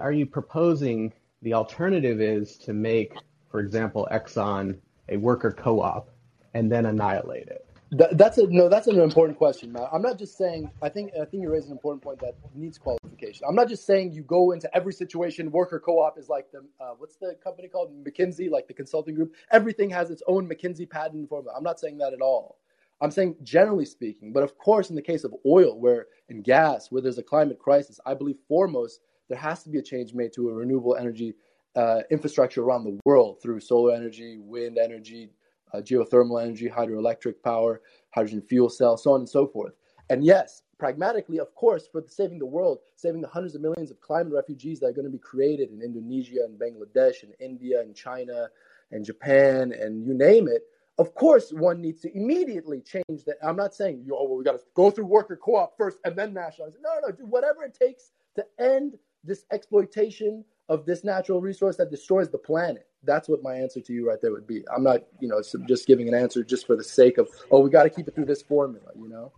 are 0.00 0.12
you 0.12 0.24
proposing 0.24 1.12
the 1.42 1.54
alternative 1.54 2.20
is 2.20 2.56
to 2.58 2.72
make, 2.72 3.14
for 3.50 3.58
example, 3.58 4.06
Exxon 4.12 4.78
a 5.08 5.16
worker 5.16 5.50
co-op 5.50 6.10
and 6.54 6.70
then 6.70 6.86
annihilate 6.86 7.48
it? 7.48 7.66
That, 7.92 8.16
that's 8.16 8.38
a 8.38 8.46
no. 8.46 8.70
That's 8.70 8.86
an 8.86 8.98
important 8.98 9.36
question, 9.36 9.70
Matt. 9.70 9.90
I'm 9.92 10.00
not 10.00 10.18
just 10.18 10.38
saying. 10.38 10.70
I 10.80 10.88
think 10.88 11.12
I 11.14 11.26
think 11.26 11.42
you 11.42 11.50
raised 11.50 11.66
an 11.66 11.72
important 11.72 12.02
point 12.02 12.20
that 12.20 12.34
needs 12.54 12.78
qualification. 12.78 13.44
I'm 13.46 13.54
not 13.54 13.68
just 13.68 13.84
saying 13.84 14.12
you 14.12 14.22
go 14.22 14.52
into 14.52 14.74
every 14.74 14.94
situation. 14.94 15.50
Worker 15.50 15.78
co-op 15.78 16.18
is 16.18 16.30
like 16.30 16.50
the 16.50 16.64
uh, 16.80 16.94
what's 16.96 17.16
the 17.16 17.36
company 17.44 17.68
called 17.68 17.92
McKinsey, 18.02 18.50
like 18.50 18.66
the 18.66 18.72
consulting 18.72 19.14
group. 19.14 19.34
Everything 19.50 19.90
has 19.90 20.10
its 20.10 20.22
own 20.26 20.48
McKinsey 20.48 20.88
patent 20.88 21.28
formula. 21.28 21.54
I'm 21.54 21.62
not 21.62 21.78
saying 21.78 21.98
that 21.98 22.14
at 22.14 22.22
all. 22.22 22.56
I'm 23.02 23.10
saying 23.10 23.36
generally 23.42 23.84
speaking, 23.84 24.32
but 24.32 24.42
of 24.42 24.56
course, 24.56 24.88
in 24.88 24.96
the 24.96 25.02
case 25.02 25.24
of 25.24 25.34
oil, 25.44 25.78
where 25.78 26.06
and 26.30 26.42
gas, 26.42 26.90
where 26.90 27.02
there's 27.02 27.18
a 27.18 27.22
climate 27.22 27.58
crisis, 27.58 28.00
I 28.06 28.14
believe 28.14 28.36
foremost 28.48 29.00
there 29.28 29.36
has 29.36 29.62
to 29.64 29.68
be 29.68 29.78
a 29.78 29.82
change 29.82 30.14
made 30.14 30.32
to 30.34 30.48
a 30.48 30.54
renewable 30.54 30.96
energy 30.96 31.34
uh, 31.76 32.00
infrastructure 32.10 32.62
around 32.62 32.84
the 32.84 32.98
world 33.04 33.42
through 33.42 33.60
solar 33.60 33.94
energy, 33.94 34.38
wind 34.38 34.78
energy, 34.78 35.30
uh, 35.72 35.78
geothermal 35.78 36.42
energy, 36.42 36.68
hydroelectric 36.68 37.34
power, 37.44 37.80
hydrogen 38.10 38.42
fuel 38.42 38.68
cells, 38.68 39.02
so 39.02 39.12
on 39.12 39.20
and 39.20 39.28
so 39.28 39.46
forth. 39.46 39.72
And 40.10 40.24
yes, 40.24 40.62
pragmatically, 40.78 41.38
of 41.38 41.54
course, 41.54 41.86
for 41.90 42.02
saving 42.06 42.38
the 42.38 42.46
world, 42.46 42.78
saving 42.96 43.20
the 43.20 43.28
hundreds 43.28 43.54
of 43.54 43.62
millions 43.62 43.90
of 43.90 44.00
climate 44.00 44.32
refugees 44.32 44.80
that 44.80 44.86
are 44.86 44.92
going 44.92 45.06
to 45.06 45.10
be 45.10 45.18
created 45.18 45.70
in 45.70 45.80
Indonesia 45.80 46.40
and 46.44 46.58
Bangladesh 46.58 47.22
and 47.22 47.32
India 47.40 47.80
and 47.80 47.94
China 47.94 48.48
and 48.90 49.04
Japan 49.04 49.72
and 49.72 50.06
you 50.06 50.12
name 50.12 50.48
it, 50.48 50.62
of 50.98 51.14
course, 51.14 51.52
one 51.52 51.80
needs 51.80 52.00
to 52.00 52.14
immediately 52.16 52.80
change 52.80 53.24
that. 53.26 53.36
I'm 53.42 53.56
not 53.56 53.74
saying, 53.74 54.06
oh, 54.12 54.24
well, 54.28 54.36
we 54.36 54.44
got 54.44 54.52
to 54.52 54.64
go 54.74 54.90
through 54.90 55.06
worker 55.06 55.36
co 55.36 55.56
op 55.56 55.76
first 55.76 55.98
and 56.04 56.14
then 56.14 56.34
nationalize 56.34 56.74
it. 56.74 56.80
No, 56.82 56.90
no, 57.00 57.12
do 57.14 57.24
whatever 57.26 57.64
it 57.64 57.74
takes 57.74 58.10
to 58.36 58.44
end 58.58 58.98
this 59.24 59.44
exploitation 59.52 60.44
of 60.68 60.84
this 60.84 61.04
natural 61.04 61.40
resource 61.40 61.76
that 61.76 61.90
destroys 61.90 62.30
the 62.30 62.38
planet. 62.38 62.86
That's 63.04 63.28
what 63.28 63.42
my 63.42 63.54
answer 63.54 63.80
to 63.80 63.92
you 63.92 64.08
right 64.08 64.18
there 64.20 64.32
would 64.32 64.46
be. 64.46 64.64
I'm 64.74 64.84
not, 64.84 65.00
you 65.20 65.28
know, 65.28 65.42
just 65.66 65.86
giving 65.86 66.08
an 66.08 66.14
answer 66.14 66.44
just 66.44 66.66
for 66.66 66.76
the 66.76 66.84
sake 66.84 67.18
of, 67.18 67.28
oh, 67.50 67.60
we 67.60 67.70
got 67.70 67.82
to 67.84 67.90
keep 67.90 68.06
it 68.06 68.14
through 68.14 68.26
this 68.26 68.42
formula, 68.42 68.86
you 68.96 69.08
know? 69.08 69.32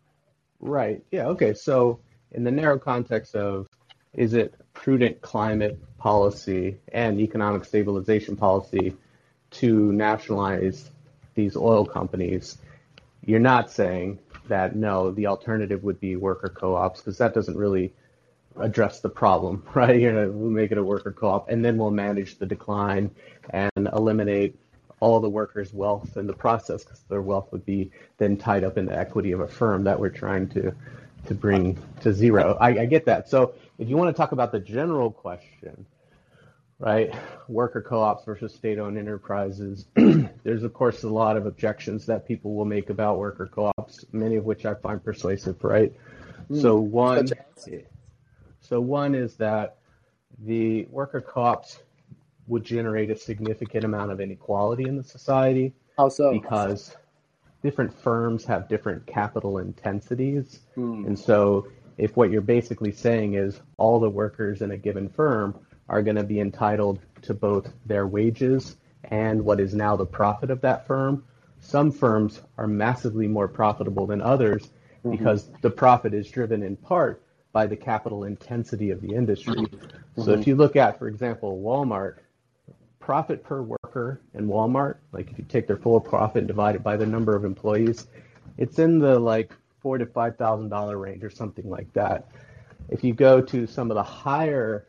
Right. 0.61 1.03
Yeah. 1.11 1.27
Okay. 1.29 1.55
So, 1.55 2.01
in 2.33 2.45
the 2.45 2.51
narrow 2.51 2.79
context 2.79 3.35
of, 3.35 3.69
is 4.13 4.35
it 4.35 4.55
prudent 4.73 5.21
climate 5.21 5.79
policy 5.99 6.79
and 6.93 7.21
economic 7.21 7.65
stabilization 7.65 8.37
policy 8.37 8.95
to 9.53 9.93
nationalize 9.93 10.91
these 11.35 11.57
oil 11.57 11.85
companies? 11.85 12.59
You're 13.25 13.41
not 13.41 13.71
saying 13.71 14.19
that 14.49 14.77
no, 14.77 15.11
the 15.11 15.27
alternative 15.27 15.83
would 15.85 16.01
be 16.01 16.17
worker 16.17 16.49
co-ops 16.49 17.01
because 17.01 17.19
that 17.19 17.35
doesn't 17.35 17.57
really 17.57 17.93
address 18.59 19.01
the 19.01 19.09
problem, 19.09 19.63
right? 19.75 20.01
You 20.01 20.13
know, 20.13 20.31
we'll 20.31 20.51
make 20.51 20.73
it 20.73 20.79
a 20.79 20.85
worker 20.85 21.13
co-op, 21.13 21.49
and 21.51 21.65
then 21.65 21.77
we'll 21.77 21.91
manage 21.91 22.39
the 22.39 22.47
decline 22.47 23.11
and 23.51 23.89
eliminate 23.93 24.59
all 25.01 25.21
the 25.21 25.29
workers' 25.29 25.75
wealth 25.75 26.17
in 26.17 26.27
the 26.27 26.33
process, 26.33 26.85
because 26.85 27.01
their 27.11 27.23
wealth 27.23 27.53
would 27.53 27.67
be 27.67 27.91
then 28.19 28.37
tied 28.37 28.65
up 28.65 28.79
in 28.79 28.87
the 28.87 28.97
equity 28.97 29.33
of 29.33 29.41
a 29.41 29.49
firm 29.49 29.85
that 29.85 29.99
we're 29.99 30.09
trying 30.09 30.49
to 30.51 30.75
to 31.27 31.35
bring 31.35 31.79
to 32.01 32.13
zero. 32.13 32.57
I, 32.61 32.81
I 32.81 32.87
get 32.87 33.07
that. 33.07 33.29
So 33.29 33.55
if 33.79 33.89
you 33.89 33.97
want 33.97 34.15
to 34.15 34.19
talk 34.19 34.33
about 34.33 34.53
the 34.53 34.61
general 34.61 35.11
question, 35.11 35.87
right, 36.79 37.15
worker 37.49 37.81
co-ops 37.81 38.25
versus 38.25 38.55
state-owned 38.55 38.99
enterprises, 38.99 39.87
there's 39.95 40.63
of 40.63 40.75
course 40.75 41.03
a 41.03 41.09
lot 41.09 41.37
of 41.37 41.47
objections 41.47 42.07
that 42.07 42.27
people 42.27 42.55
will 42.55 42.67
make 42.67 42.91
about 42.91 43.19
worker 43.19 43.47
co-ops, 43.47 44.05
many 44.13 44.37
of 44.37 44.45
which 44.45 44.67
I 44.67 44.75
find 44.75 45.03
persuasive, 45.03 45.63
right? 45.65 45.93
Mm, 46.51 46.61
so 46.61 46.77
one. 46.77 47.29
So 48.65 48.81
one 48.81 49.15
is 49.15 49.37
that 49.37 49.77
the 50.43 50.87
worker 50.91 51.21
co-ops 51.21 51.83
would 52.47 52.65
generate 52.65 53.11
a 53.11 53.17
significant 53.17 53.85
amount 53.85 54.11
of 54.11 54.21
inequality 54.21 54.85
in 54.85 54.97
the 54.97 55.03
society. 55.03 55.75
How 55.99 56.09
so? 56.09 56.33
Because 56.33 56.97
different 57.63 57.93
firms 57.93 58.45
have 58.47 58.69
different 58.69 59.07
capital 59.07 59.59
intensities. 59.59 60.61
Hmm. 60.75 61.05
And 61.07 61.19
so 61.19 61.69
if 61.99 62.17
what 62.17 62.31
you're 62.31 62.41
basically 62.41 62.93
saying 62.93 63.35
is 63.35 63.61
all 63.77 64.01
the 64.01 64.11
workers 64.11 64.63
in 64.63 64.71
a 64.71 64.77
given 64.79 65.09
firm 65.11 65.59
are 65.89 66.03
going 66.03 66.17
to 66.17 66.25
be 66.25 66.41
entitled 66.41 67.01
to 67.23 67.35
both 67.35 67.71
their 67.85 68.07
wages 68.07 68.77
and 69.05 69.45
what 69.45 69.61
is 69.61 69.75
now 69.75 69.95
the 69.95 70.07
profit 70.07 70.51
of 70.51 70.63
that 70.63 70.87
firm, 70.87 71.23
some 71.61 71.93
firms 71.93 72.41
are 72.57 72.67
massively 72.67 73.29
more 73.29 73.49
profitable 73.49 74.07
than 74.07 74.23
others 74.23 74.71
mm-hmm. 75.05 75.11
because 75.11 75.51
the 75.61 75.71
profit 75.71 76.15
is 76.15 76.31
driven 76.31 76.63
in 76.63 76.77
part 76.77 77.24
by 77.55 77.67
the 77.67 77.77
capital 77.77 78.25
intensity 78.25 78.91
of 78.91 79.01
the 79.01 79.15
industry. 79.15 79.55
Mm-hmm. 79.55 80.23
So 80.23 80.33
if 80.33 80.47
you 80.47 80.57
look 80.57 80.75
at, 80.75 80.99
for 80.99 81.07
example, 81.07 81.63
Walmart, 81.63 82.17
profit 82.99 83.45
per 83.45 83.63
worker 83.63 84.21
in 84.35 84.49
Walmart, 84.49 84.97
like 85.13 85.31
if 85.31 85.39
you 85.39 85.45
take 85.49 85.69
their 85.69 85.77
full 85.77 86.01
profit 86.01 86.39
and 86.39 86.49
divide 86.49 86.75
it 86.75 86.83
by 86.83 86.97
the 86.97 87.07
number 87.07 87.37
of 87.37 87.45
employees, 87.45 88.09
it's 88.59 88.79
in 88.79 88.99
the 88.99 89.19
like 89.19 89.53
four 89.81 89.99
to 89.99 90.07
five 90.07 90.37
thousand 90.37 90.69
dollar 90.69 90.99
range 90.99 91.23
or 91.23 91.31
something 91.31 91.71
like 91.71 91.91
that. 91.93 92.29
If 92.89 93.05
you 93.05 93.15
go 93.15 93.41
to 93.41 93.67
some 93.69 93.91
of 93.91 93.95
the 93.95 94.03
higher 94.03 94.89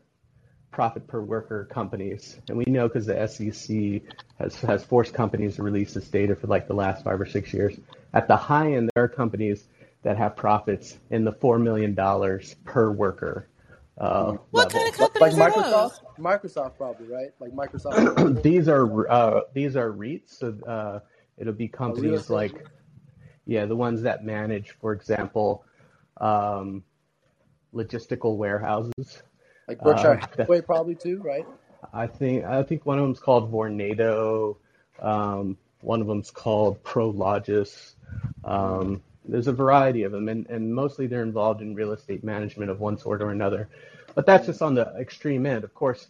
profit 0.72 1.08
per 1.08 1.22
worker 1.22 1.68
companies, 1.72 2.38
and 2.50 2.58
we 2.58 2.66
know 2.66 2.88
because 2.88 3.06
the 3.06 3.28
SEC 3.28 4.02
has 4.40 4.56
has 4.62 4.84
forced 4.84 5.14
companies 5.14 5.58
to 5.58 5.64
release 5.64 5.94
this 5.94 6.08
data 6.08 6.36
for 6.36 6.48
like 6.48 6.68
the 6.68 6.74
last 6.74 7.04
five 7.04 7.22
or 7.22 7.28
six 7.28 7.54
years. 7.54 7.78
At 8.14 8.28
the 8.28 8.36
high 8.36 8.74
end, 8.74 8.90
there 8.96 9.04
are 9.04 9.08
companies 9.08 9.66
that 10.06 10.18
have 10.18 10.36
profits 10.36 11.00
in 11.10 11.26
the 11.26 11.32
four 11.32 11.58
million 11.58 11.96
dollars 11.96 12.56
per 12.64 12.92
worker. 12.92 13.50
Uh, 13.98 14.38
what 14.52 14.72
level. 14.72 14.80
kind 14.80 14.90
of 14.90 14.98
companies 15.00 15.38
like 15.38 15.54
Microsoft? 15.54 16.00
Microsoft 16.20 16.78
probably 16.78 17.08
right. 17.08 17.32
Like 17.40 17.52
Microsoft. 17.54 18.42
these 18.44 18.68
are 18.68 19.12
uh, 19.12 19.42
these 19.54 19.76
are 19.76 19.92
REITs. 19.92 20.38
So 20.38 20.56
uh, 20.68 21.00
it'll 21.40 21.54
be 21.54 21.68
companies 21.68 22.30
like 22.30 22.54
yeah, 23.48 23.66
the 23.66 23.76
ones 23.76 24.04
that 24.04 24.24
manage, 24.24 24.72
for 24.80 24.94
example, 24.94 25.66
um, 26.22 26.84
logistical 27.74 28.38
warehouses. 28.38 29.24
Like 29.68 29.80
Berkshire 29.80 30.14
uh, 30.14 30.20
Hathaway 30.20 30.62
probably 30.62 30.94
too, 30.94 31.20
right? 31.24 31.48
I 31.92 32.06
think 32.06 32.46
I 32.46 32.62
think 32.62 32.86
one 32.86 33.00
of 33.00 33.06
them's 33.06 33.20
called 33.20 33.52
Vornado. 33.52 34.58
Um, 35.00 35.58
one 35.82 36.02
of 36.02 36.06
them's 36.06 36.30
called 36.30 36.84
Prologis. 36.84 37.96
Um, 38.44 39.02
there's 39.28 39.48
a 39.48 39.54
variety 39.54 40.04
of 40.04 40.12
them, 40.12 40.30
and, 40.30 40.48
and 40.50 40.74
mostly 40.74 41.08
they're 41.08 41.24
involved 41.24 41.62
in 41.62 41.76
real 41.76 41.92
estate 41.92 42.24
management 42.24 42.70
of 42.70 42.80
one 42.80 42.98
sort 42.98 43.22
or 43.22 43.32
another. 43.32 43.70
But 44.14 44.26
that's 44.26 44.46
just 44.46 44.62
on 44.62 44.76
the 44.76 44.94
extreme 44.98 45.46
end. 45.46 45.64
Of 45.64 45.74
course, 45.74 46.08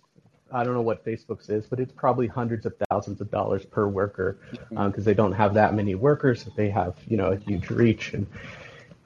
I 0.52 0.64
don't 0.64 0.74
know 0.74 0.82
what 0.82 1.04
Facebook's 1.04 1.50
is, 1.50 1.66
but 1.66 1.80
it's 1.80 1.92
probably 1.92 2.28
hundreds 2.28 2.66
of 2.66 2.74
thousands 2.90 3.20
of 3.20 3.32
dollars 3.32 3.66
per 3.66 3.88
worker 3.88 4.38
because 4.70 4.98
um, 4.98 5.04
they 5.04 5.14
don't 5.14 5.32
have 5.32 5.54
that 5.56 5.74
many 5.74 5.96
workers. 5.96 6.46
They 6.56 6.70
have, 6.70 6.96
you 7.08 7.18
know, 7.18 7.32
a 7.32 7.38
huge 7.38 7.70
reach, 7.70 8.14
and 8.14 8.28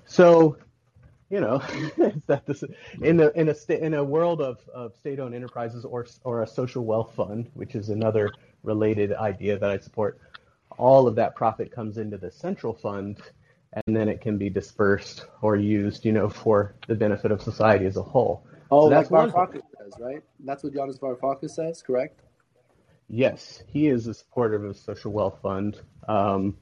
so, 0.05 0.57
you 1.29 1.39
know, 1.39 1.59
that 2.27 2.45
this, 2.45 2.63
in 3.01 3.19
a 3.21 3.29
in 3.29 3.49
a 3.49 3.55
sta- 3.55 3.79
in 3.79 3.93
a 3.93 4.03
world 4.03 4.41
of, 4.41 4.59
of 4.73 4.95
state-owned 4.95 5.33
enterprises 5.33 5.85
or 5.85 6.05
or 6.23 6.43
a 6.43 6.47
social 6.47 6.83
wealth 6.83 7.13
fund, 7.15 7.49
which 7.53 7.75
is 7.75 7.89
another 7.89 8.31
related 8.63 9.13
idea 9.13 9.57
that 9.57 9.69
I 9.69 9.77
support, 9.77 10.19
all 10.77 11.07
of 11.07 11.15
that 11.15 11.35
profit 11.35 11.71
comes 11.71 11.97
into 11.97 12.17
the 12.17 12.31
central 12.31 12.73
fund, 12.73 13.21
and 13.73 13.95
then 13.95 14.09
it 14.09 14.21
can 14.21 14.37
be 14.37 14.49
dispersed 14.49 15.25
or 15.41 15.55
used, 15.55 16.05
you 16.05 16.11
know, 16.11 16.29
for 16.29 16.75
the 16.87 16.95
benefit 16.95 17.31
of 17.31 17.41
society 17.41 17.85
as 17.85 17.97
a 17.97 18.03
whole. 18.03 18.45
Oh, 18.71 18.85
so 18.85 18.89
that's 18.89 19.11
like 19.11 19.31
Varoufakis 19.31 19.61
says, 19.77 19.93
right? 19.99 20.23
That's 20.39 20.63
what 20.63 20.73
Yanis 20.73 20.99
Varoufakis 20.99 21.51
says, 21.51 21.81
correct? 21.81 22.21
Yes, 23.07 23.63
he 23.67 23.87
is 23.87 24.07
a 24.07 24.13
supporter 24.13 24.55
of 24.55 24.61
the 24.63 24.73
social 24.73 25.11
wealth 25.11 25.39
fund 25.41 25.81
um, 26.07 26.57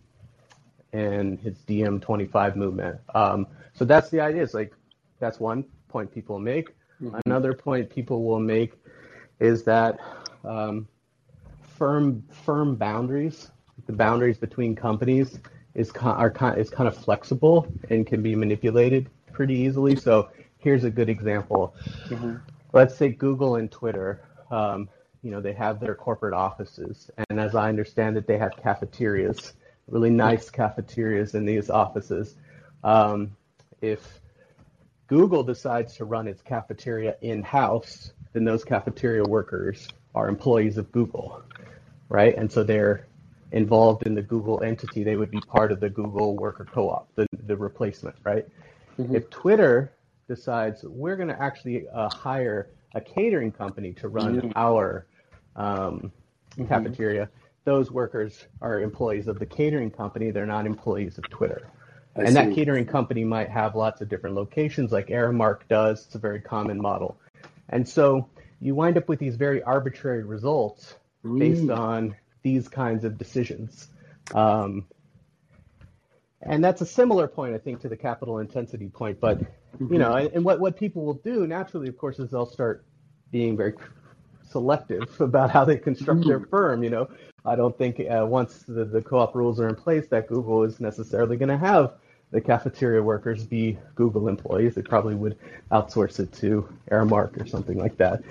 and 0.93 1.39
his 1.39 1.57
DiEM25 1.67 2.55
movement. 2.55 2.99
Um, 3.13 3.47
so 3.73 3.85
that's 3.85 4.09
the 4.09 4.21
idea. 4.21 4.43
It's 4.43 4.53
like 4.53 4.73
that's 5.19 5.39
one 5.39 5.65
point 5.89 6.13
people 6.13 6.39
make. 6.39 6.69
Mm-hmm. 7.01 7.19
Another 7.25 7.53
point 7.53 7.89
people 7.89 8.23
will 8.23 8.39
make 8.39 8.73
is 9.39 9.63
that 9.63 9.99
um, 10.45 10.87
firm 11.77 12.23
firm 12.45 12.75
boundaries, 12.75 13.51
the 13.85 13.93
boundaries 13.93 14.37
between 14.37 14.75
companies, 14.75 15.39
is 15.77 15.91
are 15.91 16.33
is 16.57 16.69
kind 16.69 16.87
of 16.89 16.97
flexible 16.97 17.71
and 17.89 18.05
can 18.05 18.21
be 18.21 18.35
manipulated 18.35 19.09
pretty 19.31 19.53
easily. 19.53 19.95
So 19.95 20.29
here's 20.57 20.83
a 20.83 20.89
good 20.89 21.07
example. 21.07 21.75
Mm-hmm. 22.09 22.37
Let's 22.73 22.97
say 22.97 23.09
Google 23.09 23.55
and 23.55 23.71
Twitter, 23.71 24.21
um, 24.51 24.89
you 25.21 25.31
know, 25.31 25.39
they 25.39 25.53
have 25.53 25.79
their 25.79 25.95
corporate 25.95 26.33
offices, 26.33 27.09
and 27.29 27.39
as 27.39 27.55
I 27.55 27.69
understand 27.69 28.17
it, 28.17 28.27
they 28.27 28.37
have 28.37 28.51
cafeterias, 28.61 29.53
really 29.87 30.09
nice 30.09 30.49
cafeterias 30.49 31.35
in 31.35 31.45
these 31.45 31.69
offices. 31.69 32.35
Um, 32.83 33.35
if 33.81 34.19
Google 35.05 35.43
decides 35.43 35.95
to 35.97 36.05
run 36.05 36.27
its 36.27 36.41
cafeteria 36.41 37.15
in 37.21 37.43
house, 37.43 38.13
then 38.33 38.43
those 38.43 38.63
cafeteria 38.63 39.23
workers 39.23 39.87
are 40.15 40.27
employees 40.27 40.77
of 40.77 40.91
Google, 40.91 41.43
right? 42.09 42.35
And 42.35 42.51
so 42.51 42.63
they're 42.63 43.05
involved 43.51 44.03
in 44.05 44.13
the 44.13 44.21
Google 44.21 44.61
entity. 44.63 45.03
They 45.03 45.15
would 45.15 45.31
be 45.31 45.39
part 45.41 45.71
of 45.71 45.79
the 45.79 45.89
Google 45.89 46.35
worker 46.35 46.65
co 46.65 46.89
op, 46.89 47.09
the, 47.15 47.27
the 47.45 47.55
replacement, 47.55 48.15
right? 48.23 48.45
Mm-hmm. 48.99 49.15
If 49.15 49.29
Twitter 49.29 49.93
decides 50.27 50.83
we're 50.83 51.15
going 51.15 51.29
to 51.29 51.41
actually 51.41 51.87
uh, 51.89 52.09
hire 52.09 52.69
a 52.95 53.01
catering 53.01 53.51
company 53.51 53.93
to 53.93 54.07
run 54.07 54.41
mm-hmm. 54.41 54.51
our 54.55 55.05
um, 55.55 56.11
mm-hmm. 56.51 56.67
cafeteria, 56.67 57.29
those 57.63 57.91
workers 57.91 58.45
are 58.61 58.81
employees 58.81 59.27
of 59.27 59.39
the 59.39 59.45
catering 59.45 59.91
company. 59.91 60.31
They're 60.31 60.45
not 60.45 60.65
employees 60.65 61.17
of 61.17 61.29
Twitter. 61.29 61.69
I 62.15 62.21
and 62.21 62.29
see. 62.29 62.33
that 62.33 62.55
catering 62.55 62.85
company 62.85 63.23
might 63.23 63.49
have 63.49 63.75
lots 63.75 64.01
of 64.01 64.09
different 64.09 64.35
locations, 64.35 64.91
like 64.91 65.07
Aramark 65.07 65.59
does. 65.69 66.05
It's 66.05 66.15
a 66.15 66.19
very 66.19 66.41
common 66.41 66.81
model. 66.81 67.19
And 67.69 67.87
so 67.87 68.27
you 68.59 68.73
wind 68.73 68.97
up 68.97 69.07
with 69.07 69.19
these 69.19 69.35
very 69.35 69.61
arbitrary 69.61 70.23
results 70.23 70.95
based 71.37 71.69
on 71.69 72.15
these 72.47 72.67
kinds 72.69 73.03
of 73.03 73.17
decisions. 73.17 73.87
Um, 74.33 74.85
and 76.41 76.63
that's 76.63 76.81
a 76.81 76.85
similar 76.85 77.27
point, 77.27 77.53
I 77.55 77.57
think, 77.57 77.81
to 77.81 77.89
the 77.89 77.97
capital 77.97 78.39
intensity 78.39 78.87
point. 78.87 79.19
But 79.19 79.39
mm-hmm. 79.39 79.91
you 79.93 79.99
know, 79.99 80.13
and, 80.13 80.31
and, 80.33 80.45
what 80.45 80.59
what 80.59 80.77
people 80.77 81.03
will 81.03 81.21
do 81.31 81.45
naturally, 81.47 81.89
of 81.89 81.97
course, 81.97 82.19
is 82.19 82.29
they'll 82.31 82.45
start 82.45 82.85
being 83.31 83.57
very 83.57 83.73
selective 84.49 85.03
about 85.19 85.49
how 85.51 85.65
they 85.65 85.77
construct 85.77 86.21
mm-hmm. 86.21 86.29
their 86.29 86.39
firm. 86.39 86.83
You 86.83 86.89
know, 86.89 87.09
I 87.45 87.55
don't 87.55 87.77
think 87.77 87.99
uh, 87.99 88.25
once 88.25 88.63
the, 88.67 88.85
the 88.85 89.01
co-op 89.01 89.35
rules 89.35 89.59
are 89.59 89.67
in 89.67 89.75
place 89.75 90.07
that 90.07 90.27
Google 90.27 90.63
is 90.63 90.79
necessarily 90.79 91.35
going 91.37 91.49
to 91.49 91.57
have 91.57 91.93
the 92.31 92.41
cafeteria 92.41 93.01
workers 93.01 93.45
be 93.45 93.77
Google 93.95 94.27
employees. 94.27 94.75
They 94.75 94.81
probably 94.81 95.15
would 95.15 95.37
outsource 95.71 96.19
it 96.19 96.31
to 96.33 96.67
Aramark 96.91 97.41
or 97.41 97.47
something 97.47 97.77
like 97.77 97.97
that. 97.97 98.21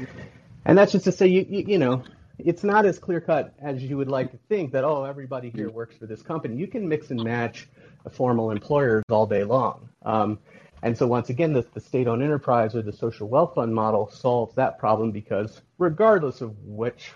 And 0.67 0.77
that's 0.77 0.93
just 0.93 1.05
to 1.05 1.12
say, 1.12 1.29
you, 1.29 1.47
you, 1.49 1.64
you 1.67 1.79
know, 1.79 2.03
it's 2.39 2.64
not 2.64 2.87
as 2.87 2.99
clear 2.99 3.20
cut 3.20 3.55
as 3.61 3.82
you 3.82 3.97
would 3.97 4.09
like 4.09 4.30
to 4.30 4.39
think 4.49 4.72
that, 4.72 4.84
oh, 4.84 5.05
everybody 5.05 5.51
here 5.51 5.70
works 5.70 5.97
for 5.97 6.07
this 6.07 6.22
company. 6.22 6.57
You 6.57 6.66
can 6.66 6.89
mix 6.89 7.11
and 7.11 7.22
match 7.22 7.68
formal 8.12 8.51
employers 8.51 9.05
all 9.11 9.26
day 9.26 9.45
long. 9.45 9.89
Um, 10.03 10.39
and 10.82 10.97
so 10.97 11.07
once 11.07 11.30
again, 11.30 11.53
the, 11.53 11.66
the 11.74 11.80
state-owned 11.80 12.22
enterprise 12.22 12.76
or 12.76 12.82
the 12.82 12.93
social 12.93 13.28
wealth 13.28 13.55
fund 13.55 13.74
model 13.74 14.11
solves 14.11 14.55
that 14.57 14.78
problem 14.78 15.11
because 15.11 15.62
regardless 15.78 16.41
of 16.41 16.57
which 16.64 17.12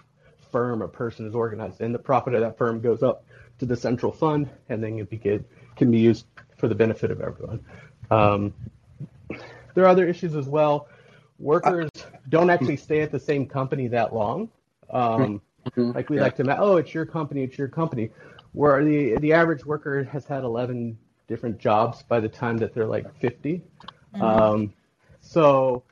firm 0.51 0.83
a 0.83 0.89
person 0.89 1.27
is 1.27 1.35
organized 1.35 1.81
in, 1.81 1.93
the 1.93 1.99
profit 1.99 2.35
of 2.35 2.41
that 2.41 2.57
firm 2.57 2.81
goes 2.81 3.03
up 3.03 3.25
to 3.59 3.67
the 3.67 3.77
central 3.77 4.11
fund 4.11 4.49
and 4.69 4.83
then 4.83 4.99
it 4.99 5.45
can 5.77 5.91
be 5.91 5.99
used 5.99 6.27
for 6.57 6.69
the 6.69 6.75
benefit 6.75 7.11
of 7.11 7.21
everyone. 7.21 7.65
Um, 8.11 8.55
there 9.75 9.85
are 9.85 9.89
other 9.89 10.07
issues 10.09 10.35
as 10.35 10.49
well. 10.49 10.89
Workers 11.39 11.91
don't 12.29 12.51
actually 12.51 12.77
stay 12.77 13.03
at 13.03 13.13
the 13.13 13.21
same 13.21 13.47
company 13.47 13.89
that 13.89 14.15
long. 14.15 14.51
Um, 14.93 15.41
mm-hmm. 15.67 15.93
like 15.93 16.11
we 16.11 16.17
yeah. 16.17 16.23
like 16.23 16.37
to, 16.37 16.59
oh, 16.59 16.77
it's 16.77 16.95
your 16.95 17.07
company, 17.07 17.43
it's 17.43 17.59
your 17.59 17.69
company 17.69 18.11
where 18.53 18.85
the 18.85 19.17
the 19.19 19.33
average 19.33 19.65
worker 19.65 20.05
has 20.05 20.27
had 20.27 20.45
11 20.45 20.99
different 21.29 21.59
jobs 21.59 22.03
by 22.03 22.21
the 22.21 22.29
time 22.29 22.57
that 22.59 22.75
they're 22.75 22.87
like 22.87 23.15
50. 23.21 23.63
Mm-hmm. 24.15 24.23
Um, 24.23 24.73
so 25.21 25.83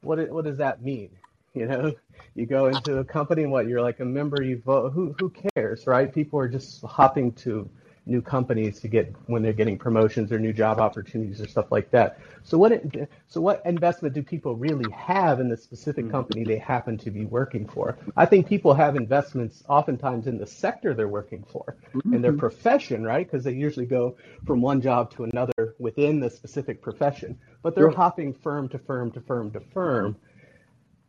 what 0.00 0.30
what 0.30 0.44
does 0.44 0.58
that 0.58 0.82
mean? 0.82 1.10
You 1.54 1.66
know, 1.66 1.92
you 2.34 2.46
go 2.46 2.66
into 2.66 2.98
a 2.98 3.04
company 3.04 3.42
and 3.42 3.52
what 3.52 3.66
you're 3.66 3.82
like 3.82 4.00
a 4.00 4.04
member, 4.04 4.42
you 4.42 4.58
vote. 4.58 4.92
Who 4.92 5.14
who 5.18 5.32
cares, 5.54 5.86
right? 5.86 6.12
People 6.12 6.38
are 6.38 6.48
just 6.48 6.82
hopping 6.82 7.32
to 7.32 7.68
new 8.08 8.22
companies 8.22 8.80
to 8.80 8.88
get 8.88 9.14
when 9.26 9.42
they're 9.42 9.52
getting 9.52 9.78
promotions 9.78 10.32
or 10.32 10.38
new 10.38 10.52
job 10.52 10.80
opportunities 10.80 11.40
or 11.40 11.46
stuff 11.46 11.70
like 11.70 11.90
that. 11.90 12.18
So 12.42 12.56
what 12.56 12.72
it, 12.72 13.10
so 13.26 13.40
what 13.40 13.62
investment 13.64 14.14
do 14.14 14.22
people 14.22 14.56
really 14.56 14.90
have 14.90 15.40
in 15.40 15.48
the 15.48 15.56
specific 15.56 16.04
mm-hmm. 16.04 16.12
company 16.12 16.44
they 16.44 16.58
happen 16.58 16.96
to 16.98 17.10
be 17.10 17.26
working 17.26 17.66
for? 17.68 17.98
I 18.16 18.26
think 18.26 18.48
people 18.48 18.74
have 18.74 18.96
investments 18.96 19.62
oftentimes 19.68 20.26
in 20.26 20.38
the 20.38 20.46
sector 20.46 20.94
they're 20.94 21.08
working 21.08 21.44
for, 21.44 21.76
mm-hmm. 21.94 22.14
in 22.14 22.22
their 22.22 22.32
profession, 22.32 23.04
right? 23.04 23.26
Because 23.30 23.44
they 23.44 23.52
usually 23.52 23.86
go 23.86 24.16
from 24.46 24.60
one 24.60 24.80
job 24.80 25.10
to 25.12 25.24
another 25.24 25.74
within 25.78 26.20
the 26.20 26.30
specific 26.30 26.80
profession, 26.80 27.38
but 27.62 27.74
they're 27.74 27.90
hopping 27.90 28.32
firm 28.32 28.68
to 28.70 28.78
firm 28.78 29.10
to 29.12 29.20
firm 29.20 29.50
to 29.50 29.60
firm. 29.60 30.16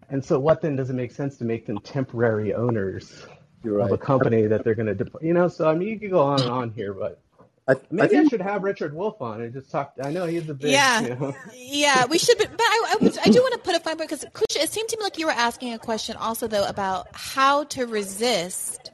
And 0.10 0.24
so, 0.26 0.40
what 0.40 0.62
then 0.62 0.76
does 0.76 0.90
it 0.90 0.94
make 0.94 1.12
sense 1.12 1.38
to 1.38 1.46
make 1.46 1.68
them 1.68 1.80
temporary 1.80 2.54
owners 2.54 3.28
right. 3.64 3.86
of 3.86 3.92
a 3.92 3.98
company 3.98 4.48
that 4.48 4.64
they're 4.64 4.76
going 4.76 4.88
to, 4.88 4.96
deploy. 4.96 5.22
you 5.24 5.34
know. 5.34 5.48
So 5.48 5.70
I 5.70 5.76
mean, 5.76 5.90
you 5.90 6.00
could 6.00 6.12
go 6.12 6.22
on 6.22 6.42
and 6.42 6.50
on 6.50 6.72
here, 6.72 6.94
but 6.94 7.20
I, 7.70 7.76
maybe 7.92 8.04
I, 8.04 8.08
think, 8.08 8.26
I, 8.26 8.30
should 8.30 8.42
have 8.42 8.64
Richard 8.64 8.96
Wolff 8.96 9.22
on 9.22 9.42
and 9.42 9.54
just 9.54 9.70
talk. 9.70 9.94
I 10.04 10.12
know 10.12 10.26
he's 10.26 10.50
a 10.50 10.56
big, 10.56 10.72
yeah, 10.72 11.02
you 11.02 11.10
know. 11.10 11.36
yeah. 11.54 12.06
We 12.08 12.18
should, 12.18 12.38
but, 12.40 12.50
but 12.50 12.62
I, 12.62 12.96
I, 13.00 13.12
I 13.26 13.30
do 13.30 13.42
want 13.42 13.54
to 13.54 13.60
put 13.60 13.76
a 13.76 13.80
fine 13.80 13.96
point 13.96 14.10
because 14.10 14.26
it 14.56 14.70
seemed 14.70 14.90
to 14.90 14.98
me 14.98 15.04
like 15.04 15.20
you 15.20 15.28
were 15.28 15.32
asking 15.32 15.74
a 15.74 15.80
question 15.80 16.16
also 16.16 16.48
though 16.48 16.68
about 16.68 17.08
how 17.14 17.66
to 17.66 17.86
resist 17.86 18.92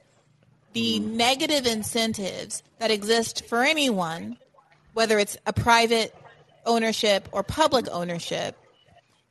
the 0.73 0.99
mm. 0.99 1.13
negative 1.13 1.65
incentives 1.65 2.63
that 2.79 2.91
exist 2.91 3.45
for 3.45 3.63
anyone, 3.63 4.37
whether 4.93 5.19
it's 5.19 5.37
a 5.45 5.53
private 5.53 6.13
ownership 6.65 7.29
or 7.31 7.43
public 7.43 7.87
ownership, 7.89 8.57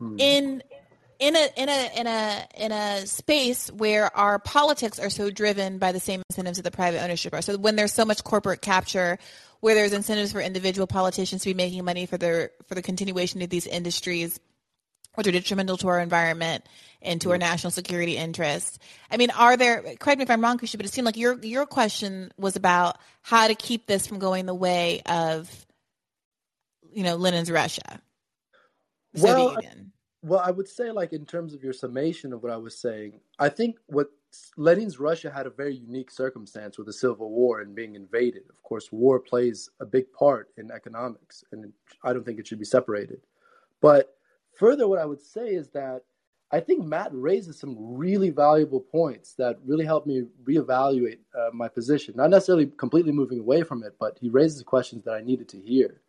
mm. 0.00 0.18
in 0.18 0.62
in 1.18 1.36
a 1.36 1.48
in 1.56 1.68
a 1.68 1.90
in 2.00 2.06
a 2.06 2.46
in 2.56 2.72
a 2.72 3.06
space 3.06 3.70
where 3.70 4.14
our 4.16 4.38
politics 4.38 4.98
are 4.98 5.10
so 5.10 5.30
driven 5.30 5.78
by 5.78 5.92
the 5.92 6.00
same 6.00 6.22
incentives 6.30 6.58
that 6.58 6.62
the 6.62 6.70
private 6.70 7.02
ownership 7.02 7.32
are. 7.32 7.42
So 7.42 7.56
when 7.56 7.76
there's 7.76 7.92
so 7.92 8.04
much 8.04 8.24
corporate 8.24 8.60
capture, 8.60 9.18
where 9.60 9.74
there's 9.74 9.94
incentives 9.94 10.32
for 10.32 10.40
individual 10.40 10.86
politicians 10.86 11.42
to 11.42 11.48
be 11.48 11.54
making 11.54 11.84
money 11.84 12.04
for 12.04 12.18
their 12.18 12.50
for 12.66 12.74
the 12.74 12.82
continuation 12.82 13.40
of 13.40 13.48
these 13.48 13.66
industries, 13.66 14.38
which 15.14 15.26
are 15.26 15.32
detrimental 15.32 15.78
to 15.78 15.88
our 15.88 16.00
environment 16.00 16.64
and 17.00 17.20
to 17.22 17.30
our 17.30 17.38
national 17.38 17.70
security 17.70 18.16
interests. 18.16 18.78
I 19.10 19.16
mean, 19.16 19.30
are 19.30 19.56
there? 19.56 19.82
Correct 19.98 20.18
me 20.18 20.24
if 20.24 20.30
I'm 20.30 20.42
wrong, 20.42 20.58
Kusha, 20.58 20.76
but 20.76 20.84
it 20.84 20.92
seemed 20.92 21.06
like 21.06 21.16
your 21.16 21.38
your 21.42 21.64
question 21.64 22.30
was 22.36 22.56
about 22.56 22.98
how 23.22 23.46
to 23.46 23.54
keep 23.54 23.86
this 23.86 24.06
from 24.06 24.18
going 24.18 24.44
the 24.44 24.54
way 24.54 25.00
of, 25.06 25.50
you 26.92 27.02
know, 27.02 27.16
Lenin's 27.16 27.50
Russia. 27.50 28.02
Well, 29.14 29.52
Union. 29.52 29.92
Well, 30.24 30.40
I 30.40 30.52
would 30.52 30.66
say, 30.66 30.90
like, 30.90 31.12
in 31.12 31.26
terms 31.26 31.52
of 31.52 31.62
your 31.62 31.74
summation 31.74 32.32
of 32.32 32.42
what 32.42 32.50
I 32.50 32.56
was 32.56 32.78
saying, 32.78 33.20
I 33.38 33.50
think 33.50 33.76
what 33.88 34.08
Lenin's 34.56 34.98
Russia 34.98 35.30
had 35.30 35.46
a 35.46 35.50
very 35.50 35.74
unique 35.74 36.10
circumstance 36.10 36.78
with 36.78 36.86
the 36.86 36.94
Civil 36.94 37.28
War 37.28 37.60
and 37.60 37.74
being 37.74 37.94
invaded. 37.94 38.44
Of 38.48 38.62
course, 38.62 38.90
war 38.90 39.20
plays 39.20 39.68
a 39.80 39.84
big 39.84 40.10
part 40.14 40.48
in 40.56 40.70
economics, 40.70 41.44
and 41.52 41.70
I 42.02 42.14
don't 42.14 42.24
think 42.24 42.38
it 42.38 42.46
should 42.46 42.58
be 42.58 42.64
separated. 42.64 43.20
But 43.82 44.16
further, 44.58 44.88
what 44.88 44.98
I 44.98 45.04
would 45.04 45.20
say 45.20 45.48
is 45.48 45.68
that 45.72 46.04
I 46.50 46.58
think 46.58 46.86
Matt 46.86 47.10
raises 47.12 47.58
some 47.58 47.76
really 47.78 48.30
valuable 48.30 48.80
points 48.80 49.34
that 49.34 49.58
really 49.66 49.84
helped 49.84 50.06
me 50.06 50.24
reevaluate 50.44 51.18
uh, 51.38 51.50
my 51.52 51.68
position. 51.68 52.14
Not 52.16 52.30
necessarily 52.30 52.72
completely 52.78 53.12
moving 53.12 53.40
away 53.40 53.62
from 53.62 53.82
it, 53.82 53.96
but 54.00 54.16
he 54.22 54.30
raises 54.30 54.62
questions 54.62 55.04
that 55.04 55.12
I 55.12 55.20
needed 55.20 55.50
to 55.50 55.60
hear. 55.60 56.00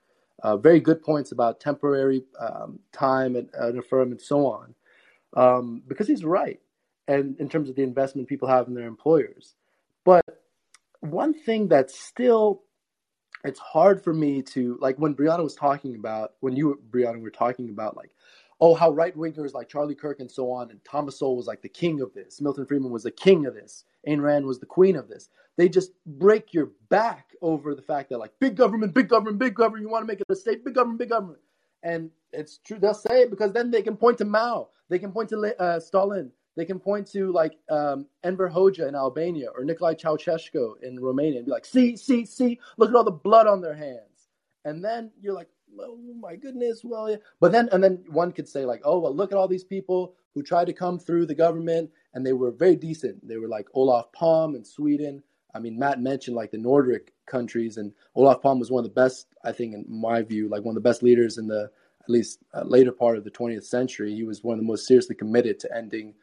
Uh, 0.44 0.58
very 0.58 0.80
good 0.80 1.02
points 1.02 1.32
about 1.32 1.60
temporary 1.60 2.24
um, 2.40 2.80
time 2.92 3.36
at, 3.36 3.46
at, 3.56 3.78
a 3.78 3.82
firm 3.82 4.12
and 4.12 4.22
so 4.22 4.46
on, 4.46 4.76
um, 5.36 5.82
because 5.88 6.08
he's 6.08 6.26
right, 6.26 6.60
and 7.08 7.40
in 7.40 7.48
terms 7.48 7.70
of 7.70 7.76
the 7.76 7.84
investment 7.84 8.28
people 8.28 8.48
have 8.48 8.68
in 8.68 8.74
their 8.74 8.88
employers. 8.88 9.56
But 10.04 10.26
one 11.00 11.34
thing 11.34 11.68
that's 11.68 11.98
still 11.98 12.64
it's 13.46 13.60
hard 13.60 14.04
for 14.04 14.14
me 14.14 14.42
to 14.42 14.78
like 14.82 14.98
when 14.98 15.16
Briahna 15.16 15.44
was 15.44 15.56
talking 15.56 15.96
about 15.96 16.32
when 16.40 16.56
you 16.56 16.80
Briahna 16.90 17.22
were 17.22 17.30
talking 17.30 17.70
about 17.70 17.96
like 17.96 18.12
oh 18.60 18.74
how 18.74 18.92
right 18.92 19.16
wingers 19.16 19.54
like 19.54 19.70
Charlie 19.70 19.96
Kirk 19.96 20.20
and 20.20 20.30
so 20.30 20.52
on 20.52 20.72
and 20.72 20.84
Thomas 20.84 21.20
Sowell 21.20 21.38
was 21.38 21.48
like 21.48 21.62
the 21.62 21.70
king 21.70 22.02
of 22.02 22.14
this 22.14 22.42
Milton 22.42 22.66
Friedman 22.66 22.92
was 22.92 23.04
the 23.04 23.12
king 23.12 23.46
of 23.46 23.54
this 23.54 23.86
Ayn 24.08 24.22
Rand 24.22 24.46
was 24.46 24.60
the 24.60 24.66
queen 24.66 24.96
of 24.96 25.08
this 25.08 25.30
they 25.58 25.70
just 25.70 25.92
break 26.06 26.54
your 26.54 26.72
back 26.90 27.32
over 27.42 27.74
the 27.74 27.82
fact 27.82 28.10
that 28.10 28.18
like 28.18 28.32
big 28.40 28.56
government 28.56 28.94
big 28.94 29.10
government 29.10 29.40
big 29.40 29.56
government 29.56 29.84
you 29.84 29.90
want 29.90 30.04
to 30.04 30.08
make 30.08 30.20
it 30.20 30.28
a 30.30 30.36
state 30.36 30.64
big 30.66 30.76
government 30.76 31.00
big 31.00 31.10
government 31.10 31.40
and 31.84 32.10
it's 32.32 32.58
true 32.58 32.80
they'll 32.80 32.94
say 32.94 33.22
it 33.22 33.30
because 33.30 33.52
then 33.54 33.72
they 33.72 33.82
can 33.82 33.96
point 33.96 34.18
to 34.18 34.26
Mao 34.26 34.70
they 34.90 35.00
can 35.00 35.12
point 35.12 35.30
to 35.30 35.62
uh, 35.62 35.80
Stalin 35.80 36.32
they 36.56 36.66
can 36.66 36.80
point 36.80 37.08
to 37.12 37.32
like 37.32 37.58
um, 37.70 38.06
Enver 38.24 38.50
Hoxha 38.50 38.88
in 38.88 38.96
Albania 38.96 39.50
or 39.50 39.64
Nicolae 39.64 40.00
Ceausescu 40.00 40.82
in 40.82 41.00
Romania 41.00 41.38
and 41.38 41.46
be 41.46 41.52
like, 41.52 41.66
see, 41.66 41.98
see, 41.98 42.26
see, 42.26 42.60
look 42.78 42.90
at 42.90 42.96
all 42.96 43.04
the 43.04 43.12
blood 43.12 43.48
on 43.48 43.62
their 43.62 43.76
hands. 43.76 44.30
And 44.64 44.84
then 44.84 45.12
you're 45.22 45.34
like, 45.34 45.50
oh 45.78 46.00
my 46.20 46.36
goodness, 46.36 46.82
well, 46.84 47.10
yeah. 47.10 47.18
But 47.42 47.52
then, 47.52 47.68
and 47.72 47.84
then 47.84 48.04
one 48.10 48.32
could 48.32 48.48
say 48.48 48.66
like, 48.66 48.82
oh, 48.86 49.00
well, 49.00 49.14
look 49.14 49.32
at 49.32 49.38
all 49.38 49.50
these 49.50 49.66
people 49.66 50.16
who 50.34 50.44
tried 50.44 50.66
to 50.66 50.74
come 50.74 50.98
through 50.98 51.26
the 51.26 51.36
government 51.36 51.92
and 52.16 52.26
they 52.26 52.34
were 52.34 52.52
very 52.52 52.76
decent. 52.78 53.28
They 53.28 53.38
were 53.38 53.50
like 53.50 53.68
Olof 53.76 54.12
Palme 54.14 54.56
in 54.56 54.64
Sweden. 54.64 55.22
I 55.54 55.60
mean, 55.60 55.78
Matt 55.78 56.02
mentioned 56.02 56.36
like 56.36 56.52
the 56.52 56.58
Nordic 56.58 57.14
countries, 57.28 57.78
and 57.78 57.94
Olof 58.16 58.42
Palme 58.42 58.60
was 58.60 58.72
one 58.72 58.84
of 58.84 58.90
the 58.90 59.02
best, 59.02 59.28
I 59.44 59.52
think, 59.52 59.76
in 59.76 59.86
my 59.88 60.22
view, 60.22 60.48
like 60.50 60.64
one 60.64 60.76
of 60.76 60.82
the 60.82 60.90
best 60.90 61.04
leaders 61.04 61.38
in 61.38 61.48
the 61.48 61.70
at 62.02 62.10
least 62.10 62.40
uh, 62.54 62.64
later 62.64 62.92
part 62.92 63.18
of 63.18 63.24
the 63.24 63.32
20th 63.32 63.66
century. 63.66 64.14
He 64.14 64.24
was 64.24 64.44
one 64.44 64.54
of 64.54 64.60
the 64.60 64.68
most 64.68 64.88
seriously 64.88 65.16
committed 65.16 65.60
to 65.60 65.76
ending 65.76 66.14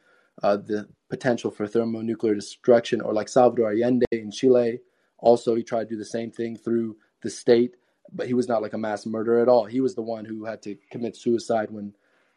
uh, 0.42 0.56
the 0.56 0.88
potential 1.10 1.50
for 1.50 1.66
thermonuclear 1.66 2.34
destruction, 2.34 3.00
or 3.00 3.12
like 3.12 3.28
Salvador 3.28 3.72
Allende 3.72 4.06
in 4.12 4.30
Chile. 4.30 4.80
Also, 5.18 5.54
he 5.54 5.62
tried 5.62 5.84
to 5.84 5.90
do 5.90 5.96
the 5.96 6.04
same 6.04 6.30
thing 6.30 6.56
through 6.56 6.96
the 7.22 7.30
state, 7.30 7.76
but 8.12 8.26
he 8.26 8.34
was 8.34 8.48
not 8.48 8.62
like 8.62 8.72
a 8.72 8.78
mass 8.78 9.06
murderer 9.06 9.42
at 9.42 9.48
all. 9.48 9.66
He 9.66 9.80
was 9.80 9.94
the 9.94 10.02
one 10.02 10.24
who 10.24 10.44
had 10.44 10.62
to 10.62 10.76
commit 10.90 11.16
suicide 11.16 11.70
when 11.70 11.94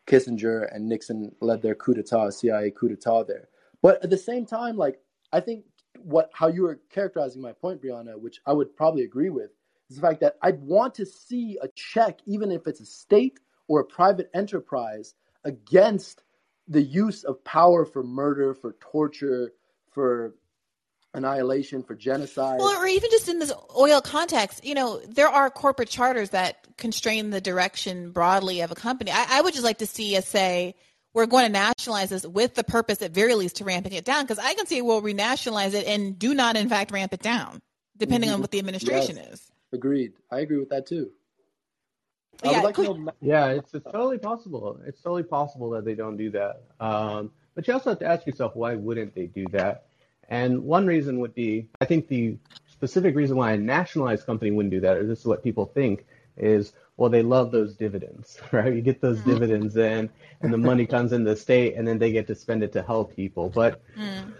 Kissinger 0.07 0.67
and 0.73 0.87
Nixon 0.87 1.35
led 1.41 1.61
their 1.61 1.75
coup 1.75 1.93
d'etat, 1.93 2.31
CIA 2.31 2.71
coup 2.71 2.89
d'etat 2.89 3.23
there. 3.27 3.49
But 3.81 4.03
at 4.03 4.09
the 4.09 4.17
same 4.17 4.45
time, 4.45 4.77
like 4.77 4.99
I 5.31 5.39
think 5.39 5.65
what 5.99 6.29
how 6.33 6.47
you 6.47 6.63
were 6.63 6.79
characterizing 6.89 7.41
my 7.41 7.53
point, 7.53 7.81
Briahna, 7.81 8.19
which 8.19 8.39
I 8.45 8.53
would 8.53 8.75
probably 8.75 9.03
agree 9.03 9.29
with, 9.29 9.51
is 9.89 9.97
the 9.97 10.01
fact 10.01 10.21
that 10.21 10.35
I'd 10.41 10.61
want 10.61 10.95
to 10.95 11.05
see 11.05 11.57
a 11.61 11.67
check, 11.75 12.19
even 12.25 12.51
if 12.51 12.67
it's 12.67 12.81
a 12.81 12.85
state 12.85 13.39
or 13.67 13.79
a 13.79 13.85
private 13.85 14.29
enterprise, 14.33 15.15
against 15.43 16.23
the 16.67 16.81
use 16.81 17.23
of 17.23 17.43
power 17.43 17.85
for 17.85 18.03
murder, 18.03 18.53
for 18.53 18.75
torture, 18.79 19.53
for 19.91 20.35
annihilation, 21.15 21.83
for 21.83 21.95
genocide. 21.95 22.59
Well, 22.59 22.81
or 22.81 22.85
even 22.85 23.09
just 23.09 23.27
in 23.27 23.39
this 23.39 23.51
oil 23.75 24.01
context, 24.01 24.63
you 24.65 24.75
know, 24.75 24.99
there 25.07 25.27
are 25.27 25.49
corporate 25.49 25.89
charters 25.89 26.31
that 26.31 26.67
constrain 26.77 27.29
the 27.29 27.41
direction 27.41 28.11
broadly 28.11 28.61
of 28.61 28.71
a 28.71 28.75
company. 28.75 29.11
I, 29.11 29.25
I 29.37 29.41
would 29.41 29.53
just 29.53 29.65
like 29.65 29.79
to 29.79 29.87
see 29.87 30.17
us 30.17 30.27
say, 30.27 30.75
we're 31.13 31.25
going 31.25 31.45
to 31.45 31.51
nationalize 31.51 32.09
this 32.09 32.25
with 32.25 32.55
the 32.55 32.63
purpose, 32.63 33.01
at 33.01 33.11
very 33.11 33.35
least, 33.35 33.55
to 33.57 33.63
ramping 33.63 33.93
it 33.93 34.03
down. 34.03 34.25
Because 34.25 34.37
I 34.37 34.53
can 34.53 34.65
see 34.65 34.81
we'll 34.81 35.01
renationalize 35.01 35.73
it 35.73 35.87
and 35.87 36.19
do 36.19 36.33
not, 36.33 36.57
in 36.57 36.67
fact, 36.67 36.91
ramp 36.91 37.13
it 37.13 37.21
down, 37.21 37.61
depending 37.97 38.27
mm-hmm. 38.27 38.35
on 38.35 38.41
what 38.41 38.51
the 38.51 38.59
administration 38.59 39.15
yes. 39.15 39.33
is. 39.33 39.51
Agreed. 39.71 40.13
I 40.29 40.39
agree 40.39 40.57
with 40.57 40.69
that 40.69 40.85
too. 40.85 41.11
Yeah, 42.43 42.61
like 42.61 42.77
know, 42.77 43.11
yeah, 43.21 43.47
it's, 43.47 43.73
it's 43.73 43.85
totally 43.85 44.17
possible. 44.17 44.77
It's 44.85 45.01
totally 45.01 45.23
possible 45.23 45.69
that 45.69 45.85
they 45.85 45.95
don't 45.95 46.17
do 46.17 46.31
that. 46.31 46.63
Um, 46.81 47.31
but 47.55 47.65
you 47.65 47.73
also 47.73 47.91
have 47.91 47.99
to 47.99 48.05
ask 48.05 48.27
yourself, 48.27 48.55
why 48.55 48.75
wouldn't 48.75 49.15
they 49.15 49.27
do 49.27 49.45
that? 49.53 49.85
And 50.29 50.63
one 50.63 50.87
reason 50.87 51.19
would 51.19 51.35
be, 51.35 51.67
I 51.79 51.85
think 51.85 52.07
the 52.07 52.37
specific 52.67 53.15
reason 53.15 53.37
why 53.37 53.51
a 53.51 53.57
nationalized 53.57 54.25
company 54.25 54.51
wouldn't 54.51 54.71
do 54.71 54.81
that, 54.81 54.97
or 54.97 55.05
this 55.05 55.19
is 55.19 55.25
what 55.25 55.43
people 55.43 55.65
think, 55.65 56.05
is 56.37 56.73
well, 56.97 57.09
they 57.09 57.23
love 57.23 57.51
those 57.51 57.75
dividends, 57.75 58.39
right? 58.51 58.73
You 58.73 58.81
get 58.81 59.01
those 59.01 59.19
mm. 59.19 59.25
dividends 59.25 59.75
in, 59.77 60.09
and 60.41 60.53
the 60.53 60.57
money 60.57 60.85
comes 60.85 61.11
in 61.13 61.23
the 61.23 61.35
state, 61.35 61.75
and 61.75 61.87
then 61.87 61.99
they 61.99 62.11
get 62.11 62.27
to 62.27 62.35
spend 62.35 62.63
it 62.63 62.73
to 62.73 62.81
help 62.81 63.15
people. 63.15 63.49
But 63.49 63.81
mm. 63.97 64.31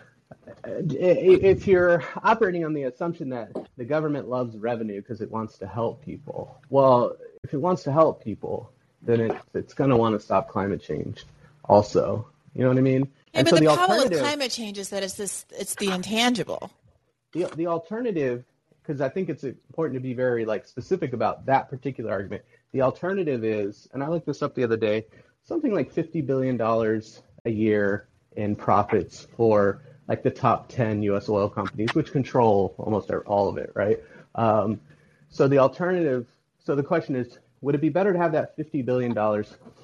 if 0.66 1.68
you're 1.68 2.04
operating 2.24 2.66
on 2.66 2.74
the 2.74 2.84
assumption 2.84 3.30
that 3.30 3.52
the 3.78 3.86
government 3.86 4.30
loves 4.30 4.56
revenue 4.58 5.02
because 5.02 5.22
it 5.22 5.30
wants 5.30 5.58
to 5.60 5.68
help 5.68 6.04
people, 6.04 6.58
well, 6.70 7.18
if 7.44 7.54
it 7.54 7.58
wants 7.58 7.84
to 7.84 7.92
help 7.92 8.24
people, 8.24 8.72
then 9.02 9.20
it, 9.20 9.38
it's 9.54 9.74
going 9.74 9.90
to 9.90 9.98
want 9.98 10.18
to 10.18 10.20
stop 10.20 10.50
climate 10.50 10.82
change 10.82 11.26
also. 11.66 12.28
You 12.54 12.64
know 12.64 12.70
what 12.70 12.78
I 12.78 12.82
mean? 12.82 13.10
Yeah, 13.36 13.40
and 13.40 13.50
but 13.50 13.58
so 13.58 13.64
the, 13.64 13.70
the 13.70 13.76
problem 13.76 14.10
with 14.10 14.20
climate 14.20 14.52
change 14.52 14.78
is 14.78 14.90
that 14.90 15.04
it's 15.04 15.16
this 15.16 15.46
it's 15.52 15.76
the 15.76 15.92
intangible. 15.92 16.72
The 17.34 17.46
the 17.56 17.68
alternative 17.68 18.46
because 18.82 19.02
I 19.02 19.10
think 19.10 19.30
it's 19.30 19.44
important 19.44 19.96
to 19.96 20.00
be 20.00 20.14
very 20.14 20.46
like 20.46 20.66
specific 20.66 21.14
about 21.14 21.46
that 21.48 21.70
particular 21.70 22.12
argument. 22.12 22.44
The 22.72 22.82
alternative 22.82 23.44
is, 23.44 23.88
and 23.94 24.04
I 24.04 24.08
looked 24.08 24.26
this 24.26 24.42
up 24.42 24.56
the 24.56 24.64
other 24.64 24.78
day, 24.78 25.06
something 25.44 25.74
like 25.74 25.92
fifty 25.92 26.22
billion 26.22 26.56
dollars 26.58 27.22
a 27.44 27.50
year 27.50 28.08
in 28.36 28.56
profits 28.56 29.28
for 29.36 29.82
like 30.08 30.24
the 30.24 30.32
top 30.32 30.70
ten 30.70 31.04
U.S. 31.04 31.28
oil 31.28 31.50
companies, 31.50 31.94
which 31.94 32.12
control 32.12 32.74
almost 32.78 33.12
all 33.26 33.50
of 33.50 33.58
it, 33.58 33.72
right? 33.76 34.00
Um, 34.36 34.80
so 35.30 35.48
the 35.48 35.58
alternative 35.58 36.28
so 36.66 36.76
the 36.76 36.84
question 36.84 37.16
is, 37.16 37.38
would 37.62 37.76
it 37.76 37.82
be 37.82 37.90
better 37.90 38.12
to 38.12 38.18
have 38.18 38.32
that 38.32 38.58
$50 38.58 38.84
billion 38.84 39.14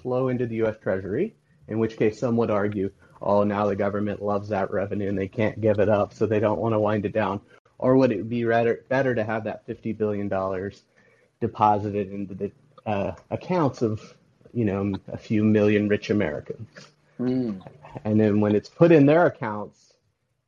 flow 0.01 0.29
into 0.29 0.47
the 0.47 0.55
U.S. 0.55 0.75
Treasury, 0.81 1.35
in 1.67 1.77
which 1.77 1.95
case 1.95 2.19
some 2.19 2.35
would 2.37 2.49
argue, 2.49 2.91
oh, 3.21 3.43
now 3.43 3.67
the 3.67 3.75
government 3.75 4.21
loves 4.21 4.49
that 4.49 4.71
revenue 4.71 5.09
and 5.09 5.17
they 5.17 5.27
can't 5.27 5.61
give 5.61 5.79
it 5.79 5.89
up, 5.89 6.13
so 6.13 6.25
they 6.25 6.39
don't 6.39 6.59
want 6.59 6.73
to 6.73 6.79
wind 6.79 7.05
it 7.05 7.13
down? 7.13 7.39
Or 7.77 7.97
would 7.97 8.11
it 8.11 8.29
be 8.29 8.45
rather, 8.45 8.83
better 8.89 9.15
to 9.15 9.23
have 9.23 9.43
that 9.45 9.67
$50 9.67 9.97
billion 9.97 10.29
deposited 11.39 12.11
into 12.11 12.35
the 12.35 12.51
uh, 12.85 13.13
accounts 13.29 13.81
of, 13.81 14.15
you 14.53 14.65
know, 14.65 14.93
a 15.07 15.17
few 15.17 15.43
million 15.43 15.87
rich 15.87 16.09
Americans? 16.09 16.67
Mm. 17.19 17.61
And 18.03 18.19
then 18.19 18.39
when 18.39 18.55
it's 18.55 18.69
put 18.69 18.91
in 18.91 19.05
their 19.05 19.25
accounts, 19.25 19.93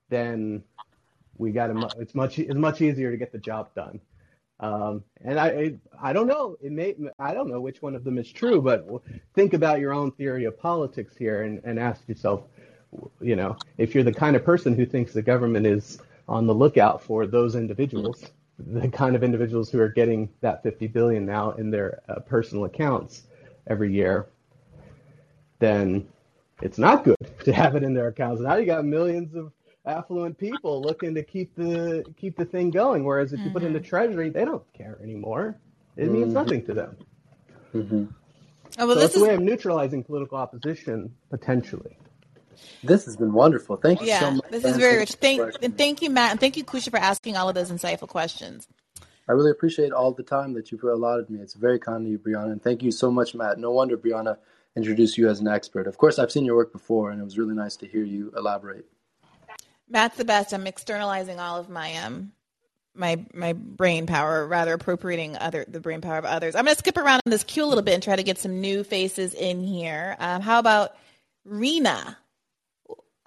then 0.10 0.64
we 1.38 1.52
got 1.52 1.68
to, 1.68 1.90
it's 2.00 2.16
much, 2.16 2.40
it's 2.40 2.56
much 2.56 2.82
easier 2.82 3.12
to 3.12 3.18
get 3.18 3.32
the 3.32 3.40
job 3.40 3.74
done. 3.76 4.00
Um, 4.64 5.04
and 5.26 5.38
I, 5.38 5.74
I 6.02 6.14
don't 6.14 6.26
know. 6.26 6.56
It 6.62 6.72
may, 6.72 6.96
I 7.20 7.34
don't 7.34 7.50
know 7.50 7.60
which 7.60 7.82
one 7.82 7.96
of 7.96 8.06
them 8.06 8.18
is 8.18 8.32
true, 8.32 8.62
but 8.62 8.88
think 9.36 9.54
about 9.54 9.82
your 9.82 9.94
own 9.94 10.12
theory 10.12 10.46
of 10.46 10.58
politics 10.58 11.18
here 11.18 11.44
and, 11.44 11.60
and 11.66 11.78
ask 11.78 12.08
yourself, 12.08 12.44
you 13.20 13.36
know, 13.36 13.58
if 13.78 13.94
you're 13.94 14.06
the 14.06 14.14
kind 14.14 14.38
of 14.38 14.46
person 14.46 14.74
who 14.74 14.86
thinks 14.86 15.12
the 15.12 15.22
government 15.22 15.68
is 15.68 16.00
on 16.30 16.48
the 16.48 16.56
lookout 16.56 17.04
for 17.04 17.28
those 17.28 17.56
individuals, 17.56 18.24
the 18.58 18.88
kind 18.88 19.18
of 19.18 19.24
individuals 19.24 19.70
who 19.70 19.82
are 19.82 19.90
getting 19.90 20.30
that 20.40 20.64
50 20.64 20.88
billion 20.88 21.26
now 21.26 21.52
in 21.52 21.70
their 21.70 22.02
uh, 22.08 22.22
personal 22.22 22.64
accounts 22.64 23.24
every 23.68 23.92
year, 23.92 24.28
then 25.60 26.08
it's 26.62 26.78
not 26.78 27.04
good 27.04 27.18
to 27.44 27.52
have 27.52 27.76
it 27.76 27.84
in 27.84 27.94
their 27.94 28.08
accounts. 28.08 28.42
Now 28.42 28.56
you 28.56 28.66
got 28.66 28.86
millions 28.86 29.36
of 29.36 29.52
affluent 29.86 30.38
people 30.38 30.82
looking 30.82 31.16
to 31.16 31.24
keep 31.24 31.56
the 31.56 32.04
keep 32.18 32.38
the 32.38 32.46
thing 32.46 32.72
going. 32.72 33.04
Whereas 33.04 33.34
if 33.34 33.40
mm-hmm. 33.40 33.48
you 33.48 33.54
put 33.54 33.64
in 33.64 33.74
the 33.74 33.80
mm-hmm. 33.80 33.88
treasury, 33.88 34.30
they 34.30 34.46
don't 34.46 34.64
care 34.74 34.98
anymore. 35.02 35.58
It 35.98 36.10
means 36.10 36.26
mm-hmm. 36.26 36.34
nothing 36.34 36.66
to 36.66 36.74
them. 36.74 36.98
Mm-hmm. 37.74 38.06
Oh, 38.80 38.88
well, 38.88 38.96
so 38.96 39.02
it's 39.04 39.16
is... 39.16 39.22
a 39.22 39.26
way 39.26 39.34
of 39.36 39.42
neutralizing 39.42 40.04
political 40.04 40.38
opposition 40.38 41.14
potentially. 41.30 41.98
This 42.84 43.06
has 43.06 43.18
been 43.18 43.34
wonderful. 43.34 43.78
Thank 43.78 44.02
you 44.02 44.08
yeah, 44.08 44.20
so 44.20 44.32
much. 44.32 44.50
This 44.50 44.64
is 44.64 44.78
very 44.78 44.98
rich. 44.98 45.14
Thank 45.14 45.42
and 45.62 45.78
thank 45.78 46.02
you, 46.02 46.10
Matt, 46.10 46.32
and 46.32 46.40
thank 46.40 46.58
you, 46.58 46.64
Kusha, 46.64 46.90
for 46.90 46.98
asking 46.98 47.36
all 47.36 47.50
of 47.50 47.56
those 47.56 47.72
insightful 47.72 48.08
questions. 48.08 48.68
I 49.28 49.32
really 49.32 49.52
appreciate 49.52 49.94
all 49.94 50.12
the 50.12 50.24
time 50.24 50.54
that 50.54 50.72
you've 50.72 50.84
allotted 50.84 51.30
me. 51.30 51.40
It's 51.40 51.54
very 51.54 51.80
kind 51.80 52.06
of 52.06 52.12
you, 52.12 52.20
Briahna, 52.20 52.52
and 52.52 52.62
thank 52.62 52.84
you 52.84 52.92
so 52.92 53.10
much, 53.10 53.34
Matt. 53.34 53.58
No 53.58 53.72
wonder 53.72 53.98
Briahna 53.98 54.38
introduced 54.76 55.18
you 55.18 55.30
as 55.30 55.40
an 55.40 55.48
expert. 55.48 55.88
Of 55.88 55.98
course, 55.98 56.20
I've 56.20 56.32
seen 56.32 56.46
your 56.46 56.56
work 56.56 56.74
before, 56.74 57.12
and 57.12 57.22
it 57.22 57.24
was 57.24 57.38
really 57.38 57.56
nice 57.56 57.78
to 57.78 57.88
hear 57.88 58.04
you 58.04 58.34
elaborate. 58.36 58.86
Matt's 59.94 60.18
the 60.18 60.26
best. 60.26 60.54
I'm 60.54 60.66
externalizing 60.68 61.40
all 61.40 61.58
of 61.58 61.70
my 61.70 61.96
um 61.98 62.32
my 62.96 63.24
my 63.34 63.54
brain 63.54 64.08
power, 64.08 64.46
rather 64.46 64.74
appropriating 64.74 65.38
other 65.38 65.66
the 65.68 65.80
brain 65.80 66.02
power 66.02 66.18
of 66.18 66.26
others. 66.26 66.56
I'm 66.56 66.66
gonna 66.66 66.76
skip 66.76 66.98
around 66.98 67.22
in 67.26 67.30
this 67.30 67.44
queue 67.44 67.64
a 67.64 67.68
little 67.68 67.84
bit 67.84 67.94
and 67.94 68.04
try 68.04 68.16
to 68.16 68.24
get 68.24 68.40
some 68.40 68.60
new 68.60 68.84
faces 68.84 69.34
in 69.34 69.62
here. 69.64 70.16
Um, 70.20 70.42
how 70.42 70.60
about 70.60 70.96
Rena? 71.46 72.18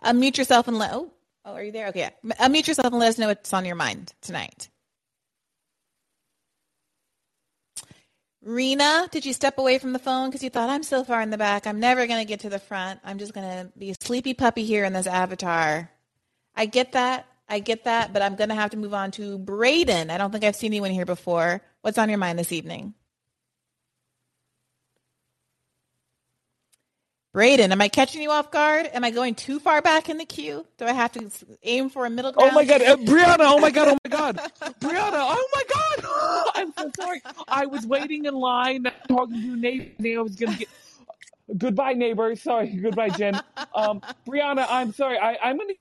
Unmute 0.05 0.37
yourself 0.37 0.69
and 0.69 0.79
let 0.79 0.93
oh 0.93 1.13
oh 1.45 1.55
are 1.55 1.63
you 1.63 1.73
there? 1.73 1.89
Okay, 1.89 2.01
yeah. 2.01 2.35
unmute 2.35 2.67
yourself 2.67 2.89
and 2.89 2.99
let 2.99 3.11
us 3.11 3.19
know 3.19 3.29
what's 3.29 3.53
on 3.55 3.65
your 3.65 3.77
mind 3.77 4.13
tonight. 4.21 4.69
Rena, 8.43 9.09
did 9.11 9.27
you 9.27 9.33
step 9.33 9.59
away 9.59 9.79
from 9.79 9.93
the 9.93 9.99
phone 9.99 10.29
because 10.29 10.43
you 10.45 10.51
thought 10.51 10.71
I'm 10.71 10.85
so 10.85 11.03
far 11.03 11.21
in 11.21 11.31
the 11.31 11.39
back? 11.39 11.67
I'm 11.67 11.81
never 11.81 12.07
going 12.07 12.21
to 12.21 12.29
get 12.29 12.41
to 12.41 12.49
the 12.49 12.61
front. 12.61 13.01
I'm 13.03 13.19
just 13.19 13.35
going 13.35 13.49
to 13.49 13.73
be 13.77 13.91
a 13.91 13.95
sleepy 14.01 14.35
puppy 14.35 14.65
here 14.65 14.85
in 14.85 14.93
this 14.93 15.09
avatar. 15.09 15.91
I 16.57 16.67
get 16.67 16.93
that. 16.93 17.27
I 17.49 17.61
get 17.61 17.85
that, 17.85 18.13
but 18.13 18.23
I'm 18.23 18.35
going 18.35 18.49
to 18.49 18.57
have 18.57 18.71
to 18.71 18.77
move 18.77 18.95
on 18.95 19.13
to 19.13 19.39
Braden. 19.39 20.11
I 20.11 20.19
don't 20.19 20.33
think 20.33 20.43
I've 20.43 20.57
seen 20.57 20.73
anyone 20.73 20.91
here 20.91 21.05
before. 21.07 21.63
What's 21.83 21.99
on 21.99 22.09
your 22.09 22.19
mind 22.19 22.39
this 22.39 22.51
evening? 22.51 22.95
Braden, 27.33 27.71
am 27.71 27.83
I 27.83 27.89
catching 27.89 28.23
you 28.23 28.31
off 28.31 28.51
guard? 28.51 28.89
Am 28.95 29.05
I 29.05 29.11
going 29.11 29.35
too 29.35 29.61
far 29.61 29.83
back 29.83 30.09
in 30.09 30.17
the 30.17 30.25
queue? 30.25 30.67
Do 30.79 30.87
I 30.87 30.93
have 30.93 31.13
to 31.13 31.31
aim 31.63 31.91
for 31.91 32.07
a 32.07 32.11
middle 32.11 32.33
ground? 32.33 32.53
Oh 32.53 32.55
my 32.55 32.65
god, 32.65 32.81
uh, 32.81 32.97
Briahna! 33.05 33.37
Oh 33.41 33.59
my 33.59 33.71
god! 33.71 33.89
Oh 33.89 33.99
my 34.03 34.11
god, 34.11 34.37
Briahna! 34.81 35.19
Oh 35.21 35.49
my 35.55 35.63
god! 35.75 36.53
I'm 36.55 36.73
so 36.73 36.91
sorry. 36.99 37.21
I 37.47 37.67
was 37.67 37.87
waiting 37.87 38.25
in 38.25 38.33
line, 38.35 38.87
talking 39.07 39.43
to 39.43 39.55
neighbor. 39.55 40.19
I 40.19 40.23
was 40.23 40.35
gonna 40.35 40.57
get. 40.57 40.69
Goodbye, 41.59 41.93
neighbor. 41.93 42.35
Sorry. 42.37 42.69
Goodbye, 42.69 43.11
Jen. 43.11 43.39
Um, 43.75 44.01
Briahna, 44.27 44.67
I'm 44.71 44.95
sorry. 44.95 45.19
I, 45.19 45.37
I'm 45.43 45.59
gonna 45.59 45.75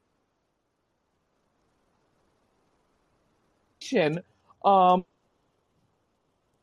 Um, 4.64 5.06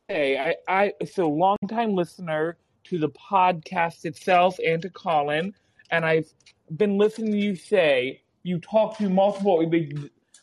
hey, 0.08 0.54
I, 0.68 0.92
I, 1.00 1.04
so 1.06 1.28
long 1.28 1.56
time 1.68 1.94
listener 1.94 2.56
to 2.84 2.98
the 2.98 3.08
podcast 3.10 4.04
itself 4.04 4.56
and 4.64 4.82
to 4.82 4.90
Callin, 4.90 5.54
and 5.90 6.04
I've 6.04 6.32
been 6.76 6.98
listening 6.98 7.32
to 7.32 7.38
you 7.38 7.54
say 7.54 8.22
you 8.42 8.58
talk 8.58 8.98
to 8.98 9.08
multiple. 9.08 9.64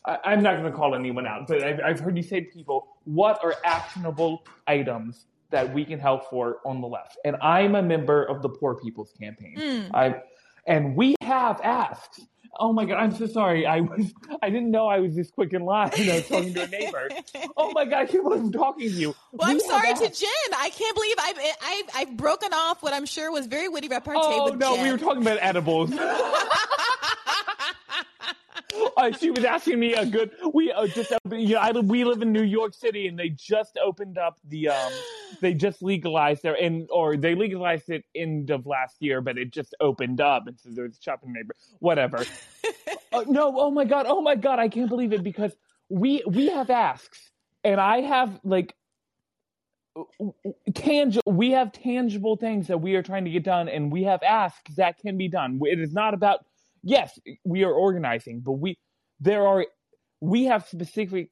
I, 0.06 0.34
am 0.34 0.42
not 0.42 0.58
going 0.58 0.72
to 0.72 0.78
call 0.78 0.96
anyone 0.96 1.28
out, 1.28 1.48
but 1.48 1.64
I've, 1.64 1.80
I've 1.86 2.00
heard 2.00 2.16
you 2.16 2.24
say 2.24 2.42
to 2.42 2.50
people, 2.50 2.88
"What 3.04 3.44
are 3.44 3.56
actionable 3.66 4.46
items 4.68 5.26
that 5.50 5.74
we 5.74 5.84
can 5.84 6.00
help 6.00 6.30
for 6.30 6.60
on 6.66 6.80
the 6.82 6.88
left?" 6.88 7.18
And 7.26 7.36
I'm 7.42 7.76
a 7.76 7.82
member 7.82 8.24
of 8.24 8.42
the 8.42 8.50
Poor 8.50 8.76
People's 8.76 9.12
Campaign. 9.20 9.58
Mm. 9.58 9.90
I, 9.94 10.22
and 10.66 10.96
we 10.96 11.16
have 11.22 11.60
asked 11.62 12.22
Oh 12.58 12.74
my 12.74 12.86
god, 12.86 12.98
I'm 12.98 13.16
so 13.16 13.28
sorry. 13.28 13.66
I 13.66 13.82
was 13.82 14.14
I 14.42 14.50
didn't 14.50 14.72
know 14.72 14.88
I 14.88 15.00
was 15.00 15.16
this 15.16 15.30
quick 15.32 15.54
in 15.54 15.64
line. 15.64 15.92
I 15.94 16.16
was 16.16 16.28
talking 16.28 16.54
to 16.54 16.64
a 16.64 16.68
neighbor. 16.68 17.10
oh 17.58 17.72
my 17.74 17.86
god, 17.86 18.14
I 18.14 18.20
wasn't 18.20 18.54
talking 18.54 18.90
to 18.90 18.96
you. 18.96 19.16
Well, 19.32 19.50
we 19.50 19.56
I'm 19.56 19.60
sorry 19.60 19.94
to 19.94 20.10
Jen. 20.10 20.30
I 20.58 20.70
can't 20.70 20.96
believe 20.96 21.16
I've, 21.20 21.40
I've 21.64 21.90
I've 21.96 22.18
broken 22.18 22.54
off 22.54 22.82
what 22.82 22.94
I'm 22.94 23.06
sure 23.06 23.32
was 23.32 23.48
very 23.48 23.70
witty 23.70 23.88
repartee 23.88 24.20
oh, 24.22 24.56
no, 24.58 24.76
Jen. 24.76 24.84
we 24.86 24.92
were 24.92 24.98
talking 24.98 25.22
about 25.22 25.38
edibles. 25.42 25.92
uh, 28.98 29.12
she 29.12 29.32
was 29.32 29.44
asking 29.44 29.80
me 29.80 29.94
a 29.94 30.06
good. 30.06 30.32
We 30.54 30.72
uh, 30.72 30.88
just 30.88 31.12
opened, 31.12 31.42
you 31.42 31.56
know, 31.56 31.62
I, 31.62 31.72
we 31.72 32.04
live 32.04 32.22
in 32.22 32.32
New 32.32 32.44
York 32.44 32.74
City, 32.74 33.08
and 33.08 33.18
they 33.18 33.30
just 33.30 33.78
opened 33.84 34.18
up 34.18 34.38
the. 34.48 34.70
Um, 34.70 34.92
they 35.42 35.54
just 35.54 35.82
legalized 35.82 36.44
their 36.44 36.56
and 36.56 36.88
or 36.92 37.18
they 37.18 37.36
legalized 37.36 37.90
it 37.90 38.04
end 38.16 38.50
of 38.50 38.66
last 38.66 38.98
year, 39.00 39.22
but 39.22 39.38
it 39.38 39.52
just 39.52 39.76
opened 39.80 40.22
up, 40.22 40.48
and 40.48 40.60
so 40.60 40.70
there's 40.72 40.98
a 40.98 41.02
shopping 41.02 41.34
neighbor, 41.34 41.56
whatever. 41.80 42.26
uh, 43.14 43.24
no, 43.28 43.54
oh 43.60 43.72
my 43.72 43.86
god, 43.86 44.06
oh 44.08 44.22
my 44.22 44.36
god, 44.36 44.60
I 44.60 44.70
can't 44.70 44.90
believe 44.90 45.14
it 45.14 45.24
because 45.24 45.56
we 45.90 46.24
we 46.26 46.50
have 46.50 46.70
asks, 46.70 47.32
and 47.64 47.80
I 47.80 48.02
have 48.02 48.40
like 48.44 48.76
tangible 50.74 51.32
we 51.32 51.52
have 51.52 51.72
tangible 51.72 52.36
things 52.38 52.68
that 52.68 52.80
we 52.80 52.96
are 52.96 53.04
trying 53.04 53.26
to 53.26 53.32
get 53.32 53.44
done 53.44 53.68
and 53.68 53.92
we 53.92 54.04
have 54.04 54.22
asks 54.24 54.76
that 54.76 54.98
can 55.00 55.18
be 55.18 55.28
done 55.28 55.60
it 55.64 55.80
is 55.80 55.94
not 55.94 56.14
about 56.14 56.46
yes, 56.84 57.18
we 57.44 57.64
are 57.64 57.72
organizing, 57.72 58.42
but 58.42 58.54
we 58.54 58.78
there 59.20 59.46
are 59.48 59.66
we 60.22 60.46
have 60.46 60.68
specific 60.68 61.30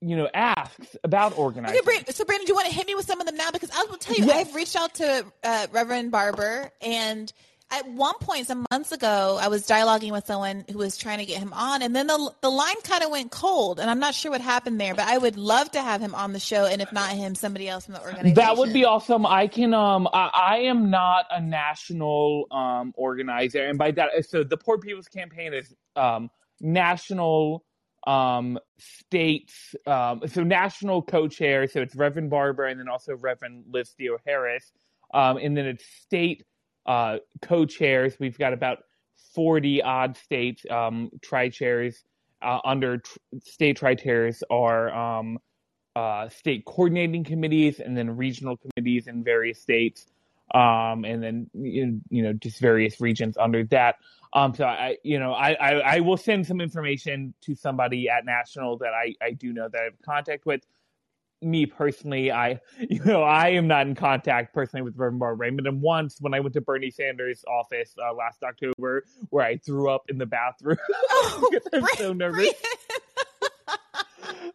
you 0.00 0.16
know 0.16 0.28
asks 0.34 0.96
about 1.04 1.38
organizing. 1.38 1.76
Okay, 1.76 1.84
Brandon, 1.84 2.14
so 2.14 2.24
Brandon, 2.24 2.46
do 2.46 2.50
you 2.50 2.56
want 2.56 2.68
to 2.68 2.74
hit 2.74 2.86
me 2.86 2.94
with 2.94 3.06
some 3.06 3.20
of 3.20 3.26
them 3.26 3.36
now? 3.36 3.50
Because 3.50 3.70
I 3.70 3.86
will 3.88 3.98
tell 3.98 4.16
you, 4.16 4.26
yes. 4.26 4.48
I've 4.48 4.54
reached 4.54 4.76
out 4.76 4.94
to 4.94 5.24
uh, 5.44 5.66
Reverend 5.72 6.10
Barber 6.10 6.70
and 6.80 7.32
at 7.72 7.88
one 7.88 8.14
point 8.20 8.46
some 8.46 8.64
months 8.70 8.92
ago 8.92 9.38
i 9.40 9.48
was 9.48 9.66
dialoguing 9.66 10.12
with 10.12 10.26
someone 10.26 10.64
who 10.70 10.78
was 10.78 10.96
trying 10.96 11.18
to 11.18 11.24
get 11.24 11.38
him 11.38 11.52
on 11.52 11.82
and 11.82 11.96
then 11.96 12.06
the, 12.06 12.32
the 12.42 12.50
line 12.50 12.80
kind 12.84 13.02
of 13.02 13.10
went 13.10 13.30
cold 13.30 13.80
and 13.80 13.90
i'm 13.90 13.98
not 13.98 14.14
sure 14.14 14.30
what 14.30 14.40
happened 14.40 14.80
there 14.80 14.94
but 14.94 15.06
i 15.08 15.16
would 15.16 15.36
love 15.36 15.70
to 15.70 15.80
have 15.80 16.00
him 16.00 16.14
on 16.14 16.32
the 16.32 16.38
show 16.38 16.66
and 16.66 16.82
if 16.82 16.92
not 16.92 17.10
him 17.10 17.34
somebody 17.34 17.68
else 17.68 17.86
from 17.86 17.94
the 17.94 18.00
organization. 18.00 18.34
That 18.34 18.56
would 18.56 18.72
be 18.72 18.84
awesome. 18.84 19.24
I 19.26 19.46
can 19.46 19.72
um 19.74 20.06
i, 20.12 20.30
I 20.32 20.56
am 20.58 20.90
not 20.90 21.26
a 21.30 21.40
national 21.40 22.46
um 22.50 22.92
organizer 22.96 23.64
and 23.66 23.78
by 23.78 23.90
that 23.92 24.10
so 24.28 24.44
the 24.44 24.56
poor 24.56 24.78
people's 24.78 25.08
campaign 25.08 25.54
is 25.54 25.74
um 25.96 26.30
national 26.60 27.64
um 28.06 28.58
states 28.78 29.74
um 29.86 30.22
so 30.26 30.42
national 30.42 31.02
co-chair 31.02 31.68
so 31.68 31.80
it's 31.80 31.94
reverend 31.94 32.30
barber 32.30 32.64
and 32.64 32.78
then 32.80 32.88
also 32.88 33.16
reverend 33.16 33.64
liz 33.70 33.94
theoharis 33.98 34.72
um 35.14 35.36
and 35.36 35.56
then 35.56 35.66
it's 35.66 35.84
state 35.86 36.44
uh, 36.86 37.18
co-chairs. 37.40 38.16
We've 38.18 38.38
got 38.38 38.52
about 38.52 38.84
40 39.34 39.82
odd 39.82 40.16
states 40.16 40.64
um, 40.70 41.10
tri-chairs 41.22 42.04
uh, 42.42 42.58
under 42.64 42.98
tr- 42.98 43.18
state 43.42 43.76
tri-chairs 43.76 44.42
are 44.50 44.92
um, 44.92 45.38
uh, 45.94 46.28
state 46.28 46.64
coordinating 46.64 47.24
committees 47.24 47.80
and 47.80 47.96
then 47.96 48.16
regional 48.16 48.56
committees 48.56 49.06
in 49.06 49.22
various 49.22 49.60
states. 49.60 50.06
Um, 50.54 51.06
and 51.06 51.22
then 51.22 51.50
you 51.54 52.02
know 52.10 52.34
just 52.34 52.60
various 52.60 53.00
regions 53.00 53.38
under 53.38 53.64
that. 53.64 53.96
Um, 54.34 54.54
so 54.54 54.64
I, 54.64 54.96
you 55.02 55.18
know, 55.18 55.32
I, 55.32 55.52
I, 55.52 55.72
I 55.96 56.00
will 56.00 56.16
send 56.16 56.46
some 56.46 56.60
information 56.60 57.32
to 57.42 57.54
somebody 57.54 58.08
at 58.10 58.26
national 58.26 58.78
that 58.78 58.92
I, 58.92 59.14
I 59.24 59.32
do 59.32 59.52
know 59.52 59.68
that 59.68 59.78
I 59.78 59.84
have 59.84 60.02
contact 60.04 60.44
with 60.44 60.62
me 61.42 61.66
personally, 61.66 62.30
I 62.32 62.60
you 62.78 63.04
know 63.04 63.22
I 63.22 63.48
am 63.50 63.66
not 63.66 63.86
in 63.86 63.94
contact 63.94 64.54
personally 64.54 64.82
with 64.82 64.96
Reverend 64.96 65.20
Barber 65.20 65.36
Raymond. 65.36 65.66
And 65.66 65.80
once 65.80 66.18
when 66.20 66.34
I 66.34 66.40
went 66.40 66.54
to 66.54 66.60
Bernie 66.60 66.90
Sanders' 66.90 67.44
office 67.46 67.94
uh, 68.02 68.14
last 68.14 68.42
October, 68.42 69.04
where 69.30 69.44
I 69.44 69.56
threw 69.56 69.90
up 69.90 70.04
in 70.08 70.18
the 70.18 70.26
bathroom 70.26 70.78
oh, 71.10 71.48
because 71.50 71.68
I'm 71.72 71.96
so 71.96 72.12
nervous. 72.12 72.46
you 74.32 74.52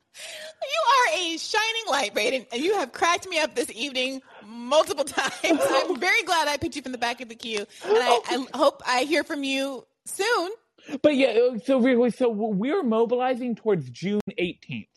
are 0.88 1.18
a 1.18 1.38
shining 1.38 1.84
light, 1.90 2.14
Braden, 2.14 2.46
and 2.52 2.62
you 2.62 2.76
have 2.76 2.92
cracked 2.92 3.28
me 3.28 3.40
up 3.40 3.56
this 3.56 3.72
evening 3.72 4.22
multiple 4.46 5.06
times. 5.06 5.34
I'm 5.44 6.00
very 6.00 6.24
glad 6.24 6.48
I 6.48 6.58
picked 6.58 6.76
you 6.76 6.82
from 6.82 6.92
the 6.92 6.98
back 6.98 7.22
of 7.22 7.30
the 7.30 7.36
queue, 7.36 7.66
and 7.86 7.98
I, 7.98 8.20
I 8.30 8.58
hope 8.58 8.82
I 8.86 9.04
hear 9.04 9.24
from 9.24 9.44
you 9.44 9.86
soon. 10.06 10.52
But 11.02 11.16
yeah, 11.16 11.58
so 11.66 11.78
we 11.78 12.10
so 12.12 12.30
we're 12.30 12.84
mobilizing 12.84 13.56
towards 13.56 13.90
June 13.90 14.22
18th. 14.40 14.88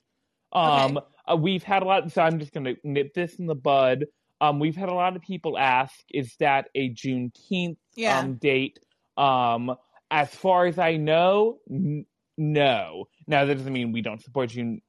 Um, 0.52 0.96
okay. 0.96 1.06
Uh, 1.30 1.36
we've 1.36 1.62
had 1.62 1.82
a 1.82 1.86
lot, 1.86 2.10
so 2.12 2.22
I'm 2.22 2.38
just 2.38 2.52
going 2.52 2.64
to 2.64 2.76
nip 2.82 3.14
this 3.14 3.36
in 3.36 3.46
the 3.46 3.54
bud. 3.54 4.06
Um, 4.40 4.58
we've 4.58 4.76
had 4.76 4.88
a 4.88 4.94
lot 4.94 5.16
of 5.16 5.22
people 5.22 5.58
ask, 5.58 5.94
is 6.12 6.34
that 6.40 6.68
a 6.74 6.90
Juneteenth 6.90 7.76
yeah. 7.94 8.18
um, 8.18 8.34
date? 8.34 8.78
Um, 9.16 9.74
as 10.10 10.30
far 10.30 10.66
as 10.66 10.78
I 10.78 10.96
know, 10.96 11.58
n- 11.70 12.06
no. 12.38 13.08
Now 13.26 13.44
that 13.44 13.54
doesn't 13.54 13.72
mean 13.72 13.92
we 13.92 14.00
don't 14.00 14.22
support 14.22 14.50
June 14.50 14.80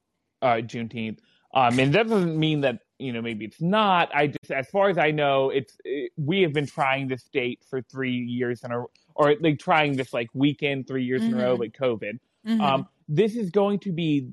uh, 0.41 0.55
Juneteenth. 0.55 1.19
Um, 1.53 1.79
and 1.79 1.93
that 1.93 2.07
doesn't 2.07 2.39
mean 2.39 2.61
that 2.61 2.79
you 2.97 3.11
know 3.11 3.21
maybe 3.21 3.43
it's 3.45 3.61
not. 3.61 4.09
I 4.15 4.27
just, 4.27 4.51
as 4.51 4.69
far 4.69 4.89
as 4.89 4.97
I 4.97 5.11
know, 5.11 5.49
it's 5.49 5.75
it, 5.83 6.13
we 6.15 6.41
have 6.43 6.53
been 6.53 6.65
trying 6.65 7.09
this 7.09 7.23
date 7.23 7.63
for 7.69 7.81
three 7.81 8.15
years 8.15 8.63
in 8.63 8.71
a 8.71 8.85
or 9.15 9.35
like 9.41 9.59
trying 9.59 9.97
this 9.97 10.13
like 10.13 10.29
weekend 10.33 10.87
three 10.87 11.03
years 11.03 11.21
mm-hmm. 11.21 11.33
in 11.33 11.41
a 11.41 11.43
row, 11.43 11.57
mm-hmm. 11.57 11.83
COVID. 11.83 12.19
Mm-hmm. 12.47 12.61
Um, 12.61 12.87
this 13.09 13.35
is 13.35 13.49
going 13.49 13.79
to 13.79 13.91
be 13.91 14.29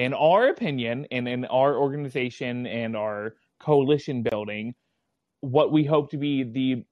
in 0.00 0.14
our 0.14 0.48
opinion 0.48 1.06
and 1.10 1.28
in 1.28 1.44
our 1.44 1.76
organization 1.76 2.66
and 2.66 2.96
our 2.96 3.34
coalition 3.58 4.22
building, 4.22 4.74
what 5.42 5.70
we 5.70 5.84
hope 5.84 6.10
to 6.10 6.16
be 6.16 6.42
the 6.42 6.82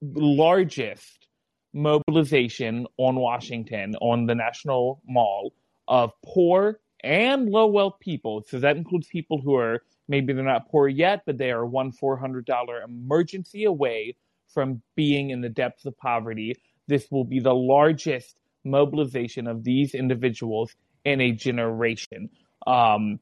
largest 0.00 1.26
mobilization 1.74 2.86
on 2.96 3.16
Washington, 3.16 3.94
on 4.00 4.24
the 4.24 4.34
National 4.34 5.02
Mall, 5.06 5.52
of 5.88 6.12
poor 6.24 6.80
and 7.02 7.50
low 7.50 7.66
wealth 7.66 7.98
people. 8.00 8.42
So 8.48 8.58
that 8.60 8.78
includes 8.78 9.08
people 9.08 9.42
who 9.42 9.56
are 9.56 9.82
maybe 10.08 10.32
they're 10.32 10.42
not 10.42 10.70
poor 10.70 10.88
yet, 10.88 11.24
but 11.26 11.36
they 11.36 11.50
are 11.50 11.66
one 11.66 11.92
four 11.92 12.16
hundred 12.16 12.46
dollar 12.46 12.80
emergency 12.80 13.64
away 13.64 14.16
from 14.54 14.80
being 14.96 15.28
in 15.28 15.42
the 15.42 15.50
depths 15.50 15.84
of 15.84 15.98
poverty. 15.98 16.54
This 16.88 17.10
will 17.10 17.24
be 17.24 17.40
the 17.40 17.54
largest 17.54 18.34
mobilization 18.64 19.46
of 19.48 19.64
these 19.64 19.92
individuals 19.94 20.74
in 21.04 21.20
a 21.20 21.32
generation. 21.32 22.30
Um, 22.66 23.20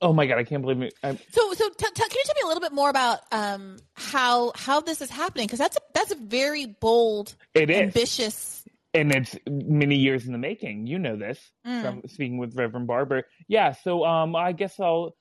oh 0.00 0.12
my 0.12 0.26
god, 0.26 0.38
I 0.38 0.44
can't 0.44 0.62
believe 0.62 0.82
it. 0.82 0.94
I'm... 1.02 1.18
So, 1.30 1.52
so 1.52 1.68
t- 1.68 1.86
t- 1.94 2.02
can 2.08 2.10
you 2.10 2.22
tell 2.24 2.34
me 2.34 2.40
a 2.44 2.46
little 2.46 2.60
bit 2.60 2.72
more 2.72 2.90
about 2.90 3.20
um, 3.32 3.78
how 3.94 4.52
how 4.54 4.80
this 4.80 5.00
is 5.00 5.10
happening? 5.10 5.46
Because 5.46 5.58
that's 5.58 5.76
a 5.76 5.80
that's 5.94 6.12
a 6.12 6.16
very 6.16 6.66
bold, 6.66 7.34
it 7.54 7.70
is. 7.70 7.80
ambitious, 7.80 8.64
and 8.94 9.12
it's 9.12 9.36
many 9.48 9.96
years 9.96 10.26
in 10.26 10.32
the 10.32 10.38
making. 10.38 10.86
You 10.86 10.98
know 10.98 11.16
this 11.16 11.38
mm. 11.66 11.82
from 11.82 12.02
speaking 12.08 12.38
with 12.38 12.54
Reverend 12.56 12.86
Barber. 12.86 13.24
Yeah, 13.48 13.72
so 13.72 14.04
um, 14.04 14.36
I 14.36 14.52
guess 14.52 14.78
I'll. 14.78 15.14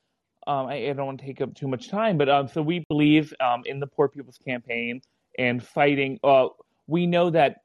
Um, 0.48 0.66
I, 0.66 0.90
I, 0.90 0.94
don't 0.94 1.06
want 1.06 1.20
to 1.20 1.26
take 1.28 1.40
up 1.40 1.54
too 1.54 1.68
much 1.68 1.92
time, 1.92 2.18
but 2.18 2.28
um, 2.28 2.48
so 2.48 2.64
we 2.64 2.84
believe 2.90 3.32
um, 3.40 3.62
in 3.64 3.80
the 3.80 3.86
Poor 3.86 4.08
People's 4.08 4.40
Campaign 4.44 5.02
and 5.38 5.64
fighting. 5.64 6.20
Uh, 6.24 6.48
we 6.88 7.06
know 7.06 7.30
that 7.30 7.58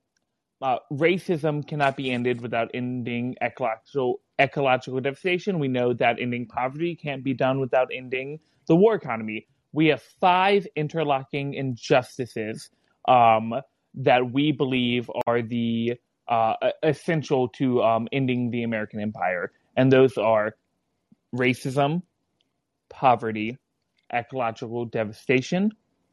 uh, 0.60 0.76
racism 0.92 1.66
cannot 1.66 1.96
be 1.96 2.10
ended 2.10 2.42
without 2.42 2.70
ending 2.74 3.34
ecological 3.42 4.20
ecological 4.38 5.00
devastation. 5.00 5.58
We 5.58 5.68
know 5.68 5.92
that 5.94 6.16
ending 6.20 6.46
poverty 6.46 6.94
can't 6.94 7.24
be 7.24 7.34
done 7.34 7.60
without 7.60 7.88
ending 7.92 8.40
the 8.66 8.76
war 8.76 8.94
economy. 8.94 9.46
We 9.72 9.86
have 9.88 10.02
five 10.20 10.66
interlocking 10.76 11.54
injustices 11.54 12.70
um, 13.08 13.54
that 13.94 14.32
we 14.32 14.52
believe 14.52 15.10
are 15.26 15.42
the 15.42 15.94
uh, 16.28 16.54
essential 16.82 17.48
to 17.48 17.82
um, 17.82 18.08
ending 18.12 18.50
the 18.50 18.62
American 18.62 19.00
empire, 19.00 19.52
and 19.76 19.92
those 19.92 20.16
are 20.16 20.56
racism, 21.34 22.02
poverty, 22.88 23.56
ecological 24.12 24.86
devastation, 24.86 25.70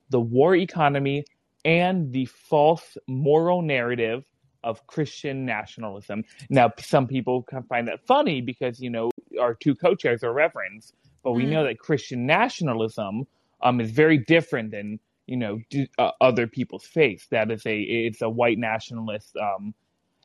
the 0.10 0.20
war 0.20 0.56
economy, 0.56 1.24
and 1.66 2.12
the 2.12 2.26
false 2.26 2.98
moral 3.08 3.62
narrative 3.62 4.24
of 4.64 4.86
Christian 4.88 5.46
nationalism. 5.46 6.24
Now, 6.50 6.72
some 6.80 7.08
people 7.08 7.44
can 7.44 7.64
find 7.64 7.88
that 7.88 8.06
funny 8.06 8.42
because, 8.42 8.80
you 8.80 8.90
know, 8.90 9.12
our 9.40 9.54
two 9.54 9.76
co 9.76 9.96
chairs 9.96 10.24
are 10.24 10.34
reverends, 10.34 10.94
but 11.24 11.34
we 11.34 11.46
Mm. 11.46 11.50
know 11.50 11.64
that 11.64 11.80
Christian 11.80 12.26
nationalism 12.26 13.26
um, 13.62 13.80
is 13.80 13.92
very 13.92 14.18
different 14.18 14.72
than, 14.72 15.00
you 15.28 15.38
know, 15.38 15.60
d- 15.70 15.90
uh, 15.98 16.12
other 16.22 16.48
people's 16.48 16.86
faith. 16.86 17.28
That 17.30 17.52
is 17.52 17.66
a, 17.66 17.80
it's 17.82 18.22
a 18.22 18.30
white 18.30 18.58
nationalist 18.58 19.36
um, 19.38 19.74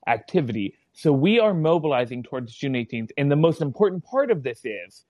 activity. 0.06 0.74
So 0.92 1.12
we 1.12 1.38
are 1.38 1.54
mobilizing 1.54 2.22
towards 2.24 2.54
June 2.54 2.72
18th. 2.72 3.10
And 3.16 3.30
the 3.30 3.36
most 3.36 3.60
important 3.60 4.04
part 4.04 4.30
of 4.30 4.42
this 4.42 4.64
is 4.64 5.04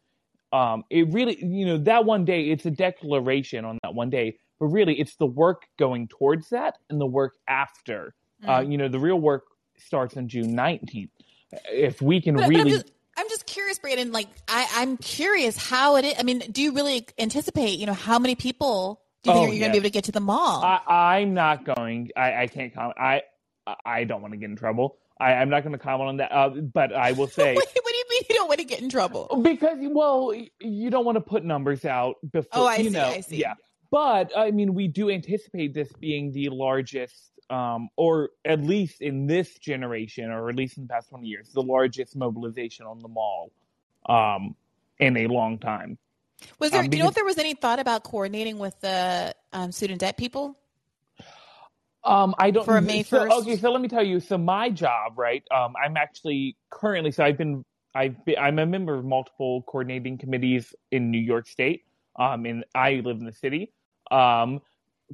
um, 0.52 0.84
it 0.90 1.10
really, 1.12 1.42
you 1.44 1.66
know, 1.66 1.78
that 1.78 2.04
one 2.04 2.24
day, 2.24 2.50
it's 2.50 2.66
a 2.66 2.70
declaration 2.70 3.64
on 3.64 3.78
that 3.82 3.94
one 3.94 4.10
day, 4.10 4.38
but 4.58 4.66
really 4.66 4.98
it's 4.98 5.16
the 5.16 5.26
work 5.26 5.62
going 5.78 6.08
towards 6.08 6.48
that 6.50 6.78
and 6.90 7.00
the 7.00 7.06
work 7.06 7.34
after. 7.48 8.14
Uh, 8.46 8.60
Mm. 8.60 8.72
you 8.72 8.78
know, 8.78 8.88
the 8.88 8.98
real 8.98 9.18
work 9.20 9.44
starts 9.78 10.16
on 10.16 10.28
June 10.28 10.54
19th. 10.54 11.10
If 11.72 12.00
we 12.02 12.20
can 12.20 12.34
But, 12.34 12.40
but 12.42 12.44
I'm 12.46 12.50
really. 12.50 12.70
just 12.72 12.92
I'm 13.16 13.28
just 13.28 13.46
curious, 13.46 13.78
Brandon. 13.78 14.12
Like 14.12 14.28
I, 14.46 14.68
I'm 14.76 14.96
curious 14.96 15.56
how 15.56 15.96
it 15.96 16.04
is. 16.04 16.14
I 16.18 16.22
mean, 16.22 16.38
do 16.52 16.62
you 16.62 16.72
really 16.72 17.06
anticipate? 17.18 17.78
You 17.78 17.86
know, 17.86 17.94
how 17.94 18.18
many 18.18 18.34
people 18.36 19.00
do 19.24 19.30
you 19.30 19.34
think 19.36 19.48
Oh, 19.48 19.52
you're 19.52 19.58
going 19.60 19.70
to 19.70 19.72
be 19.72 19.78
able 19.78 19.84
to 19.88 19.90
get 19.90 20.04
to 20.04 20.12
the 20.12 20.20
mall? 20.20 20.62
I, 20.62 20.80
I'm 21.16 21.34
not 21.34 21.64
going. 21.64 22.10
I, 22.16 22.42
I 22.42 22.46
can't 22.46 22.72
comment. 22.72 22.96
I 23.00 23.22
I 23.84 24.04
don't 24.04 24.22
want 24.22 24.32
to 24.34 24.38
get 24.38 24.50
in 24.50 24.56
trouble. 24.56 24.98
I, 25.20 25.32
I'm 25.32 25.48
not 25.50 25.62
going 25.64 25.72
to 25.72 25.78
comment 25.78 26.08
on 26.08 26.16
that. 26.18 26.30
Uh, 26.32 26.48
but 26.50 26.92
I 26.92 27.10
will 27.12 27.26
say 27.40 27.54
what, 27.54 27.64
what 27.66 27.92
do 27.92 27.96
you 27.96 28.04
mean 28.10 28.22
you 28.28 28.34
don't 28.36 28.46
want 28.48 28.60
to 28.60 28.64
get 28.66 28.80
in 28.80 28.88
trouble? 28.88 29.40
because 29.42 29.78
well, 29.80 30.32
you 30.60 30.90
don't 30.90 31.04
want 31.04 31.16
to 31.16 31.20
put 31.22 31.44
numbers 31.44 31.84
out 31.84 32.16
before. 32.30 32.48
Oh, 32.52 32.66
I 32.66 32.76
you 32.76 32.84
see, 32.84 32.90
know, 32.90 33.08
I 33.08 33.20
see. 33.20 33.36
Yeah, 33.38 33.54
but 33.90 34.30
I 34.36 34.52
mean, 34.52 34.74
we 34.74 34.86
do 34.86 35.10
anticipate 35.10 35.74
this 35.74 35.90
being 35.98 36.30
the 36.32 36.50
largest, 36.50 37.32
um, 37.50 37.88
or 37.96 38.30
at 38.44 38.62
least 38.62 39.00
in 39.00 39.26
this 39.26 39.58
generation, 39.58 40.30
or 40.30 40.48
at 40.48 40.56
least 40.56 40.76
in 40.76 40.84
the 40.84 40.88
past 40.88 41.08
20 41.10 41.26
years, 41.26 41.50
the 41.52 41.62
largest 41.62 42.16
mobilization 42.16 42.86
on 42.86 42.98
the 42.98 43.08
mall, 43.08 43.52
um, 44.06 44.54
in 44.98 45.16
a 45.16 45.26
long 45.26 45.58
time. 45.58 45.98
Was 46.58 46.70
there? 46.70 46.80
Um, 46.80 46.88
do 46.88 46.96
you 46.96 47.02
know 47.02 47.08
if 47.08 47.14
there 47.14 47.24
was 47.24 47.38
any 47.38 47.54
thought 47.54 47.78
about 47.78 48.04
coordinating 48.04 48.58
with 48.58 48.78
the 48.80 49.34
um, 49.52 49.72
student 49.72 50.00
debt 50.00 50.16
people? 50.16 50.56
Um, 52.04 52.34
I 52.38 52.52
don't 52.52 52.64
For 52.64 52.80
May 52.80 53.02
so- 53.02 53.26
1st? 53.26 53.30
Okay, 53.42 53.56
so 53.56 53.70
let 53.70 53.80
me 53.80 53.88
tell 53.88 54.04
you. 54.04 54.20
So 54.20 54.38
my 54.38 54.70
job, 54.70 55.18
right? 55.18 55.42
Um, 55.50 55.74
I'm 55.82 55.96
actually 55.96 56.56
currently. 56.70 57.10
So 57.10 57.24
I've 57.24 57.38
been. 57.38 57.64
I've 57.94 58.24
been, 58.24 58.36
I'm 58.38 58.58
a 58.58 58.66
member 58.66 58.94
of 58.94 59.04
multiple 59.04 59.62
coordinating 59.62 60.18
committees 60.18 60.74
in 60.92 61.10
New 61.10 61.18
York 61.18 61.48
State. 61.48 61.82
Um, 62.16 62.44
and 62.46 62.64
I 62.74 62.94
live 63.04 63.18
in 63.18 63.24
the 63.24 63.32
city. 63.32 63.72
Um, 64.10 64.60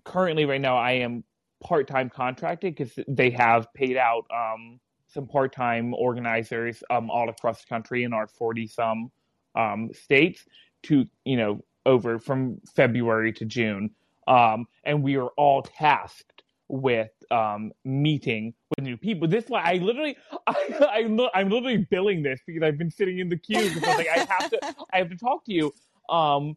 currently, 0.04 0.44
right 0.44 0.60
now, 0.60 0.76
I 0.76 0.92
am 0.92 1.24
part 1.64 1.88
time 1.88 2.10
contracted 2.10 2.74
because 2.74 2.92
they 3.08 3.30
have 3.30 3.72
paid 3.74 3.96
out 3.96 4.26
um 4.30 4.78
some 5.08 5.26
part 5.26 5.52
time 5.52 5.94
organizers 5.94 6.82
um 6.90 7.10
all 7.10 7.28
across 7.28 7.62
the 7.62 7.66
country 7.66 8.04
in 8.04 8.12
our 8.12 8.26
forty 8.26 8.66
some 8.66 9.10
um 9.54 9.90
states 9.92 10.44
to 10.82 11.06
you 11.24 11.36
know 11.36 11.62
over 11.86 12.18
from 12.18 12.60
February 12.74 13.32
to 13.32 13.44
June. 13.44 13.90
Um, 14.26 14.66
and 14.84 15.02
we 15.02 15.16
are 15.16 15.28
all 15.36 15.62
tasked 15.62 16.42
with 16.68 17.10
um, 17.30 17.72
meeting 17.84 18.54
with 18.70 18.84
new 18.84 18.96
people. 18.96 19.28
This 19.28 19.44
I 19.52 19.74
literally, 19.74 20.16
I, 20.46 20.54
I, 20.80 21.28
I'm 21.34 21.50
literally 21.50 21.86
billing 21.90 22.22
this 22.22 22.40
because 22.46 22.62
I've 22.62 22.78
been 22.78 22.90
sitting 22.90 23.18
in 23.18 23.28
the 23.28 23.36
queue 23.36 23.68
because 23.68 23.98
like, 23.98 24.08
I 24.08 24.26
have 24.28 24.50
to, 24.50 24.74
I 24.92 24.98
have 24.98 25.10
to 25.10 25.16
talk 25.16 25.44
to 25.46 25.52
you. 25.52 25.74
Um, 26.08 26.56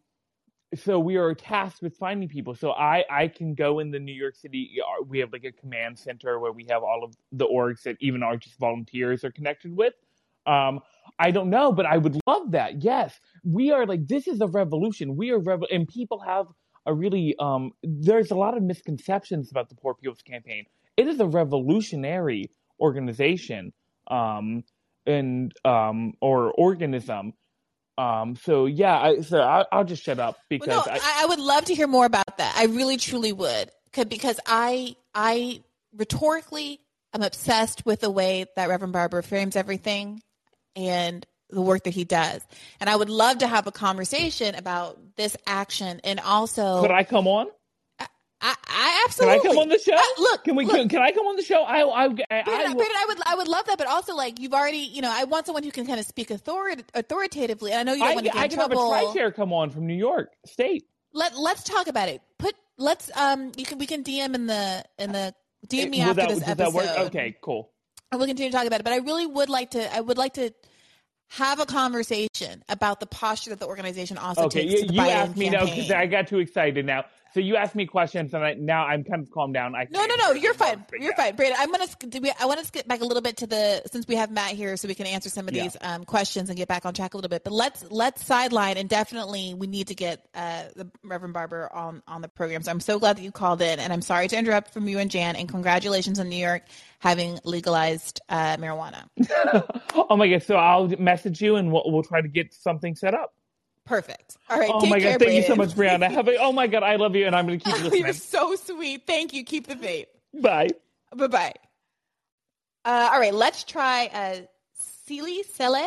so 0.74 0.98
we 0.98 1.16
are 1.16 1.34
tasked 1.34 1.82
with 1.82 1.96
finding 1.96 2.28
people. 2.28 2.54
So 2.54 2.72
I, 2.72 3.04
I 3.10 3.28
can 3.28 3.54
go 3.54 3.78
in 3.78 3.90
the 3.90 3.98
New 3.98 4.12
York 4.12 4.36
City. 4.36 4.78
We 5.06 5.18
have 5.20 5.32
like 5.32 5.44
a 5.44 5.52
command 5.52 5.98
center 5.98 6.38
where 6.38 6.52
we 6.52 6.66
have 6.68 6.82
all 6.82 7.02
of 7.04 7.14
the 7.32 7.46
orgs 7.46 7.82
that 7.82 7.96
even 8.00 8.22
our 8.22 8.36
just 8.36 8.58
volunteers 8.58 9.24
are 9.24 9.30
connected 9.30 9.74
with. 9.74 9.94
Um, 10.46 10.80
I 11.18 11.30
don't 11.30 11.50
know, 11.50 11.72
but 11.72 11.86
I 11.86 11.98
would 11.98 12.20
love 12.26 12.52
that. 12.52 12.82
Yes, 12.82 13.18
we 13.44 13.70
are 13.70 13.86
like 13.86 14.06
this 14.06 14.26
is 14.26 14.40
a 14.40 14.46
revolution. 14.46 15.16
We 15.16 15.30
are 15.30 15.38
rev- 15.38 15.64
and 15.70 15.86
people 15.88 16.20
have 16.20 16.46
a 16.86 16.94
really 16.94 17.34
um. 17.38 17.72
There's 17.82 18.30
a 18.30 18.34
lot 18.34 18.56
of 18.56 18.62
misconceptions 18.62 19.50
about 19.50 19.68
the 19.68 19.74
Poor 19.74 19.94
People's 19.94 20.22
Campaign. 20.22 20.64
It 20.96 21.06
is 21.06 21.20
a 21.20 21.26
revolutionary 21.26 22.50
organization, 22.80 23.72
um, 24.10 24.64
and 25.06 25.52
um, 25.64 26.14
or 26.20 26.52
organism. 26.52 27.32
Um, 27.98 28.36
so 28.36 28.66
yeah, 28.66 28.96
I, 28.96 29.20
so 29.22 29.40
I, 29.40 29.64
I'll 29.72 29.84
just 29.84 30.04
shut 30.04 30.20
up 30.20 30.38
because 30.48 30.68
Well, 30.68 30.86
no, 30.86 30.92
I, 30.92 31.22
I 31.22 31.26
would 31.26 31.40
love 31.40 31.64
to 31.64 31.74
hear 31.74 31.88
more 31.88 32.06
about 32.06 32.38
that. 32.38 32.54
I 32.56 32.66
really, 32.66 32.96
truly 32.96 33.32
would 33.32 33.70
because 34.08 34.38
I, 34.46 34.94
I 35.12 35.62
rhetorically 35.96 36.78
am 37.12 37.22
obsessed 37.22 37.84
with 37.84 38.00
the 38.00 38.10
way 38.10 38.46
that 38.54 38.68
Reverend 38.68 38.92
Barber 38.92 39.20
frames 39.22 39.56
everything 39.56 40.22
and 40.76 41.26
the 41.50 41.60
work 41.60 41.84
that 41.84 41.94
he 41.94 42.04
does, 42.04 42.40
and 42.78 42.88
I 42.88 42.94
would 42.94 43.10
love 43.10 43.38
to 43.38 43.48
have 43.48 43.66
a 43.66 43.72
conversation 43.72 44.54
about 44.54 45.16
this 45.16 45.36
action 45.44 46.00
and 46.04 46.20
also. 46.20 46.82
could 46.82 46.92
I 46.92 47.02
come 47.02 47.26
on? 47.26 47.48
I, 48.40 48.54
I 48.68 49.06
Can 49.18 49.28
I 49.28 49.38
come 49.38 49.58
on 49.58 49.68
the 49.68 49.78
show? 49.78 49.94
I- 49.94 50.14
look, 50.18 50.44
Can 50.44 50.54
we? 50.54 50.64
look, 50.64 50.76
Can, 50.76 50.88
can 50.88 51.02
I 51.02 51.10
come 51.10 51.26
on 51.26 51.36
the 51.36 51.42
show? 51.42 51.62
I, 51.62 51.80
I, 51.80 52.04
I, 52.04 52.08
Brandon, 52.08 52.24
I 52.30 52.42
Brandon, 52.44 52.78
I 52.80 53.04
would 53.08 53.18
I 53.26 53.34
would 53.34 53.48
love 53.48 53.66
that, 53.66 53.78
but 53.78 53.86
also 53.88 54.14
like 54.14 54.38
you've 54.38 54.54
already 54.54 54.78
you 54.78 55.02
know 55.02 55.10
I 55.12 55.24
want 55.24 55.46
someone 55.46 55.64
who 55.64 55.72
can 55.72 55.86
kind 55.86 55.98
of 55.98 56.06
speak 56.06 56.30
authority, 56.30 56.84
authoritatively. 56.94 57.72
And 57.72 57.80
I 57.80 57.82
know 57.82 57.92
you 57.94 58.00
don't 58.00 58.10
I, 58.10 58.14
want 58.14 58.26
to 58.26 58.32
get 58.32 58.40
I 58.40 58.44
in 58.44 58.50
can 58.50 58.58
have 58.60 58.70
a 58.70 58.74
trouble. 58.74 58.90
tri 58.90 59.12
chair 59.12 59.32
come 59.32 59.52
on 59.52 59.70
from 59.70 59.86
New 59.86 59.94
York 59.94 60.32
State. 60.46 60.86
Let 61.12 61.36
Let's 61.36 61.64
talk 61.64 61.88
about 61.88 62.08
it. 62.08 62.22
Put 62.38 62.54
let's 62.76 63.10
um 63.16 63.52
you 63.56 63.64
can 63.64 63.78
we 63.78 63.86
can 63.86 64.04
DM 64.04 64.34
in 64.34 64.46
the 64.46 64.84
in 64.98 65.12
the 65.12 65.34
DM 65.66 65.90
me 65.90 66.00
after 66.00 66.22
that, 66.22 66.28
this 66.28 66.46
episode. 66.46 67.06
Okay, 67.06 67.36
cool. 67.40 67.70
and 68.12 68.20
we'll 68.20 68.28
continue 68.28 68.50
to 68.52 68.56
talk 68.56 68.66
about 68.66 68.80
it. 68.80 68.84
But 68.84 68.92
I 68.92 68.98
really 68.98 69.26
would 69.26 69.48
like 69.48 69.72
to 69.72 69.94
I 69.94 70.00
would 70.00 70.18
like 70.18 70.34
to 70.34 70.52
have 71.30 71.60
a 71.60 71.66
conversation 71.66 72.62
about 72.68 73.00
the 73.00 73.06
posture 73.06 73.50
that 73.50 73.60
the 73.60 73.66
organization 73.66 74.16
also 74.16 74.44
Okay, 74.44 74.62
takes 74.62 74.72
you, 74.72 74.80
to 74.80 74.86
the 74.86 74.94
you 74.94 75.00
asked 75.00 75.36
me 75.36 75.50
now 75.50 75.64
because 75.64 75.90
I 75.90 76.06
got 76.06 76.26
too 76.28 76.38
excited 76.38 76.86
now. 76.86 77.04
So 77.34 77.40
you 77.40 77.56
asked 77.56 77.74
me 77.74 77.84
questions, 77.86 78.32
and 78.32 78.42
I, 78.42 78.54
now 78.54 78.86
I'm 78.86 79.04
kind 79.04 79.22
of 79.22 79.30
calmed 79.30 79.52
down. 79.54 79.74
I 79.74 79.86
No, 79.90 80.04
no, 80.06 80.14
no. 80.16 80.32
You're 80.32 80.54
fine. 80.54 80.84
You're 80.98 81.14
fine, 81.14 81.36
Brandon. 81.36 81.58
I'm 81.60 81.70
gonna. 81.70 81.86
do 82.08 82.20
we- 82.20 82.32
I 82.40 82.46
want 82.46 82.60
to 82.60 82.66
skip 82.66 82.88
back 82.88 83.00
a 83.02 83.04
little 83.04 83.22
bit 83.22 83.38
to 83.38 83.46
the 83.46 83.82
since 83.92 84.06
we 84.08 84.16
have 84.16 84.30
Matt 84.30 84.52
here, 84.52 84.76
so 84.76 84.88
we 84.88 84.94
can 84.94 85.06
answer 85.06 85.28
some 85.28 85.46
of 85.46 85.54
Yeah. 85.54 85.64
these 85.64 85.76
um, 85.80 86.04
questions 86.04 86.48
and 86.48 86.56
get 86.56 86.68
back 86.68 86.86
on 86.86 86.94
track 86.94 87.14
a 87.14 87.16
little 87.16 87.28
bit. 87.28 87.44
But 87.44 87.52
let's 87.52 87.84
let's 87.90 88.24
sideline 88.24 88.76
and 88.78 88.88
definitely 88.88 89.54
we 89.54 89.66
need 89.66 89.88
to 89.88 89.94
get 89.94 90.26
uh, 90.34 90.64
the 90.74 90.90
Reverend 91.04 91.34
Barber 91.34 91.70
on 91.72 92.02
on 92.08 92.22
the 92.22 92.28
program. 92.28 92.62
So 92.62 92.70
I'm 92.70 92.80
so 92.80 92.98
glad 92.98 93.18
that 93.18 93.22
you 93.22 93.30
called 93.30 93.60
in, 93.60 93.78
and 93.78 93.92
I'm 93.92 94.02
sorry 94.02 94.28
to 94.28 94.38
interrupt 94.38 94.72
from 94.72 94.88
you 94.88 94.98
and 94.98 95.10
Jan. 95.10 95.36
And 95.36 95.48
congratulations 95.48 96.18
on 96.18 96.28
New 96.28 96.36
York 96.36 96.62
having 96.98 97.38
legalized 97.44 98.20
uh, 98.28 98.56
marijuana. 98.56 99.04
oh 99.94 100.16
my 100.16 100.28
god! 100.28 100.42
So 100.42 100.56
I'll 100.56 100.88
message 100.98 101.40
you, 101.42 101.56
and 101.56 101.70
we'll, 101.72 101.84
we'll 101.86 102.02
try 102.02 102.20
to 102.20 102.28
get 102.28 102.54
something 102.54 102.96
set 102.96 103.14
up. 103.14 103.34
Perfect. 103.88 104.36
All 104.50 104.58
right. 104.58 104.70
oh 104.70 104.80
take 104.82 104.90
my 104.90 105.00
care, 105.00 105.12
god! 105.12 105.24
Thank 105.24 105.34
you 105.36 105.42
so 105.44 105.56
much, 105.56 105.70
Briahna. 105.70 106.10
Have 106.10 106.28
a, 106.28 106.36
oh 106.36 106.52
my 106.52 106.66
god! 106.66 106.82
I 106.82 106.96
love 106.96 107.16
you, 107.16 107.26
and 107.26 107.34
I'm 107.34 107.46
going 107.46 107.58
to 107.58 107.72
keep 107.72 107.92
You're 107.98 108.12
so 108.12 108.54
sweet. 108.54 109.06
Thank 109.06 109.32
you. 109.32 109.44
Keep 109.44 109.66
the 109.66 109.76
faith. 109.76 110.08
Bye. 110.34 110.68
Bye 111.16 111.26
bye. 111.26 111.54
Uh, 112.84 113.08
all 113.10 113.18
right, 113.18 113.32
let's 113.32 113.64
try 113.64 114.10
uh, 114.12 114.36
Celie 115.06 115.42
Sele. 115.42 115.86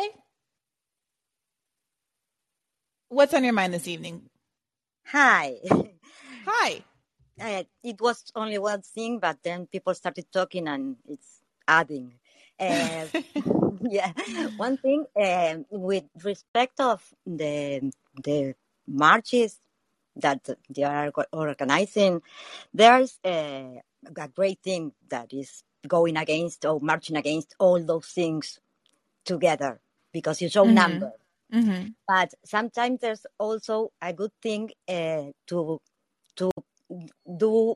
What's 3.08 3.34
on 3.34 3.44
your 3.44 3.52
mind 3.52 3.72
this 3.72 3.86
evening? 3.86 4.22
Hi. 5.06 5.58
Hi. 6.46 6.82
Uh, 7.40 7.62
it 7.84 8.00
was 8.00 8.24
only 8.34 8.58
one 8.58 8.82
thing, 8.82 9.20
but 9.20 9.38
then 9.44 9.66
people 9.66 9.94
started 9.94 10.26
talking 10.32 10.66
and 10.66 10.96
it's 11.06 11.40
adding. 11.68 12.14
Uh, 12.62 13.06
yeah, 13.90 14.12
one 14.56 14.78
thing 14.78 15.04
um, 15.20 15.66
with 15.70 16.04
respect 16.24 16.80
of 16.80 17.02
the 17.26 17.92
the 18.24 18.54
marches 18.86 19.60
that 20.16 20.48
they 20.70 20.82
are 20.84 21.12
organizing, 21.32 22.22
there's 22.74 23.18
a, 23.24 23.80
a 24.16 24.28
great 24.28 24.60
thing 24.62 24.92
that 25.08 25.32
is 25.32 25.62
going 25.86 26.16
against 26.16 26.64
or 26.66 26.80
marching 26.80 27.16
against 27.16 27.54
all 27.58 27.80
those 27.82 28.06
things 28.08 28.58
together 29.24 29.80
because 30.12 30.40
you 30.42 30.48
show 30.48 30.64
Mhm. 30.64 30.68
numbers 30.68 31.18
Mm-hmm. 31.52 31.92
but 32.08 32.34
sometimes 32.44 33.00
there's 33.00 33.26
also 33.38 33.92
a 34.02 34.12
good 34.12 34.32
thing 34.42 34.70
uh, 34.88 35.24
to 35.46 35.80
to 36.36 36.50
do 37.38 37.74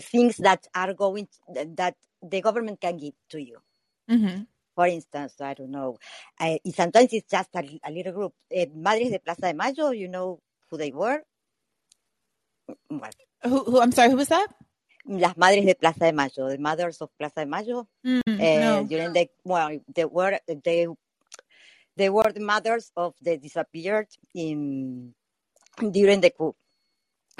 things 0.00 0.36
that 0.38 0.66
are 0.74 0.94
going 0.94 1.28
that 1.76 1.94
the 2.22 2.40
government 2.42 2.80
can 2.80 2.96
give 2.98 3.14
to 3.30 3.40
you. 3.42 3.58
Mm-hmm. 4.10 4.42
For 4.76 4.86
instance, 4.88 5.34
I 5.40 5.54
don't 5.54 5.70
know. 5.72 5.98
Uh, 6.40 6.58
sometimes 6.74 7.12
it's 7.12 7.30
just 7.30 7.50
a, 7.56 7.80
a 7.84 7.90
little 7.92 8.12
group. 8.12 8.34
Uh, 8.56 8.66
Madres 8.74 9.10
de 9.10 9.18
Plaza 9.20 9.42
de 9.42 9.54
Mayo, 9.54 9.90
you 9.90 10.08
know 10.08 10.40
who 10.70 10.78
they 10.78 10.92
were? 10.92 11.22
Well, 12.90 13.10
Who, 13.44 13.64
who? 13.64 13.80
I'm 13.80 13.92
sorry. 13.92 14.10
Who 14.10 14.16
was 14.16 14.28
that? 14.28 14.48
Las 15.06 15.36
Madres 15.36 15.66
de 15.66 15.74
Plaza 15.74 16.06
de 16.06 16.12
Mayo, 16.12 16.48
the 16.50 16.58
mothers 16.58 17.00
of 17.02 17.10
Plaza 17.18 17.40
de 17.44 17.46
Mayo. 17.46 17.88
Mm, 18.06 18.22
Uh, 18.40 18.44
no. 18.60 18.84
during 18.84 19.12
the 19.12 19.28
well, 19.44 19.78
they 19.94 20.04
were 20.06 20.38
they 20.64 20.86
they 21.96 22.10
were 22.10 22.32
the 22.32 22.40
mothers 22.40 22.92
of 22.96 23.14
the 23.22 23.38
disappeared 23.38 24.08
in 24.34 25.14
during 25.92 26.20
the 26.20 26.30
coup. 26.30 26.54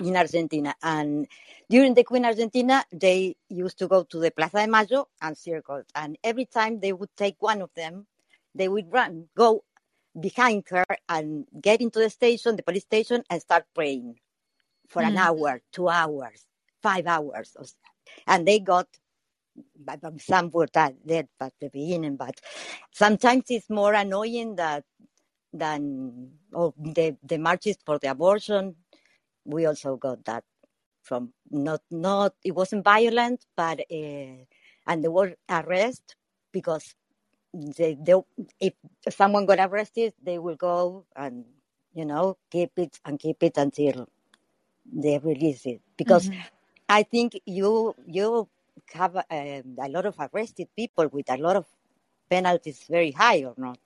In 0.00 0.16
Argentina. 0.16 0.74
And 0.82 1.28
during 1.70 1.94
the 1.94 2.04
Queen 2.04 2.26
Argentina, 2.26 2.84
they 2.92 3.36
used 3.50 3.78
to 3.80 3.88
go 3.88 4.04
to 4.04 4.20
the 4.20 4.32
Plaza 4.32 4.58
de 4.58 4.68
Mayo 4.68 5.08
and 5.22 5.38
circle. 5.38 5.82
And 5.94 6.18
every 6.24 6.46
time 6.46 6.80
they 6.80 6.92
would 6.92 7.16
take 7.16 7.36
one 7.40 7.62
of 7.62 7.70
them, 7.76 8.06
they 8.54 8.68
would 8.68 8.92
run, 8.92 9.28
go 9.36 9.64
behind 10.20 10.64
her 10.70 10.84
and 11.08 11.46
get 11.60 11.80
into 11.82 12.00
the 12.00 12.10
station, 12.10 12.56
the 12.56 12.64
police 12.64 12.84
station, 12.84 13.24
and 13.30 13.40
start 13.42 13.66
praying 13.74 14.16
for 14.88 15.02
an 15.02 15.14
Mm. 15.14 15.18
hour, 15.18 15.62
two 15.72 15.88
hours, 15.88 16.46
five 16.82 17.06
hours. 17.06 17.56
And 18.26 18.46
they 18.48 18.60
got, 18.60 18.88
some 20.18 20.50
were 20.50 20.68
that 20.74 21.06
dead 21.06 21.28
at 21.40 21.54
the 21.60 21.70
beginning, 21.70 22.16
but 22.16 22.40
sometimes 22.92 23.44
it's 23.50 23.70
more 23.70 23.94
annoying 23.94 24.56
that 24.56 24.84
than 25.52 26.30
oh, 26.54 26.74
the, 26.78 27.16
the 27.24 27.38
marches 27.38 27.78
for 27.84 27.98
the 27.98 28.10
abortion. 28.10 28.76
We 29.44 29.66
also 29.66 29.96
got 29.96 30.24
that 30.26 30.44
from 31.02 31.32
not, 31.50 31.82
not, 31.90 32.34
it 32.44 32.52
wasn't 32.52 32.84
violent, 32.84 33.46
but, 33.56 33.80
uh, 33.90 34.44
and 34.86 35.02
there 35.04 35.10
were 35.10 35.34
arrests 35.48 36.14
because 36.52 36.94
they, 37.52 37.96
they, 38.00 38.14
if 38.60 38.74
someone 39.08 39.46
got 39.46 39.58
arrested, 39.60 40.14
they 40.22 40.38
will 40.38 40.56
go 40.56 41.06
and, 41.16 41.44
you 41.94 42.04
know, 42.04 42.36
keep 42.50 42.72
it 42.78 42.98
and 43.04 43.18
keep 43.18 43.42
it 43.42 43.56
until 43.56 44.08
they 44.92 45.18
release 45.18 45.66
it. 45.66 45.80
Because 45.96 46.30
Mhm. 46.30 46.42
I 46.88 47.02
think 47.02 47.40
you 47.46 47.94
you 48.06 48.48
have 48.94 49.16
um, 49.16 49.76
a 49.82 49.88
lot 49.88 50.06
of 50.06 50.16
arrested 50.18 50.68
people 50.76 51.08
with 51.08 51.30
a 51.30 51.36
lot 51.38 51.56
of 51.56 51.66
penalties 52.30 52.84
very 52.88 53.12
high 53.12 53.44
or 53.44 53.54
not. 53.56 53.78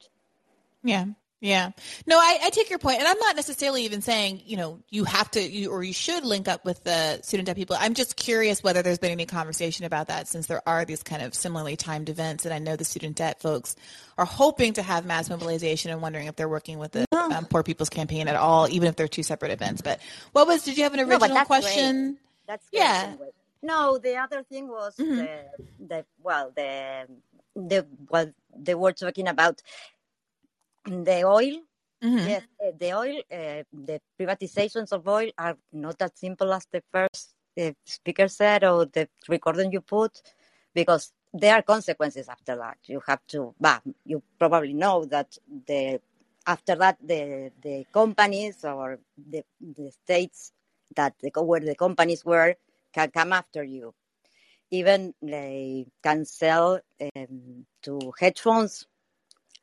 Yeah. 0.85 1.07
Yeah. 1.45 1.73
No, 2.07 2.17
I, 2.17 2.39
I 2.45 2.49
take 2.49 2.71
your 2.71 2.79
point, 2.79 3.01
and 3.01 3.07
I'm 3.07 3.19
not 3.19 3.37
necessarily 3.37 3.85
even 3.85 4.01
saying 4.01 4.41
you 4.47 4.57
know 4.57 4.81
you 4.89 5.05
have 5.05 5.31
to 5.33 5.43
you, 5.43 5.71
or 5.73 5.85
you 5.85 5.93
should 5.93 6.25
link 6.25 6.49
up 6.49 6.65
with 6.65 6.83
the 6.85 7.21
student 7.21 7.45
debt 7.49 7.57
people. 7.57 7.77
I'm 7.79 7.93
just 7.93 8.17
curious 8.17 8.63
whether 8.63 8.81
there's 8.81 8.99
been 8.99 9.11
any 9.11 9.27
conversation 9.27 9.85
about 9.85 10.07
that 10.07 10.27
since 10.27 10.47
there 10.47 10.67
are 10.67 10.87
these 10.87 11.03
kind 11.03 11.21
of 11.21 11.35
similarly 11.35 11.77
timed 11.77 12.09
events, 12.09 12.47
and 12.47 12.55
I 12.55 12.61
know 12.61 12.77
the 12.77 12.85
student 12.87 13.17
debt 13.17 13.43
folks 13.43 13.77
are 14.17 14.25
hoping 14.25 14.73
to 14.73 14.83
have 14.83 15.05
mass 15.05 15.29
mobilization 15.29 15.91
and 15.91 16.01
wondering 16.01 16.29
if 16.29 16.37
they're 16.37 16.49
working 16.49 16.79
with 16.79 16.93
the 16.93 17.05
No, 17.13 17.29
um, 17.31 17.45
Poor 17.45 17.63
People's 17.63 17.91
Campaign 17.91 18.27
at 18.27 18.37
all, 18.37 18.67
even 18.71 18.89
if 18.89 18.97
they're 18.97 19.07
two 19.07 19.23
separate 19.23 19.53
events. 19.53 19.83
But 19.83 20.01
what 20.33 20.47
was? 20.47 20.65
Did 20.65 20.79
you 20.79 20.85
have 20.85 20.95
an 20.95 21.01
no, 21.01 21.19
but 21.19 21.29
original 21.29 21.37
great. 21.45 21.47
question? 21.47 22.19
That's 22.49 22.67
great 22.71 22.81
Yeah. 22.81 23.03
anyway. 23.11 23.29
No, 23.63 23.99
the 23.99 24.17
other 24.17 24.43
thing 24.45 24.67
was 24.69 24.97
hmm 24.97 25.17
the 25.17 25.45
the 25.79 26.07
well 26.23 26.53
the 26.57 27.07
the 27.55 27.87
what 28.09 28.33
they 28.57 28.75
were 28.75 28.93
talking 28.93 29.29
about 29.29 29.61
the 30.85 31.25
oil. 31.25 31.61
hmm 32.03 32.19
Yes, 32.19 32.43
the 32.79 32.93
oil, 32.95 33.19
uh, 33.33 33.63
the 33.73 34.01
privatizations 34.19 34.93
of 34.93 35.07
oil 35.09 35.31
are 35.39 35.57
not 35.73 35.99
that 35.99 36.17
simple 36.19 36.53
as 36.53 36.67
the 36.71 36.83
first 36.93 37.35
uh, 37.61 37.73
speaker 37.85 38.29
said 38.29 38.65
or 38.65 38.87
the 38.87 39.09
recording 39.29 39.73
you 39.73 39.81
put, 39.81 40.23
because 40.75 41.13
there 41.33 41.55
are 41.55 41.63
consequences 41.63 42.29
after 42.29 42.57
that. 42.57 42.79
You 42.87 43.03
have 43.07 43.21
to, 43.29 43.55
bah, 43.61 43.81
you 44.05 44.23
probably 44.39 44.75
know 44.75 45.05
that 45.07 45.37
the 45.67 46.01
after 46.47 46.75
that 46.77 46.99
the 47.03 47.51
the 47.63 47.87
companies 47.93 48.65
or 48.65 48.99
the 49.31 49.43
the 49.61 49.91
states 49.91 50.53
that 50.97 51.15
the, 51.23 51.31
where 51.43 51.61
the 51.61 51.75
companies 51.75 52.25
were 52.25 52.55
can 52.93 53.11
come 53.11 53.33
after 53.33 53.65
you. 53.65 53.95
Even 54.71 55.15
they 55.23 55.87
can 56.03 56.25
sell 56.25 56.81
um, 57.17 57.67
to 57.83 58.13
hedge 58.19 58.41
funds 58.41 58.87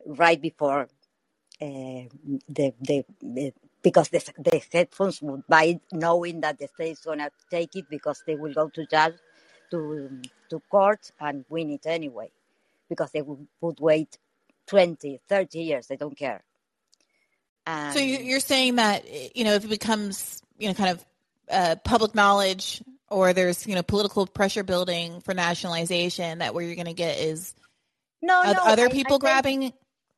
right 0.05 0.41
before 0.41 0.87
the, 1.61 2.73
the, 2.81 3.05
the 3.21 3.53
because 3.83 4.09
the, 4.09 4.19
the 4.37 4.61
hedge 4.71 4.89
funds 4.91 5.21
would 5.21 5.45
buy 5.47 5.63
it 5.65 5.81
knowing 5.91 6.41
that 6.41 6.57
the 6.59 6.67
state 6.67 6.91
is 6.91 6.99
gonna 6.99 7.29
take 7.49 7.75
it 7.75 7.85
because 7.89 8.23
they 8.25 8.35
will 8.35 8.53
go 8.53 8.69
to 8.69 8.85
judge 8.85 9.15
to 9.71 10.09
to 10.49 10.59
court 10.69 11.11
and 11.19 11.45
win 11.49 11.69
it 11.71 11.85
anyway. 11.85 12.31
Because 12.89 13.11
they 13.11 13.21
would, 13.21 13.47
would 13.61 13.79
wait 13.79 14.17
20 14.67 15.19
30 15.27 15.59
years 15.59 15.87
they 15.87 15.95
don't 15.97 16.17
care. 16.17 16.43
So 17.93 17.99
you- 17.99 18.17
and 18.17 18.25
you're 18.25 18.39
saying 18.39 18.75
that 18.75 19.05
you 19.35 19.43
know 19.43 19.53
if 19.53 19.63
it 19.65 19.69
becomes 19.69 20.41
you 20.57 20.67
know 20.67 20.73
kind 20.73 20.91
of 20.91 21.05
uh, 21.49 21.75
public 21.83 22.15
knowledge 22.15 22.81
or 23.09 23.33
there's 23.33 23.67
you 23.67 23.75
know 23.75 23.83
political 23.83 24.25
pressure 24.25 24.63
building 24.63 25.21
for 25.21 25.33
nationalization 25.33 26.39
that 26.39 26.53
where 26.53 26.63
you're 26.63 26.75
going 26.75 26.85
to 26.85 26.93
get 26.93 27.17
is 27.19 27.53
no 28.21 28.41
oth- 28.43 28.55
no 28.55 28.63
other 28.65 28.83
I, 28.83 28.85
I 28.85 28.89
people 28.89 29.19
say 29.19 29.41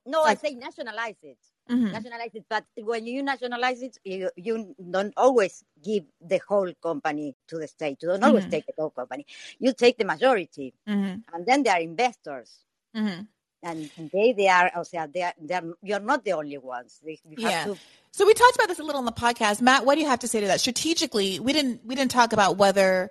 no 0.06 0.22
i 0.24 0.36
say 0.36 0.54
nationalize 0.56 1.16
it. 1.24 1.38
Mhm. 1.70 1.92
nationalize 1.94 2.32
it 2.34 2.46
but 2.50 2.66
when 2.78 3.06
you 3.06 3.24
nationalize 3.24 3.82
it 3.82 3.98
you, 4.04 4.30
you 4.36 4.76
don't 4.92 5.14
always 5.16 5.64
give 5.82 6.04
the 6.20 6.40
whole 6.48 6.72
company 6.82 7.36
to 7.48 7.58
the 7.58 7.68
state. 7.68 7.98
You 8.02 8.10
don't 8.10 8.24
always 8.24 8.46
Mhm. 8.46 8.52
take 8.52 8.66
the 8.66 8.74
whole 8.78 8.90
company. 8.90 9.26
You 9.60 9.72
take 9.74 9.98
the 9.98 10.04
majority. 10.06 10.74
Mhm. 10.88 11.24
and 11.34 11.46
then 11.46 11.64
there 11.64 11.74
are 11.76 11.80
investors. 11.82 12.66
Mhm. 12.96 13.28
and 13.64 13.90
they 14.12 14.34
they 14.34 14.50
are 14.50 14.72
o 14.76 14.84
sea, 14.84 15.08
they 15.08 15.22
are, 15.22 15.34
they 15.40 15.54
are 15.56 15.64
you're 15.82 16.02
not 16.12 16.26
the 16.26 16.34
only 16.34 16.58
ones. 16.58 17.00
They, 17.04 17.18
you 17.30 17.38
have 17.48 17.52
yeah. 17.52 17.64
to 17.74 17.78
so 18.12 18.26
we 18.26 18.34
talked 18.34 18.56
about 18.56 18.68
this 18.68 18.80
a 18.80 18.84
little 18.84 19.00
on 19.00 19.06
the 19.06 19.14
podcast. 19.14 19.62
Matt 19.62 19.86
what 19.86 19.96
do 19.96 20.02
you 20.02 20.08
have 20.08 20.20
to 20.20 20.28
say 20.28 20.42
to 20.42 20.48
that? 20.48 20.60
Strategically 20.60 21.40
we 21.40 21.54
didn't 21.54 21.86
we 21.86 21.96
didn't 21.96 22.12
talk 22.12 22.34
about 22.34 22.58
whether 22.58 23.10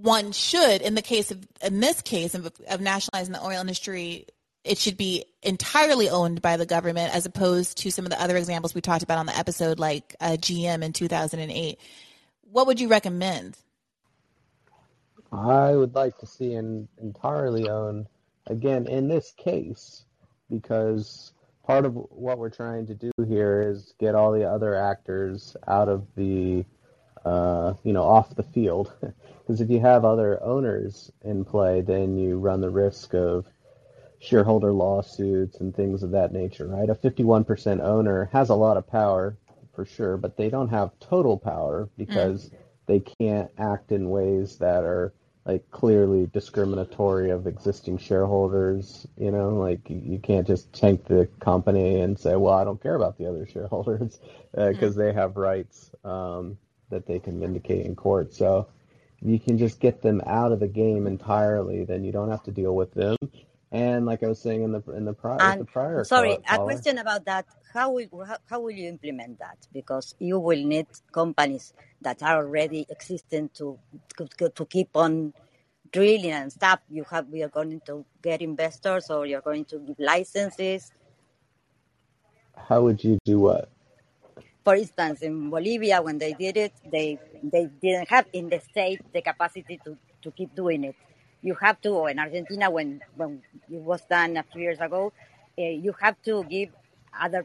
one 0.00 0.32
should 0.32 0.80
in 0.82 0.94
the 0.94 1.02
case 1.02 1.30
of 1.30 1.46
in 1.62 1.80
this 1.80 2.00
case 2.02 2.34
of, 2.34 2.50
of 2.68 2.80
nationalizing 2.80 3.32
the 3.34 3.44
oil 3.44 3.60
industry 3.60 4.26
it 4.66 4.78
should 4.78 4.96
be 4.96 5.24
entirely 5.42 6.08
owned 6.08 6.42
by 6.42 6.56
the 6.56 6.66
government 6.66 7.14
as 7.14 7.26
opposed 7.26 7.78
to 7.78 7.90
some 7.90 8.04
of 8.04 8.10
the 8.10 8.20
other 8.20 8.36
examples 8.36 8.74
we 8.74 8.80
talked 8.80 9.02
about 9.02 9.18
on 9.18 9.26
the 9.26 9.36
episode 9.36 9.78
like 9.78 10.14
uh, 10.20 10.36
gm 10.38 10.82
in 10.82 10.92
2008 10.92 11.78
what 12.50 12.66
would 12.66 12.80
you 12.80 12.88
recommend 12.88 13.56
I 15.32 15.74
would 15.74 15.94
like 15.94 16.18
to 16.18 16.26
see 16.26 16.54
an 16.54 16.88
entirely 16.98 17.68
owned, 17.68 18.06
again, 18.46 18.86
in 18.86 19.08
this 19.08 19.32
case, 19.32 20.04
because 20.50 21.32
part 21.64 21.84
of 21.84 21.94
what 21.94 22.38
we're 22.38 22.50
trying 22.50 22.86
to 22.86 22.94
do 22.94 23.10
here 23.26 23.62
is 23.62 23.94
get 23.98 24.14
all 24.14 24.32
the 24.32 24.44
other 24.44 24.74
actors 24.74 25.56
out 25.66 25.88
of 25.88 26.06
the, 26.14 26.64
uh, 27.24 27.74
you 27.82 27.92
know, 27.92 28.04
off 28.04 28.34
the 28.34 28.42
field. 28.42 28.92
Because 29.46 29.60
if 29.60 29.70
you 29.70 29.78
have 29.78 30.04
other 30.04 30.42
owners 30.42 31.12
in 31.22 31.44
play, 31.44 31.80
then 31.80 32.16
you 32.16 32.36
run 32.36 32.60
the 32.60 32.68
risk 32.68 33.14
of 33.14 33.46
shareholder 34.18 34.72
lawsuits 34.72 35.60
and 35.60 35.74
things 35.74 36.02
of 36.02 36.10
that 36.12 36.32
nature, 36.32 36.66
right? 36.66 36.88
A 36.88 36.94
51% 36.94 37.80
owner 37.80 38.28
has 38.32 38.48
a 38.48 38.54
lot 38.54 38.76
of 38.76 38.86
power 38.86 39.36
for 39.74 39.84
sure, 39.84 40.16
but 40.16 40.36
they 40.36 40.48
don't 40.48 40.68
have 40.68 40.98
total 41.00 41.36
power 41.38 41.88
because 41.96 42.48
mm. 42.48 42.56
they 42.86 43.00
can't 43.00 43.50
act 43.58 43.92
in 43.92 44.10
ways 44.10 44.56
that 44.58 44.84
are 44.84 45.12
like 45.44 45.70
clearly 45.70 46.26
discriminatory 46.32 47.30
of 47.30 47.46
existing 47.46 47.98
shareholders. 47.98 49.06
You 49.16 49.30
know, 49.30 49.50
like 49.50 49.88
you 49.88 50.18
can't 50.18 50.46
just 50.46 50.72
tank 50.72 51.04
the 51.04 51.28
company 51.38 52.00
and 52.00 52.18
say, 52.18 52.34
well, 52.34 52.54
I 52.54 52.64
don't 52.64 52.82
care 52.82 52.96
about 52.96 53.16
the 53.16 53.26
other 53.26 53.46
shareholders 53.46 54.18
uh, 54.56 54.60
mm. 54.60 54.72
because 54.72 54.96
they 54.96 55.12
have 55.12 55.36
rights 55.36 55.90
um, 56.04 56.58
that 56.90 57.06
they 57.06 57.20
can 57.20 57.38
vindicate 57.38 57.86
in 57.86 57.94
court. 57.94 58.34
So 58.34 58.66
if 59.22 59.28
you 59.28 59.38
can 59.38 59.58
just 59.58 59.78
get 59.78 60.02
them 60.02 60.20
out 60.26 60.52
of 60.52 60.60
the 60.60 60.68
game 60.68 61.06
entirely, 61.06 61.84
then 61.84 62.02
you 62.02 62.12
don't 62.12 62.30
have 62.30 62.42
to 62.44 62.50
deal 62.50 62.74
with 62.74 62.92
them. 62.94 63.16
And 63.76 64.06
like 64.06 64.22
I 64.22 64.28
was 64.28 64.40
saying 64.40 64.62
in 64.62 64.72
the 64.72 64.82
in 64.92 65.04
the 65.04 65.12
prior 65.12 65.36
with 65.36 65.58
the 65.58 65.64
prior 65.64 66.02
sorry 66.04 66.38
a 66.48 66.58
question 66.58 66.98
about 66.98 67.24
that. 67.26 67.44
How 67.74 67.90
will 67.90 68.08
how, 68.24 68.38
how 68.48 68.60
will 68.60 68.70
you 68.70 68.88
implement 68.88 69.38
that? 69.38 69.58
Because 69.72 70.14
you 70.18 70.38
will 70.38 70.64
need 70.64 70.86
companies 71.12 71.74
that 72.00 72.22
are 72.22 72.38
already 72.38 72.86
existing 72.88 73.50
to 73.54 73.78
to, 74.38 74.48
to 74.48 74.64
keep 74.64 74.96
on 74.96 75.34
drilling 75.92 76.32
and 76.32 76.50
stuff. 76.50 76.80
You 76.88 77.04
have 77.10 77.28
we 77.28 77.42
are 77.42 77.50
going 77.50 77.80
to 77.86 78.04
get 78.22 78.40
investors 78.40 79.10
or 79.10 79.26
you're 79.26 79.42
going 79.42 79.66
to 79.66 79.78
give 79.78 79.98
licenses. 79.98 80.90
How 82.56 82.80
would 82.82 83.04
you 83.04 83.18
do 83.26 83.40
what? 83.40 83.70
for 84.64 84.74
instance 84.74 85.22
in 85.22 85.48
bolivia 85.48 86.02
when 86.02 86.18
they 86.18 86.32
did 86.32 86.56
it 86.56 86.72
they 86.90 87.16
they 87.40 87.70
didn't 87.80 88.08
have 88.08 88.26
in 88.32 88.48
the 88.48 88.58
state 88.58 89.00
the 89.14 89.22
capacity 89.22 89.78
to 89.84 89.96
to 90.20 90.32
keep 90.32 90.52
doing 90.56 90.82
it 90.82 90.96
you 91.46 91.54
have 91.54 91.80
to 91.80 91.90
or 92.00 92.10
in 92.10 92.18
argentina 92.18 92.66
when 92.76 93.00
when 93.16 93.42
it 93.76 93.82
was 93.90 94.02
done 94.16 94.36
a 94.36 94.44
few 94.50 94.62
years 94.66 94.80
ago 94.80 95.12
uh, 95.58 95.62
you 95.84 95.92
have 96.04 96.16
to 96.28 96.44
give 96.44 96.70
other 97.24 97.42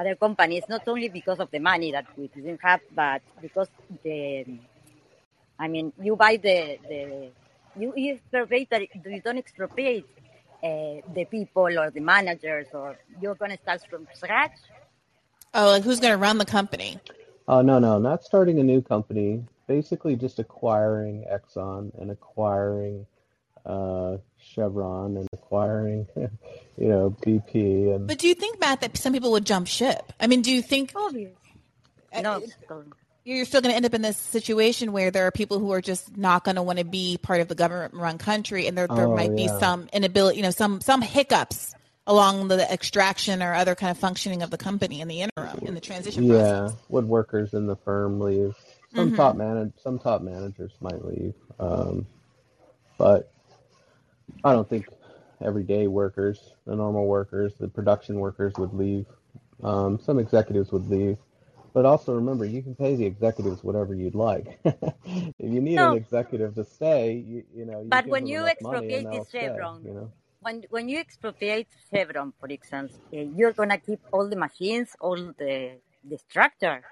other 0.00 0.14
companies 0.14 0.64
not 0.68 0.82
only 0.86 1.08
because 1.08 1.38
of 1.44 1.48
the 1.50 1.58
money 1.58 1.90
that 1.96 2.06
we 2.16 2.28
didn't 2.28 2.60
have 2.62 2.80
but 2.94 3.20
because 3.42 3.68
the 4.04 4.46
i 5.58 5.66
mean 5.68 5.92
you 6.00 6.16
buy 6.16 6.34
the 6.36 6.78
the 6.88 7.02
you, 7.80 7.92
you 7.96 8.14
expropriate 8.14 8.68
you 9.14 9.20
don't 9.20 9.38
expropriate 9.38 10.06
uh, 10.62 10.96
the 11.16 11.24
people 11.36 11.70
or 11.82 11.90
the 11.90 12.04
managers 12.14 12.68
or 12.72 12.96
you're 13.20 13.34
going 13.34 13.50
to 13.50 13.58
start 13.58 13.80
from 13.90 14.06
scratch 14.14 14.58
oh 15.54 15.66
like 15.72 15.82
who's 15.82 16.00
going 16.00 16.12
to 16.12 16.22
run 16.26 16.38
the 16.38 16.50
company 16.58 16.98
Oh 17.50 17.62
no, 17.62 17.80
no, 17.80 17.98
not 17.98 18.22
starting 18.22 18.60
a 18.60 18.62
new 18.62 18.80
company. 18.80 19.44
Basically, 19.66 20.14
just 20.14 20.38
acquiring 20.38 21.24
Exxon 21.28 21.90
and 22.00 22.12
acquiring 22.12 23.06
uh, 23.66 24.16
Chevron 24.38 25.16
and 25.16 25.28
acquiring, 25.32 26.06
you 26.16 26.88
know, 26.88 27.16
BP 27.24 27.94
and 27.94 28.06
but 28.06 28.18
do 28.18 28.28
you 28.28 28.34
think 28.34 28.58
matt 28.60 28.80
that 28.80 28.96
some 28.96 29.12
people 29.12 29.32
would 29.32 29.44
jump 29.46 29.66
ship? 29.66 30.12
I 30.18 30.26
mean 30.26 30.42
do 30.42 30.50
you 30.52 30.62
think 30.62 30.92
obvious 30.96 31.36
uh, 32.14 32.20
no 32.22 32.42
you're 33.22 33.44
still 33.44 33.60
going 33.60 33.70
to 33.72 33.76
end 33.76 33.84
up 33.84 33.92
in 33.94 34.00
this 34.02 34.16
situation 34.16 34.92
where 34.92 35.10
there 35.10 35.26
are 35.26 35.30
people 35.30 35.58
who 35.58 35.70
are 35.72 35.82
just 35.82 36.16
not 36.16 36.42
going 36.42 36.56
to 36.56 36.62
want 36.62 36.78
to 36.78 36.84
be 36.86 37.18
part 37.18 37.40
of 37.42 37.48
the 37.48 37.54
government 37.54 37.94
run 37.94 38.16
country 38.18 38.66
and 38.66 38.76
there, 38.76 38.88
there 38.88 39.06
Oh, 39.06 39.14
might 39.14 39.36
be 39.36 39.46
some 39.46 39.88
inability 39.92 40.38
you 40.38 40.42
know 40.42 40.50
some 40.50 40.80
some 40.80 41.02
hiccups 41.02 41.74
along 42.06 42.48
the 42.48 42.72
extraction 42.72 43.42
or 43.42 43.54
other 43.54 43.74
kind 43.74 43.90
of 43.90 43.98
functioning 43.98 44.42
of 44.42 44.50
the 44.50 44.56
company 44.58 45.00
in 45.00 45.06
the 45.06 45.20
interim 45.20 45.66
in 45.66 45.74
the 45.74 45.80
transition 45.80 46.26
Yeah, 46.26 46.60
process. 46.62 46.76
would 46.88 47.04
workers 47.06 47.52
in 47.54 47.66
the 47.66 47.76
firm 47.76 48.18
leave? 48.20 48.54
Some 48.96 49.12
Mhm. 49.12 49.16
top 49.16 49.36
manage 49.36 49.72
some 49.76 49.98
top 49.98 50.22
managers 50.22 50.72
might 50.80 51.04
leave, 51.04 51.34
um, 51.60 52.06
but 52.98 53.30
I 54.44 54.52
don't 54.52 54.68
think 54.68 54.86
everyday 55.44 55.86
workers, 55.88 56.54
the 56.66 56.76
normal 56.76 57.06
workers, 57.06 57.54
the 57.58 57.68
production 57.68 58.16
workers 58.16 58.54
would 58.58 58.74
leave. 58.74 59.06
Um, 59.62 59.98
some 60.00 60.18
executives 60.18 60.72
would 60.72 60.88
leave, 60.88 61.18
but 61.74 61.86
also 61.86 62.14
remember 62.14 62.44
you 62.46 62.62
can 62.62 62.74
pay 62.74 62.96
the 62.96 63.06
executives 63.06 63.64
whatever 63.64 63.94
you'd 63.94 64.14
like. 64.16 64.58
if 64.64 65.34
you 65.40 65.60
need 65.60 65.80
No. 65.80 65.90
an 65.90 65.94
executive 65.94 66.54
to 66.56 66.64
stay, 66.64 67.14
you, 67.14 67.44
you 67.54 67.66
know, 67.66 67.82
you 67.82 67.90
But 67.90 68.08
when 68.08 68.26
you 68.26 68.46
expropriate 68.46 68.90
and 68.94 69.06
they'll 69.06 69.24
this 69.24 69.30
stay. 69.36 69.68
Chevron, 69.70 69.84
You 69.84 69.94
know. 69.94 70.12
when 70.40 70.64
when 70.70 70.88
you 70.88 71.00
expropriate 71.00 71.68
Chevron, 71.92 72.32
for 72.40 72.48
instance, 72.48 72.98
uh, 73.14 73.18
you're 73.36 73.52
gonna 73.54 73.78
keep 73.78 74.00
all 74.12 74.28
the 74.28 74.36
machines, 74.36 74.96
all 75.00 75.16
the 75.38 75.80
the 76.04 76.18
structure. 76.18 76.84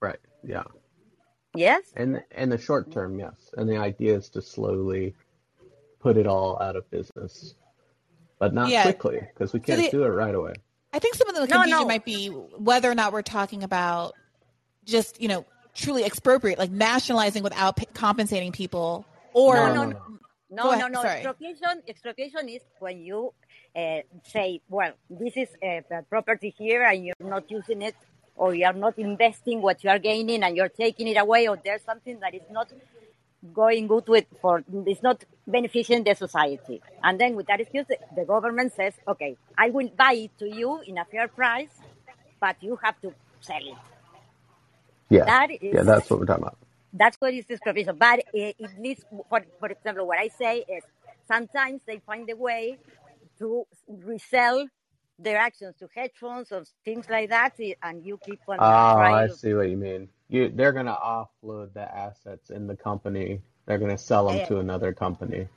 Right. 0.00 0.20
Yeah. 0.44 0.64
Yes. 1.54 1.94
And 1.96 2.22
in 2.32 2.50
the 2.50 2.58
short 2.58 2.92
term, 2.92 3.18
yes. 3.18 3.50
And 3.56 3.68
the 3.68 3.78
idea 3.78 4.16
is 4.16 4.30
to 4.30 4.42
slowly 4.42 5.14
put 6.00 6.16
it 6.16 6.26
all 6.26 6.60
out 6.60 6.76
of 6.76 6.88
business, 6.90 7.54
but 8.38 8.54
not 8.54 8.68
Yeah. 8.68 8.82
quickly 8.82 9.20
because 9.20 9.52
we 9.52 9.60
can't 9.60 9.82
the- 9.82 9.90
do 9.90 10.04
it 10.04 10.08
right 10.08 10.34
away. 10.34 10.54
I 10.92 10.98
think 10.98 11.14
some 11.14 11.28
of 11.28 11.34
the 11.34 11.46
confusion 11.46 11.70
no. 11.80 11.84
might 11.84 12.04
be 12.04 12.28
whether 12.28 12.90
or 12.90 12.94
not 12.94 13.12
we're 13.12 13.22
talking 13.22 13.62
about 13.62 14.14
just, 14.84 15.20
you 15.20 15.28
know, 15.28 15.44
truly 15.74 16.04
expropriate, 16.04 16.58
like 16.58 16.70
nationalizing 16.70 17.42
without 17.42 17.76
p- 17.76 17.86
compensating 17.92 18.50
people, 18.52 19.04
or 19.34 19.56
No, 19.56 19.66
No, 19.66 19.74
no, 19.74 19.74
no, 19.74 19.84
no. 19.84 19.98
no. 19.98 20.18
No, 20.48 20.62
Go 20.62 20.68
no, 20.70 20.74
ahead, 20.76 20.92
no. 20.92 21.02
sorry. 21.02 21.14
Expropriation, 21.16 21.82
expropriation 21.88 22.48
is 22.48 22.62
when 22.78 23.00
you 23.00 23.34
uh, 23.74 23.98
say, 24.22 24.62
well, 24.68 24.92
this 25.10 25.36
is 25.36 25.48
uh, 25.60 26.02
property 26.08 26.54
here 26.56 26.84
and 26.84 27.04
you're 27.04 27.14
not 27.20 27.50
using 27.50 27.82
it 27.82 27.96
or 28.36 28.54
you're 28.54 28.72
not 28.72 28.96
investing 28.96 29.60
what 29.60 29.82
you 29.82 29.90
are 29.90 29.98
gaining 29.98 30.44
and 30.44 30.56
you're 30.56 30.68
taking 30.68 31.08
it 31.08 31.16
away 31.16 31.48
or 31.48 31.58
there's 31.62 31.82
something 31.82 32.20
that 32.20 32.32
is 32.32 32.42
not 32.50 32.68
going 33.54 33.86
good 33.88 34.08
with 34.08 34.26
for 34.40 34.64
it's 34.86 35.02
not 35.02 35.24
benefiting 35.46 36.04
the 36.04 36.14
society 36.14 36.82
and 37.02 37.20
then 37.20 37.36
with 37.36 37.46
that 37.48 37.60
excuse 37.60 37.86
the, 37.88 37.98
government 38.26 38.72
says 38.74 38.94
okay 39.08 39.36
i 39.58 39.70
will 39.70 39.90
buy 39.98 40.14
it 40.14 40.32
to 40.38 40.48
you 40.50 40.80
in 40.86 40.98
a 40.98 41.06
fair 41.06 41.28
price 41.28 41.82
but 42.40 42.56
you 42.60 42.78
have 42.82 43.00
to 43.00 43.14
sell 43.40 43.58
it 43.62 43.78
Yeah. 45.10 45.30
that 45.30 45.50
is 45.62 45.72
Yeah, 45.72 45.84
that's 45.84 46.10
what 46.10 46.20
we're 46.20 46.26
talking 46.26 46.44
about. 46.44 46.58
that's 46.92 47.16
what 47.20 47.34
is 47.34 47.46
this 47.46 47.60
provision. 47.60 47.96
But 47.98 48.20
uh, 48.20 48.22
it 48.58 48.70
leads, 48.78 49.04
for, 49.28 49.42
for 49.60 49.68
example, 49.70 50.06
what 50.08 50.18
I 50.18 50.28
say 50.28 50.64
is 50.68 50.84
sometimes 51.26 51.82
they 51.86 52.00
find 52.06 52.28
a 52.30 52.36
way 52.36 52.78
to 53.38 53.64
resell 53.88 54.66
their 55.18 55.38
actions 55.38 55.76
to 55.80 55.88
hedge 55.94 56.12
funds 56.20 56.52
or 56.52 56.64
things 56.84 57.08
like 57.10 57.30
that, 57.30 57.54
eh, 57.60 57.74
and 57.82 58.04
you 58.04 58.18
keep 58.24 58.40
on 58.48 58.58
Oh, 58.58 58.64
I 58.64 59.28
see 59.28 59.54
what 59.54 59.70
you 59.70 59.76
mean. 59.78 60.08
You 60.28 60.48
they're 60.48 60.72
gonna 60.72 60.96
offload 60.96 61.72
the 61.72 61.82
assets 61.82 62.50
in 62.50 62.66
the 62.66 62.76
company. 62.76 63.40
They're 63.66 63.78
gonna 63.78 63.98
sell 63.98 64.26
them 64.28 64.40
Uh, 64.40 64.46
to 64.46 64.58
another 64.58 64.92
company 64.92 65.48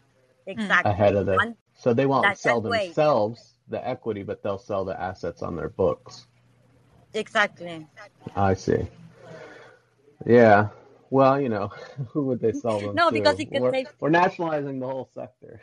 exactly. 0.45 0.91
ahead 0.91 1.15
of 1.15 1.25
the. 1.25 1.55
So 1.75 1.93
they 1.93 2.05
won't 2.05 2.23
that, 2.23 2.37
sell 2.37 2.61
that 2.61 2.69
way, 2.69 2.87
themselves 2.87 3.53
the 3.69 3.85
equity, 3.87 4.23
but 4.23 4.43
they'll 4.43 4.57
sell 4.59 4.85
the 4.85 4.99
assets 4.99 5.41
on 5.41 5.55
their 5.55 5.69
books. 5.69 6.27
exactly. 7.13 7.87
I 8.35 8.53
see. 8.53 8.87
Yeah. 10.25 10.69
Well, 11.09 11.41
you 11.41 11.49
know, 11.49 11.69
who 12.09 12.25
would 12.25 12.39
they 12.39 12.51
sell 12.51 12.79
them 12.79 12.95
No, 12.95 13.11
because 13.11 13.39
it 13.39 13.49
could 13.51 13.61
we're, 13.61 13.71
save. 13.71 13.87
we're 13.99 14.09
nationalizing 14.09 14.79
the 14.79 14.87
whole 14.87 15.09
sector. 15.15 15.59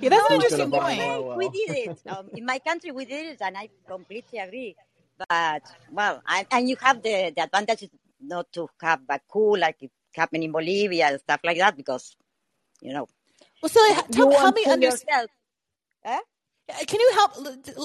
yeah, 0.00 0.08
that's 0.10 0.30
an 0.30 0.36
No, 0.38 0.40
Who's 0.40 0.50
gonna 0.50 0.62
interesting 0.62 0.66
in 0.66 0.72
your 0.72 0.80
buy 0.80 0.94
them 0.94 1.08
point. 1.08 1.28
all? 1.30 1.36
we 1.36 1.48
did 1.48 1.70
it. 1.70 2.00
Um, 2.06 2.28
in 2.34 2.44
my 2.44 2.58
country, 2.60 2.92
we 2.92 3.04
did 3.04 3.26
it, 3.32 3.38
and 3.40 3.56
I 3.56 3.68
completely 3.88 4.38
agree. 4.38 4.76
But 5.28 5.62
well, 5.90 6.22
I, 6.26 6.46
and 6.50 6.68
you 6.68 6.76
have 6.80 7.02
the 7.02 7.32
the 7.36 7.42
advantage 7.42 7.90
not 8.22 8.52
to 8.52 8.68
have 8.82 9.00
a 9.10 9.20
coup 9.30 9.56
like 9.56 9.78
it 9.82 9.92
happened 10.14 10.44
in 10.44 10.52
Bolivia 10.52 11.08
and 11.08 11.20
stuff 11.20 11.40
like 11.44 11.58
that 11.58 11.76
because 11.76 12.16
you 12.82 12.92
know 12.92 13.08
Well, 13.62 13.70
you 13.86 14.02
tell, 14.12 14.30
help 14.32 14.56
me 14.56 14.66
understand. 14.68 15.28
Eh? 16.04 16.20
Can 16.86 17.00
you 17.00 17.12
help 17.14 17.34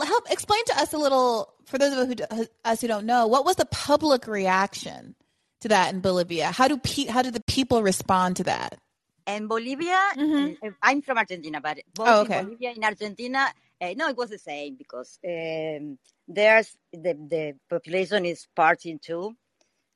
help 0.08 0.32
explain 0.32 0.64
to 0.68 0.78
us 0.80 0.94
a 0.94 0.98
little 0.98 1.54
for 1.66 1.78
those 1.80 1.94
of 1.94 2.00
us 2.00 2.08
who, 2.40 2.48
us 2.66 2.82
who 2.82 2.88
don't 2.88 3.06
know 3.06 3.28
what 3.28 3.46
was 3.46 3.58
the 3.58 3.66
public 3.66 4.28
reaction 4.28 5.16
to 5.62 5.70
that 5.70 5.94
in 5.94 6.02
Bolivia? 6.02 6.52
How 6.52 6.68
do 6.68 6.78
pe- 6.78 7.08
how 7.08 7.22
do 7.24 7.32
the 7.32 7.42
people 7.48 7.84
respond 7.84 8.38
to 8.38 8.46
that? 8.46 8.80
In 9.28 9.48
Bolivia, 9.48 10.00
hmm 10.16 10.52
uh, 10.64 10.70
I'm 10.84 11.02
from 11.02 11.18
Argentina, 11.18 11.62
but 11.62 11.80
both 11.96 12.16
Oh, 12.16 12.28
in. 12.30 12.32
Bolivia 12.32 12.72
and 12.72 12.84
Argentina, 12.84 13.48
uh, 13.82 13.94
no, 13.96 14.10
it 14.10 14.18
was 14.18 14.30
the 14.32 14.40
same 14.40 14.76
because 14.76 15.20
um, 15.26 15.98
there's 16.28 16.76
the 16.94 17.14
the 17.30 17.54
population 17.70 18.26
is 18.26 18.48
part 18.56 18.86
into 18.86 19.34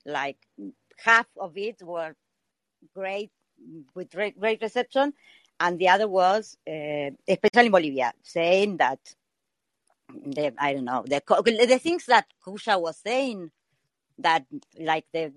like 0.05 0.37
half 0.97 1.27
of 1.37 1.57
it 1.57 1.81
were 1.81 2.15
great 2.93 3.31
with 3.93 4.09
great, 4.11 4.35
reception, 4.61 5.13
and 5.59 5.79
the 5.79 5.89
other 5.89 6.07
was 6.07 6.57
uh, 6.67 7.09
especially 7.27 7.65
in 7.67 7.71
Bolivia 7.71 8.13
saying 8.23 8.77
that 8.77 8.99
the 10.25 10.53
I 10.57 10.73
don't 10.73 10.85
know 10.85 11.03
the 11.05 11.21
the 11.67 11.79
things 11.79 12.05
that 12.05 12.25
Kusha 12.45 12.79
was 12.81 12.97
saying 12.97 13.51
that 14.19 14.45
like 14.79 15.05
the 15.13 15.31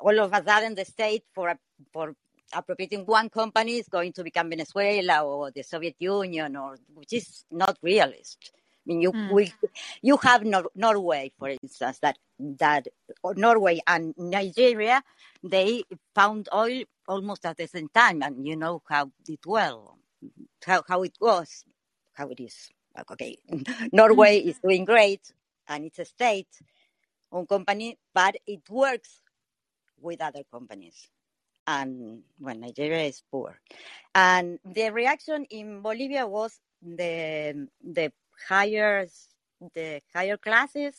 all 0.00 0.18
of 0.20 0.32
a 0.32 0.44
sudden 0.44 0.74
the 0.74 0.84
state 0.84 1.24
for 1.34 1.54
for 1.92 2.14
appropriating 2.52 3.04
one 3.04 3.28
company 3.28 3.78
is 3.78 3.88
going 3.88 4.12
to 4.12 4.22
become 4.24 4.50
Venezuela 4.50 5.24
or 5.24 5.50
the 5.50 5.62
Soviet 5.62 5.96
Union 5.98 6.56
or 6.56 6.76
which 6.94 7.12
is 7.12 7.44
not 7.50 7.76
realist. 7.82 8.52
I 8.86 8.88
mean, 8.88 9.02
you 9.02 9.12
Mm. 9.12 9.32
we, 9.32 9.52
you 10.02 10.16
have 10.18 10.44
Nor- 10.44 10.70
Norway, 10.76 11.32
for 11.38 11.50
instance, 11.50 11.98
that 12.00 12.18
that 12.38 12.88
Norway 13.36 13.80
and 13.86 14.14
Nigeria 14.18 15.02
they 15.42 15.84
found 16.14 16.48
oil 16.54 16.84
almost 17.08 17.46
at 17.46 17.56
the 17.58 17.66
same 17.68 17.88
time, 17.90 18.22
and 18.22 18.46
you 18.46 18.56
know 18.56 18.82
how 18.88 19.10
it 19.28 19.40
well, 19.46 19.98
how 20.66 20.82
how 20.88 21.02
it 21.02 21.16
was, 21.20 21.64
how 22.14 22.28
it 22.28 22.40
is. 22.40 22.70
Okay, 23.12 23.38
Norway 23.92 24.38
is 24.40 24.58
doing 24.60 24.84
great, 24.86 25.32
and 25.68 25.84
it's 25.86 25.98
a 26.00 26.04
state-owned 26.06 26.80
company, 27.48 27.98
but 28.14 28.36
it 28.46 28.62
works 28.70 29.22
with 30.00 30.20
other 30.22 30.42
companies 30.52 31.08
and 31.66 32.22
when 32.38 32.60
Nigeria 32.60 33.04
is 33.04 33.22
poor. 33.30 33.58
And 34.14 34.58
the 34.64 34.90
reaction 34.90 35.46
in 35.50 35.82
Bolivia 35.82 36.26
was 36.26 36.60
the 36.82 37.68
the 37.84 38.12
higher 38.48 39.06
the 39.74 40.02
higher 40.14 40.36
classes, 40.36 40.94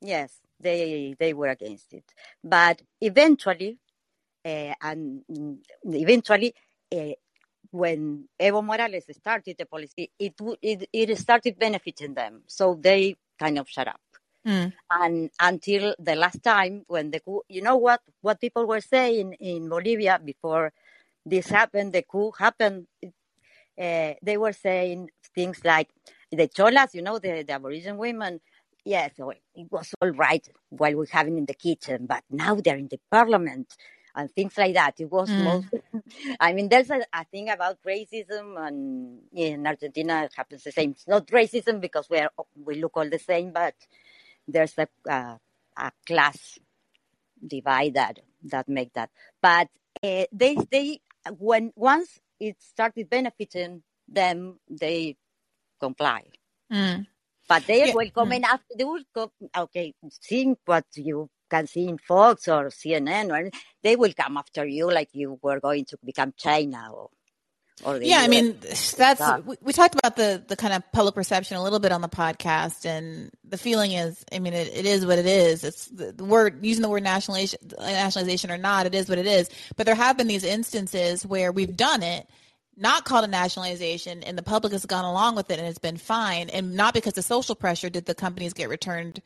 yes, 0.00 0.40
they 0.60 1.14
they 1.18 1.32
were 1.34 1.48
against 1.48 1.92
it. 1.94 2.04
But 2.44 2.82
eventually, 3.00 3.78
uh, 4.44 4.74
and 4.82 5.22
eventually, 5.84 6.54
uh, 6.94 7.12
when 7.70 8.28
Evo 8.40 8.64
Morales 8.64 9.04
started 9.12 9.56
the 9.58 9.66
policy, 9.66 10.10
it, 10.18 10.34
it 10.62 10.88
it 10.92 11.18
started 11.18 11.58
benefiting 11.58 12.14
them, 12.14 12.42
so 12.46 12.78
they 12.80 13.16
kind 13.38 13.58
of 13.58 13.68
shut 13.68 13.88
up 13.88 14.00
Mm. 14.46 14.72
and 14.90 15.30
until 15.40 15.94
the 15.98 16.14
last 16.14 16.42
time 16.42 16.84
when 16.88 17.10
the 17.10 17.20
coup, 17.20 17.42
you 17.48 17.62
know 17.62 17.76
what 17.76 18.00
what 18.22 18.40
people 18.40 18.66
were 18.66 18.80
saying 18.80 19.34
in 19.40 19.68
Bolivia 19.68 20.20
before 20.24 20.72
this 21.24 21.48
happened, 21.48 21.92
the 21.92 22.02
coup 22.02 22.32
happened. 22.38 22.86
Uh, 23.78 24.14
they 24.22 24.36
were 24.36 24.52
saying 24.52 25.10
things 25.34 25.60
like 25.64 25.88
the 26.32 26.48
cholas, 26.48 26.94
you 26.94 27.02
know, 27.02 27.18
the, 27.18 27.42
the 27.42 27.52
Aboriginal 27.54 27.98
women. 27.98 28.40
Yes, 28.84 29.12
it 29.54 29.68
was 29.70 29.94
all 30.00 30.10
right 30.10 30.46
while 30.70 30.94
we're 30.96 31.06
having 31.10 31.38
in 31.38 31.46
the 31.46 31.54
kitchen, 31.54 32.06
but 32.06 32.22
now 32.30 32.54
they're 32.56 32.76
in 32.78 32.88
the 32.88 33.00
parliament 33.10 33.76
and 34.14 34.30
things 34.32 34.56
like 34.56 34.74
that. 34.74 34.94
It 35.00 35.10
was 35.10 35.36
Mm. 35.36 35.44
most. 35.44 35.68
I 36.40 36.52
mean, 36.52 36.68
there's 36.68 36.90
a, 36.90 37.00
a 37.12 37.24
thing 37.26 37.50
about 37.50 37.78
racism, 37.86 38.56
and 38.66 39.20
in 39.34 39.66
Argentina 39.66 40.24
it 40.24 40.34
happens 40.36 40.64
the 40.64 40.72
same. 40.72 40.92
It's 40.92 41.08
not 41.08 41.26
racism 41.28 41.80
because 41.80 42.08
we 42.10 42.18
are 42.18 42.30
we 42.64 42.76
look 42.76 42.96
all 42.96 43.08
the 43.10 43.18
same, 43.18 43.52
but 43.52 43.74
there's 44.48 44.74
a 44.78 44.88
uh, 45.10 45.36
a 45.76 45.92
class 46.06 46.58
divide 47.46 47.94
that 47.94 48.20
that 48.44 48.68
make 48.68 48.92
that. 48.94 49.10
But 49.42 49.68
uh, 50.02 50.24
they 50.32 50.56
they 50.70 51.00
when 51.38 51.72
once 51.76 52.18
it 52.40 52.56
started 52.60 53.10
benefiting 53.10 53.82
them, 54.08 54.60
they 54.68 55.16
comply. 55.80 56.22
Mm. 56.72 57.06
But 57.48 57.66
they 57.66 57.86
Yeah. 57.86 57.94
will 57.94 58.10
come 58.10 58.30
Mm. 58.30 58.36
in 58.36 58.44
after 58.44 58.74
they 58.76 58.84
will 58.84 59.04
come. 59.14 59.30
Okay, 59.56 59.94
seeing 60.20 60.56
what 60.64 60.84
you 60.96 61.28
can 61.48 61.66
see 61.68 61.86
in 61.86 61.98
Fox 61.98 62.48
or 62.48 62.70
CNN, 62.70 63.30
or 63.30 63.50
they 63.82 63.94
will 63.94 64.12
come 64.12 64.36
after 64.36 64.66
you 64.66 64.90
like 64.90 65.10
you 65.12 65.38
were 65.42 65.60
going 65.60 65.84
to 65.86 65.96
become 66.04 66.32
China 66.36 66.90
or 66.92 67.08
Yeah, 68.02 68.20
I 68.20 68.28
mean 68.28 68.58
that's 68.96 69.20
we, 69.44 69.56
we 69.60 69.72
talked 69.72 69.94
about 69.94 70.16
the 70.16 70.42
the 70.48 70.56
kind 70.56 70.72
of 70.72 70.82
public 70.92 71.14
perception 71.14 71.56
a 71.58 71.62
little 71.62 71.78
bit 71.78 71.92
on 71.92 72.00
the 72.00 72.08
podcast, 72.08 72.86
and 72.86 73.30
the 73.44 73.58
feeling 73.58 73.92
is, 73.92 74.24
I 74.32 74.38
mean, 74.38 74.54
it, 74.54 74.68
it 74.74 74.86
is 74.86 75.04
what 75.04 75.18
it 75.18 75.26
is. 75.26 75.62
It's 75.62 75.86
the, 75.88 76.10
the 76.12 76.24
word 76.24 76.64
using 76.64 76.82
the 76.82 76.88
word 76.88 77.02
nationalization, 77.02 77.60
nationalization 77.78 78.50
or 78.50 78.56
not, 78.58 78.86
it 78.86 78.94
is 78.94 79.08
what 79.10 79.18
it 79.18 79.26
is. 79.26 79.50
But 79.76 79.84
there 79.86 79.94
have 79.94 80.16
been 80.16 80.26
these 80.26 80.42
instances 80.42 81.24
where 81.26 81.52
we've 81.52 81.76
done 81.76 82.02
it, 82.02 82.26
not 82.76 83.04
called 83.04 83.24
a 83.24 83.28
nationalization, 83.28 84.22
and 84.22 84.36
the 84.36 84.42
public 84.42 84.72
has 84.72 84.86
gone 84.86 85.04
along 85.04 85.36
with 85.36 85.50
it, 85.50 85.58
and 85.58 85.66
it's 85.68 85.78
been 85.78 85.96
fine, 85.96 86.50
and 86.50 86.74
not 86.74 86.94
because 86.94 87.16
of 87.16 87.24
social 87.24 87.54
pressure 87.54 87.88
did 87.88 88.06
the 88.06 88.14
companies 88.14 88.52
get 88.52 88.68
returned, 88.68 89.22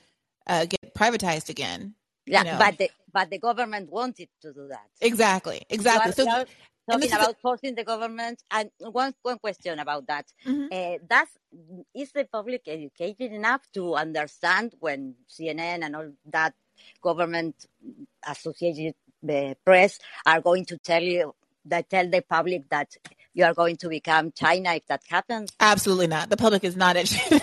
uh, 0.47 0.67
get 0.67 0.95
privatized 0.95 1.49
again. 1.49 1.95
yeah, 2.27 2.45
you 2.45 2.51
know. 2.51 2.59
but 2.59 2.79
the 2.79 2.91
but 3.13 3.31
the 3.31 3.39
government 3.39 3.91
wanted 3.91 4.29
to 4.43 4.53
do 4.53 4.69
that. 4.69 4.87
Exactly, 5.01 5.63
exactly. 5.69 6.13
So, 6.13 6.23
you 6.23 6.31
are 6.31 6.47
and 6.89 7.03
this 7.03 7.11
talking 7.11 7.25
about 7.25 7.41
forcing 7.41 7.75
the 7.75 7.85
government. 7.85 8.43
And 8.51 8.71
one 8.79 9.15
one 9.23 9.39
question 9.39 9.79
about 9.79 10.07
that: 10.07 10.27
Mhm. 10.47 10.69
uh, 10.73 10.99
Does 11.09 11.29
is 11.95 12.13
the 12.13 12.25
public 12.25 12.63
educated 12.67 13.33
enough 13.33 13.63
to 13.75 13.95
understand 13.95 14.75
when 14.81 15.17
CNN 15.29 15.85
and 15.85 15.97
all 15.97 16.13
that 16.27 16.55
government 17.03 17.67
associated 18.27 18.95
the 19.23 19.57
press 19.65 19.99
are 20.25 20.41
going 20.41 20.65
to 20.67 20.79
tell 20.79 21.03
you 21.03 21.35
that 21.67 21.91
tell 21.91 22.09
the 22.09 22.23
public 22.23 22.69
that 22.71 22.97
you 23.33 23.45
are 23.45 23.55
going 23.55 23.77
to 23.79 23.89
become 23.89 24.33
China 24.33 24.75
if 24.75 24.87
that 24.87 25.03
happens? 25.09 25.51
Absolutely 25.61 26.07
not. 26.07 26.31
The 26.31 26.37
public 26.37 26.65
is 26.65 26.77
not 26.77 26.97
educated. 26.99 27.43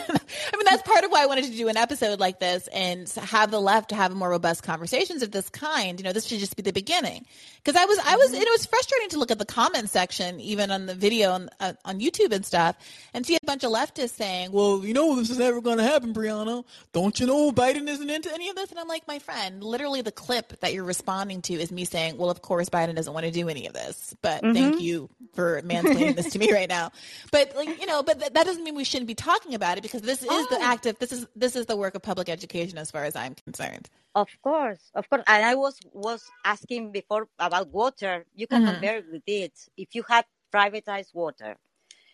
That's 0.70 0.84
part 0.84 1.04
of 1.04 1.12
why 1.12 1.24
I 1.24 1.26
wanted 1.26 1.46
to 1.46 1.52
do 1.52 1.68
an 1.68 1.78
episode 1.78 2.20
like 2.20 2.40
this 2.40 2.68
and 2.68 3.10
have 3.10 3.52
the 3.52 3.60
left 3.60 3.90
to 3.90 3.96
have 3.96 4.14
more 4.14 4.30
robust 4.30 4.64
conversations 4.64 5.24
of 5.24 5.32
this 5.32 5.50
kind. 5.50 6.00
You 6.00 6.04
know, 6.04 6.14
this 6.14 6.26
should 6.26 6.40
just 6.40 6.56
be 6.56 6.64
the 6.64 6.74
beginning. 6.74 7.26
Because 7.64 7.82
I 7.82 7.86
was, 7.86 8.00
I 8.00 8.16
was, 8.16 8.34
it 8.34 8.48
was 8.50 8.66
frustrating 8.66 9.10
to 9.10 9.20
look 9.20 9.30
at 9.30 9.40
the 9.40 9.46
comment 9.46 9.90
section, 9.90 10.40
even 10.40 10.72
on 10.72 10.86
the 10.86 10.96
video 10.96 11.32
on, 11.32 11.50
uh, 11.60 11.74
on 11.84 12.00
YouTube 12.00 12.32
and 12.32 12.46
stuff, 12.46 12.78
and 13.14 13.26
see 13.26 13.36
a 13.36 13.40
bunch 13.46 13.64
of 13.66 13.72
leftists 13.72 14.12
saying, 14.12 14.54
"Well, 14.54 14.86
you 14.86 14.94
know, 14.94 15.18
this 15.18 15.30
is 15.30 15.38
never 15.38 15.60
going 15.60 15.78
to 15.78 15.84
happen, 15.84 16.14
Briahna. 16.14 16.64
Don't 16.94 17.20
you 17.20 17.28
know 17.28 17.52
Biden 17.52 17.90
isn't 17.90 18.10
into 18.10 18.34
any 18.34 18.50
of 18.50 18.56
this?" 18.56 18.70
And 18.70 18.80
I'm 18.80 18.88
like, 18.88 19.06
my 19.06 19.20
friend, 19.20 19.62
literally 19.62 20.02
the 20.02 20.14
clip 20.14 20.60
that 20.62 20.74
you're 20.74 20.86
responding 20.86 21.42
to 21.44 21.56
is 21.56 21.72
me 21.72 21.84
saying, 21.84 22.18
"Well, 22.18 22.30
of 22.30 22.42
course, 22.42 22.70
Biden 22.70 22.96
doesn't 22.96 23.14
want 23.14 23.26
to 23.26 23.32
do 23.32 23.50
any 23.50 23.68
of 23.68 23.74
this, 23.74 24.16
but 24.22 24.42
thank 24.42 24.80
you 24.80 25.10
for 25.34 25.62
mansplaining 25.64 26.16
this 26.16 26.32
to 26.32 26.40
me 26.40 26.54
right 26.54 26.70
now." 26.70 26.92
But 27.34 27.54
like, 27.56 27.82
you 27.82 27.86
know, 27.86 28.02
but 28.02 28.20
th- 28.20 28.32
that 28.32 28.46
doesn't 28.46 28.64
mean 28.64 28.76
we 28.76 28.86
shouldn't 28.86 29.08
be 29.08 29.16
talking 29.16 29.56
about 29.56 29.78
it 29.78 29.82
because 29.82 30.04
this 30.04 30.24
is 30.24 30.48
the 30.48 30.57
active. 30.62 31.00
This 31.00 31.12
is 31.12 31.28
this 31.36 31.56
is 31.56 31.66
the 31.68 31.78
work 31.78 31.96
of 31.96 32.04
public 32.04 32.30
education, 32.30 32.78
as 32.78 32.92
far 32.92 33.06
as 33.06 33.16
I'm 33.16 33.36
concerned. 33.36 33.90
Of 34.16 34.30
course, 34.44 34.92
of 34.96 35.10
course. 35.10 35.24
And 35.28 35.46
I 35.46 35.56
was 35.56 35.80
was 35.94 36.24
asking 36.46 36.92
before 36.92 37.30
about 37.40 37.70
water. 37.72 38.26
You 38.36 38.48
can 38.48 38.64
Mhm. 38.64 38.66
compare 38.66 39.04
with 39.12 39.24
it. 39.28 39.54
If 39.78 39.96
you 39.96 40.04
had 40.08 40.26
privatized 40.54 41.14
water, 41.14 41.58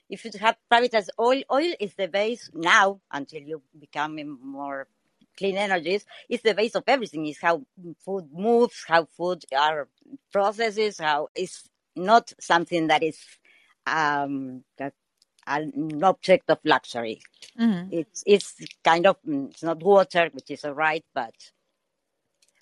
if 0.09 0.25
you 0.25 0.31
have 0.39 0.57
privatized 0.71 1.09
oil, 1.19 1.43
oil 1.51 1.73
is 1.79 1.95
the 1.95 2.07
base 2.07 2.49
now 2.53 3.01
until 3.11 3.41
you 3.41 3.63
become 3.79 4.15
more 4.43 4.87
clean 5.37 5.57
energies. 5.57 6.05
It's 6.29 6.43
the 6.43 6.53
base 6.55 6.75
of 6.75 6.83
everything. 6.87 7.25
Is 7.27 7.39
how 7.41 7.63
food 8.05 8.29
moves, 8.33 8.85
how 8.87 9.05
food 9.17 9.43
are 9.57 9.89
processes, 10.31 10.99
how 10.99 11.29
it's 11.35 11.63
not 11.95 12.33
something 12.39 12.87
that 12.87 13.03
is 13.03 13.19
um, 13.87 14.63
that, 14.77 14.93
an 15.47 16.03
object 16.03 16.49
of 16.49 16.59
luxury. 16.63 17.21
Mm-hmm. 17.59 17.89
It's 17.91 18.23
it's 18.25 18.55
kind 18.83 19.07
of 19.07 19.17
mm, 19.23 19.49
it's 19.51 19.63
not 19.63 19.81
water, 19.83 20.29
which 20.33 20.51
is 20.51 20.65
all 20.65 20.73
right, 20.73 21.03
but 21.13 21.33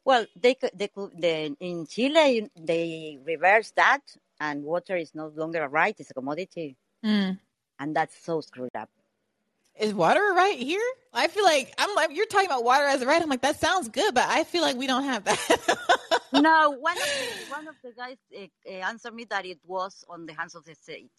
well, 0.06 0.26
they 0.36 0.56
could 0.56 0.72
they 0.74 0.88
could 0.88 1.12
the, 1.20 1.56
in 1.60 1.86
Chile 1.88 2.50
they 2.58 3.20
reversed 3.26 3.76
that, 3.76 4.02
and 4.40 4.64
water 4.64 4.96
is 4.98 5.14
no 5.16 5.28
longer 5.28 5.64
a 5.64 5.70
right; 5.70 5.96
it's 6.00 6.12
a 6.12 6.14
commodity, 6.14 6.76
Mm. 7.06 7.40
and 7.80 7.96
that's 7.96 8.16
so 8.24 8.42
screwed 8.42 8.76
up. 8.76 8.90
Is 9.80 9.94
water 9.94 10.32
a 10.32 10.34
right 10.36 10.58
here? 10.58 10.82
I 11.14 11.28
feel 11.28 11.44
like 11.46 11.74
I'm 11.78 11.96
like 11.96 12.12
you're 12.16 12.26
talking 12.28 12.48
about 12.48 12.64
water 12.64 12.86
as 12.86 13.02
a 13.02 13.08
right. 13.08 13.22
I'm 13.22 13.30
like 13.30 13.42
that 13.42 13.60
sounds 13.60 13.90
good, 13.90 14.14
but 14.14 14.26
I 14.28 14.44
feel 14.44 14.62
like 14.62 14.76
we 14.78 14.88
don't 14.88 15.06
have 15.06 15.24
that. 15.26 15.78
no, 16.34 16.72
one 16.80 16.98
of 17.02 17.10
the, 17.18 17.28
one 17.48 17.68
of 17.68 17.76
the 17.84 17.92
guys 17.94 18.18
uh, 18.38 18.70
answered 18.72 19.14
me 19.16 19.26
that 19.26 19.46
it 19.46 19.60
was 19.66 20.04
on 20.10 20.26
the 20.26 20.34
hands 20.34 20.56
of 20.56 20.66
the 20.66 20.76
state, 20.76 21.12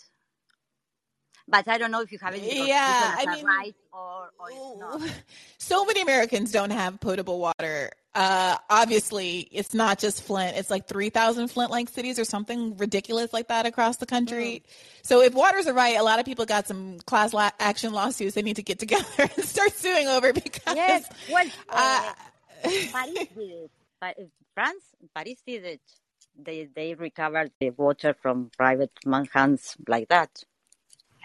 but 1.48 1.66
I 1.68 1.78
don't 1.78 1.90
know 1.90 2.00
if 2.00 2.12
you 2.12 2.18
have 2.22 2.34
any 2.34 2.66
Yeah, 2.68 3.14
I 3.18 3.26
mean- 3.36 3.44
right 3.46 3.74
or 3.92 4.30
or 4.38 4.78
not. 4.78 5.10
so 5.58 5.84
many 5.84 6.00
Americans 6.02 6.52
don't 6.52 6.70
have 6.70 7.00
potable 7.00 7.38
water. 7.38 7.90
Uh, 8.14 8.58
obviously, 8.68 9.48
it's 9.52 9.72
not 9.72 9.98
just 9.98 10.22
Flint. 10.22 10.56
It's 10.58 10.68
like 10.70 10.86
3,000 10.86 11.48
Flint-like 11.48 11.88
cities 11.88 12.18
or 12.18 12.24
something 12.24 12.76
ridiculous 12.76 13.32
like 13.32 13.48
that 13.48 13.64
across 13.64 13.96
the 13.96 14.04
country. 14.04 14.62
So 15.02 15.22
if 15.22 15.32
water's 15.32 15.66
a 15.66 15.72
right, 15.72 15.96
a 15.98 16.02
lot 16.02 16.18
of 16.18 16.26
people 16.26 16.44
got 16.44 16.66
some 16.66 16.98
class 17.06 17.32
la- 17.32 17.52
action 17.58 17.92
lawsuits 17.94 18.34
they 18.34 18.42
need 18.42 18.56
to 18.56 18.62
get 18.62 18.78
together 18.78 19.04
and 19.18 19.44
start 19.44 19.72
suing 19.72 20.08
over 20.08 20.32
because 20.34 20.76
Yes, 20.76 21.08
well, 21.30 21.46
uh, 21.70 22.12
uh, 22.64 22.70
Paris 22.92 23.14
did 23.14 23.30
it. 23.38 24.30
France, 24.54 24.84
Paris 25.14 25.42
did 25.46 25.64
it. 25.64 25.80
They 26.38 26.68
they 26.74 26.94
recovered 26.94 27.50
the 27.60 27.70
water 27.70 28.14
from 28.20 28.50
private 28.56 28.92
man- 29.06 29.28
hands 29.32 29.74
like 29.88 30.08
that. 30.08 30.44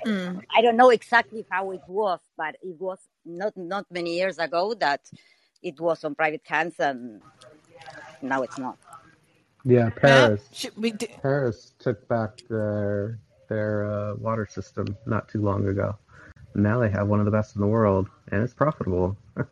Mm, 0.08 0.44
I 0.56 0.62
don't 0.62 0.78
know 0.78 0.90
exactly 0.90 1.46
how 1.50 1.72
it 1.72 1.82
was, 1.88 2.20
but 2.38 2.56
it 2.62 2.80
was 2.80 3.00
not 3.26 3.56
not 3.56 3.86
many 3.92 4.16
years 4.18 4.38
ago 4.38 4.74
that 4.76 5.02
it 5.62 5.80
was 5.80 6.04
on 6.04 6.16
private 6.16 6.42
hands, 6.46 6.76
and 6.80 7.22
now 8.22 8.44
it's 8.44 8.58
not. 8.58 8.78
Yeah, 9.66 9.90
Paris. 9.90 10.48
should 10.54 10.78
we 10.78 10.92
do, 10.92 11.08
Paris 11.22 11.74
took 11.80 12.08
back 12.08 12.42
their 12.50 13.20
their 13.50 13.86
uh, 13.86 14.16
water 14.16 14.48
system 14.50 14.98
not 15.06 15.28
too 15.30 15.42
long 15.42 15.68
ago. 15.68 15.96
Now 16.56 16.80
they 16.80 16.90
have 16.90 17.08
one 17.08 17.20
of 17.20 17.26
the 17.26 17.32
best 17.32 17.56
in 17.56 17.62
the 17.62 17.68
world, 17.68 18.08
and 18.32 18.44
it's 18.44 18.54
profitable. 18.54 19.18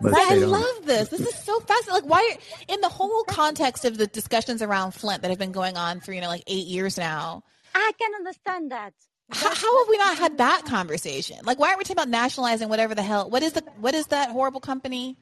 But 0.00 0.14
I 0.14 0.36
love 0.36 0.86
this. 0.86 1.08
This 1.08 1.20
is 1.20 1.34
so 1.34 1.60
fascinating. 1.60 2.08
Like, 2.08 2.10
why, 2.10 2.38
in 2.68 2.80
the 2.80 2.88
whole 2.88 3.24
context 3.24 3.84
of 3.84 3.98
the 3.98 4.06
discussions 4.06 4.62
around 4.62 4.92
Flint 4.92 5.22
that 5.22 5.28
have 5.28 5.38
been 5.38 5.52
going 5.52 5.76
on 5.76 6.00
for, 6.00 6.12
you 6.12 6.20
know, 6.20 6.28
like 6.28 6.44
eight 6.46 6.66
years 6.66 6.96
now, 6.96 7.42
I 7.74 7.92
can 8.00 8.14
understand 8.14 8.72
that. 8.72 8.94
How, 9.32 9.54
how 9.54 9.78
have 9.78 9.88
we 9.88 9.96
not 9.98 10.18
had 10.18 10.38
that 10.38 10.62
conversation? 10.66 11.38
Like, 11.44 11.58
why 11.58 11.68
aren't 11.68 11.78
we 11.78 11.84
talking 11.84 11.96
about 11.96 12.08
nationalizing 12.08 12.68
whatever 12.68 12.94
the 12.94 13.02
hell? 13.02 13.28
What 13.30 13.42
is 13.42 13.52
the, 13.52 13.62
what 13.78 13.94
is 13.94 14.06
that 14.08 14.30
horrible 14.30 14.60
company? 14.60 15.16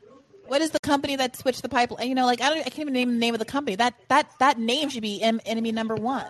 What 0.47 0.61
is 0.61 0.71
the 0.71 0.81
company 0.81 1.15
that 1.17 1.37
switched 1.37 1.63
the 1.63 1.69
pipeline? 1.69 2.09
You 2.09 2.15
know, 2.17 2.27
like, 2.27 2.41
I 2.41 2.49
don't, 2.49 2.59
I 2.59 2.63
can't 2.71 2.81
even 2.81 2.93
name 2.95 3.11
the 3.13 3.19
name 3.19 3.35
of 3.35 3.39
the 3.39 3.45
company. 3.47 3.77
That, 3.77 3.95
that, 4.09 4.29
that 4.41 4.59
name 4.59 4.89
should 4.89 5.03
be 5.03 5.23
em- 5.23 5.41
enemy 5.47 5.71
number 5.71 5.95
one. 5.95 6.27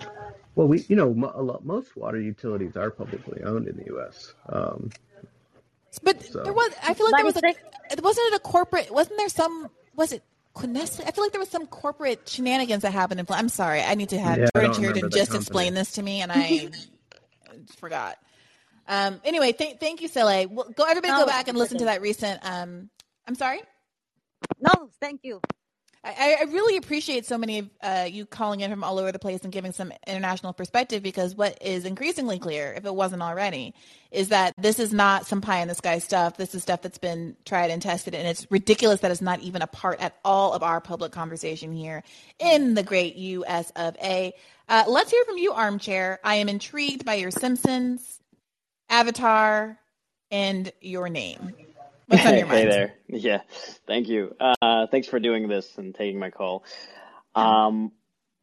Well, 0.57 0.69
we 0.69 0.85
you 0.89 0.97
know 0.97 1.15
mo- 1.15 1.33
lot, 1.41 1.65
most 1.65 1.97
water 1.97 2.21
utilities 2.21 2.77
are 2.77 2.91
publicly 2.91 3.43
owned 3.45 3.67
in 3.67 3.77
the 3.79 3.85
U.S. 3.87 4.35
Um, 4.49 4.91
But 6.03 6.23
So- 6.23 6.43
there 6.43 6.53
was, 6.53 6.71
I 6.83 6.93
feel 6.93 7.07
like 7.07 7.13
But 7.13 7.17
there 7.17 7.25
was 7.25 7.37
it's 7.37 7.59
a, 7.91 7.93
it 7.95 8.03
wasn't 8.05 8.33
it 8.35 8.37
a 8.37 8.41
corporate, 8.41 8.91
wasn't 8.93 9.17
there 9.17 9.29
some, 9.31 9.69
was 9.97 10.13
it 10.13 10.23
Quinessa? 10.55 11.07
I 11.07 11.13
feel 11.13 11.25
like 11.25 11.33
there 11.33 11.41
was 11.41 11.49
some 11.49 11.67
corporate 11.67 12.29
shenanigans 12.29 12.83
that 12.83 12.93
happened 12.93 13.21
in 13.21 13.27
Flint. 13.27 13.41
I'm 13.41 13.49
sorry. 13.49 13.81
I 13.81 13.95
need 13.95 14.11
to 14.11 14.19
have 14.19 14.39
Yeah, 14.39 14.49
I 14.55 14.61
Jordan 14.67 14.83
don't 14.83 14.95
Chariton 14.95 15.13
just 15.13 15.31
company. 15.31 15.37
explain 15.39 15.75
this 15.75 15.93
to 15.93 16.03
me 16.03 16.21
and 16.21 16.31
I 16.35 16.69
forgot. 17.67 18.17
Um, 18.89 19.21
anyway, 19.25 19.53
th- 19.53 19.79
thank 19.79 20.01
you, 20.03 20.09
Sile. 20.09 20.49
Well, 20.49 20.71
go, 20.75 20.85
everybody 20.85 21.13
go 21.13 21.27
back 21.27 21.49
and 21.49 21.57
listen 21.57 21.79
to 21.79 21.85
that 21.85 22.01
recent, 22.01 22.41
um, 22.45 22.91
I'm 23.27 23.35
sorry? 23.35 23.61
No, 24.59 24.91
thank 25.01 25.21
you. 25.23 25.41
I, 26.03 26.39
I 26.41 26.45
really 26.45 26.79
appreciate 26.79 27.27
so 27.27 27.37
many 27.37 27.59
of 27.59 27.71
uh, 27.83 28.07
you 28.11 28.25
calling 28.25 28.61
in 28.61 28.71
from 28.71 28.83
all 28.83 28.99
over 28.99 29.13
the 29.13 29.19
place 29.19 29.43
and 29.43 29.53
giving 29.53 29.73
some 29.73 29.93
international 30.07 30.55
perspective 30.55 31.03
because 31.03 31.35
what 31.35 31.59
is 31.61 31.85
increasingly 31.85 32.39
clear, 32.39 32.73
if 32.73 32.87
it 32.87 32.95
wasn't 32.95 33.21
already, 33.21 33.75
is 34.11 34.31
that 34.31 34.55
this 34.57 34.79
is 34.79 34.95
not 34.95 35.27
some 35.27 35.43
pie 35.43 35.61
in 35.61 35.69
the 35.69 35.75
sky 35.75 35.99
stuff. 35.99 36.39
This 36.39 36.55
is 36.55 36.63
stuff 36.63 36.81
that's 36.81 36.97
been 36.97 37.37
tried 37.45 37.71
and 37.71 37.83
tested, 37.83 38.15
and 38.15 38.27
it's 38.27 38.47
ridiculous 38.51 39.01
that 39.01 39.11
it's 39.11 39.21
not 39.21 39.41
even 39.41 39.61
a 39.61 39.67
part 39.67 40.01
at 40.01 40.17
all 40.25 40.55
of 40.55 40.63
our 40.63 40.81
public 40.81 41.13
conversation 41.13 41.71
here 41.71 42.03
in 42.39 42.73
the 42.73 42.83
great 42.83 43.17
U.S. 43.17 43.71
of 43.77 43.95
A. 44.03 44.33
Uh, 44.71 44.85
let's 44.89 45.11
hear 45.11 45.25
from 45.27 45.37
you, 45.37 45.53
Armchair. 45.53 46.19
I 46.25 46.37
am 46.37 46.49
intrigued 46.49 47.05
by 47.05 47.15
your 47.17 47.31
Simpsons, 47.31 48.21
Avatar, 48.89 49.79
and 50.31 50.73
your 50.81 51.11
name. 51.11 51.53
What's 52.11 52.27
on 52.27 52.39
your 52.39 52.47
hey 52.49 52.67
there. 52.67 52.95
Yeah, 53.07 53.43
thank 53.87 54.09
you. 54.09 54.35
Uh, 54.41 54.89
thanks 54.91 55.07
for 55.07 55.21
doing 55.21 55.47
this 55.47 55.79
and 55.79 55.95
taking 55.95 56.19
my 56.19 56.31
call. 56.31 56.65
Um, 57.37 57.93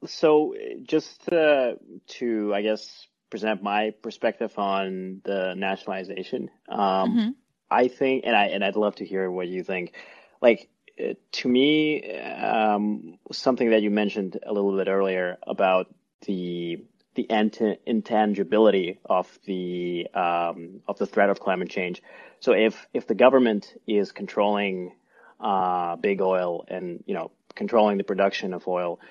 so 0.06 0.56
just 0.84 1.30
uh, 1.30 1.74
to, 2.08 2.54
I 2.56 2.62
guess, 2.62 3.08
present 3.30 3.62
my 3.62 3.92
perspective 4.02 4.58
on 4.58 5.20
the 5.26 5.54
nationalization. 5.58 6.50
Um, 6.70 6.80
Mhm. 6.80 7.36
I 7.70 7.90
think, 7.90 8.24
and 8.26 8.34
I 8.34 8.46
and 8.46 8.64
I'd 8.64 8.78
love 8.78 8.96
to 8.96 9.06
hear 9.06 9.30
what 9.30 9.50
you 9.50 9.66
think. 9.66 9.94
Like 10.42 10.70
uh, 10.98 11.16
to 11.34 11.50
me, 11.50 12.10
um, 12.18 13.20
something 13.34 13.72
that 13.72 13.82
you 13.82 13.92
mentioned 13.92 14.40
a 14.46 14.54
little 14.54 14.78
bit 14.78 14.88
earlier 14.88 15.38
about 15.44 15.94
the 16.26 16.86
the 17.18 17.28
int- 17.30 17.80
intangibility 17.86 19.00
of 19.04 19.28
the 19.46 20.08
um, 20.14 20.82
of 20.88 20.98
the 20.98 21.06
threat 21.06 21.30
of 21.30 21.42
climate 21.42 21.70
change. 21.70 22.02
So 22.40 22.54
if 22.54 22.88
if 22.94 23.08
the 23.08 23.16
government 23.16 23.74
is 23.86 24.14
controlling 24.14 24.94
uh, 25.42 25.98
big 25.98 26.22
oil 26.22 26.64
and 26.70 27.04
you 27.06 27.14
know 27.14 27.32
controlling 27.56 27.98
the 27.98 28.06
production 28.06 28.54
of 28.54 28.66
oil, 28.68 29.02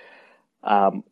um, 0.62 1.05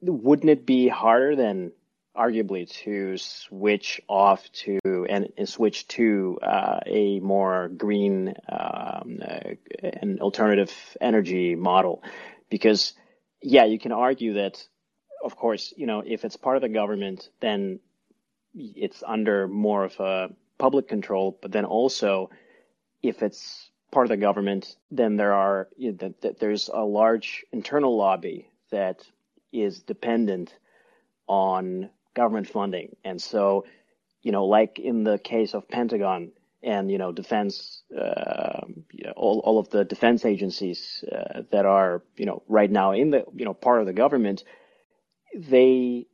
wouldn't 0.00 0.50
it 0.50 0.64
be 0.64 0.86
harder 0.86 1.34
than 1.34 1.72
arguably 2.16 2.68
to 2.68 3.16
switch 3.16 4.00
off 4.08 4.50
to 4.52 4.78
and, 5.08 5.32
and 5.38 5.48
switch 5.48 5.88
to 5.88 6.38
uh, 6.42 6.80
a 6.86 7.20
more 7.20 7.68
green 7.68 8.34
um, 8.48 9.20
uh, 9.22 9.54
and 9.82 10.20
alternative 10.20 10.72
energy 11.00 11.54
model, 11.54 12.02
because 12.50 12.92
yeah, 13.42 13.64
you 13.64 13.78
can 13.78 13.92
argue 13.92 14.34
that, 14.34 14.62
of 15.22 15.36
course, 15.36 15.72
you 15.76 15.86
know, 15.86 16.02
if 16.04 16.24
it's 16.24 16.36
part 16.36 16.56
of 16.56 16.62
the 16.62 16.68
government, 16.68 17.28
then 17.40 17.80
it's 18.54 19.02
under 19.06 19.46
more 19.48 19.84
of 19.84 19.98
a 20.00 20.30
public 20.58 20.88
control, 20.88 21.38
but 21.40 21.52
then 21.52 21.64
also 21.64 22.30
if 23.02 23.22
it's 23.22 23.70
part 23.90 24.06
of 24.06 24.10
the 24.10 24.16
government, 24.16 24.76
then 24.90 25.16
there 25.16 25.32
are 25.32 25.68
you 25.76 25.92
know, 25.92 26.14
that, 26.20 26.38
there's 26.38 26.68
a 26.72 26.82
large 26.82 27.44
internal 27.52 27.96
lobby 27.96 28.50
that 28.70 29.04
is 29.52 29.82
dependent 29.82 30.54
on 31.26 31.90
government 32.14 32.48
funding, 32.48 32.96
and 33.04 33.20
so 33.20 33.64
you 34.22 34.32
know, 34.32 34.44
like 34.44 34.78
in 34.78 35.04
the 35.04 35.18
case 35.18 35.54
of 35.54 35.68
Pentagon 35.68 36.32
and 36.62 36.90
you 36.90 36.98
know, 36.98 37.10
defense, 37.10 37.82
uh, 37.96 38.60
you 38.92 39.04
know, 39.04 39.12
all 39.16 39.40
all 39.40 39.58
of 39.58 39.70
the 39.70 39.84
defense 39.84 40.24
agencies 40.24 41.02
uh, 41.10 41.42
that 41.50 41.64
are 41.66 42.02
you 42.16 42.26
know 42.26 42.42
right 42.48 42.70
now 42.70 42.92
in 42.92 43.10
the 43.10 43.24
you 43.34 43.44
know 43.44 43.54
part 43.54 43.80
of 43.80 43.86
the 43.86 43.92
government, 43.92 44.44
they 45.34 46.06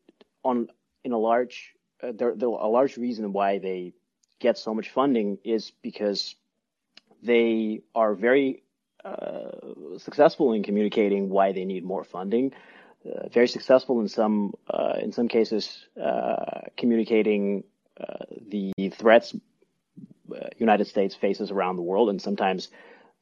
on 0.45 0.69
in 1.05 1.13
a 1.13 1.19
large 1.19 1.75
uh, 2.03 2.13
there, 2.15 2.35
there 2.35 2.49
a 2.49 2.69
large 2.69 2.97
reason 2.97 3.33
why 3.33 3.59
they 3.59 3.95
get 4.39 4.59
so 4.59 4.75
much 4.75 4.91
funding 4.91 5.39
is 5.45 5.73
because 5.83 6.37
they 7.23 7.81
are 7.95 8.15
very 8.15 8.63
uh, 9.05 9.51
successful 9.99 10.53
in 10.53 10.63
communicating 10.63 11.29
why 11.29 11.53
they 11.53 11.65
need 11.65 11.85
more 11.85 12.05
funding. 12.05 12.53
Uh, 13.05 13.29
very 13.29 13.49
successful 13.49 14.01
in 14.01 14.09
some 14.09 14.53
uh, 14.69 14.95
in 15.01 15.13
some 15.13 15.29
cases 15.29 15.87
uh, 16.03 16.63
communicating 16.77 17.63
uh, 18.01 18.25
the 18.49 18.73
threats 18.91 19.35
United 20.59 20.87
States 20.87 21.15
faces 21.15 21.51
around 21.51 21.77
the 21.77 21.83
world, 21.83 22.09
and 22.11 22.21
sometimes 22.21 22.69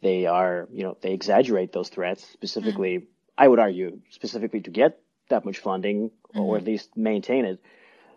they 0.01 0.27
are 0.27 0.69
you 0.73 0.83
know 0.83 0.97
they 1.03 1.13
exaggerate 1.13 1.73
those 1.73 1.89
threats 1.89 2.27
specifically. 2.33 2.97
Mm-hmm. 2.97 3.07
I 3.37 3.49
would 3.49 3.59
argue 3.59 4.01
specifically 4.11 4.61
to 4.63 4.71
get 4.71 5.01
that 5.29 5.45
much 5.45 5.59
funding 5.59 6.11
mm-hmm. 6.11 6.41
or 6.41 6.57
at 6.57 6.65
least 6.65 6.97
maintain 6.97 7.45
it. 7.45 7.63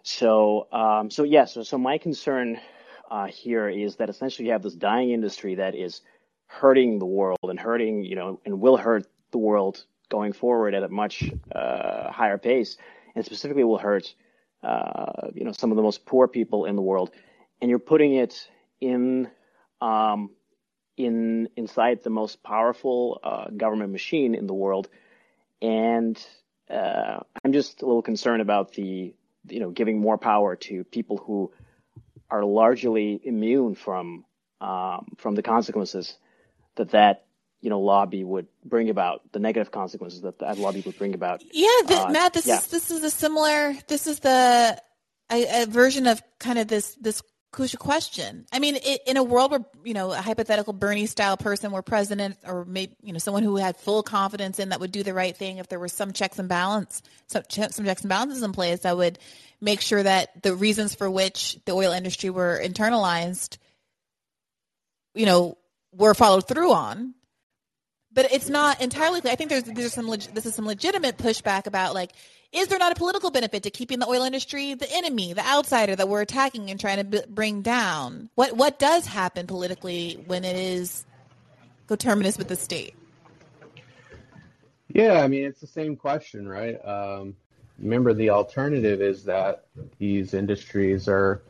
So 0.04 0.68
um, 0.72 1.10
so 1.10 1.24
yeah 1.24 1.46
so 1.46 1.64
so 1.64 1.78
my 1.78 1.98
concern 1.98 2.60
uh, 3.10 3.28
here 3.28 3.70
is 3.70 3.98
that 3.98 4.10
essentially 4.10 4.48
you 4.48 4.52
have 4.52 4.64
this 4.64 4.76
dying 4.76 5.12
industry 5.12 5.56
that 5.56 5.76
is 5.76 6.02
hurting 6.48 7.00
the 7.00 7.06
world 7.06 7.38
and 7.44 7.60
hurting, 7.60 8.04
you 8.04 8.16
know, 8.16 8.40
and 8.46 8.60
will 8.60 8.78
hurt 8.78 9.06
the 9.32 9.38
world 9.38 9.86
going 10.10 10.34
forward 10.34 10.74
at 10.74 10.84
a 10.84 10.88
much 10.88 11.30
uh, 11.54 12.12
higher 12.12 12.38
pace, 12.38 12.78
and 13.16 13.26
specifically 13.26 13.64
will 13.64 13.78
hurt, 13.78 14.16
uh, 14.64 15.28
you 15.34 15.44
know, 15.44 15.52
some 15.52 15.72
of 15.72 15.78
the 15.78 15.84
most 15.84 16.06
poor 16.06 16.28
people 16.28 16.66
in 16.66 16.76
the 16.76 16.82
world. 16.82 17.12
And 17.62 17.70
you're 17.70 17.80
putting 17.80 18.14
it 18.16 18.50
in, 18.80 19.30
um, 19.82 20.32
in 20.96 21.50
inside 21.58 22.04
the 22.04 22.10
most 22.10 22.42
powerful 22.44 23.20
uh, 23.24 23.50
government 23.50 23.92
machine 23.92 24.36
in 24.36 24.48
the 24.48 24.54
world, 24.54 24.88
and 25.62 26.18
uh, 26.70 27.20
I'm 27.44 27.54
just 27.54 27.82
a 27.82 27.86
little 27.86 28.02
concerned 28.02 28.42
about 28.42 28.74
the, 28.74 29.14
you 29.48 29.60
know, 29.60 29.70
giving 29.70 30.00
more 30.00 30.18
power 30.18 30.56
to 30.56 30.84
people 30.86 31.18
who 31.18 31.52
are 32.30 32.44
largely 32.44 33.20
immune 33.24 33.76
from 33.76 34.26
um, 34.60 35.14
from 35.18 35.36
the 35.36 35.44
consequences 35.44 36.18
that 36.76 36.92
that 36.92 37.26
you 37.62 37.70
know 37.70 37.80
lobby 37.80 38.24
would 38.24 38.48
bring 38.66 38.90
about, 38.90 39.22
the 39.32 39.40
negative 39.40 39.72
consequences 39.72 40.22
that 40.22 40.40
that 40.40 40.58
lobby 40.58 40.82
would 40.86 40.98
bring 40.98 41.14
about. 41.14 41.44
Yeah, 41.52 41.70
uh, 41.90 42.10
Matt, 42.10 42.34
this 42.34 42.48
yeah. 42.48 42.58
is 42.58 42.68
this 42.68 42.92
is 42.92 43.04
a 43.04 43.12
similar. 43.12 43.76
This 43.88 44.08
is 44.08 44.20
the 44.20 44.82
a, 45.32 45.64
a 45.64 45.66
version 45.68 46.08
of 46.08 46.22
kind 46.40 46.60
of 46.60 46.68
this 46.68 46.96
this 46.96 47.22
crucial 47.52 47.80
question. 47.80 48.46
I 48.52 48.60
mean, 48.60 48.76
it, 48.76 49.02
in 49.08 49.18
a 49.18 49.24
world 49.24 49.52
where 49.52 49.66
you 49.84 49.94
know 49.94 50.12
a 50.12 50.18
hypothetical 50.18 50.74
Bernie 50.74 51.06
style 51.06 51.38
person 51.38 51.72
were 51.72 51.82
president, 51.82 52.38
or 52.46 52.66
maybe 52.66 52.96
you 53.02 53.14
know 53.14 53.20
someone 53.20 53.44
who 53.44 53.56
had 53.56 53.78
full 53.78 54.04
confidence 54.04 54.60
in 54.60 54.70
that 54.70 54.80
would 54.80 54.92
do 54.92 55.04
the 55.04 55.14
right 55.14 55.36
thing 55.36 55.58
if 55.58 55.68
there 55.68 55.80
were 55.80 55.88
some 55.88 56.14
checks 56.14 56.40
and 56.40 56.50
balance, 56.50 57.02
some, 57.28 57.44
some 57.50 57.86
checks 57.86 58.02
and 58.02 58.10
balances 58.10 58.44
in 58.44 58.52
place 58.52 58.82
that 58.82 58.98
would 58.98 59.20
make 59.62 59.82
sure 59.82 60.04
that 60.04 60.44
the 60.44 60.56
reasons 60.56 60.94
for 60.96 61.10
which 61.10 61.58
the 61.66 61.72
oil 61.72 61.92
industry 61.92 62.30
were 62.30 62.60
internalized, 62.64 63.58
you 65.16 65.26
know, 65.26 65.58
were 65.92 66.14
followed 66.14 66.48
through 66.48 66.74
on. 66.74 67.14
But 68.12 68.32
it's 68.32 68.50
not 68.50 68.82
entirely 68.82 69.22
clear. 69.22 69.34
I 69.34 69.36
think 69.36 69.50
there's 69.50 69.64
there's 69.64 69.94
some 69.94 70.08
this 70.08 70.46
is 70.46 70.56
some 70.56 70.66
legitimate 70.66 71.18
pushback 71.18 71.68
about 71.68 71.94
like 71.94 72.12
is 72.52 72.68
there 72.68 72.80
not 72.80 72.92
a 72.92 72.96
political 72.96 73.30
benefit 73.30 73.64
to 73.64 73.70
keeping 73.70 74.00
the 74.00 74.08
oil 74.08 74.24
industry 74.24 74.74
the 74.74 74.88
enemy, 74.92 75.34
the 75.34 75.46
outsider 75.46 75.96
that 75.96 76.08
we're 76.08 76.22
attacking 76.22 76.72
and 76.72 76.80
trying 76.80 76.98
to 76.98 77.04
b- 77.04 77.22
bring 77.30 77.62
down? 77.62 78.30
What 78.36 78.56
what 78.56 78.80
does 78.80 79.06
happen 79.06 79.48
politically 79.48 80.24
when 80.28 80.46
it 80.46 80.56
is 80.56 81.06
coterminous 81.88 82.38
with 82.38 82.48
the 82.48 82.56
state? 82.56 82.96
Yeah, 84.90 85.22
I 85.22 85.28
mean 85.28 85.46
it's 85.46 85.60
the 85.60 85.68
same 85.68 85.96
question, 85.96 86.48
right? 86.48 86.76
Um, 86.86 87.36
remember 87.78 88.14
the 88.14 88.30
alternative 88.30 89.02
is 89.02 89.26
that 89.26 89.66
these 90.00 90.34
industries 90.34 91.08
are 91.08 91.42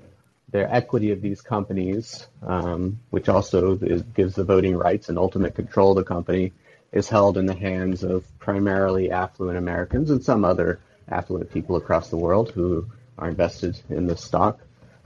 the 0.49 0.73
equity 0.73 1.11
of 1.11 1.21
these 1.21 1.41
companies, 1.41 2.27
um, 2.41 2.99
which 3.09 3.29
also 3.29 3.77
is, 3.79 4.01
gives 4.01 4.35
the 4.35 4.43
voting 4.43 4.75
rights 4.75 5.09
and 5.09 5.17
ultimate 5.17 5.55
control 5.55 5.91
of 5.91 5.97
the 5.97 6.03
company, 6.03 6.53
is 6.91 7.09
held 7.09 7.37
in 7.37 7.45
the 7.45 7.53
hands 7.53 8.03
of 8.03 8.25
primarily 8.39 9.11
affluent 9.11 9.57
Americans 9.57 10.09
and 10.09 10.23
some 10.23 10.45
other 10.45 10.79
affluent 11.09 11.51
people 11.51 11.75
across 11.75 12.09
the 12.09 12.17
world 12.17 12.51
who 12.51 12.87
are 13.17 13.29
invested 13.29 13.79
in 13.89 14.07
the 14.07 14.17
stock. 14.17 14.59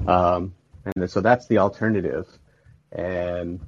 Um, 0.07 0.53
and 0.85 1.09
so 1.09 1.21
that's 1.21 1.47
the 1.47 1.59
alternative. 1.59 2.27
And 2.91 3.59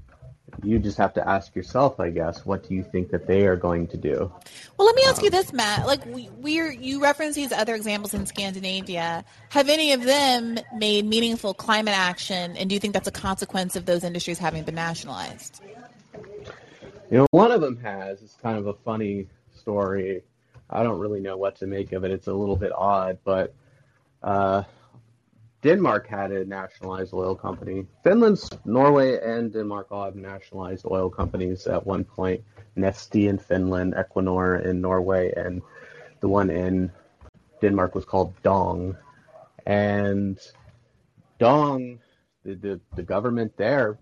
you 0.62 0.80
just 0.80 0.98
have 0.98 1.14
to 1.14 1.28
ask 1.28 1.56
yourself, 1.56 2.00
I 2.00 2.10
guess, 2.10 2.46
what 2.46 2.68
do 2.68 2.76
you 2.76 2.84
think 2.84 3.10
that 3.12 3.26
they 3.26 3.48
are 3.48 3.56
going 3.56 3.88
to 3.88 3.98
do? 3.98 4.32
Well, 4.78 4.86
let 4.86 4.96
me 4.96 5.04
ask 5.08 5.20
um, 5.20 5.26
you 5.26 5.30
this, 5.32 5.54
Matt. 5.54 5.88
Like 5.88 6.06
we, 6.06 6.30
we're 6.38 6.72
you 6.72 7.02
reference 7.02 7.36
these 7.36 7.52
other 7.52 7.76
examples 7.76 8.14
in 8.14 8.26
Scandinavia. 8.26 9.26
Have 9.50 9.70
any 9.70 9.94
of 9.94 10.04
them 10.04 10.60
made 10.76 11.06
meaningful 11.06 11.54
climate 11.54 11.98
action, 11.98 12.56
and 12.58 12.70
do 12.70 12.76
you 12.76 12.80
think 12.80 12.94
that's 12.94 13.08
a 13.08 13.12
consequence 13.12 13.76
of 13.76 13.86
those 13.86 14.04
industries 14.04 14.38
having 14.38 14.64
been 14.64 14.76
nationalized? 14.76 15.62
You 17.10 17.20
know, 17.20 17.28
one 17.32 17.52
of 17.52 17.62
them 17.62 17.78
has. 17.78 18.22
It's 18.22 18.36
kind 18.36 18.58
of 18.58 18.68
a 18.68 18.74
funny 18.74 19.28
story. 19.56 20.24
I 20.74 20.82
don't 20.82 21.00
really 21.00 21.22
know 21.22 21.38
what 21.38 21.56
to 21.58 21.68
make 21.68 21.92
of 21.92 22.04
it. 22.04 22.12
It's 22.12 22.28
a 22.28 22.34
little 22.34 22.56
bit 22.56 22.72
odd, 22.76 23.20
but 23.24 23.54
uh, 24.24 24.64
Denmark 25.62 26.08
had 26.08 26.32
a 26.32 26.44
nationalized 26.46 27.14
oil 27.14 27.36
company. 27.36 27.86
Finland, 28.04 28.40
Norway, 28.66 29.20
and 29.22 29.54
Denmark 29.54 29.88
all 29.92 30.06
have 30.06 30.16
nationalized 30.16 30.86
oil 30.90 31.10
companies 31.12 31.68
at 31.68 31.86
one 31.86 32.04
point. 32.04 32.44
Neste 32.76 33.30
in 33.30 33.38
Finland, 33.38 33.94
Equinor 33.94 34.66
in 34.66 34.82
Norway, 34.82 35.32
and 35.38 35.62
the 36.22 36.28
one 36.28 36.50
in 36.50 36.92
Denmark 37.62 37.94
was 37.94 38.04
called 38.04 38.34
Dong. 38.42 38.98
And 39.68 40.40
Dong, 41.38 42.00
the, 42.44 42.56
the, 42.56 42.82
the 42.96 43.04
government 43.04 43.56
there 43.58 44.00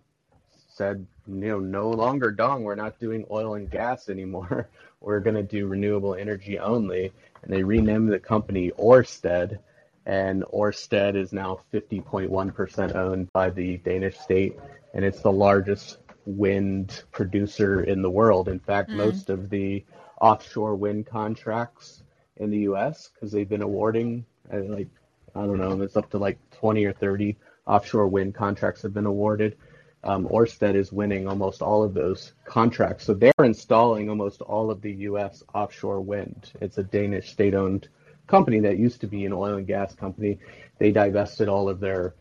said, 0.70 1.06
you 1.28 1.36
know, 1.36 1.60
no 1.60 1.90
longer 1.90 2.32
Dong, 2.32 2.64
we're 2.64 2.76
not 2.76 2.98
doing 2.98 3.26
oil 3.30 3.56
and 3.56 3.70
gas 3.70 4.08
anymore. 4.08 4.70
we're 5.02 5.20
going 5.20 5.36
to 5.36 5.44
do 5.44 5.68
renewable 5.68 6.16
energy 6.16 6.58
only. 6.60 7.12
And 7.44 7.52
they 7.52 7.64
renamed 7.64 8.12
the 8.12 8.20
company 8.20 8.72
Orsted 8.72 9.60
and 10.06 10.44
Orsted 10.46 11.16
is 11.16 11.34
now 11.34 11.60
50.1% 11.74 12.96
owned 12.96 13.32
by 13.34 13.50
the 13.50 13.78
Danish 13.78 14.18
state, 14.18 14.58
and 14.94 15.06
it's 15.06 15.22
the 15.22 15.32
largest 15.32 15.98
wind 16.26 17.04
producer 17.12 17.84
in 17.84 18.02
the 18.02 18.10
world. 18.10 18.48
In 18.48 18.60
fact, 18.60 18.90
mm. 18.90 18.96
most 18.96 19.30
of 19.30 19.50
the 19.50 19.84
offshore 20.20 20.76
wind 20.76 21.06
contracts 21.06 22.04
in 22.38 22.50
the 22.50 22.60
U.S. 22.60 23.10
because 23.14 23.32
they've 23.32 23.50
been 23.50 23.62
awarding 23.62 24.26
uh, 24.52 24.60
like 24.64 24.88
I 25.36 25.42
don't 25.42 25.60
know, 25.60 25.82
it's 25.82 25.96
up 25.96 26.10
to 26.12 26.18
like 26.18 26.38
20 26.52 26.84
or 26.86 26.94
30 26.94 27.38
offshore 27.66 28.08
wind 28.08 28.36
contracts 28.36 28.82
have 28.82 28.94
been 28.94 29.06
awarded. 29.06 29.58
Um, 30.04 30.28
Orsted 30.28 30.76
is 30.76 30.92
winning 30.92 31.28
almost 31.28 31.62
all 31.62 31.84
of 31.84 31.94
those 31.94 32.34
contracts, 32.46 33.06
so 33.06 33.14
they're 33.14 33.34
installing 33.40 34.10
almost 34.10 34.42
all 34.42 34.72
of 34.72 34.82
the 34.82 34.92
U.S. 34.92 35.44
offshore 35.54 36.02
wind. 36.02 36.52
It's 36.60 36.80
a 36.80 36.84
Danish 36.84 37.32
state-owned 37.32 37.88
company 38.28 38.60
that 38.62 38.80
used 38.80 39.02
to 39.02 39.08
be 39.08 39.26
an 39.26 39.34
oil 39.34 39.56
and 39.58 39.68
gas 39.68 39.94
company. 39.94 40.40
They 40.80 40.92
divested 40.92 41.50
all 41.50 41.70
of 41.70 41.80
their 41.80 42.16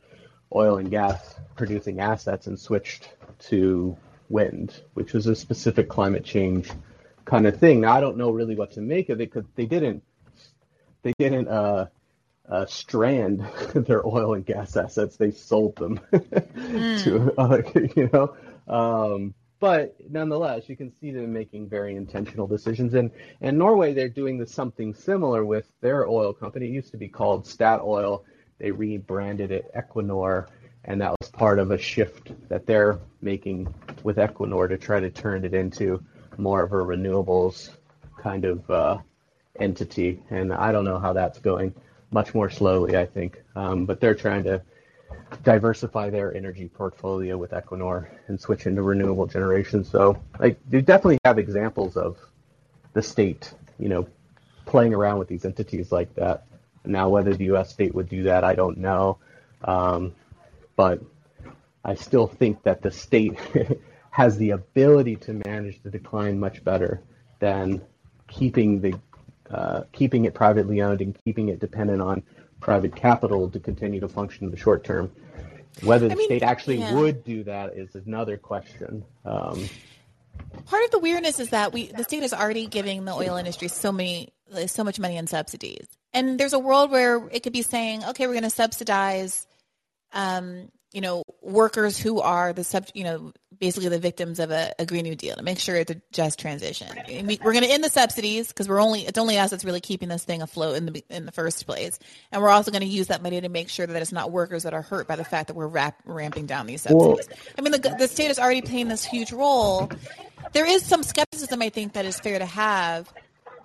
oil 0.54 0.78
and 0.78 0.90
gas 0.90 1.36
producing 1.56 2.00
assets 2.00 2.48
and 2.48 2.58
switched 2.58 3.10
to 3.48 3.96
wind, 4.28 4.82
which 4.94 5.12
was 5.12 5.26
a 5.26 5.34
specific 5.34 5.88
climate 5.88 6.24
change 6.24 6.70
kind 7.24 7.46
of 7.46 7.58
thing. 7.58 7.80
Now 7.80 7.92
I 7.92 8.00
don't 8.00 8.16
know 8.16 8.30
really 8.30 8.56
what 8.56 8.72
to 8.72 8.80
make 8.80 9.08
of 9.08 9.20
it 9.20 9.32
because 9.32 9.48
they 9.54 9.66
didn't 9.66 10.02
they 11.02 11.12
didn't 11.18 11.48
uh, 11.48 11.86
uh, 12.50 12.66
strand 12.66 13.40
their 13.74 14.06
oil 14.06 14.34
and 14.34 14.44
gas 14.44 14.76
assets. 14.76 15.16
They 15.16 15.30
sold 15.30 15.76
them 15.76 16.00
mm. 16.12 17.04
to 17.04 17.32
uh, 17.38 17.62
you 17.96 18.10
know. 18.12 18.34
Um, 18.72 19.34
but 19.60 19.94
nonetheless, 20.08 20.68
you 20.68 20.76
can 20.76 20.90
see 20.90 21.10
them 21.10 21.32
making 21.32 21.68
very 21.68 21.94
intentional 21.94 22.46
decisions. 22.46 22.94
And 22.94 23.10
and 23.40 23.58
Norway, 23.58 23.92
they're 23.92 24.08
doing 24.08 24.38
this, 24.38 24.52
something 24.52 24.94
similar 24.94 25.44
with 25.44 25.70
their 25.80 26.08
oil 26.08 26.32
company. 26.32 26.66
It 26.66 26.72
used 26.72 26.90
to 26.92 26.96
be 26.96 27.08
called 27.08 27.44
Statoil. 27.44 28.24
They 28.58 28.70
rebranded 28.70 29.52
it 29.52 29.70
Equinor, 29.74 30.48
and 30.84 31.00
that 31.00 31.14
was 31.20 31.30
part 31.30 31.58
of 31.58 31.70
a 31.70 31.78
shift 31.78 32.32
that 32.48 32.66
they're 32.66 32.98
making 33.22 33.72
with 34.02 34.16
Equinor 34.16 34.68
to 34.68 34.76
try 34.76 35.00
to 35.00 35.10
turn 35.10 35.44
it 35.44 35.54
into 35.54 36.02
more 36.36 36.62
of 36.62 36.72
a 36.72 36.76
renewables 36.76 37.70
kind 38.18 38.44
of 38.44 38.70
uh, 38.70 38.98
entity. 39.58 40.22
And 40.30 40.52
I 40.52 40.72
don't 40.72 40.84
know 40.84 40.98
how 40.98 41.12
that's 41.12 41.38
going. 41.38 41.74
Much 42.10 42.34
more 42.34 42.50
slowly, 42.50 42.96
I 42.96 43.06
think. 43.06 43.42
Um, 43.54 43.86
but 43.86 44.00
they're 44.00 44.14
trying 44.14 44.44
to 44.44 44.62
diversify 45.44 46.10
their 46.10 46.34
energy 46.34 46.68
portfolio 46.68 47.36
with 47.36 47.52
Equinor 47.52 48.08
and 48.28 48.40
switch 48.40 48.66
into 48.66 48.82
renewable 48.82 49.26
generation. 49.26 49.84
So, 49.84 50.20
like, 50.38 50.58
you 50.70 50.82
definitely 50.82 51.18
have 51.24 51.38
examples 51.38 51.96
of 51.96 52.18
the 52.92 53.02
state, 53.02 53.52
you 53.78 53.88
know, 53.88 54.08
playing 54.66 54.94
around 54.94 55.18
with 55.18 55.28
these 55.28 55.44
entities 55.44 55.92
like 55.92 56.14
that. 56.14 56.46
Now, 56.84 57.08
whether 57.08 57.34
the 57.34 57.44
U.S. 57.44 57.70
state 57.70 57.94
would 57.94 58.08
do 58.08 58.24
that, 58.24 58.44
I 58.44 58.54
don't 58.54 58.78
know. 58.78 59.18
Um, 59.62 60.14
but 60.76 61.02
I 61.84 61.94
still 61.94 62.26
think 62.26 62.62
that 62.62 62.82
the 62.82 62.90
state 62.90 63.38
has 64.10 64.36
the 64.38 64.50
ability 64.50 65.16
to 65.16 65.40
manage 65.46 65.82
the 65.82 65.90
decline 65.90 66.38
much 66.38 66.64
better 66.64 67.02
than 67.38 67.82
keeping 68.28 68.80
the 68.80 68.94
uh, 69.50 69.82
keeping 69.92 70.24
it 70.24 70.34
privately 70.34 70.80
owned 70.80 71.00
and 71.00 71.16
keeping 71.24 71.48
it 71.48 71.58
dependent 71.58 72.00
on 72.00 72.22
private 72.60 72.94
capital 72.94 73.48
to 73.50 73.58
continue 73.58 74.00
to 74.00 74.08
function 74.08 74.44
in 74.44 74.50
the 74.50 74.56
short 74.56 74.84
term. 74.84 75.10
Whether 75.82 76.08
the 76.08 76.14
I 76.14 76.16
mean, 76.16 76.26
state 76.26 76.42
actually 76.42 76.78
yeah. 76.78 76.94
would 76.94 77.24
do 77.24 77.44
that 77.44 77.74
is 77.74 77.94
another 77.94 78.36
question. 78.36 79.04
Um, 79.24 79.68
Part 80.66 80.84
of 80.84 80.90
the 80.90 80.98
weirdness 80.98 81.38
is 81.38 81.50
that 81.50 81.72
we 81.72 81.86
the 81.86 82.04
state 82.04 82.22
is 82.22 82.32
already 82.32 82.66
giving 82.66 83.04
the 83.04 83.12
oil 83.12 83.36
industry 83.36 83.68
so 83.68 83.92
many 83.92 84.32
so 84.66 84.82
much 84.84 84.98
money 84.98 85.16
in 85.16 85.26
subsidies, 85.26 85.86
and 86.12 86.40
there's 86.40 86.52
a 86.52 86.58
world 86.58 86.90
where 86.90 87.28
it 87.30 87.42
could 87.42 87.52
be 87.52 87.62
saying, 87.62 88.04
okay, 88.04 88.26
we're 88.26 88.32
going 88.32 88.42
to 88.42 88.50
subsidize, 88.50 89.46
um, 90.12 90.68
you 90.92 91.00
know, 91.00 91.22
workers 91.40 91.98
who 91.98 92.20
are 92.20 92.52
the 92.52 92.64
sub, 92.64 92.86
you 92.94 93.04
know, 93.04 93.32
basically 93.60 93.88
the 93.90 93.98
victims 93.98 94.38
of 94.40 94.50
a, 94.50 94.72
a 94.78 94.86
Green 94.86 95.04
New 95.04 95.14
Deal 95.14 95.36
to 95.36 95.42
make 95.42 95.58
sure 95.58 95.76
it's 95.76 95.90
a 95.90 96.00
just 96.12 96.38
transition. 96.38 96.88
We, 97.08 97.38
we're 97.44 97.52
going 97.52 97.64
to 97.64 97.70
end 97.70 97.84
the 97.84 97.90
subsidies 97.90 98.48
because 98.48 98.68
we're 98.68 98.80
only 98.80 99.02
it's 99.06 99.18
only 99.18 99.38
us 99.38 99.50
that's 99.50 99.64
really 99.64 99.80
keeping 99.80 100.08
this 100.08 100.24
thing 100.24 100.42
afloat 100.42 100.76
in 100.76 100.86
the 100.86 101.04
in 101.10 101.26
the 101.26 101.32
first 101.32 101.66
place, 101.66 101.98
and 102.32 102.42
we're 102.42 102.48
also 102.48 102.70
going 102.70 102.82
to 102.82 102.88
use 102.88 103.08
that 103.08 103.22
money 103.22 103.40
to 103.40 103.48
make 103.48 103.68
sure 103.68 103.86
that 103.86 104.00
it's 104.00 104.12
not 104.12 104.32
workers 104.32 104.62
that 104.64 104.74
are 104.74 104.82
hurt 104.82 105.06
by 105.06 105.16
the 105.16 105.24
fact 105.24 105.48
that 105.48 105.54
we're 105.54 105.66
rap, 105.68 106.00
ramping 106.04 106.46
down 106.46 106.66
these 106.66 106.82
subsidies. 106.82 107.28
I 107.56 107.60
mean, 107.60 107.72
the 107.72 107.94
the 107.98 108.08
state 108.08 108.30
is 108.30 108.38
already 108.38 108.62
playing 108.62 108.88
this 108.88 109.04
huge 109.04 109.32
role. 109.32 109.90
There 110.52 110.66
is 110.66 110.84
some 110.84 111.02
skepticism, 111.02 111.60
I 111.62 111.68
think, 111.68 111.92
that 111.92 112.06
is 112.06 112.18
fair 112.18 112.38
to 112.38 112.46
have. 112.46 113.12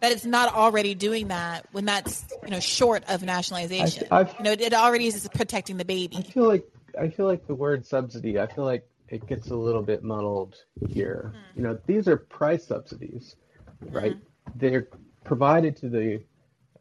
That 0.01 0.11
it's 0.11 0.25
not 0.25 0.53
already 0.53 0.93
doing 0.93 1.29
that 1.29 1.65
when 1.71 1.85
that's 1.85 2.25
you 2.43 2.51
know 2.51 2.59
short 2.59 3.05
of 3.07 3.23
nationalization. 3.23 4.07
I've- 4.11 4.31
you 4.37 4.43
know, 4.43 4.51
it, 4.51 4.59
it 4.61 4.73
already 4.73 5.07
is 5.07 5.27
protecting 5.33 5.77
the 5.77 5.85
baby. 5.85 6.17
I 6.17 6.21
feel 6.23 6.47
like 6.47 6.67
I 6.99 7.07
feel 7.09 7.25
like 7.27 7.47
the 7.47 7.55
word 7.55 7.85
subsidy. 7.85 8.37
I 8.39 8.47
feel 8.47 8.65
like 8.65 8.85
it 9.09 9.27
gets 9.27 9.49
a 9.49 9.55
little 9.55 9.81
bit 9.81 10.03
muddled 10.03 10.55
here. 10.87 11.33
Hmm. 11.33 11.59
You 11.59 11.63
know, 11.63 11.79
these 11.85 12.07
are 12.07 12.17
price 12.17 12.65
subsidies, 12.65 13.35
hmm. 13.83 13.95
right? 13.95 14.17
They're 14.55 14.87
provided 15.23 15.75
to 15.77 15.89
the 15.89 16.23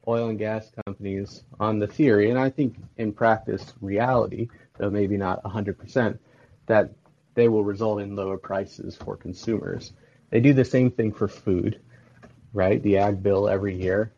oil 0.07 0.29
and 0.29 0.39
gas 0.39 0.71
companies 0.85 1.45
on 1.59 1.79
the 1.79 1.87
theory, 1.87 2.31
and 2.31 2.39
I 2.39 2.51
think 2.51 2.77
in 2.99 3.13
practice, 3.13 3.73
reality, 3.81 4.49
though 4.79 4.91
maybe 4.91 5.17
not 5.17 5.43
100%, 5.45 6.19
that 6.67 6.93
they 7.35 7.49
will 7.49 7.65
result 7.65 8.01
in 8.01 8.15
lower 8.15 8.37
prices 8.37 8.97
for 8.97 9.17
consumers. 9.17 9.93
They 10.31 10.41
do 10.41 10.53
the 10.53 10.65
same 10.65 10.91
thing 10.91 11.13
for 11.13 11.27
food, 11.27 11.81
right? 12.53 12.83
The 12.83 12.99
ag 12.99 13.23
bill 13.23 13.49
every 13.49 13.75
year, 13.75 14.13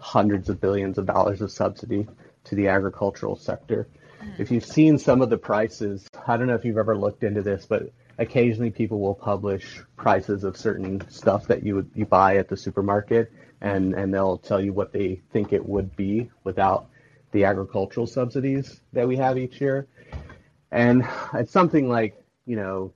hundreds 0.00 0.48
of 0.48 0.60
billions 0.60 0.98
of 0.98 1.06
dollars 1.06 1.40
of 1.42 1.50
subsidy 1.50 2.06
to 2.44 2.54
the 2.54 2.68
agricultural 2.68 3.36
sector. 3.36 3.88
Hmm. 4.20 4.30
If 4.38 4.50
you've 4.50 4.64
seen 4.64 4.98
some 4.98 5.20
of 5.20 5.30
the 5.30 5.38
prices, 5.38 6.07
I 6.26 6.36
don't 6.36 6.46
know 6.46 6.54
if 6.54 6.64
you've 6.64 6.78
ever 6.78 6.96
looked 6.96 7.24
into 7.24 7.42
this, 7.42 7.66
but 7.66 7.92
occasionally 8.18 8.70
people 8.70 9.00
will 9.00 9.14
publish 9.14 9.80
prices 9.96 10.44
of 10.44 10.56
certain 10.56 11.08
stuff 11.08 11.46
that 11.46 11.62
you 11.62 11.76
would 11.76 11.90
you 11.94 12.04
buy 12.04 12.36
at 12.36 12.48
the 12.48 12.56
supermarket 12.56 13.32
and 13.60 13.94
and 13.94 14.12
they'll 14.12 14.38
tell 14.38 14.60
you 14.60 14.72
what 14.72 14.92
they 14.92 15.20
think 15.32 15.52
it 15.52 15.64
would 15.64 15.94
be 15.96 16.30
without 16.44 16.88
the 17.32 17.44
agricultural 17.44 18.06
subsidies 18.06 18.80
that 18.92 19.06
we 19.06 19.16
have 19.16 19.38
each 19.38 19.60
year. 19.60 19.86
And 20.70 21.06
it's 21.34 21.52
something 21.52 21.88
like, 21.88 22.22
you 22.46 22.56
know, 22.56 22.92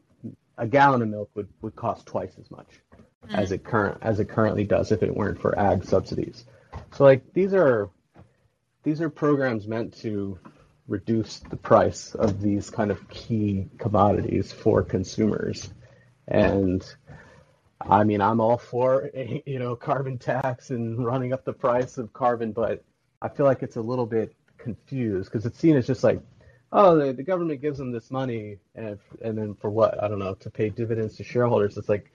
a 0.58 0.66
gallon 0.66 1.02
of 1.02 1.08
milk 1.08 1.30
would, 1.34 1.48
would 1.62 1.76
cost 1.76 2.06
twice 2.06 2.32
as 2.38 2.50
much 2.50 2.80
hmm. 3.26 3.34
as 3.34 3.52
it 3.52 3.64
current 3.64 3.98
as 4.02 4.20
it 4.20 4.28
currently 4.28 4.64
does 4.64 4.92
if 4.92 5.02
it 5.02 5.14
weren't 5.14 5.40
for 5.40 5.58
ag 5.58 5.84
subsidies. 5.84 6.44
So 6.94 7.04
like 7.04 7.32
these 7.32 7.54
are 7.54 7.90
these 8.82 9.00
are 9.00 9.10
programs 9.10 9.66
meant 9.66 9.96
to 10.00 10.38
reduce 10.88 11.38
the 11.38 11.56
price 11.56 12.14
of 12.14 12.40
these 12.40 12.70
kind 12.70 12.90
of 12.90 13.08
key 13.08 13.68
commodities 13.78 14.52
for 14.52 14.82
consumers. 14.82 15.70
And 16.28 16.84
I 17.80 18.04
mean, 18.04 18.20
I'm 18.20 18.40
all 18.40 18.58
for 18.58 19.10
you 19.46 19.58
know 19.58 19.76
carbon 19.76 20.18
tax 20.18 20.70
and 20.70 21.04
running 21.04 21.32
up 21.32 21.44
the 21.44 21.52
price 21.52 21.98
of 21.98 22.12
carbon, 22.12 22.52
but 22.52 22.84
I 23.20 23.28
feel 23.28 23.46
like 23.46 23.62
it's 23.62 23.76
a 23.76 23.82
little 23.82 24.06
bit 24.06 24.34
confused 24.58 25.30
because 25.30 25.46
it's 25.46 25.58
seen 25.58 25.76
as 25.76 25.86
just 25.86 26.04
like, 26.04 26.20
oh, 26.72 26.96
the, 26.96 27.12
the 27.12 27.22
government 27.22 27.60
gives 27.60 27.78
them 27.78 27.92
this 27.92 28.10
money, 28.10 28.58
and 28.74 28.98
and 29.22 29.36
then 29.36 29.54
for 29.54 29.70
what? 29.70 30.02
I 30.02 30.08
don't 30.08 30.18
know 30.18 30.34
to 30.34 30.50
pay 30.50 30.68
dividends 30.70 31.16
to 31.16 31.24
shareholders. 31.24 31.76
It's 31.76 31.88
like 31.88 32.12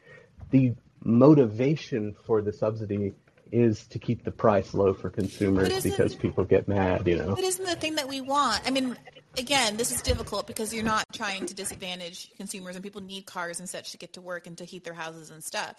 the 0.51 0.73
motivation 1.03 2.15
for 2.25 2.41
the 2.41 2.51
subsidy 2.51 3.13
is 3.51 3.85
to 3.87 3.99
keep 3.99 4.23
the 4.23 4.31
price 4.31 4.73
low 4.73 4.93
for 4.93 5.09
consumers 5.09 5.83
because 5.83 6.15
people 6.15 6.43
get 6.43 6.67
mad, 6.67 7.07
you 7.07 7.17
know. 7.17 7.35
But 7.35 7.43
isn't 7.43 7.65
the 7.65 7.75
thing 7.75 7.95
that 7.95 8.07
we 8.07 8.21
want? 8.21 8.61
I 8.65 8.71
mean, 8.71 8.97
again, 9.37 9.77
this 9.77 9.91
is 9.91 10.01
difficult 10.01 10.47
because 10.47 10.73
you're 10.73 10.83
not 10.83 11.05
trying 11.13 11.45
to 11.47 11.53
disadvantage 11.53 12.31
consumers, 12.37 12.75
and 12.75 12.83
people 12.83 13.01
need 13.01 13.25
cars 13.25 13.59
and 13.59 13.69
such 13.69 13.91
to 13.91 13.97
get 13.97 14.13
to 14.13 14.21
work 14.21 14.47
and 14.47 14.57
to 14.57 14.65
heat 14.65 14.83
their 14.83 14.93
houses 14.93 15.29
and 15.29 15.43
stuff. 15.43 15.75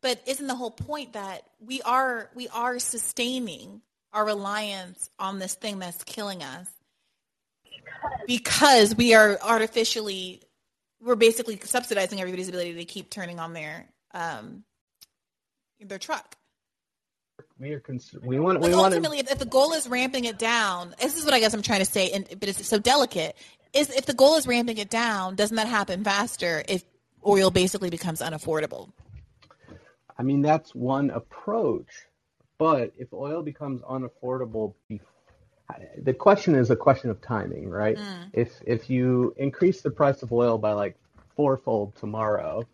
But 0.00 0.20
isn't 0.26 0.46
the 0.46 0.54
whole 0.54 0.70
point 0.70 1.12
that 1.12 1.44
we 1.60 1.80
are 1.82 2.30
we 2.34 2.48
are 2.48 2.78
sustaining 2.78 3.82
our 4.12 4.24
reliance 4.24 5.08
on 5.18 5.38
this 5.38 5.54
thing 5.54 5.78
that's 5.78 6.02
killing 6.04 6.42
us 6.42 6.68
because 8.26 8.94
we 8.94 9.14
are 9.14 9.38
artificially 9.42 10.42
we're 11.00 11.16
basically 11.16 11.58
subsidizing 11.62 12.20
everybody's 12.20 12.48
ability 12.48 12.74
to 12.74 12.84
keep 12.84 13.10
turning 13.10 13.38
on 13.38 13.52
their 13.52 13.86
um 14.14 14.64
their 15.80 15.98
truck. 15.98 16.36
We 17.62 17.74
are 17.74 17.80
cons- 17.80 18.12
we 18.24 18.40
want 18.40 18.60
we 18.60 18.74
want 18.74 18.92
ultimately, 18.92 19.20
if, 19.20 19.38
the 19.38 19.46
goal 19.46 19.72
is 19.72 19.88
ramping 19.88 20.24
it 20.24 20.36
down, 20.36 20.96
this 21.00 21.16
is 21.16 21.24
what 21.24 21.32
I 21.32 21.38
guess 21.38 21.54
I'm 21.54 21.62
trying 21.62 21.78
to 21.78 21.84
say, 21.84 22.10
and 22.10 22.26
but 22.40 22.48
it's 22.48 22.66
so 22.66 22.80
delicate. 22.80 23.36
Is 23.72 23.88
if 23.90 24.04
the 24.04 24.14
goal 24.14 24.34
is 24.34 24.48
ramping 24.48 24.78
it 24.78 24.90
down, 24.90 25.36
doesn't 25.36 25.56
that 25.56 25.68
happen 25.68 26.02
faster 26.02 26.64
if 26.68 26.82
oil 27.24 27.52
basically 27.52 27.88
becomes 27.88 28.20
unaffordable? 28.20 28.90
I 30.18 30.24
mean, 30.24 30.42
that's 30.42 30.74
one 30.74 31.10
approach. 31.10 31.86
But 32.58 32.94
if 32.98 33.12
oil 33.12 33.42
becomes 33.42 33.80
unaffordable, 33.82 34.74
the 35.96 36.14
question 36.14 36.56
is 36.56 36.68
a 36.70 36.76
question 36.76 37.10
of 37.10 37.20
timing, 37.20 37.68
right? 37.68 37.96
If 38.32 38.60
if 38.66 38.90
you 38.90 39.34
increase 39.36 39.82
the 39.82 39.90
price 39.90 40.24
of 40.24 40.32
oil 40.32 40.58
by 40.58 40.72
like 40.72 40.96
fourfold 41.36 41.94
tomorrow, 41.94 42.66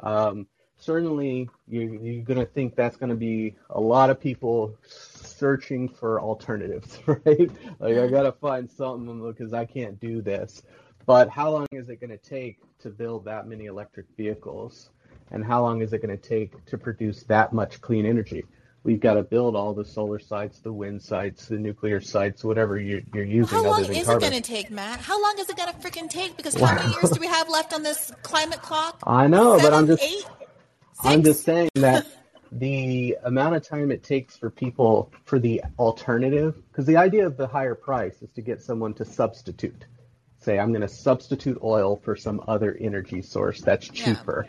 um, 0.00 0.48
certainly 0.82 1.48
you, 1.68 1.98
you're 2.02 2.24
going 2.24 2.40
to 2.40 2.46
think 2.46 2.74
that's 2.74 2.96
going 2.96 3.10
to 3.10 3.16
be 3.16 3.54
a 3.70 3.80
lot 3.80 4.10
of 4.10 4.20
people 4.20 4.76
searching 4.84 5.88
for 5.88 6.20
alternatives, 6.20 6.98
right? 7.06 7.50
Like 7.78 7.96
I 7.96 8.08
got 8.08 8.22
to 8.22 8.32
find 8.32 8.68
something 8.70 9.22
because 9.30 9.52
I 9.52 9.64
can't 9.64 9.98
do 10.00 10.20
this. 10.20 10.62
But 11.06 11.28
how 11.28 11.50
long 11.50 11.66
is 11.72 11.88
it 11.88 12.00
going 12.00 12.10
to 12.10 12.16
take 12.16 12.58
to 12.80 12.90
build 12.90 13.24
that 13.24 13.46
many 13.46 13.66
electric 13.66 14.06
vehicles? 14.16 14.90
And 15.30 15.44
how 15.44 15.62
long 15.62 15.82
is 15.82 15.92
it 15.92 16.02
going 16.02 16.16
to 16.16 16.28
take 16.28 16.64
to 16.66 16.78
produce 16.78 17.22
that 17.24 17.52
much 17.52 17.80
clean 17.80 18.04
energy? 18.04 18.44
We've 18.84 19.00
got 19.00 19.14
to 19.14 19.22
build 19.22 19.54
all 19.54 19.74
the 19.74 19.84
solar 19.84 20.18
sites, 20.18 20.58
the 20.58 20.72
wind 20.72 21.00
sites, 21.00 21.46
the 21.46 21.56
nuclear 21.56 22.00
sites, 22.00 22.42
whatever 22.42 22.78
you're, 22.80 23.02
you're 23.14 23.24
using 23.24 23.56
How 23.56 23.64
long 23.64 23.84
is 23.84 24.04
carbon. 24.04 24.24
it 24.24 24.30
going 24.30 24.42
to 24.42 24.48
take, 24.48 24.70
Matt? 24.72 24.98
How 25.00 25.22
long 25.22 25.34
is 25.38 25.48
it 25.48 25.56
going 25.56 25.72
to 25.72 25.78
freaking 25.78 26.10
take? 26.10 26.36
Because 26.36 26.54
how 26.54 26.74
many 26.74 26.92
years 26.92 27.10
do 27.10 27.20
we 27.20 27.28
have 27.28 27.48
left 27.48 27.72
on 27.72 27.84
this 27.84 28.10
climate 28.22 28.60
clock? 28.60 29.00
I 29.06 29.28
know, 29.28 29.58
but 29.60 29.72
I'm 29.72 29.86
just 29.86 30.02
eight, 30.02 30.26
I'm 31.04 31.22
just 31.22 31.44
saying 31.44 31.70
that 31.74 32.06
the 32.52 33.16
amount 33.24 33.56
of 33.56 33.66
time 33.66 33.90
it 33.90 34.04
takes 34.04 34.36
for 34.36 34.50
people 34.50 35.12
for 35.24 35.38
the 35.38 35.62
alternative, 35.78 36.54
because 36.68 36.86
the 36.86 36.96
idea 36.96 37.26
of 37.26 37.36
the 37.36 37.46
higher 37.46 37.74
price 37.74 38.22
is 38.22 38.30
to 38.32 38.42
get 38.42 38.62
someone 38.62 38.94
to 38.94 39.04
substitute. 39.04 39.86
Say, 40.38 40.58
I'm 40.58 40.70
going 40.70 40.82
to 40.82 40.88
substitute 40.88 41.58
oil 41.62 41.96
for 41.96 42.14
some 42.14 42.42
other 42.46 42.76
energy 42.80 43.22
source 43.22 43.60
that's 43.60 43.88
Yeah. 43.88 44.14
cheaper. 44.14 44.46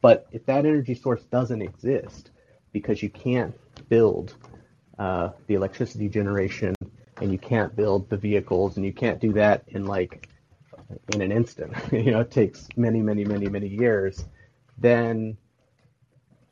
But 0.00 0.26
if 0.30 0.46
that 0.46 0.66
energy 0.66 0.94
source 0.94 1.24
doesn't 1.24 1.62
exist 1.62 2.30
because 2.72 3.02
you 3.02 3.10
can't 3.10 3.54
build 3.88 4.34
uh, 4.98 5.30
the 5.46 5.54
electricity 5.54 6.08
generation 6.08 6.74
and 7.20 7.32
you 7.32 7.38
can't 7.38 7.74
build 7.74 8.08
the 8.10 8.16
vehicles 8.16 8.76
and 8.76 8.84
you 8.84 8.92
can't 8.92 9.20
do 9.20 9.32
that 9.32 9.64
in 9.68 9.86
like 9.86 10.28
in 11.14 11.20
an 11.22 11.32
instant. 11.32 11.72
you 11.92 12.10
know, 12.12 12.20
it 12.20 12.30
takes 12.30 12.68
many, 12.76 13.00
many, 13.00 13.24
many, 13.24 13.48
many 13.48 13.68
years 13.68 14.24
then 14.78 15.36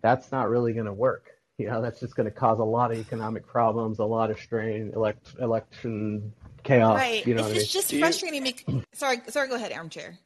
that's 0.04 0.30
not 0.30 0.50
really 0.50 0.74
going 0.74 0.84
to 0.84 0.92
work. 0.92 1.30
You 1.56 1.66
know, 1.66 1.80
that's 1.80 1.98
just 1.98 2.14
going 2.14 2.26
to 2.26 2.30
cause 2.30 2.58
a 2.58 2.64
lot 2.64 2.92
of 2.92 2.98
economic 2.98 3.46
problems, 3.46 4.00
a 4.00 4.04
lot 4.04 4.30
of 4.30 4.38
strain, 4.38 4.92
elect, 4.94 5.34
election 5.40 6.34
chaos. 6.62 6.98
Right. 6.98 7.26
You 7.26 7.34
know 7.34 7.40
it's 7.40 7.48
what 7.48 7.50
I 7.50 7.58
mean? 7.58 7.66
just, 7.66 7.90
just 7.90 7.94
frustrating 7.94 8.42
me. 8.42 8.84
Sorry, 8.92 9.22
sorry. 9.28 9.48
Go 9.48 9.54
ahead, 9.54 9.72
armchair. 9.72 10.18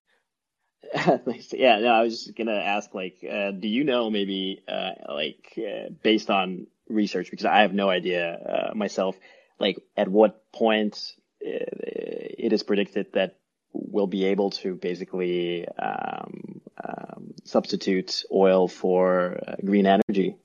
yeah, 1.53 1.79
no, 1.79 1.89
I 1.89 2.03
was 2.03 2.25
just 2.25 2.37
gonna 2.37 2.55
ask, 2.55 2.95
like, 2.95 3.25
uh, 3.31 3.51
do 3.51 3.69
you 3.69 3.85
know 3.85 4.11
maybe, 4.11 4.63
uh, 4.67 4.91
like, 5.09 5.59
uh, 5.59 5.91
based 6.03 6.31
on 6.31 6.67
research, 6.89 7.31
because 7.31 7.45
I 7.45 7.61
have 7.61 7.75
no 7.75 7.91
idea 7.91 8.33
uh, 8.33 8.75
myself, 8.75 9.17
like, 9.61 9.79
at 9.97 10.09
what 10.09 10.51
point 10.53 11.15
uh, 11.45 11.51
it 11.51 12.53
is 12.53 12.63
predicted 12.63 13.13
that 13.13 13.38
we'll 13.73 14.07
be 14.07 14.25
able 14.27 14.51
to 14.51 14.75
basically 14.75 15.67
um, 15.69 16.61
um, 16.83 17.35
substitute 17.45 18.25
oil 18.33 18.69
for 18.69 19.41
uh, 19.47 19.57
green 19.65 19.87
energy, 19.87 20.37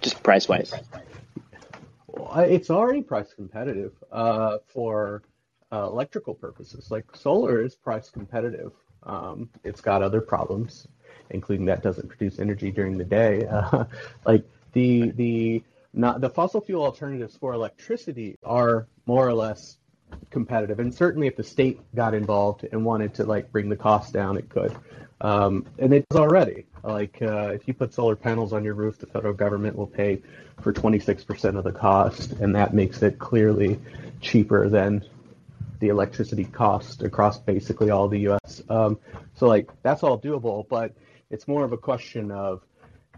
just 0.00 0.22
price 0.22 0.48
wise. 0.48 0.72
It's 2.36 2.70
already 2.70 3.02
price 3.02 3.32
competitive 3.34 3.92
uh, 4.12 4.58
for 4.66 5.22
uh, 5.72 5.84
electrical 5.84 6.34
purposes. 6.34 6.90
Like 6.90 7.04
solar 7.14 7.62
is 7.62 7.74
price 7.74 8.10
competitive. 8.10 8.72
Um, 9.02 9.48
it's 9.64 9.80
got 9.80 10.02
other 10.02 10.20
problems, 10.20 10.86
including 11.30 11.66
that 11.66 11.82
doesn't 11.82 12.08
produce 12.08 12.38
energy 12.38 12.70
during 12.70 12.98
the 12.98 13.04
day. 13.04 13.46
Uh, 13.50 13.84
like 14.24 14.44
the 14.72 15.10
the 15.10 15.62
not 15.92 16.20
the 16.20 16.30
fossil 16.30 16.60
fuel 16.60 16.84
alternatives 16.84 17.36
for 17.36 17.52
electricity 17.52 18.36
are 18.44 18.86
more 19.06 19.26
or 19.26 19.34
less 19.34 19.78
competitive, 20.30 20.80
and 20.80 20.92
certainly 20.94 21.26
if 21.26 21.36
the 21.36 21.44
state 21.44 21.80
got 21.94 22.14
involved 22.14 22.66
and 22.70 22.84
wanted 22.84 23.14
to 23.14 23.24
like 23.24 23.50
bring 23.52 23.68
the 23.68 23.76
cost 23.76 24.12
down, 24.12 24.36
it 24.36 24.48
could. 24.48 24.76
Um, 25.20 25.66
and 25.78 25.92
it's 25.92 26.16
already. 26.16 26.66
Like 26.82 27.20
uh, 27.20 27.50
if 27.52 27.68
you 27.68 27.74
put 27.74 27.92
solar 27.92 28.16
panels 28.16 28.52
on 28.52 28.64
your 28.64 28.74
roof, 28.74 28.98
the 28.98 29.06
federal 29.06 29.34
government 29.34 29.76
will 29.76 29.86
pay 29.86 30.22
for 30.60 30.72
26% 30.72 31.58
of 31.58 31.64
the 31.64 31.72
cost, 31.72 32.32
and 32.32 32.54
that 32.54 32.74
makes 32.74 33.02
it 33.02 33.18
clearly 33.18 33.78
cheaper 34.20 34.68
than 34.68 35.04
the 35.80 35.88
electricity 35.88 36.44
cost 36.44 37.02
across 37.02 37.38
basically 37.38 37.90
all 37.90 38.08
the 38.08 38.20
U.S. 38.20 38.62
Um, 38.68 38.98
so 39.34 39.46
like 39.46 39.70
that's 39.82 40.02
all 40.02 40.18
doable, 40.18 40.68
but 40.68 40.94
it's 41.30 41.48
more 41.48 41.64
of 41.64 41.72
a 41.72 41.78
question 41.78 42.30
of 42.30 42.62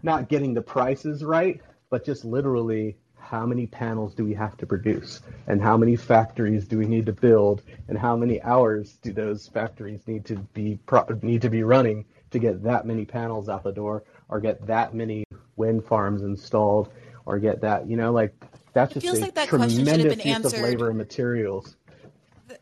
not 0.01 0.29
getting 0.29 0.53
the 0.53 0.61
prices 0.61 1.23
right, 1.23 1.61
but 1.89 2.05
just 2.05 2.25
literally 2.25 2.97
how 3.23 3.45
many 3.45 3.65
panels 3.65 4.13
do 4.13 4.23
we 4.25 4.33
have 4.33 4.57
to 4.57 4.65
produce 4.65 5.21
and 5.47 5.61
how 5.61 5.77
many 5.77 5.95
factories 5.95 6.65
do 6.67 6.77
we 6.77 6.85
need 6.85 7.05
to 7.05 7.13
build 7.13 7.61
and 7.87 7.97
how 7.97 8.15
many 8.15 8.41
hours 8.41 8.97
do 9.01 9.13
those 9.13 9.47
factories 9.47 10.01
need 10.07 10.25
to 10.25 10.35
be 10.53 10.77
pro- 10.85 11.07
need 11.21 11.41
to 11.41 11.49
be 11.49 11.63
running 11.63 12.05
to 12.31 12.39
get 12.39 12.61
that 12.63 12.85
many 12.85 13.05
panels 13.05 13.47
out 13.49 13.63
the 13.63 13.71
door 13.71 14.03
or 14.29 14.39
get 14.39 14.65
that 14.67 14.93
many 14.93 15.23
wind 15.55 15.83
farms 15.85 16.21
installed 16.21 16.91
or 17.25 17.39
get 17.39 17.61
that 17.61 17.87
you 17.87 17.95
know 17.95 18.11
like 18.11 18.33
that's 18.73 18.91
It 18.91 18.95
just 19.01 19.05
feels 19.05 19.19
a 19.19 19.21
like 19.21 19.35
that 19.35 19.49
question 19.49 19.85
should 19.85 19.99
have 19.99 20.09
been 20.09 20.19
use 20.19 20.37
of 20.39 20.45
answered. 20.53 20.61
labor 20.61 20.89
and 20.89 20.97
materials 20.97 21.75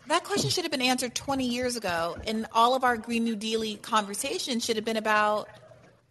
That 0.08 0.24
question 0.24 0.50
should 0.50 0.64
have 0.64 0.72
been 0.72 0.82
answered 0.82 1.16
20 1.16 1.46
years 1.48 1.76
ago, 1.76 2.18
and 2.28 2.46
all 2.54 2.76
of 2.76 2.84
our 2.84 2.98
Green 2.98 3.24
New 3.24 3.36
Deal 3.36 3.78
conversation 3.78 4.60
should 4.60 4.76
have 4.76 4.86
been 4.86 4.98
about 4.98 5.48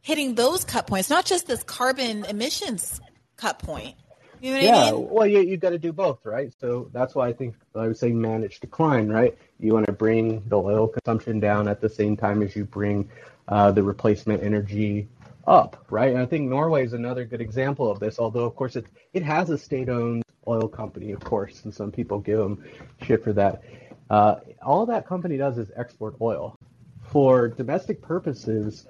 hitting 0.02 0.35
those 0.35 0.64
cut 0.64 0.86
points, 0.86 1.10
not 1.10 1.24
just 1.24 1.47
this 1.47 1.62
carbon 1.62 2.24
emissions 2.24 3.01
cut 3.36 3.59
point. 3.59 3.94
You 4.41 4.55
know 4.55 4.61
yeah, 4.61 4.89
I 4.89 4.93
mean? 4.93 5.09
well, 5.11 5.27
you 5.27 5.41
you 5.41 5.57
got 5.57 5.71
to 5.71 5.79
do 5.79 5.93
both, 5.93 6.25
right? 6.25 6.53
So 6.61 6.89
that's 6.93 7.15
why 7.15 7.29
I 7.29 7.33
think 7.33 7.55
I 7.75 7.89
was 7.89 7.99
saying 7.99 8.21
manage 8.21 8.61
decline, 8.61 9.09
right? 9.09 9.37
You 9.59 9.75
want 9.75 9.87
to 9.87 9.93
bring 9.93 10.43
the 10.49 10.57
oil 10.57 10.89
consumption 10.89 11.41
down 11.41 11.69
at 11.69 11.81
the 11.81 11.89
same 11.89 12.17
time 12.17 12.43
as 12.43 12.57
you 12.57 12.65
bring 12.65 13.11
uh, 13.49 13.71
the 13.73 13.83
replacement 13.83 14.43
energy 14.43 15.09
up, 15.47 15.85
right? 15.91 16.11
And 16.11 16.19
I 16.19 16.27
think 16.27 16.49
Norway 16.49 16.85
is 16.85 16.93
another 16.95 17.25
good 17.25 17.41
example 17.41 17.91
of 17.91 18.01
this. 18.01 18.19
Although, 18.19 18.45
of 18.45 18.57
course, 18.57 18.77
it 18.77 18.87
it 19.12 19.23
has 19.23 19.51
a 19.51 19.59
state-owned 19.59 20.23
oil 20.49 20.69
company, 20.69 21.12
of 21.12 21.21
course, 21.21 21.65
and 21.65 21.75
some 21.75 21.93
people 21.93 22.19
give 22.19 22.39
them 22.39 22.65
shit 23.03 23.23
for 23.23 23.33
that. 23.35 23.62
Uh, 24.09 24.37
all 24.62 24.87
that 24.87 25.07
company 25.07 25.37
does 25.37 25.59
is 25.59 25.71
export 25.77 26.17
oil. 26.21 26.57
For 27.03 27.49
domestic 27.49 28.03
purposes, 28.03 28.87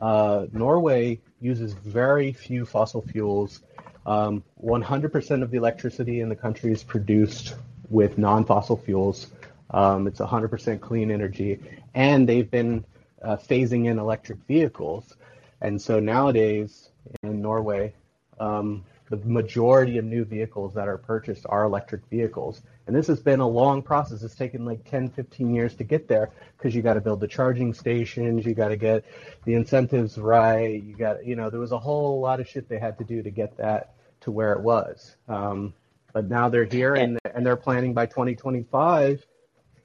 uh, 0.00 0.46
Norway 0.52 1.20
uses 1.40 1.72
very 1.72 2.32
few 2.32 2.64
fossil 2.64 3.02
fuels. 3.02 3.60
Um, 4.08 4.42
100% 4.64 5.42
of 5.42 5.50
the 5.50 5.58
electricity 5.58 6.22
in 6.22 6.30
the 6.30 6.34
country 6.34 6.72
is 6.72 6.82
produced 6.82 7.56
with 7.90 8.16
non-fossil 8.16 8.78
fuels. 8.78 9.26
Um, 9.68 10.06
it's 10.06 10.18
100% 10.18 10.80
clean 10.80 11.10
energy, 11.10 11.60
and 11.92 12.26
they've 12.26 12.50
been 12.50 12.86
uh, 13.22 13.36
phasing 13.36 13.84
in 13.84 13.98
electric 13.98 14.38
vehicles. 14.48 15.14
And 15.60 15.80
so 15.80 16.00
nowadays 16.00 16.88
in 17.22 17.42
Norway, 17.42 17.92
um, 18.40 18.82
the 19.10 19.18
majority 19.18 19.98
of 19.98 20.06
new 20.06 20.24
vehicles 20.24 20.72
that 20.72 20.88
are 20.88 20.96
purchased 20.96 21.44
are 21.50 21.64
electric 21.64 22.06
vehicles. 22.06 22.62
And 22.86 22.96
this 22.96 23.08
has 23.08 23.20
been 23.20 23.40
a 23.40 23.48
long 23.48 23.82
process. 23.82 24.22
It's 24.22 24.34
taken 24.34 24.64
like 24.64 24.88
10, 24.88 25.10
15 25.10 25.54
years 25.54 25.74
to 25.74 25.84
get 25.84 26.08
there 26.08 26.30
because 26.56 26.74
you 26.74 26.80
got 26.80 26.94
to 26.94 27.02
build 27.02 27.20
the 27.20 27.28
charging 27.28 27.74
stations, 27.74 28.46
you 28.46 28.54
got 28.54 28.68
to 28.68 28.76
get 28.76 29.04
the 29.44 29.52
incentives 29.52 30.16
right, 30.16 30.82
you 30.82 30.96
got, 30.96 31.26
you 31.26 31.36
know, 31.36 31.50
there 31.50 31.60
was 31.60 31.72
a 31.72 31.78
whole 31.78 32.20
lot 32.20 32.40
of 32.40 32.48
shit 32.48 32.70
they 32.70 32.78
had 32.78 32.96
to 32.96 33.04
do 33.04 33.22
to 33.22 33.30
get 33.30 33.54
that 33.58 33.92
to 34.20 34.30
where 34.30 34.52
it 34.52 34.60
was. 34.60 35.16
Um, 35.28 35.74
but 36.12 36.28
now 36.28 36.48
they're 36.48 36.64
here 36.64 36.94
and, 36.94 37.18
and 37.34 37.44
they're 37.46 37.56
planning 37.56 37.94
by 37.94 38.06
2025, 38.06 39.24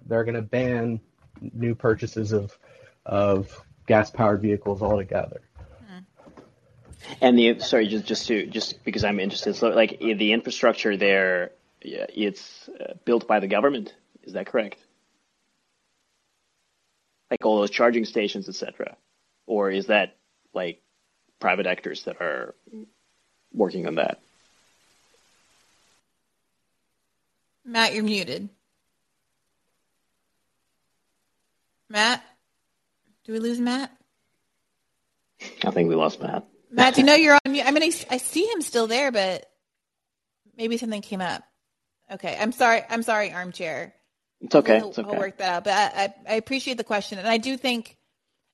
they're 0.06 0.24
going 0.24 0.36
to 0.36 0.42
ban 0.42 1.00
new 1.54 1.76
purchases 1.76 2.32
of, 2.32 2.58
of 3.06 3.62
gas 3.88 4.10
powered 4.10 4.42
vehicles 4.42 4.82
altogether. 4.82 5.42
And 7.22 7.38
the 7.38 7.60
sorry, 7.60 7.88
just 7.88 8.06
just 8.06 8.28
to 8.28 8.46
just 8.48 8.84
because 8.84 9.04
I'm 9.04 9.20
interested, 9.20 9.56
so 9.56 9.70
like 9.70 10.00
the 10.00 10.32
infrastructure 10.32 10.96
there, 10.96 11.52
it's 11.82 12.70
uh, 12.70 12.94
built 13.06 13.28
by 13.28 13.40
the 13.40 13.48
government. 13.48 13.94
Is 14.24 14.34
that 14.34 14.46
correct? 14.46 14.78
Like 17.30 17.46
all 17.46 17.60
those 17.60 17.72
charging 17.72 18.06
stations, 18.06 18.48
etc., 18.48 18.96
or 19.48 19.70
is 19.70 19.88
that 19.88 20.16
like 20.54 20.82
private 21.40 21.66
actors 21.66 22.04
that 22.06 22.22
are 22.22 22.56
working 23.52 23.86
on 23.86 23.96
that? 23.96 24.23
Matt, 27.74 27.96
you're 27.96 28.04
muted. 28.04 28.50
Matt? 31.90 32.24
Do 33.26 33.34
we 33.34 33.40
lose 33.40 33.60
Matt? 33.60 33.92
I 35.66 35.72
think 35.72 35.90
we 35.90 35.96
lost 35.96 36.22
Matt. 36.22 36.46
Matt, 36.70 36.94
do 36.94 37.02
you 37.02 37.08
know 37.08 37.16
you're 37.16 37.34
on 37.34 37.52
mute? 37.52 37.66
I 37.66 37.72
mean, 37.72 37.82
I, 37.82 37.92
I 38.12 38.18
see 38.18 38.46
him 38.46 38.62
still 38.62 38.86
there, 38.86 39.12
but 39.12 39.50
maybe 40.56 40.78
something 40.78 41.02
came 41.02 41.20
up. 41.20 41.44
Okay, 42.12 42.38
I'm 42.40 42.52
sorry. 42.52 42.84
I'm 42.88 43.02
sorry, 43.02 43.34
armchair. 43.34 43.96
It's 44.42 44.54
okay. 44.54 44.78
We'll, 44.78 44.90
It's 44.90 44.98
we'll 45.00 45.18
work 45.18 45.40
that 45.40 45.54
out. 45.56 45.64
But 45.64 45.74
I, 45.74 46.04
I, 46.04 46.14
I 46.30 46.36
appreciate 46.36 46.78
the 46.78 46.84
question, 46.84 47.18
and 47.18 47.28
I 47.28 47.40
do 47.40 47.58
think, 47.58 47.98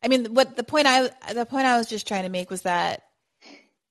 I 0.02 0.08
mean, 0.08 0.34
what 0.34 0.56
the 0.56 0.64
point 0.64 0.88
I 0.88 1.10
the 1.34 1.46
point 1.46 1.66
I 1.66 1.78
was 1.78 1.88
just 1.88 2.08
trying 2.08 2.24
to 2.24 2.30
make 2.30 2.50
was 2.50 2.62
that 2.62 3.04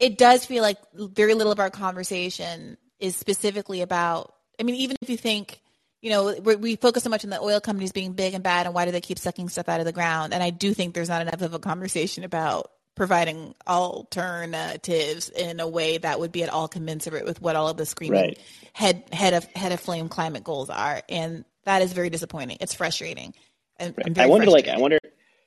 it 0.00 0.16
does 0.16 0.46
feel 0.46 0.62
like 0.62 0.78
very 0.94 1.34
little 1.34 1.52
of 1.52 1.60
our 1.60 1.68
conversation 1.68 2.78
is 2.98 3.14
specifically 3.14 3.82
about. 3.82 4.32
I 4.58 4.62
mean, 4.64 4.76
even 4.76 4.96
if 5.00 5.10
you 5.10 5.16
think, 5.16 5.60
you 6.02 6.10
know, 6.10 6.34
we 6.40 6.56
we 6.56 6.76
focus 6.76 7.02
so 7.02 7.10
much 7.10 7.24
on 7.24 7.30
the 7.30 7.40
oil 7.40 7.60
companies 7.60 7.92
being 7.92 8.12
big 8.12 8.34
and 8.34 8.42
bad, 8.42 8.66
and 8.66 8.74
why 8.74 8.84
do 8.84 8.90
they 8.90 9.00
keep 9.00 9.18
sucking 9.18 9.48
stuff 9.48 9.68
out 9.68 9.80
of 9.80 9.86
the 9.86 9.92
ground? 9.92 10.32
And 10.34 10.42
I 10.42 10.50
do 10.50 10.74
think 10.74 10.94
there's 10.94 11.08
not 11.08 11.22
enough 11.22 11.42
of 11.42 11.54
a 11.54 11.58
conversation 11.58 12.24
about 12.24 12.70
providing 12.94 13.54
alternatives 13.66 15.28
in 15.28 15.60
a 15.60 15.68
way 15.68 15.98
that 15.98 16.18
would 16.18 16.32
be 16.32 16.42
at 16.42 16.48
all 16.48 16.66
commensurate 16.66 17.24
with 17.24 17.40
what 17.40 17.54
all 17.54 17.68
of 17.68 17.76
the 17.76 17.86
screaming 17.86 18.20
Right. 18.20 18.38
head 18.72 19.04
head 19.12 19.34
of 19.34 19.44
head 19.54 19.72
of 19.72 19.80
flame 19.80 20.08
climate 20.08 20.42
goals 20.44 20.70
are, 20.70 21.02
and 21.08 21.44
that 21.64 21.82
is 21.82 21.92
very 21.92 22.10
disappointing. 22.10 22.58
It's 22.60 22.74
frustrating. 22.74 23.34
And 23.78 23.94
I'm 24.04 24.14
I 24.18 24.26
wonder, 24.26 24.46
like. 24.50 24.66
I 24.66 24.78
wonder, 24.78 24.98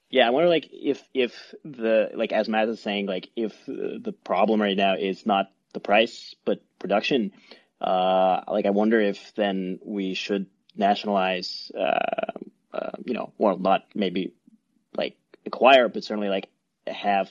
yeah, 0.09 0.27
I 0.27 0.29
wonder, 0.29 0.47
like, 0.49 0.69
if 0.71 1.03
if 1.13 1.53
the 1.65 2.11
like 2.13 2.31
as 2.31 2.47
Matt 2.47 2.69
is 2.69 2.79
saying, 2.79 3.05
like, 3.05 3.29
if 3.35 3.53
the 3.65 4.13
problem 4.23 4.61
right 4.61 4.77
now 4.77 4.95
is 4.95 5.25
not 5.25 5.51
the 5.73 5.79
price 5.81 6.35
but 6.45 6.61
production, 6.79 7.31
uh, 7.81 8.41
like, 8.47 8.65
I 8.65 8.69
wonder 8.69 9.01
if 9.01 9.33
then 9.35 9.79
we 9.83 10.13
should 10.13 10.45
nationalize, 10.75 11.71
uh, 11.77 12.37
uh, 12.73 12.91
you 13.05 13.13
know, 13.13 13.33
well, 13.37 13.57
not 13.57 13.85
maybe 13.95 14.33
like 14.95 15.17
acquire, 15.45 15.89
but 15.89 16.03
certainly 16.03 16.29
like 16.29 16.47
have 16.87 17.29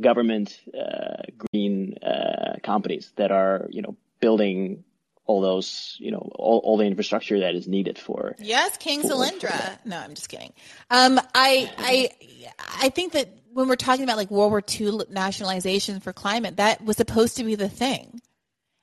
government 0.00 0.58
uh, 0.72 1.22
green 1.50 1.96
uh, 2.02 2.56
companies 2.62 3.12
that 3.16 3.30
are, 3.30 3.66
you 3.70 3.82
know, 3.82 3.96
building 4.20 4.84
all 5.26 5.40
those, 5.40 5.96
you 5.98 6.10
know, 6.10 6.30
all, 6.34 6.58
all 6.58 6.76
the 6.76 6.84
infrastructure 6.84 7.40
that 7.40 7.54
is 7.54 7.66
needed 7.66 7.98
for 7.98 8.34
Yes, 8.38 8.76
King 8.76 9.00
for- 9.02 9.08
for 9.08 9.14
No, 9.84 9.98
I'm 9.98 10.14
just 10.14 10.28
kidding. 10.28 10.52
Um, 10.90 11.18
I, 11.34 11.70
I, 11.78 12.10
I 12.82 12.88
think 12.90 13.12
that 13.12 13.28
when 13.52 13.68
we're 13.68 13.76
talking 13.76 14.04
about 14.04 14.16
like 14.16 14.30
World 14.30 14.50
War 14.50 14.62
II 14.80 15.00
nationalization 15.10 16.00
for 16.00 16.12
climate, 16.12 16.56
that 16.56 16.84
was 16.84 16.96
supposed 16.96 17.36
to 17.38 17.44
be 17.44 17.54
the 17.54 17.68
thing. 17.68 18.20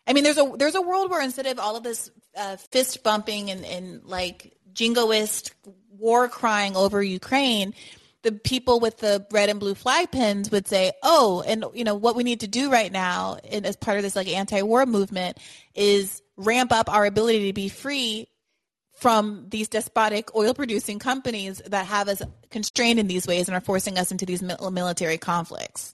I 0.07 0.13
mean, 0.13 0.23
there's 0.23 0.37
a 0.37 0.51
there's 0.57 0.75
a 0.75 0.81
world 0.81 1.09
where 1.09 1.21
instead 1.21 1.45
of 1.45 1.59
all 1.59 1.75
of 1.75 1.83
this 1.83 2.09
uh, 2.35 2.57
fist 2.57 3.03
bumping 3.03 3.51
and, 3.51 3.65
and 3.65 4.03
like 4.03 4.53
jingoist 4.73 5.51
war 5.97 6.27
crying 6.27 6.75
over 6.75 7.03
Ukraine, 7.03 7.73
the 8.23 8.31
people 8.31 8.79
with 8.79 8.97
the 8.97 9.25
red 9.31 9.49
and 9.49 9.59
blue 9.59 9.75
flag 9.75 10.11
pins 10.11 10.51
would 10.51 10.67
say, 10.67 10.91
"Oh, 11.03 11.43
and 11.45 11.65
you 11.73 11.83
know 11.83 11.95
what 11.95 12.15
we 12.15 12.23
need 12.23 12.41
to 12.41 12.47
do 12.47 12.71
right 12.71 12.91
now, 12.91 13.37
and 13.49 13.65
as 13.65 13.75
part 13.75 13.97
of 13.97 14.03
this 14.03 14.15
like 14.15 14.27
anti-war 14.27 14.85
movement, 14.85 15.37
is 15.75 16.21
ramp 16.37 16.71
up 16.71 16.91
our 16.91 17.05
ability 17.05 17.47
to 17.47 17.53
be 17.53 17.69
free 17.69 18.27
from 18.95 19.47
these 19.49 19.67
despotic 19.67 20.35
oil-producing 20.35 20.99
companies 20.99 21.61
that 21.67 21.87
have 21.87 22.07
us 22.07 22.21
constrained 22.51 22.99
in 22.99 23.07
these 23.07 23.25
ways 23.25 23.47
and 23.47 23.55
are 23.55 23.61
forcing 23.61 23.97
us 23.97 24.11
into 24.11 24.25
these 24.25 24.41
military 24.41 25.17
conflicts." 25.17 25.93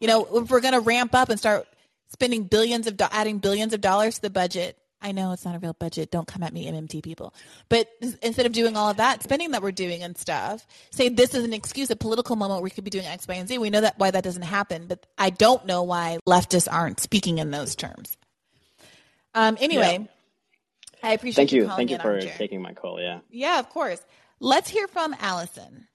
You 0.00 0.08
know, 0.08 0.26
if 0.38 0.50
we're 0.50 0.60
going 0.60 0.74
to 0.74 0.80
ramp 0.80 1.14
up 1.14 1.28
and 1.28 1.38
start 1.38 1.66
spending 2.10 2.44
billions 2.44 2.86
of 2.86 2.96
do- 2.96 3.06
adding 3.10 3.38
billions 3.38 3.72
of 3.72 3.80
dollars 3.80 4.16
to 4.16 4.22
the 4.22 4.30
budget 4.30 4.76
I 5.02 5.12
know 5.12 5.32
it's 5.32 5.44
not 5.44 5.54
a 5.54 5.58
real 5.58 5.72
budget. 5.72 6.10
Don't 6.10 6.26
come 6.26 6.42
at 6.42 6.52
me, 6.52 6.70
MMT 6.70 7.02
people. 7.02 7.32
But 7.68 7.88
instead 8.22 8.44
of 8.44 8.52
doing 8.52 8.76
all 8.76 8.90
of 8.90 8.98
that 8.98 9.22
spending 9.22 9.52
that 9.52 9.62
we're 9.62 9.72
doing 9.72 10.02
and 10.02 10.16
stuff, 10.16 10.66
say 10.90 11.08
this 11.08 11.34
is 11.34 11.44
an 11.44 11.54
excuse, 11.54 11.90
a 11.90 11.96
political 11.96 12.36
moment 12.36 12.58
where 12.58 12.64
we 12.64 12.70
could 12.70 12.84
be 12.84 12.90
doing 12.90 13.06
X, 13.06 13.26
Y, 13.26 13.34
and 13.34 13.48
Z. 13.48 13.58
We 13.58 13.70
know 13.70 13.80
that 13.80 13.98
why 13.98 14.10
that 14.10 14.22
doesn't 14.22 14.42
happen, 14.42 14.86
but 14.86 15.06
I 15.16 15.30
don't 15.30 15.64
know 15.64 15.82
why 15.84 16.18
leftists 16.28 16.68
aren't 16.70 17.00
speaking 17.00 17.38
in 17.38 17.50
those 17.50 17.74
terms. 17.74 18.16
Um, 19.34 19.56
anyway, 19.60 20.00
yeah. 20.00 21.08
I 21.08 21.14
appreciate 21.14 21.36
Thank 21.36 21.52
you. 21.52 21.62
you. 21.62 21.68
Thank 21.68 21.90
you 21.90 21.98
for 21.98 22.20
taking 22.20 22.60
my 22.60 22.74
call. 22.74 23.00
Yeah. 23.00 23.20
Yeah, 23.30 23.58
of 23.58 23.70
course. 23.70 24.04
Let's 24.38 24.68
hear 24.68 24.86
from 24.86 25.14
Allison 25.18 25.86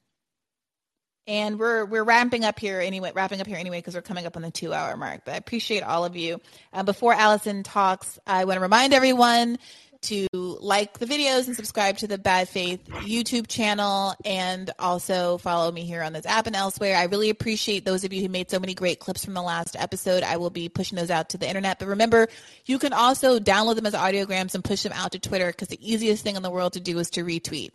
and 1.27 1.59
we're 1.59 1.85
we're 1.85 2.03
ramping 2.03 2.43
up 2.43 2.59
here 2.59 2.79
anyway 2.79 3.11
wrapping 3.15 3.41
up 3.41 3.47
here 3.47 3.57
anyway 3.57 3.79
because 3.79 3.95
we're 3.95 4.01
coming 4.01 4.25
up 4.25 4.35
on 4.35 4.41
the 4.41 4.51
two 4.51 4.73
hour 4.73 4.95
mark. 4.97 5.21
But 5.25 5.33
i 5.33 5.37
appreciate 5.37 5.83
all 5.83 6.05
of 6.05 6.15
you. 6.15 6.39
Uh, 6.73 6.83
before 6.83 7.13
allison 7.13 7.63
talks 7.63 8.19
i 8.27 8.45
want 8.45 8.57
to 8.57 8.61
remind 8.61 8.93
everyone 8.93 9.57
to 10.01 10.27
like 10.33 10.99
the 10.99 11.05
videos 11.07 11.47
and 11.47 11.55
subscribe 11.55 11.97
to 11.97 12.05
the 12.05 12.17
bad 12.17 12.47
faith 12.47 12.85
youtube 12.85 13.47
channel 13.47 14.13
and 14.23 14.69
also 14.77 15.39
follow 15.39 15.71
me 15.71 15.83
here 15.83 16.03
on 16.03 16.13
this 16.13 16.27
app 16.27 16.45
and 16.45 16.55
elsewhere. 16.55 16.95
I 16.95 17.05
really 17.05 17.31
appreciate 17.31 17.85
those 17.85 18.03
of 18.03 18.13
you 18.13 18.21
who 18.21 18.29
made 18.29 18.51
so 18.51 18.59
many 18.59 18.75
great 18.75 18.99
clips 18.99 19.25
from 19.25 19.33
the 19.33 19.41
last 19.41 19.75
episode. 19.75 20.21
I 20.21 20.37
will 20.37 20.51
be 20.51 20.69
pushing 20.69 20.95
those 20.95 21.09
out 21.09 21.29
to 21.29 21.39
the 21.39 21.47
internet. 21.47 21.79
But 21.79 21.87
remember 21.87 22.27
you 22.65 22.77
can 22.77 22.93
also 22.93 23.39
download 23.39 23.75
them 23.75 23.87
as 23.87 23.93
audiograms 23.93 24.53
and 24.53 24.63
push 24.63 24.83
them 24.83 24.93
out 24.93 25.13
to 25.13 25.19
twitter 25.19 25.47
because 25.47 25.69
the 25.69 25.93
easiest 25.93 26.23
thing 26.23 26.35
in 26.35 26.43
the 26.43 26.51
world 26.51 26.73
to 26.73 26.79
do 26.79 26.99
is 26.99 27.09
to 27.11 27.23
retweet. 27.23 27.71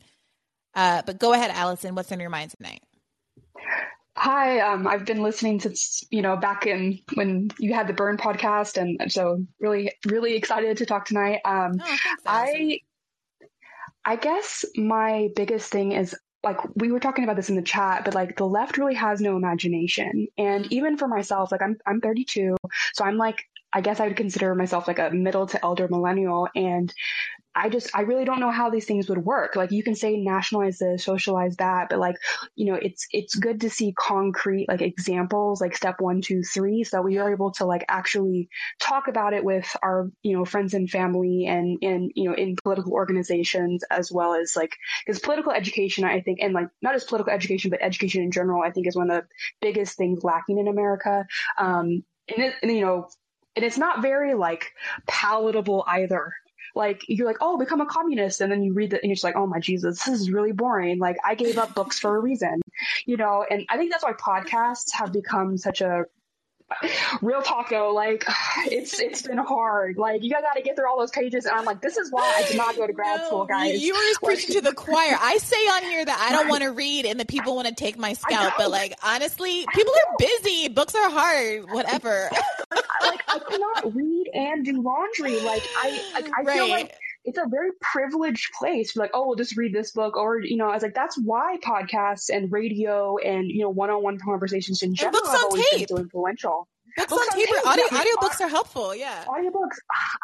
Uh, 0.73 1.03
but 1.05 1.19
go 1.19 1.33
ahead 1.33 1.51
allison. 1.51 1.97
What's 1.97 2.13
on 2.13 2.21
your 2.21 2.31
mind 2.31 2.53
tonight 2.57 2.83
Hi, 4.17 4.61
um, 4.61 4.87
I've 4.87 5.05
been 5.05 5.23
listening 5.23 5.61
since 5.61 6.05
you 6.11 6.21
know 6.21 6.37
back 6.37 6.67
in 6.67 6.99
when 7.15 7.51
you 7.59 7.73
had 7.73 7.87
the 7.87 7.93
Burn 7.93 8.17
podcast, 8.17 8.77
and 8.77 9.11
so 9.11 9.45
really, 9.61 9.93
really 10.07 10.35
excited 10.35 10.77
to 10.77 10.87
talk 10.87 11.07
tonight. 11.07 11.41
Um, 11.45 11.81
oh, 11.81 11.97
I, 12.27 12.81
I 14.05 14.17
guess 14.17 14.65
my 14.77 15.31
biggest 15.37 15.71
thing 15.71 15.93
is 15.93 16.15
like 16.43 16.59
we 16.75 16.91
were 16.91 17.01
talking 17.01 17.25
about 17.25 17.37
this 17.37 17.49
in 17.49 17.57
the 17.57 17.63
chat, 17.63 18.05
but 18.05 18.15
like 18.15 18.37
the 18.37 18.47
left 18.47 18.79
really 18.79 18.95
has 18.95 19.21
no 19.21 19.37
imagination, 19.37 20.27
and 20.37 20.71
even 20.73 20.97
for 20.97 21.09
myself, 21.09 21.53
like 21.53 21.63
I'm 21.63 21.79
I'm 21.87 22.01
32, 22.01 22.57
so 22.93 23.05
I'm 23.05 23.17
like 23.17 23.39
I 23.73 23.81
guess 23.81 24.01
I 24.01 24.09
would 24.09 24.17
consider 24.17 24.55
myself 24.55 24.89
like 24.89 24.99
a 24.99 25.11
middle 25.11 25.47
to 25.47 25.65
elder 25.65 25.89
millennial, 25.89 26.49
and 26.55 26.93
I 27.55 27.69
just, 27.69 27.91
I 27.95 28.03
really 28.03 28.25
don't 28.25 28.39
know 28.39 28.53
how 28.53 28.71
these 28.71 28.85
things 28.85 29.09
would 29.09 29.25
work. 29.25 29.57
Like 29.57 29.73
you 29.73 29.83
can 29.83 29.97
say 29.97 30.17
nationalize 30.17 30.79
this, 30.79 31.05
socialize 31.05 31.57
that, 31.57 31.89
but 31.91 31.99
like, 31.99 32.15
you 32.55 32.67
know, 32.67 32.79
it's, 32.81 33.09
it's 33.11 33.35
good 33.35 33.63
to 33.63 33.71
see 33.71 33.93
concrete 33.99 34.67
like 34.69 34.83
examples, 34.83 35.61
like 35.61 35.77
step 35.77 35.97
one, 36.01 36.21
two, 36.21 36.43
three. 36.43 36.85
So 36.85 36.99
that 36.99 37.03
we 37.03 37.19
are 37.19 37.33
able 37.33 37.51
to 37.53 37.65
like 37.65 37.85
actually 37.89 38.49
talk 38.81 39.09
about 39.09 39.33
it 39.33 39.45
with 39.45 39.69
our, 39.83 40.11
you 40.23 40.37
know, 40.37 40.45
friends 40.45 40.75
and 40.75 40.89
family 40.89 41.47
and, 41.47 41.79
and, 41.83 42.13
you 42.15 42.29
know, 42.29 42.37
in 42.37 42.57
political 42.63 42.93
organizations 42.93 43.83
as 43.91 44.13
well 44.13 44.35
as 44.35 44.55
like, 44.55 44.77
because 45.05 45.21
political 45.21 45.53
education, 45.53 46.05
I 46.05 46.21
think, 46.21 46.39
and 46.41 46.55
like 46.55 46.69
not 46.83 46.95
just 46.95 47.09
political 47.09 47.33
education, 47.33 47.71
but 47.71 47.83
education 47.83 48.23
in 48.23 48.31
general, 48.31 48.63
I 48.63 48.71
think 48.71 48.87
is 48.87 48.97
one 48.97 49.11
of 49.11 49.23
the 49.23 49.29
biggest 49.61 49.97
things 49.97 50.23
lacking 50.23 50.59
in 50.59 50.69
America. 50.69 51.27
Um, 51.59 52.05
and, 52.29 52.45
it, 52.45 52.55
and 52.63 52.71
you 52.71 52.83
know, 52.83 53.09
and 53.57 53.65
it's 53.65 53.79
not 53.79 54.03
very 54.03 54.35
like 54.35 54.73
palatable 55.09 55.85
either 55.89 56.33
like 56.75 57.05
you're 57.09 57.27
like, 57.27 57.39
oh, 57.41 57.59
become 57.59 57.81
a 57.81 57.87
communist, 57.87 58.41
and 58.41 58.51
then 58.51 58.63
you 58.63 58.73
read 58.73 58.93
it 58.93 59.03
and 59.03 59.11
you're 59.11 59.17
just 59.17 59.25
like, 59.25 59.37
oh 59.37 59.47
my 59.47 59.61
Jesus, 59.61 60.05
this 60.05 60.21
is 60.21 60.31
really 60.31 60.53
boring. 60.53 60.99
Like 60.99 61.17
I 61.25 61.35
gave 61.35 61.59
up 61.59 61.75
books 61.75 61.99
for 61.99 62.17
a 62.17 62.21
reason, 62.21 62.61
you 63.07 63.17
know. 63.17 63.45
And 63.49 63.67
I 63.69 63.77
think 63.77 63.91
that's 63.91 64.05
why 64.05 64.13
podcasts 64.13 64.93
have 64.93 65.13
become 65.13 65.57
such 65.57 65.81
a 65.81 66.05
real 67.21 67.43
taco 67.43 67.93
like 67.93 68.25
it's 68.67 69.01
it's 69.01 69.23
been 69.23 69.39
hard. 69.39 69.97
Like 69.99 70.23
you 70.23 70.31
got 70.31 70.55
to 70.55 70.63
get 70.63 70.77
through 70.77 70.89
all 70.89 70.99
those 70.99 71.11
pages, 71.11 71.45
and 71.45 71.55
I'm 71.55 71.65
like, 71.65 71.81
this 71.81 71.97
is 71.97 72.11
why 72.11 72.33
I 72.37 72.49
did 72.49 72.57
not 72.57 72.77
go 72.77 72.87
to 72.87 72.93
grad 72.93 73.21
no, 73.21 73.27
school, 73.27 73.45
guys. 73.47 73.83
You 73.83 73.95
were 73.95 74.01
just 74.09 74.23
preaching 74.23 74.55
to 74.57 74.61
the 74.61 74.75
choir. 74.75 75.17
I 75.21 75.39
say 75.39 75.57
on 75.57 75.83
here 75.85 76.05
that 76.05 76.29
I 76.29 76.33
don't 76.33 76.49
want 76.49 76.63
to 76.63 76.73
read, 76.73 77.07
and 77.07 77.19
the 77.19 77.27
people 77.27 77.57
want 77.57 77.69
to 77.69 77.75
take 77.75 77.99
my 77.99 78.13
scalp. 78.13 78.55
But 78.57 78.71
like 78.71 78.95
honestly, 79.03 79.67
people 79.75 79.93
are 79.93 80.17
busy. 80.19 80.69
Books 80.69 80.95
are 80.95 81.11
hard. 81.11 81.71
Whatever. 81.71 82.31
like 83.03 83.23
I 83.29 83.39
cannot 83.39 83.95
read 83.95 84.31
and 84.35 84.65
do 84.65 84.83
laundry. 84.83 85.41
Like 85.41 85.63
I 85.77 86.03
like 86.15 86.31
I 86.39 86.43
right. 86.43 86.57
feel 86.57 86.69
like 86.69 86.95
it's 87.25 87.39
a 87.39 87.47
very 87.49 87.71
privileged 87.81 88.53
place. 88.59 88.97
Like, 88.97 89.11
oh, 89.13 89.27
we'll 89.27 89.37
just 89.37 89.57
read 89.57 89.75
this 89.75 89.93
book, 89.93 90.17
or 90.17 90.41
you 90.41 90.57
know, 90.57 90.69
I 90.69 90.75
was 90.75 90.83
like, 90.83 90.95
that's 90.95 91.19
why 91.19 91.59
podcasts 91.63 92.31
and 92.33 92.51
radio 92.51 93.19
and 93.19 93.49
you 93.49 93.61
know, 93.61 93.71
one-on-one 93.71 94.19
conversations 94.19 94.83
in 94.83 94.95
general 94.95 95.25
have 95.27 95.45
always 95.45 95.69
tape. 95.71 95.89
been 95.89 95.97
so 95.97 96.03
influential. 96.03 96.69
Books, 97.01 97.13
books 97.13 97.29
on, 97.33 97.39
tape 97.39 97.49
audio, 97.67 97.85
audiobooks 97.87 98.41
are 98.41 98.49
helpful. 98.49 98.95
Yeah. 98.95 99.25
Audiobooks. 99.25 99.77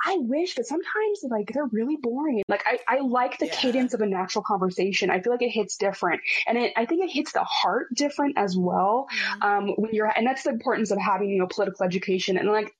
I 0.04 0.16
wish, 0.18 0.54
but 0.54 0.66
sometimes 0.66 1.24
like 1.28 1.50
they're 1.52 1.66
really 1.66 1.96
boring. 1.96 2.42
Like 2.48 2.64
I, 2.66 2.78
I 2.88 3.00
like 3.00 3.38
the 3.38 3.46
yeah. 3.46 3.54
cadence 3.54 3.94
of 3.94 4.00
a 4.00 4.06
natural 4.06 4.44
conversation. 4.44 5.10
I 5.10 5.20
feel 5.20 5.32
like 5.32 5.42
it 5.42 5.50
hits 5.50 5.76
different. 5.76 6.20
And 6.46 6.58
it, 6.58 6.72
I 6.76 6.86
think 6.86 7.04
it 7.04 7.10
hits 7.10 7.32
the 7.32 7.44
heart 7.44 7.88
different 7.94 8.38
as 8.38 8.56
well. 8.56 9.08
Mm-hmm. 9.10 9.42
Um, 9.42 9.68
when 9.76 9.92
you're, 9.92 10.06
and 10.06 10.26
that's 10.26 10.42
the 10.44 10.50
importance 10.50 10.90
of 10.90 10.98
having, 10.98 11.30
you 11.30 11.38
know, 11.38 11.46
political 11.46 11.84
education. 11.84 12.36
And 12.36 12.48
like, 12.48 12.74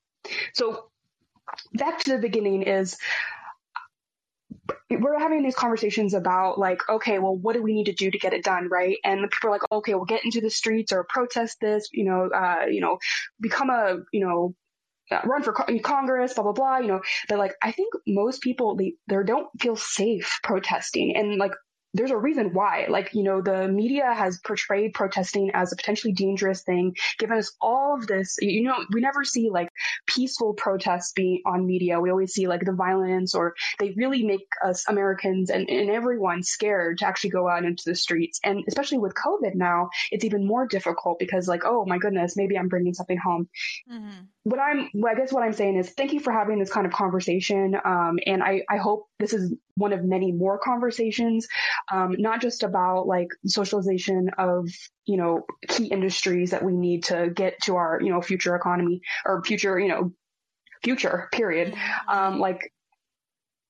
so 0.53 0.89
back 1.73 1.99
to 1.99 2.11
the 2.11 2.17
beginning 2.19 2.63
is 2.63 2.97
we're 4.89 5.19
having 5.19 5.43
these 5.43 5.55
conversations 5.55 6.13
about 6.13 6.57
like, 6.59 6.81
okay, 6.89 7.19
well, 7.19 7.35
what 7.35 7.53
do 7.53 7.61
we 7.61 7.73
need 7.73 7.85
to 7.85 7.93
do 7.93 8.09
to 8.09 8.17
get 8.17 8.33
it 8.33 8.43
done, 8.43 8.69
right? 8.69 8.97
And 9.03 9.23
the 9.23 9.27
people 9.27 9.49
are 9.49 9.53
like, 9.53 9.71
okay, 9.71 9.93
we'll 9.93 10.05
get 10.05 10.25
into 10.25 10.41
the 10.41 10.49
streets 10.49 10.91
or 10.91 11.03
protest 11.03 11.57
this, 11.61 11.89
you 11.91 12.05
know, 12.05 12.29
uh, 12.33 12.65
you 12.69 12.81
know, 12.81 12.97
become 13.39 13.69
a, 13.69 13.97
you 14.11 14.21
know, 14.25 14.55
uh, 15.11 15.21
run 15.25 15.43
for 15.43 15.53
co- 15.53 15.79
Congress, 15.79 16.33
blah 16.33 16.43
blah 16.43 16.53
blah. 16.53 16.77
You 16.79 16.87
know, 16.87 17.01
but 17.29 17.37
like 17.37 17.53
I 17.61 17.71
think 17.71 17.93
most 18.05 18.41
people 18.41 18.75
they 18.75 18.95
they 19.07 19.17
don't 19.25 19.47
feel 19.59 19.75
safe 19.75 20.39
protesting, 20.43 21.15
and 21.15 21.37
like 21.37 21.53
there's 21.93 22.11
a 22.11 22.17
reason 22.17 22.53
why. 22.53 22.87
Like, 22.89 23.13
you 23.13 23.23
know, 23.23 23.41
the 23.41 23.67
media 23.67 24.13
has 24.13 24.39
portrayed 24.39 24.93
protesting 24.93 25.51
as 25.53 25.71
a 25.71 25.75
potentially 25.75 26.13
dangerous 26.13 26.63
thing, 26.63 26.95
given 27.17 27.37
us 27.37 27.55
all 27.61 27.95
of 27.95 28.07
this. 28.07 28.37
You 28.41 28.63
know, 28.63 28.85
we 28.91 29.01
never 29.01 29.23
see 29.23 29.49
like 29.49 29.69
peaceful 30.05 30.53
protests 30.53 31.13
being 31.13 31.41
on 31.45 31.65
media. 31.65 31.99
We 31.99 32.11
always 32.11 32.33
see 32.33 32.47
like 32.47 32.65
the 32.65 32.73
violence 32.73 33.33
or 33.35 33.55
they 33.79 33.93
really 33.97 34.23
make 34.23 34.47
us 34.63 34.87
Americans 34.87 35.49
and, 35.49 35.69
and 35.69 35.89
everyone 35.89 36.43
scared 36.43 36.99
to 36.99 37.07
actually 37.07 37.31
go 37.31 37.47
out 37.47 37.65
into 37.65 37.83
the 37.85 37.95
streets. 37.95 38.39
And 38.43 38.63
especially 38.67 38.99
with 38.99 39.13
COVID 39.13 39.55
now, 39.55 39.89
it's 40.11 40.25
even 40.25 40.45
more 40.45 40.67
difficult 40.67 41.19
because 41.19 41.47
like, 41.47 41.63
oh 41.65 41.85
my 41.85 41.97
goodness, 41.97 42.37
maybe 42.37 42.57
I'm 42.57 42.67
bringing 42.69 42.93
something 42.93 43.17
home. 43.17 43.49
Mm-hmm. 43.91 44.25
What 44.47 44.59
I'm, 44.59 44.89
well, 44.93 45.11
I 45.11 45.15
guess 45.17 45.33
what 45.33 45.43
I'm 45.43 45.51
saying 45.51 45.77
is 45.77 45.89
thank 45.89 46.13
you 46.13 46.21
for 46.21 46.31
having 46.31 46.57
this 46.57 46.71
kind 46.71 46.85
of 46.85 46.93
conversation. 46.93 47.75
Um, 47.83 48.17
and 48.25 48.41
I, 48.41 48.63
I 48.69 48.77
hope 48.77 49.07
this 49.19 49.33
is 49.33 49.53
one 49.75 49.91
of 49.91 50.05
many 50.05 50.31
more 50.31 50.57
conversations, 50.57 51.47
um, 51.91 52.15
not 52.17 52.39
just 52.39 52.63
about 52.63 53.07
like 53.07 53.27
socialization 53.45 54.29
of, 54.37 54.69
you 55.05 55.17
know, 55.17 55.45
key 55.67 55.87
industries 55.87 56.51
that 56.51 56.63
we 56.63 56.73
need 56.73 57.03
to 57.05 57.29
get 57.29 57.61
to 57.63 57.75
our, 57.75 57.99
you 58.01 58.09
know, 58.09 58.21
future 58.21 58.55
economy 58.55 59.01
or 59.25 59.43
future, 59.43 59.77
you 59.77 59.89
know, 59.89 60.13
future 60.81 61.27
period. 61.33 61.73
Mm-hmm. 61.73 62.09
Um, 62.09 62.39
like 62.39 62.71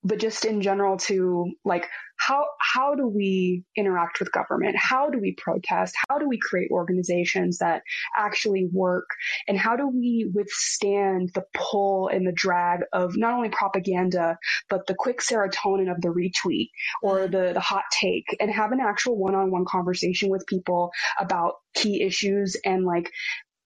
but 0.04 0.20
just 0.20 0.44
in 0.44 0.62
general 0.62 0.96
to 0.96 1.52
like 1.64 1.88
how 2.18 2.44
how 2.60 2.94
do 2.94 3.06
we 3.06 3.64
interact 3.76 4.18
with 4.20 4.32
government? 4.32 4.76
How 4.76 5.08
do 5.08 5.18
we 5.18 5.34
protest? 5.34 5.94
How 6.08 6.18
do 6.18 6.28
we 6.28 6.38
create 6.38 6.70
organizations 6.70 7.58
that 7.58 7.82
actually 8.16 8.68
work? 8.72 9.08
And 9.46 9.56
how 9.56 9.76
do 9.76 9.88
we 9.88 10.30
withstand 10.34 11.30
the 11.34 11.44
pull 11.54 12.08
and 12.08 12.26
the 12.26 12.32
drag 12.32 12.80
of 12.92 13.16
not 13.16 13.34
only 13.34 13.48
propaganda 13.48 14.36
but 14.68 14.86
the 14.86 14.96
quick 14.98 15.20
serotonin 15.20 15.90
of 15.90 16.00
the 16.00 16.08
retweet 16.08 16.70
or 17.02 17.20
mm-hmm. 17.20 17.32
the 17.32 17.52
the 17.54 17.60
hot 17.60 17.84
take 17.92 18.36
and 18.40 18.50
have 18.50 18.72
an 18.72 18.80
actual 18.80 19.16
one-on-one 19.16 19.64
conversation 19.64 20.28
with 20.28 20.46
people 20.46 20.90
about 21.18 21.54
key 21.74 22.02
issues 22.02 22.56
and 22.64 22.84
like 22.84 23.10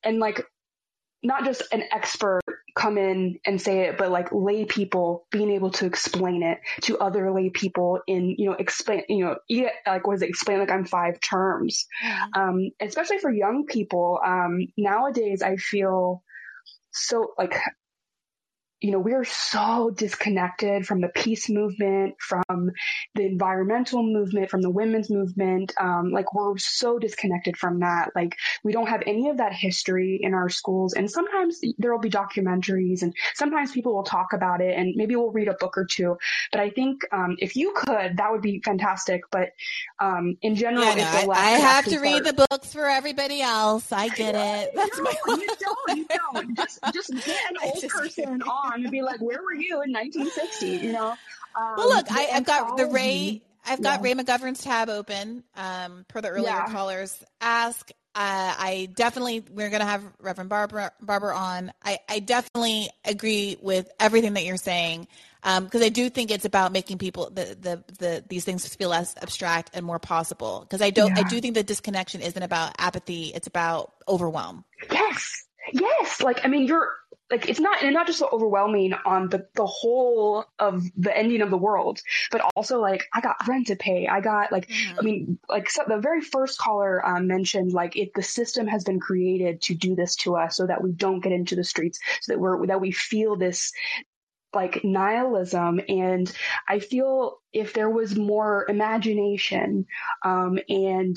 and 0.05 0.19
like 0.19 0.45
not 1.23 1.45
just 1.45 1.63
an 1.73 1.85
expert 1.93 2.42
come 2.75 2.99
in 2.99 3.39
and 3.45 3.61
say 3.61 3.81
it, 3.81 3.99
but 3.99 4.11
like 4.11 4.29
lay 4.33 4.65
people 4.65 5.27
being 5.31 5.51
able 5.51 5.71
to 5.71 5.87
explain 5.87 6.43
it 6.43 6.59
to 6.83 6.99
other 6.99 7.31
lay 7.33 7.51
people 7.51 8.01
in, 8.07 8.35
you 8.39 8.47
know, 8.47 8.57
explain, 8.59 9.03
you 9.09 9.25
know, 9.25 9.37
eat, 9.49 9.67
like 9.87 10.07
what 10.07 10.15
is 10.15 10.23
it, 10.23 10.29
explain 10.29 10.59
like 10.59 10.71
I'm 10.71 10.85
five 10.85 11.21
terms. 11.21 11.87
Mm-hmm. 12.05 12.41
Um, 12.41 12.71
especially 12.81 13.19
for 13.19 13.31
young 13.31 13.67
people, 13.67 14.21
um, 14.25 14.69
nowadays 14.77 15.43
I 15.43 15.57
feel 15.57 16.23
so 16.93 17.33
like 17.39 17.55
you 18.83 18.91
know, 18.91 18.99
we're 18.99 19.25
so 19.25 19.91
disconnected 19.95 20.85
from 20.85 21.01
the 21.01 21.09
peace 21.09 21.49
movement, 21.49 22.17
from 22.19 22.73
the 23.15 23.25
environmental 23.25 24.03
movement, 24.03 24.51
from 24.51 24.61
the 24.61 24.71
women's 24.71 25.09
movement. 25.09 25.73
Um, 25.81 26.11
like 26.11 26.35
we're 26.35 26.59
so 26.59 26.99
disconnected 26.99 27.57
from 27.57 27.81
that. 27.81 28.11
Like 28.17 28.37
we 28.65 28.73
don't 28.73 28.89
have 28.89 29.05
any 29.07 29.31
of 29.31 29.39
that 29.39 29.53
history 29.53 30.19
in 30.21 30.35
our 30.35 30.49
schools. 30.49 30.95
And 30.95 31.09
sometimes 31.09 31.61
there 31.79 31.93
will 31.93 32.01
be 32.01 32.11
documentaries 32.11 33.03
and 33.03 33.15
sometimes 33.35 33.71
people 33.71 33.95
will 33.95 34.03
talk 34.03 34.33
about 34.33 34.61
it 34.61 34.77
and 34.77 34.95
maybe 34.97 35.15
we'll 35.15 35.31
read 35.31 35.47
a 35.47 35.55
book 35.55 35.79
or 35.79 35.85
two. 35.85 36.19
But 36.51 36.61
I 36.61 36.71
think, 36.71 37.03
um, 37.13 37.37
if 37.39 37.55
you 37.55 37.73
could, 37.77 38.17
that 38.17 38.33
would 38.33 38.43
be 38.43 38.61
fantastic. 38.65 39.23
But, 39.31 39.51
um, 40.01 40.37
in 40.43 40.57
general, 40.57 40.85
yeah, 40.85 41.23
no, 41.25 41.33
I, 41.33 41.37
I 41.37 41.51
have 41.51 41.85
to 41.85 42.01
read 42.01 42.25
the 42.25 42.33
books 42.33 42.73
for 42.73 42.89
everybody 42.89 43.43
else. 43.43 43.93
I 43.93 44.09
get 44.09 44.35
it. 44.35 44.73
That's 44.75 44.99
no, 44.99 45.05
my 45.05 45.15
you 45.29 45.47
don't. 45.61 45.99
You 45.99 46.07
don't. 46.09 46.57
Just, 46.57 46.81
just 46.93 47.15
get 47.25 47.51
an 47.51 47.57
old 47.65 47.89
person 47.89 48.43
on 48.43 48.72
and 48.75 48.91
be 48.91 49.03
like, 49.03 49.21
where 49.21 49.43
were 49.43 49.55
you 49.55 49.83
in 49.83 49.93
1960? 49.93 50.87
You 50.87 50.93
know? 50.93 51.15
Um, 51.57 51.75
well, 51.77 51.89
look, 51.89 52.11
I, 52.11 52.21
have 52.23 52.45
got 52.45 52.77
the 52.77 52.87
Ray. 52.87 53.43
I've 53.65 53.83
got 53.83 54.03
yeah. 54.03 54.15
Ray 54.15 54.15
McGovern's 54.15 54.63
tab 54.63 54.89
open. 54.89 55.45
Um, 55.57 56.05
per 56.09 56.21
the 56.21 56.29
earlier 56.29 56.47
yeah. 56.47 56.67
callers 56.67 57.23
ask. 57.41 57.91
Uh, 58.15 58.55
I 58.59 58.91
definitely 58.95 59.43
we're 59.53 59.71
going 59.71 59.81
to 59.81 59.87
have 59.87 60.05
Reverend 60.21 60.51
Barber 60.51 60.91
Barber 61.01 61.33
on. 61.33 61.73
I, 61.83 61.99
I 62.09 62.19
definitely 62.19 62.91
agree 63.05 63.57
with 63.63 63.91
everything 63.99 64.35
that 64.35 64.45
you're 64.45 64.59
saying 64.59 65.09
because 65.43 65.81
um, 65.81 65.83
I 65.83 65.89
do 65.89 66.11
think 66.11 66.31
it's 66.31 66.45
about 66.45 66.73
making 66.73 66.99
people 66.99 67.31
the, 67.31 67.57
the 67.59 67.85
the 67.99 68.25
these 68.29 68.45
things 68.45 68.67
feel 68.75 68.91
less 68.91 69.15
abstract 69.21 69.71
and 69.75 69.85
more 69.85 69.99
possible. 69.99 70.61
Because 70.61 70.83
I 70.83 70.91
don't 70.91 71.17
yeah. 71.17 71.25
I 71.25 71.29
do 71.29 71.41
think 71.41 71.55
the 71.55 71.63
disconnection 71.63 72.21
isn't 72.21 72.43
about 72.43 72.75
apathy; 72.79 73.33
it's 73.35 73.47
about 73.47 73.93
overwhelm. 74.07 74.65
Yes, 74.91 75.47
yes. 75.73 76.21
Like 76.21 76.45
I 76.45 76.49
mean, 76.49 76.67
you're 76.67 76.91
like 77.33 77.49
it's 77.49 77.59
not 77.59 77.83
and 77.83 77.95
not 77.95 78.07
just 78.07 78.19
so 78.19 78.29
overwhelming 78.31 78.93
on 79.07 79.29
the 79.31 79.49
the 79.55 79.67
whole 79.67 80.45
of 80.59 80.85
the 80.97 81.17
ending 81.17 81.41
of 81.41 81.51
the 81.51 81.57
world 81.57 82.01
but 82.31 82.43
also 82.55 82.79
like 82.79 83.09
i 83.15 83.21
got 83.21 83.37
rent 83.49 83.67
to 83.67 83.75
pay 83.75 84.07
i 84.07 84.21
got 84.21 84.53
like 84.53 84.69
mm-hmm. 84.69 84.99
i 84.99 85.03
mean 85.03 85.39
like 85.49 85.69
so 85.69 85.83
the 85.89 85.97
very 85.97 86.21
first 86.21 86.59
caller 86.59 87.05
um, 87.05 87.27
mentioned 87.27 87.73
like 87.73 87.97
if 87.97 88.13
the 88.15 88.23
system 88.23 88.67
has 88.67 88.85
been 88.85 89.01
created 89.01 89.61
to 89.63 89.75
do 89.75 89.97
this 89.97 90.15
to 90.15 90.37
us 90.37 90.57
so 90.57 90.67
that 90.67 90.83
we 90.83 90.93
don't 90.93 91.21
get 91.21 91.33
into 91.33 91.57
the 91.57 91.65
streets 91.65 91.99
so 92.21 92.33
that 92.33 92.39
we're 92.39 92.67
that 92.67 92.81
we 92.81 92.93
feel 92.93 93.35
this 93.35 93.73
like 94.55 94.85
nihilism 94.85 95.81
and 95.89 96.31
i 96.69 96.79
feel 96.79 97.39
if 97.55 97.73
there 97.73 97.89
was 97.89 98.15
more 98.15 98.67
imagination 98.69 99.87
um, 100.25 100.59
and 100.69 101.17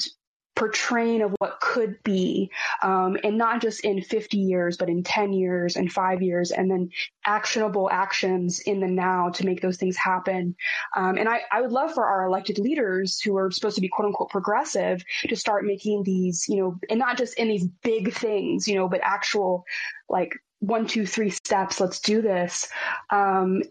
portraying 0.55 1.21
of 1.21 1.35
what 1.39 1.59
could 1.59 2.01
be, 2.03 2.49
um, 2.81 3.17
and 3.23 3.37
not 3.37 3.61
just 3.61 3.81
in 3.81 4.01
50 4.01 4.37
years, 4.37 4.77
but 4.77 4.89
in 4.89 5.03
10 5.03 5.33
years 5.33 5.75
and 5.75 5.91
five 5.91 6.21
years, 6.21 6.51
and 6.51 6.71
then 6.71 6.89
actionable 7.25 7.89
actions 7.91 8.59
in 8.59 8.79
the 8.79 8.87
now 8.87 9.29
to 9.29 9.45
make 9.45 9.61
those 9.61 9.77
things 9.77 9.97
happen. 9.97 10.55
Um, 10.95 11.17
and 11.17 11.27
I, 11.27 11.41
I 11.51 11.61
would 11.61 11.71
love 11.71 11.93
for 11.93 12.05
our 12.05 12.25
elected 12.25 12.57
leaders 12.57 13.19
who 13.19 13.35
are 13.37 13.51
supposed 13.51 13.75
to 13.75 13.81
be 13.81 13.89
quote 13.89 14.07
unquote 14.07 14.29
progressive 14.29 15.03
to 15.27 15.35
start 15.35 15.65
making 15.65 16.03
these, 16.03 16.45
you 16.47 16.57
know, 16.61 16.79
and 16.89 16.99
not 16.99 17.17
just 17.17 17.37
in 17.37 17.49
these 17.49 17.67
big 17.83 18.13
things, 18.13 18.67
you 18.67 18.75
know, 18.75 18.87
but 18.87 19.01
actual 19.03 19.65
like 20.07 20.33
one, 20.59 20.87
two, 20.87 21.05
three 21.05 21.29
steps. 21.29 21.79
Let's 21.79 21.99
do 21.99 22.21
this. 22.21 22.69
Um, 23.09 23.61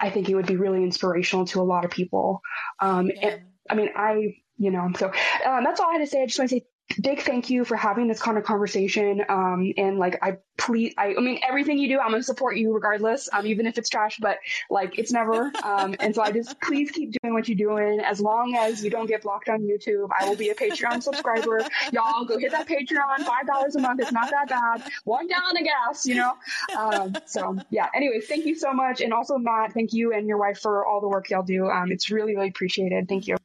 I 0.00 0.10
think 0.10 0.28
it 0.28 0.34
would 0.34 0.46
be 0.46 0.56
really 0.56 0.82
inspirational 0.82 1.44
to 1.46 1.60
a 1.60 1.62
lot 1.62 1.84
of 1.84 1.90
people. 1.90 2.40
Um, 2.80 3.08
yeah. 3.08 3.28
and, 3.28 3.42
I 3.70 3.74
mean, 3.74 3.90
I 3.94 4.41
you 4.62 4.70
know, 4.70 4.90
so 4.96 5.06
um, 5.46 5.64
that's 5.64 5.80
all 5.80 5.90
I 5.90 5.94
had 5.94 5.98
to 5.98 6.06
say. 6.06 6.22
I 6.22 6.26
just 6.26 6.38
want 6.38 6.50
to 6.50 6.56
say 6.56 6.64
big 7.00 7.20
thank 7.22 7.50
you 7.50 7.64
for 7.64 7.76
having 7.76 8.08
this 8.08 8.20
kind 8.20 8.36
of 8.36 8.44
conversation. 8.44 9.24
Um, 9.28 9.72
and 9.76 9.98
like, 9.98 10.18
I 10.22 10.38
please, 10.58 10.94
I, 10.98 11.14
I 11.16 11.20
mean, 11.20 11.40
everything 11.48 11.78
you 11.78 11.88
do, 11.88 11.98
I'm 11.98 12.10
going 12.10 12.20
to 12.20 12.24
support 12.26 12.56
you 12.56 12.72
regardless, 12.72 13.28
um, 13.32 13.46
even 13.46 13.66
if 13.66 13.78
it's 13.78 13.88
trash, 13.88 14.18
but 14.20 14.38
like, 14.70 14.98
it's 14.98 15.12
never. 15.12 15.50
Um, 15.64 15.94
and 16.00 16.14
so 16.14 16.22
I 16.22 16.30
just, 16.32 16.60
please 16.60 16.90
keep 16.90 17.14
doing 17.22 17.32
what 17.32 17.48
you're 17.48 17.56
doing. 17.56 18.00
As 18.00 18.20
long 18.20 18.54
as 18.56 18.84
you 18.84 18.90
don't 18.90 19.06
get 19.06 19.22
blocked 19.22 19.48
on 19.48 19.60
YouTube, 19.62 20.08
I 20.18 20.28
will 20.28 20.36
be 20.36 20.50
a 20.50 20.54
Patreon 20.54 21.02
subscriber. 21.02 21.60
Y'all 21.92 22.24
go 22.24 22.38
hit 22.38 22.52
that 22.52 22.68
Patreon, 22.68 23.18
$5 23.18 23.74
a 23.74 23.80
month. 23.80 24.00
It's 24.00 24.12
not 24.12 24.30
that 24.30 24.48
bad. 24.48 24.88
One 25.04 25.28
gallon 25.28 25.56
of 25.56 25.64
gas, 25.64 26.06
you 26.06 26.16
know? 26.16 26.34
Um, 26.76 27.14
so 27.26 27.56
yeah, 27.70 27.88
anyways, 27.94 28.26
thank 28.26 28.44
you 28.44 28.54
so 28.54 28.72
much. 28.72 29.00
And 29.00 29.12
also 29.12 29.38
Matt, 29.38 29.72
thank 29.72 29.92
you 29.92 30.12
and 30.12 30.26
your 30.26 30.38
wife 30.38 30.58
for 30.58 30.84
all 30.86 31.00
the 31.00 31.08
work 31.08 31.30
y'all 31.30 31.42
do. 31.42 31.68
Um, 31.68 31.90
it's 31.90 32.10
really, 32.10 32.34
really 32.34 32.48
appreciated. 32.48 33.08
Thank 33.08 33.28
you. 33.28 33.36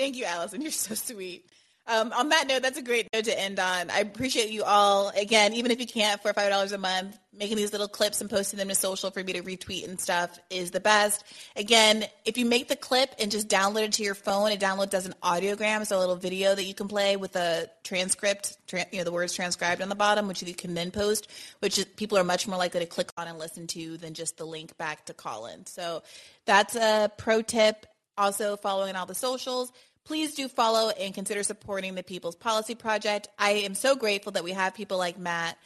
Thank 0.00 0.16
you, 0.16 0.24
Allison. 0.24 0.62
You're 0.62 0.70
so 0.70 0.94
sweet. 0.94 1.44
Um, 1.86 2.10
on 2.12 2.30
that 2.30 2.46
note, 2.46 2.62
that's 2.62 2.78
a 2.78 2.82
great 2.82 3.08
note 3.12 3.24
to 3.24 3.38
end 3.38 3.58
on. 3.58 3.90
I 3.90 3.98
appreciate 3.98 4.50
you 4.50 4.62
all 4.62 5.08
again, 5.10 5.52
even 5.52 5.70
if 5.70 5.78
you 5.78 5.86
can't 5.86 6.22
for 6.22 6.32
five 6.32 6.48
dollars 6.50 6.72
a 6.72 6.78
month, 6.78 7.18
making 7.36 7.58
these 7.58 7.72
little 7.72 7.88
clips 7.88 8.22
and 8.22 8.30
posting 8.30 8.58
them 8.58 8.68
to 8.68 8.74
social 8.74 9.10
for 9.10 9.22
me 9.22 9.34
to 9.34 9.42
retweet 9.42 9.86
and 9.86 10.00
stuff 10.00 10.38
is 10.48 10.70
the 10.70 10.80
best. 10.80 11.24
Again, 11.54 12.04
if 12.24 12.38
you 12.38 12.46
make 12.46 12.68
the 12.68 12.76
clip 12.76 13.14
and 13.18 13.30
just 13.30 13.48
download 13.48 13.82
it 13.82 13.92
to 13.94 14.02
your 14.02 14.14
phone, 14.14 14.52
it 14.52 14.60
downloads 14.60 14.94
as 14.94 15.04
an 15.04 15.14
audiogram, 15.22 15.84
so 15.84 15.98
a 15.98 16.00
little 16.00 16.16
video 16.16 16.54
that 16.54 16.64
you 16.64 16.74
can 16.74 16.88
play 16.88 17.16
with 17.16 17.36
a 17.36 17.68
transcript, 17.82 18.56
tra- 18.68 18.86
you 18.92 18.98
know, 18.98 19.04
the 19.04 19.12
words 19.12 19.34
transcribed 19.34 19.82
on 19.82 19.90
the 19.90 19.94
bottom, 19.94 20.28
which 20.28 20.42
you 20.42 20.54
can 20.54 20.72
then 20.72 20.90
post, 20.90 21.28
which 21.58 21.76
is, 21.76 21.84
people 21.84 22.16
are 22.16 22.24
much 22.24 22.48
more 22.48 22.58
likely 22.58 22.80
to 22.80 22.86
click 22.86 23.10
on 23.18 23.26
and 23.26 23.38
listen 23.38 23.66
to 23.66 23.98
than 23.98 24.14
just 24.14 24.38
the 24.38 24.46
link 24.46 24.76
back 24.78 25.04
to 25.06 25.14
Callin. 25.14 25.66
So 25.66 26.02
that's 26.46 26.74
a 26.74 27.10
pro 27.18 27.42
tip. 27.42 27.84
Also, 28.18 28.56
following 28.56 28.96
all 28.96 29.06
the 29.06 29.14
socials 29.14 29.72
please 30.04 30.34
do 30.34 30.48
follow 30.48 30.90
and 30.90 31.14
consider 31.14 31.42
supporting 31.42 31.94
the 31.94 32.02
People's 32.02 32.36
Policy 32.36 32.74
Project. 32.74 33.28
I 33.38 33.50
am 33.50 33.74
so 33.74 33.96
grateful 33.96 34.32
that 34.32 34.44
we 34.44 34.52
have 34.52 34.74
people 34.74 34.98
like 34.98 35.18
Matt 35.18 35.56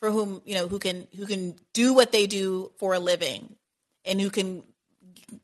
for 0.00 0.10
whom, 0.10 0.42
you 0.44 0.54
know, 0.54 0.68
who 0.68 0.78
can 0.78 1.06
who 1.16 1.26
can 1.26 1.56
do 1.72 1.94
what 1.94 2.12
they 2.12 2.26
do 2.26 2.72
for 2.76 2.94
a 2.94 2.98
living 2.98 3.56
and 4.04 4.20
who 4.20 4.30
can 4.30 4.62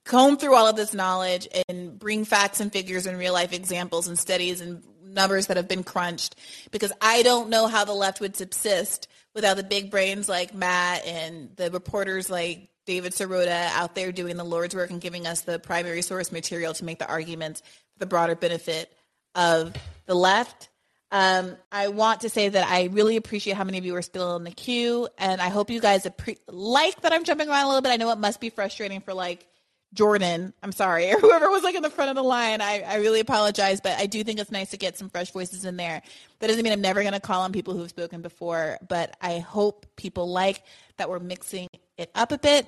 comb 0.05 0.37
through 0.37 0.55
all 0.55 0.67
of 0.67 0.77
this 0.77 0.95
knowledge 0.95 1.49
and 1.69 1.99
bring 1.99 2.25
facts 2.25 2.61
and 2.61 2.73
figures 2.73 3.07
and 3.07 3.19
real 3.19 3.33
life 3.33 3.53
examples 3.53 4.09
and 4.09 4.19
studies 4.19 4.61
and 4.61 4.83
numbers 5.05 5.49
that 5.49 5.57
have 5.57 5.69
been 5.69 5.83
crunched 5.83 6.37
because 6.71 6.93
I 7.01 7.23
don't 7.23 7.51
know 7.51 7.67
how 7.67 7.85
the 7.85 7.93
left 7.93 8.21
would 8.21 8.37
subsist 8.37 9.09
without 9.35 9.57
the 9.57 9.63
big 9.63 9.91
brains 9.91 10.29
like 10.29 10.55
Matt 10.55 11.05
and 11.05 11.51
the 11.57 11.71
reporters 11.71 12.31
like 12.31 12.70
David 12.91 13.13
Sirota 13.13 13.69
out 13.69 13.95
there 13.95 14.11
doing 14.11 14.37
the 14.37 14.43
Lord's 14.43 14.75
work 14.75 14.91
and 14.91 15.01
giving 15.01 15.25
us 15.25 15.43
the 15.43 15.61
primary 15.61 16.03
source 16.03 16.33
material 16.33 16.75
to 16.75 16.85
make 16.85 16.99
the 16.99 17.07
arguments 17.07 17.61
for 17.61 18.01
the 18.01 18.07
broader 18.07 18.35
benefit 18.35 18.93
of 19.37 19.73
the 20.07 20.15
left. 20.17 20.71
Um, 21.13 21.57
I 21.71 21.87
want 21.87 22.23
to 22.23 22.29
say 22.29 22.49
that 22.49 22.69
I 22.69 22.87
really 22.87 23.15
appreciate 23.15 23.57
how 23.57 23.63
many 23.63 23.79
of 23.79 23.85
you 23.85 23.95
are 23.95 24.03
still 24.03 24.35
in 24.35 24.43
the 24.43 24.51
queue, 24.51 25.07
and 25.19 25.41
I 25.41 25.51
hope 25.51 25.71
you 25.71 25.81
guys 25.81 26.03
appre- 26.03 26.39
like 26.49 27.01
that 27.03 27.13
I'm 27.13 27.23
jumping 27.23 27.49
around 27.49 27.67
a 27.67 27.69
little 27.69 27.81
bit. 27.81 27.93
I 27.93 27.97
know 27.97 28.11
it 28.11 28.19
must 28.19 28.41
be 28.41 28.51
frustrating 28.51 29.03
for 29.03 29.15
like 29.15 29.47
Jordan, 29.95 30.53
I'm 30.61 30.73
sorry, 30.73 31.13
or 31.13 31.19
whoever 31.21 31.49
was 31.49 31.63
like 31.63 31.77
in 31.77 31.83
the 31.83 31.91
front 31.91 32.11
of 32.11 32.17
the 32.17 32.25
line. 32.25 32.61
I, 32.61 32.81
I 32.81 32.97
really 32.97 33.21
apologize, 33.21 33.81
but 33.81 34.01
I 34.01 34.07
do 34.07 34.25
think 34.25 34.41
it's 34.41 34.51
nice 34.51 34.71
to 34.71 34.77
get 34.77 34.99
some 34.99 35.11
fresh 35.11 35.31
voices 35.31 35.65
in 35.65 35.77
there. 35.77 36.03
That 36.41 36.49
doesn't 36.49 36.65
mean 36.65 36.73
I'm 36.73 36.81
never 36.81 37.03
going 37.03 37.13
to 37.13 37.21
call 37.21 37.43
on 37.43 37.53
people 37.53 37.77
who've 37.77 37.89
spoken 37.89 38.21
before, 38.21 38.79
but 38.89 39.17
I 39.21 39.39
hope 39.39 39.87
people 39.95 40.29
like 40.29 40.65
that 40.97 41.09
we're 41.09 41.21
mixing 41.21 41.69
it 41.97 42.11
up 42.17 42.33
a 42.33 42.39
bit. 42.39 42.67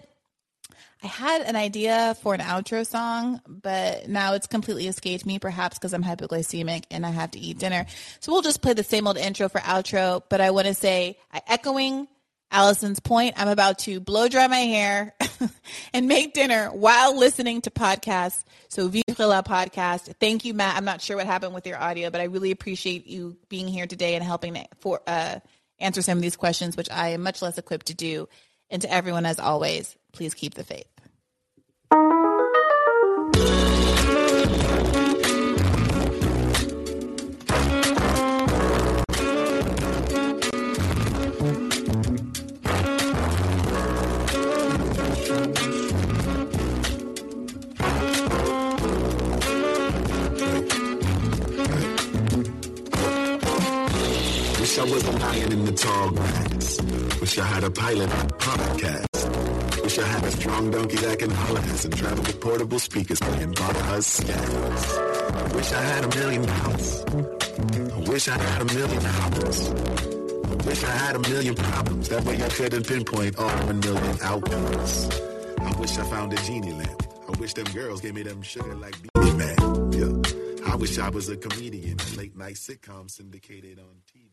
I 1.02 1.06
had 1.06 1.42
an 1.42 1.56
idea 1.56 2.16
for 2.22 2.34
an 2.34 2.40
outro 2.40 2.86
song, 2.86 3.40
but 3.46 4.08
now 4.08 4.34
it's 4.34 4.46
completely 4.46 4.86
escaped 4.86 5.26
me, 5.26 5.38
perhaps 5.38 5.78
because 5.78 5.92
I'm 5.92 6.04
hypoglycemic 6.04 6.84
and 6.90 7.04
I 7.04 7.10
have 7.10 7.32
to 7.32 7.38
eat 7.38 7.58
dinner. 7.58 7.86
So 8.20 8.32
we'll 8.32 8.42
just 8.42 8.62
play 8.62 8.72
the 8.72 8.84
same 8.84 9.06
old 9.06 9.16
intro 9.16 9.48
for 9.48 9.60
outro. 9.60 10.22
But 10.28 10.40
I 10.40 10.50
want 10.50 10.66
to 10.68 10.74
say, 10.74 11.18
echoing 11.48 12.08
Allison's 12.52 13.00
point, 13.00 13.34
I'm 13.38 13.48
about 13.48 13.78
to 13.80 13.98
blow 13.98 14.28
dry 14.28 14.46
my 14.46 14.58
hair 14.58 15.14
and 15.94 16.06
make 16.06 16.34
dinner 16.34 16.68
while 16.68 17.18
listening 17.18 17.62
to 17.62 17.70
podcasts. 17.70 18.44
So 18.68 18.88
Vivre 18.88 19.26
la 19.26 19.42
podcast. 19.42 20.14
Thank 20.20 20.44
you, 20.44 20.52
Matt. 20.54 20.76
I'm 20.76 20.84
not 20.84 21.00
sure 21.00 21.16
what 21.16 21.26
happened 21.26 21.54
with 21.54 21.66
your 21.66 21.78
audio, 21.78 22.10
but 22.10 22.20
I 22.20 22.24
really 22.24 22.50
appreciate 22.50 23.06
you 23.06 23.36
being 23.48 23.68
here 23.68 23.86
today 23.86 24.14
and 24.14 24.24
helping 24.24 24.52
me 24.52 24.66
for 24.80 25.00
uh, 25.06 25.40
answer 25.78 26.02
some 26.02 26.18
of 26.18 26.22
these 26.22 26.36
questions, 26.36 26.76
which 26.76 26.90
I 26.90 27.08
am 27.08 27.22
much 27.22 27.42
less 27.42 27.58
equipped 27.58 27.86
to 27.86 27.94
do. 27.94 28.28
And 28.70 28.82
to 28.82 28.92
everyone, 28.92 29.26
as 29.26 29.38
always, 29.38 29.96
please 30.12 30.34
keep 30.34 30.54
the 30.54 30.64
faith. 30.64 30.86
Wish 54.60 54.78
I 54.78 54.84
was 54.84 55.06
lying 55.20 55.52
in 55.52 55.64
the 55.64 55.72
tall 55.72 56.10
grass. 56.10 56.80
Wish 57.20 57.38
I 57.38 57.44
had 57.44 57.64
a 57.64 57.70
pilot 57.70 58.08
podcast. 58.38 59.51
Wish 59.82 59.98
I 59.98 60.06
had 60.06 60.24
a 60.24 60.30
strong 60.30 60.70
donkey 60.70 60.96
that 60.96 61.18
can 61.18 61.30
holler 61.30 61.60
and 61.60 61.96
travel 61.96 62.22
with 62.24 62.40
portable 62.40 62.78
speakers 62.78 63.18
playing 63.20 63.52
bars 63.52 64.06
scans. 64.06 65.54
Wish 65.54 65.72
I 65.72 65.82
had 65.82 66.04
a 66.04 66.08
million 66.16 66.42
dollars. 66.46 67.04
I 67.04 67.98
wish 68.10 68.28
I 68.28 68.38
had 68.38 68.62
a 68.62 68.74
million 68.74 69.02
dollars. 69.02 69.70
Wish 70.66 70.84
I 70.84 70.90
had 70.90 71.16
a 71.16 71.18
million 71.28 71.54
problems. 71.54 72.08
That 72.08 72.24
way 72.24 72.42
I 72.42 72.48
couldn't 72.48 72.86
pinpoint 72.86 73.38
all 73.38 73.50
a 73.50 73.74
million 73.74 74.18
outcomes. 74.22 75.08
I 75.58 75.72
wish 75.78 75.98
I 75.98 76.04
found 76.04 76.32
a 76.32 76.36
genie 76.36 76.72
lamp. 76.72 77.02
I 77.28 77.38
wish 77.38 77.54
them 77.54 77.66
girls 77.74 78.00
gave 78.00 78.14
me 78.14 78.22
them 78.22 78.42
sugar 78.42 78.74
like 78.74 78.94
Man. 79.14 79.92
Yeah. 79.92 80.70
I 80.72 80.76
wish 80.76 80.98
I 80.98 81.08
was 81.08 81.28
a 81.28 81.36
comedian. 81.36 81.96
Late 82.16 82.36
night 82.36 82.54
sitcom 82.54 83.10
syndicated 83.10 83.78
on 83.78 84.02
TV. 84.06 84.31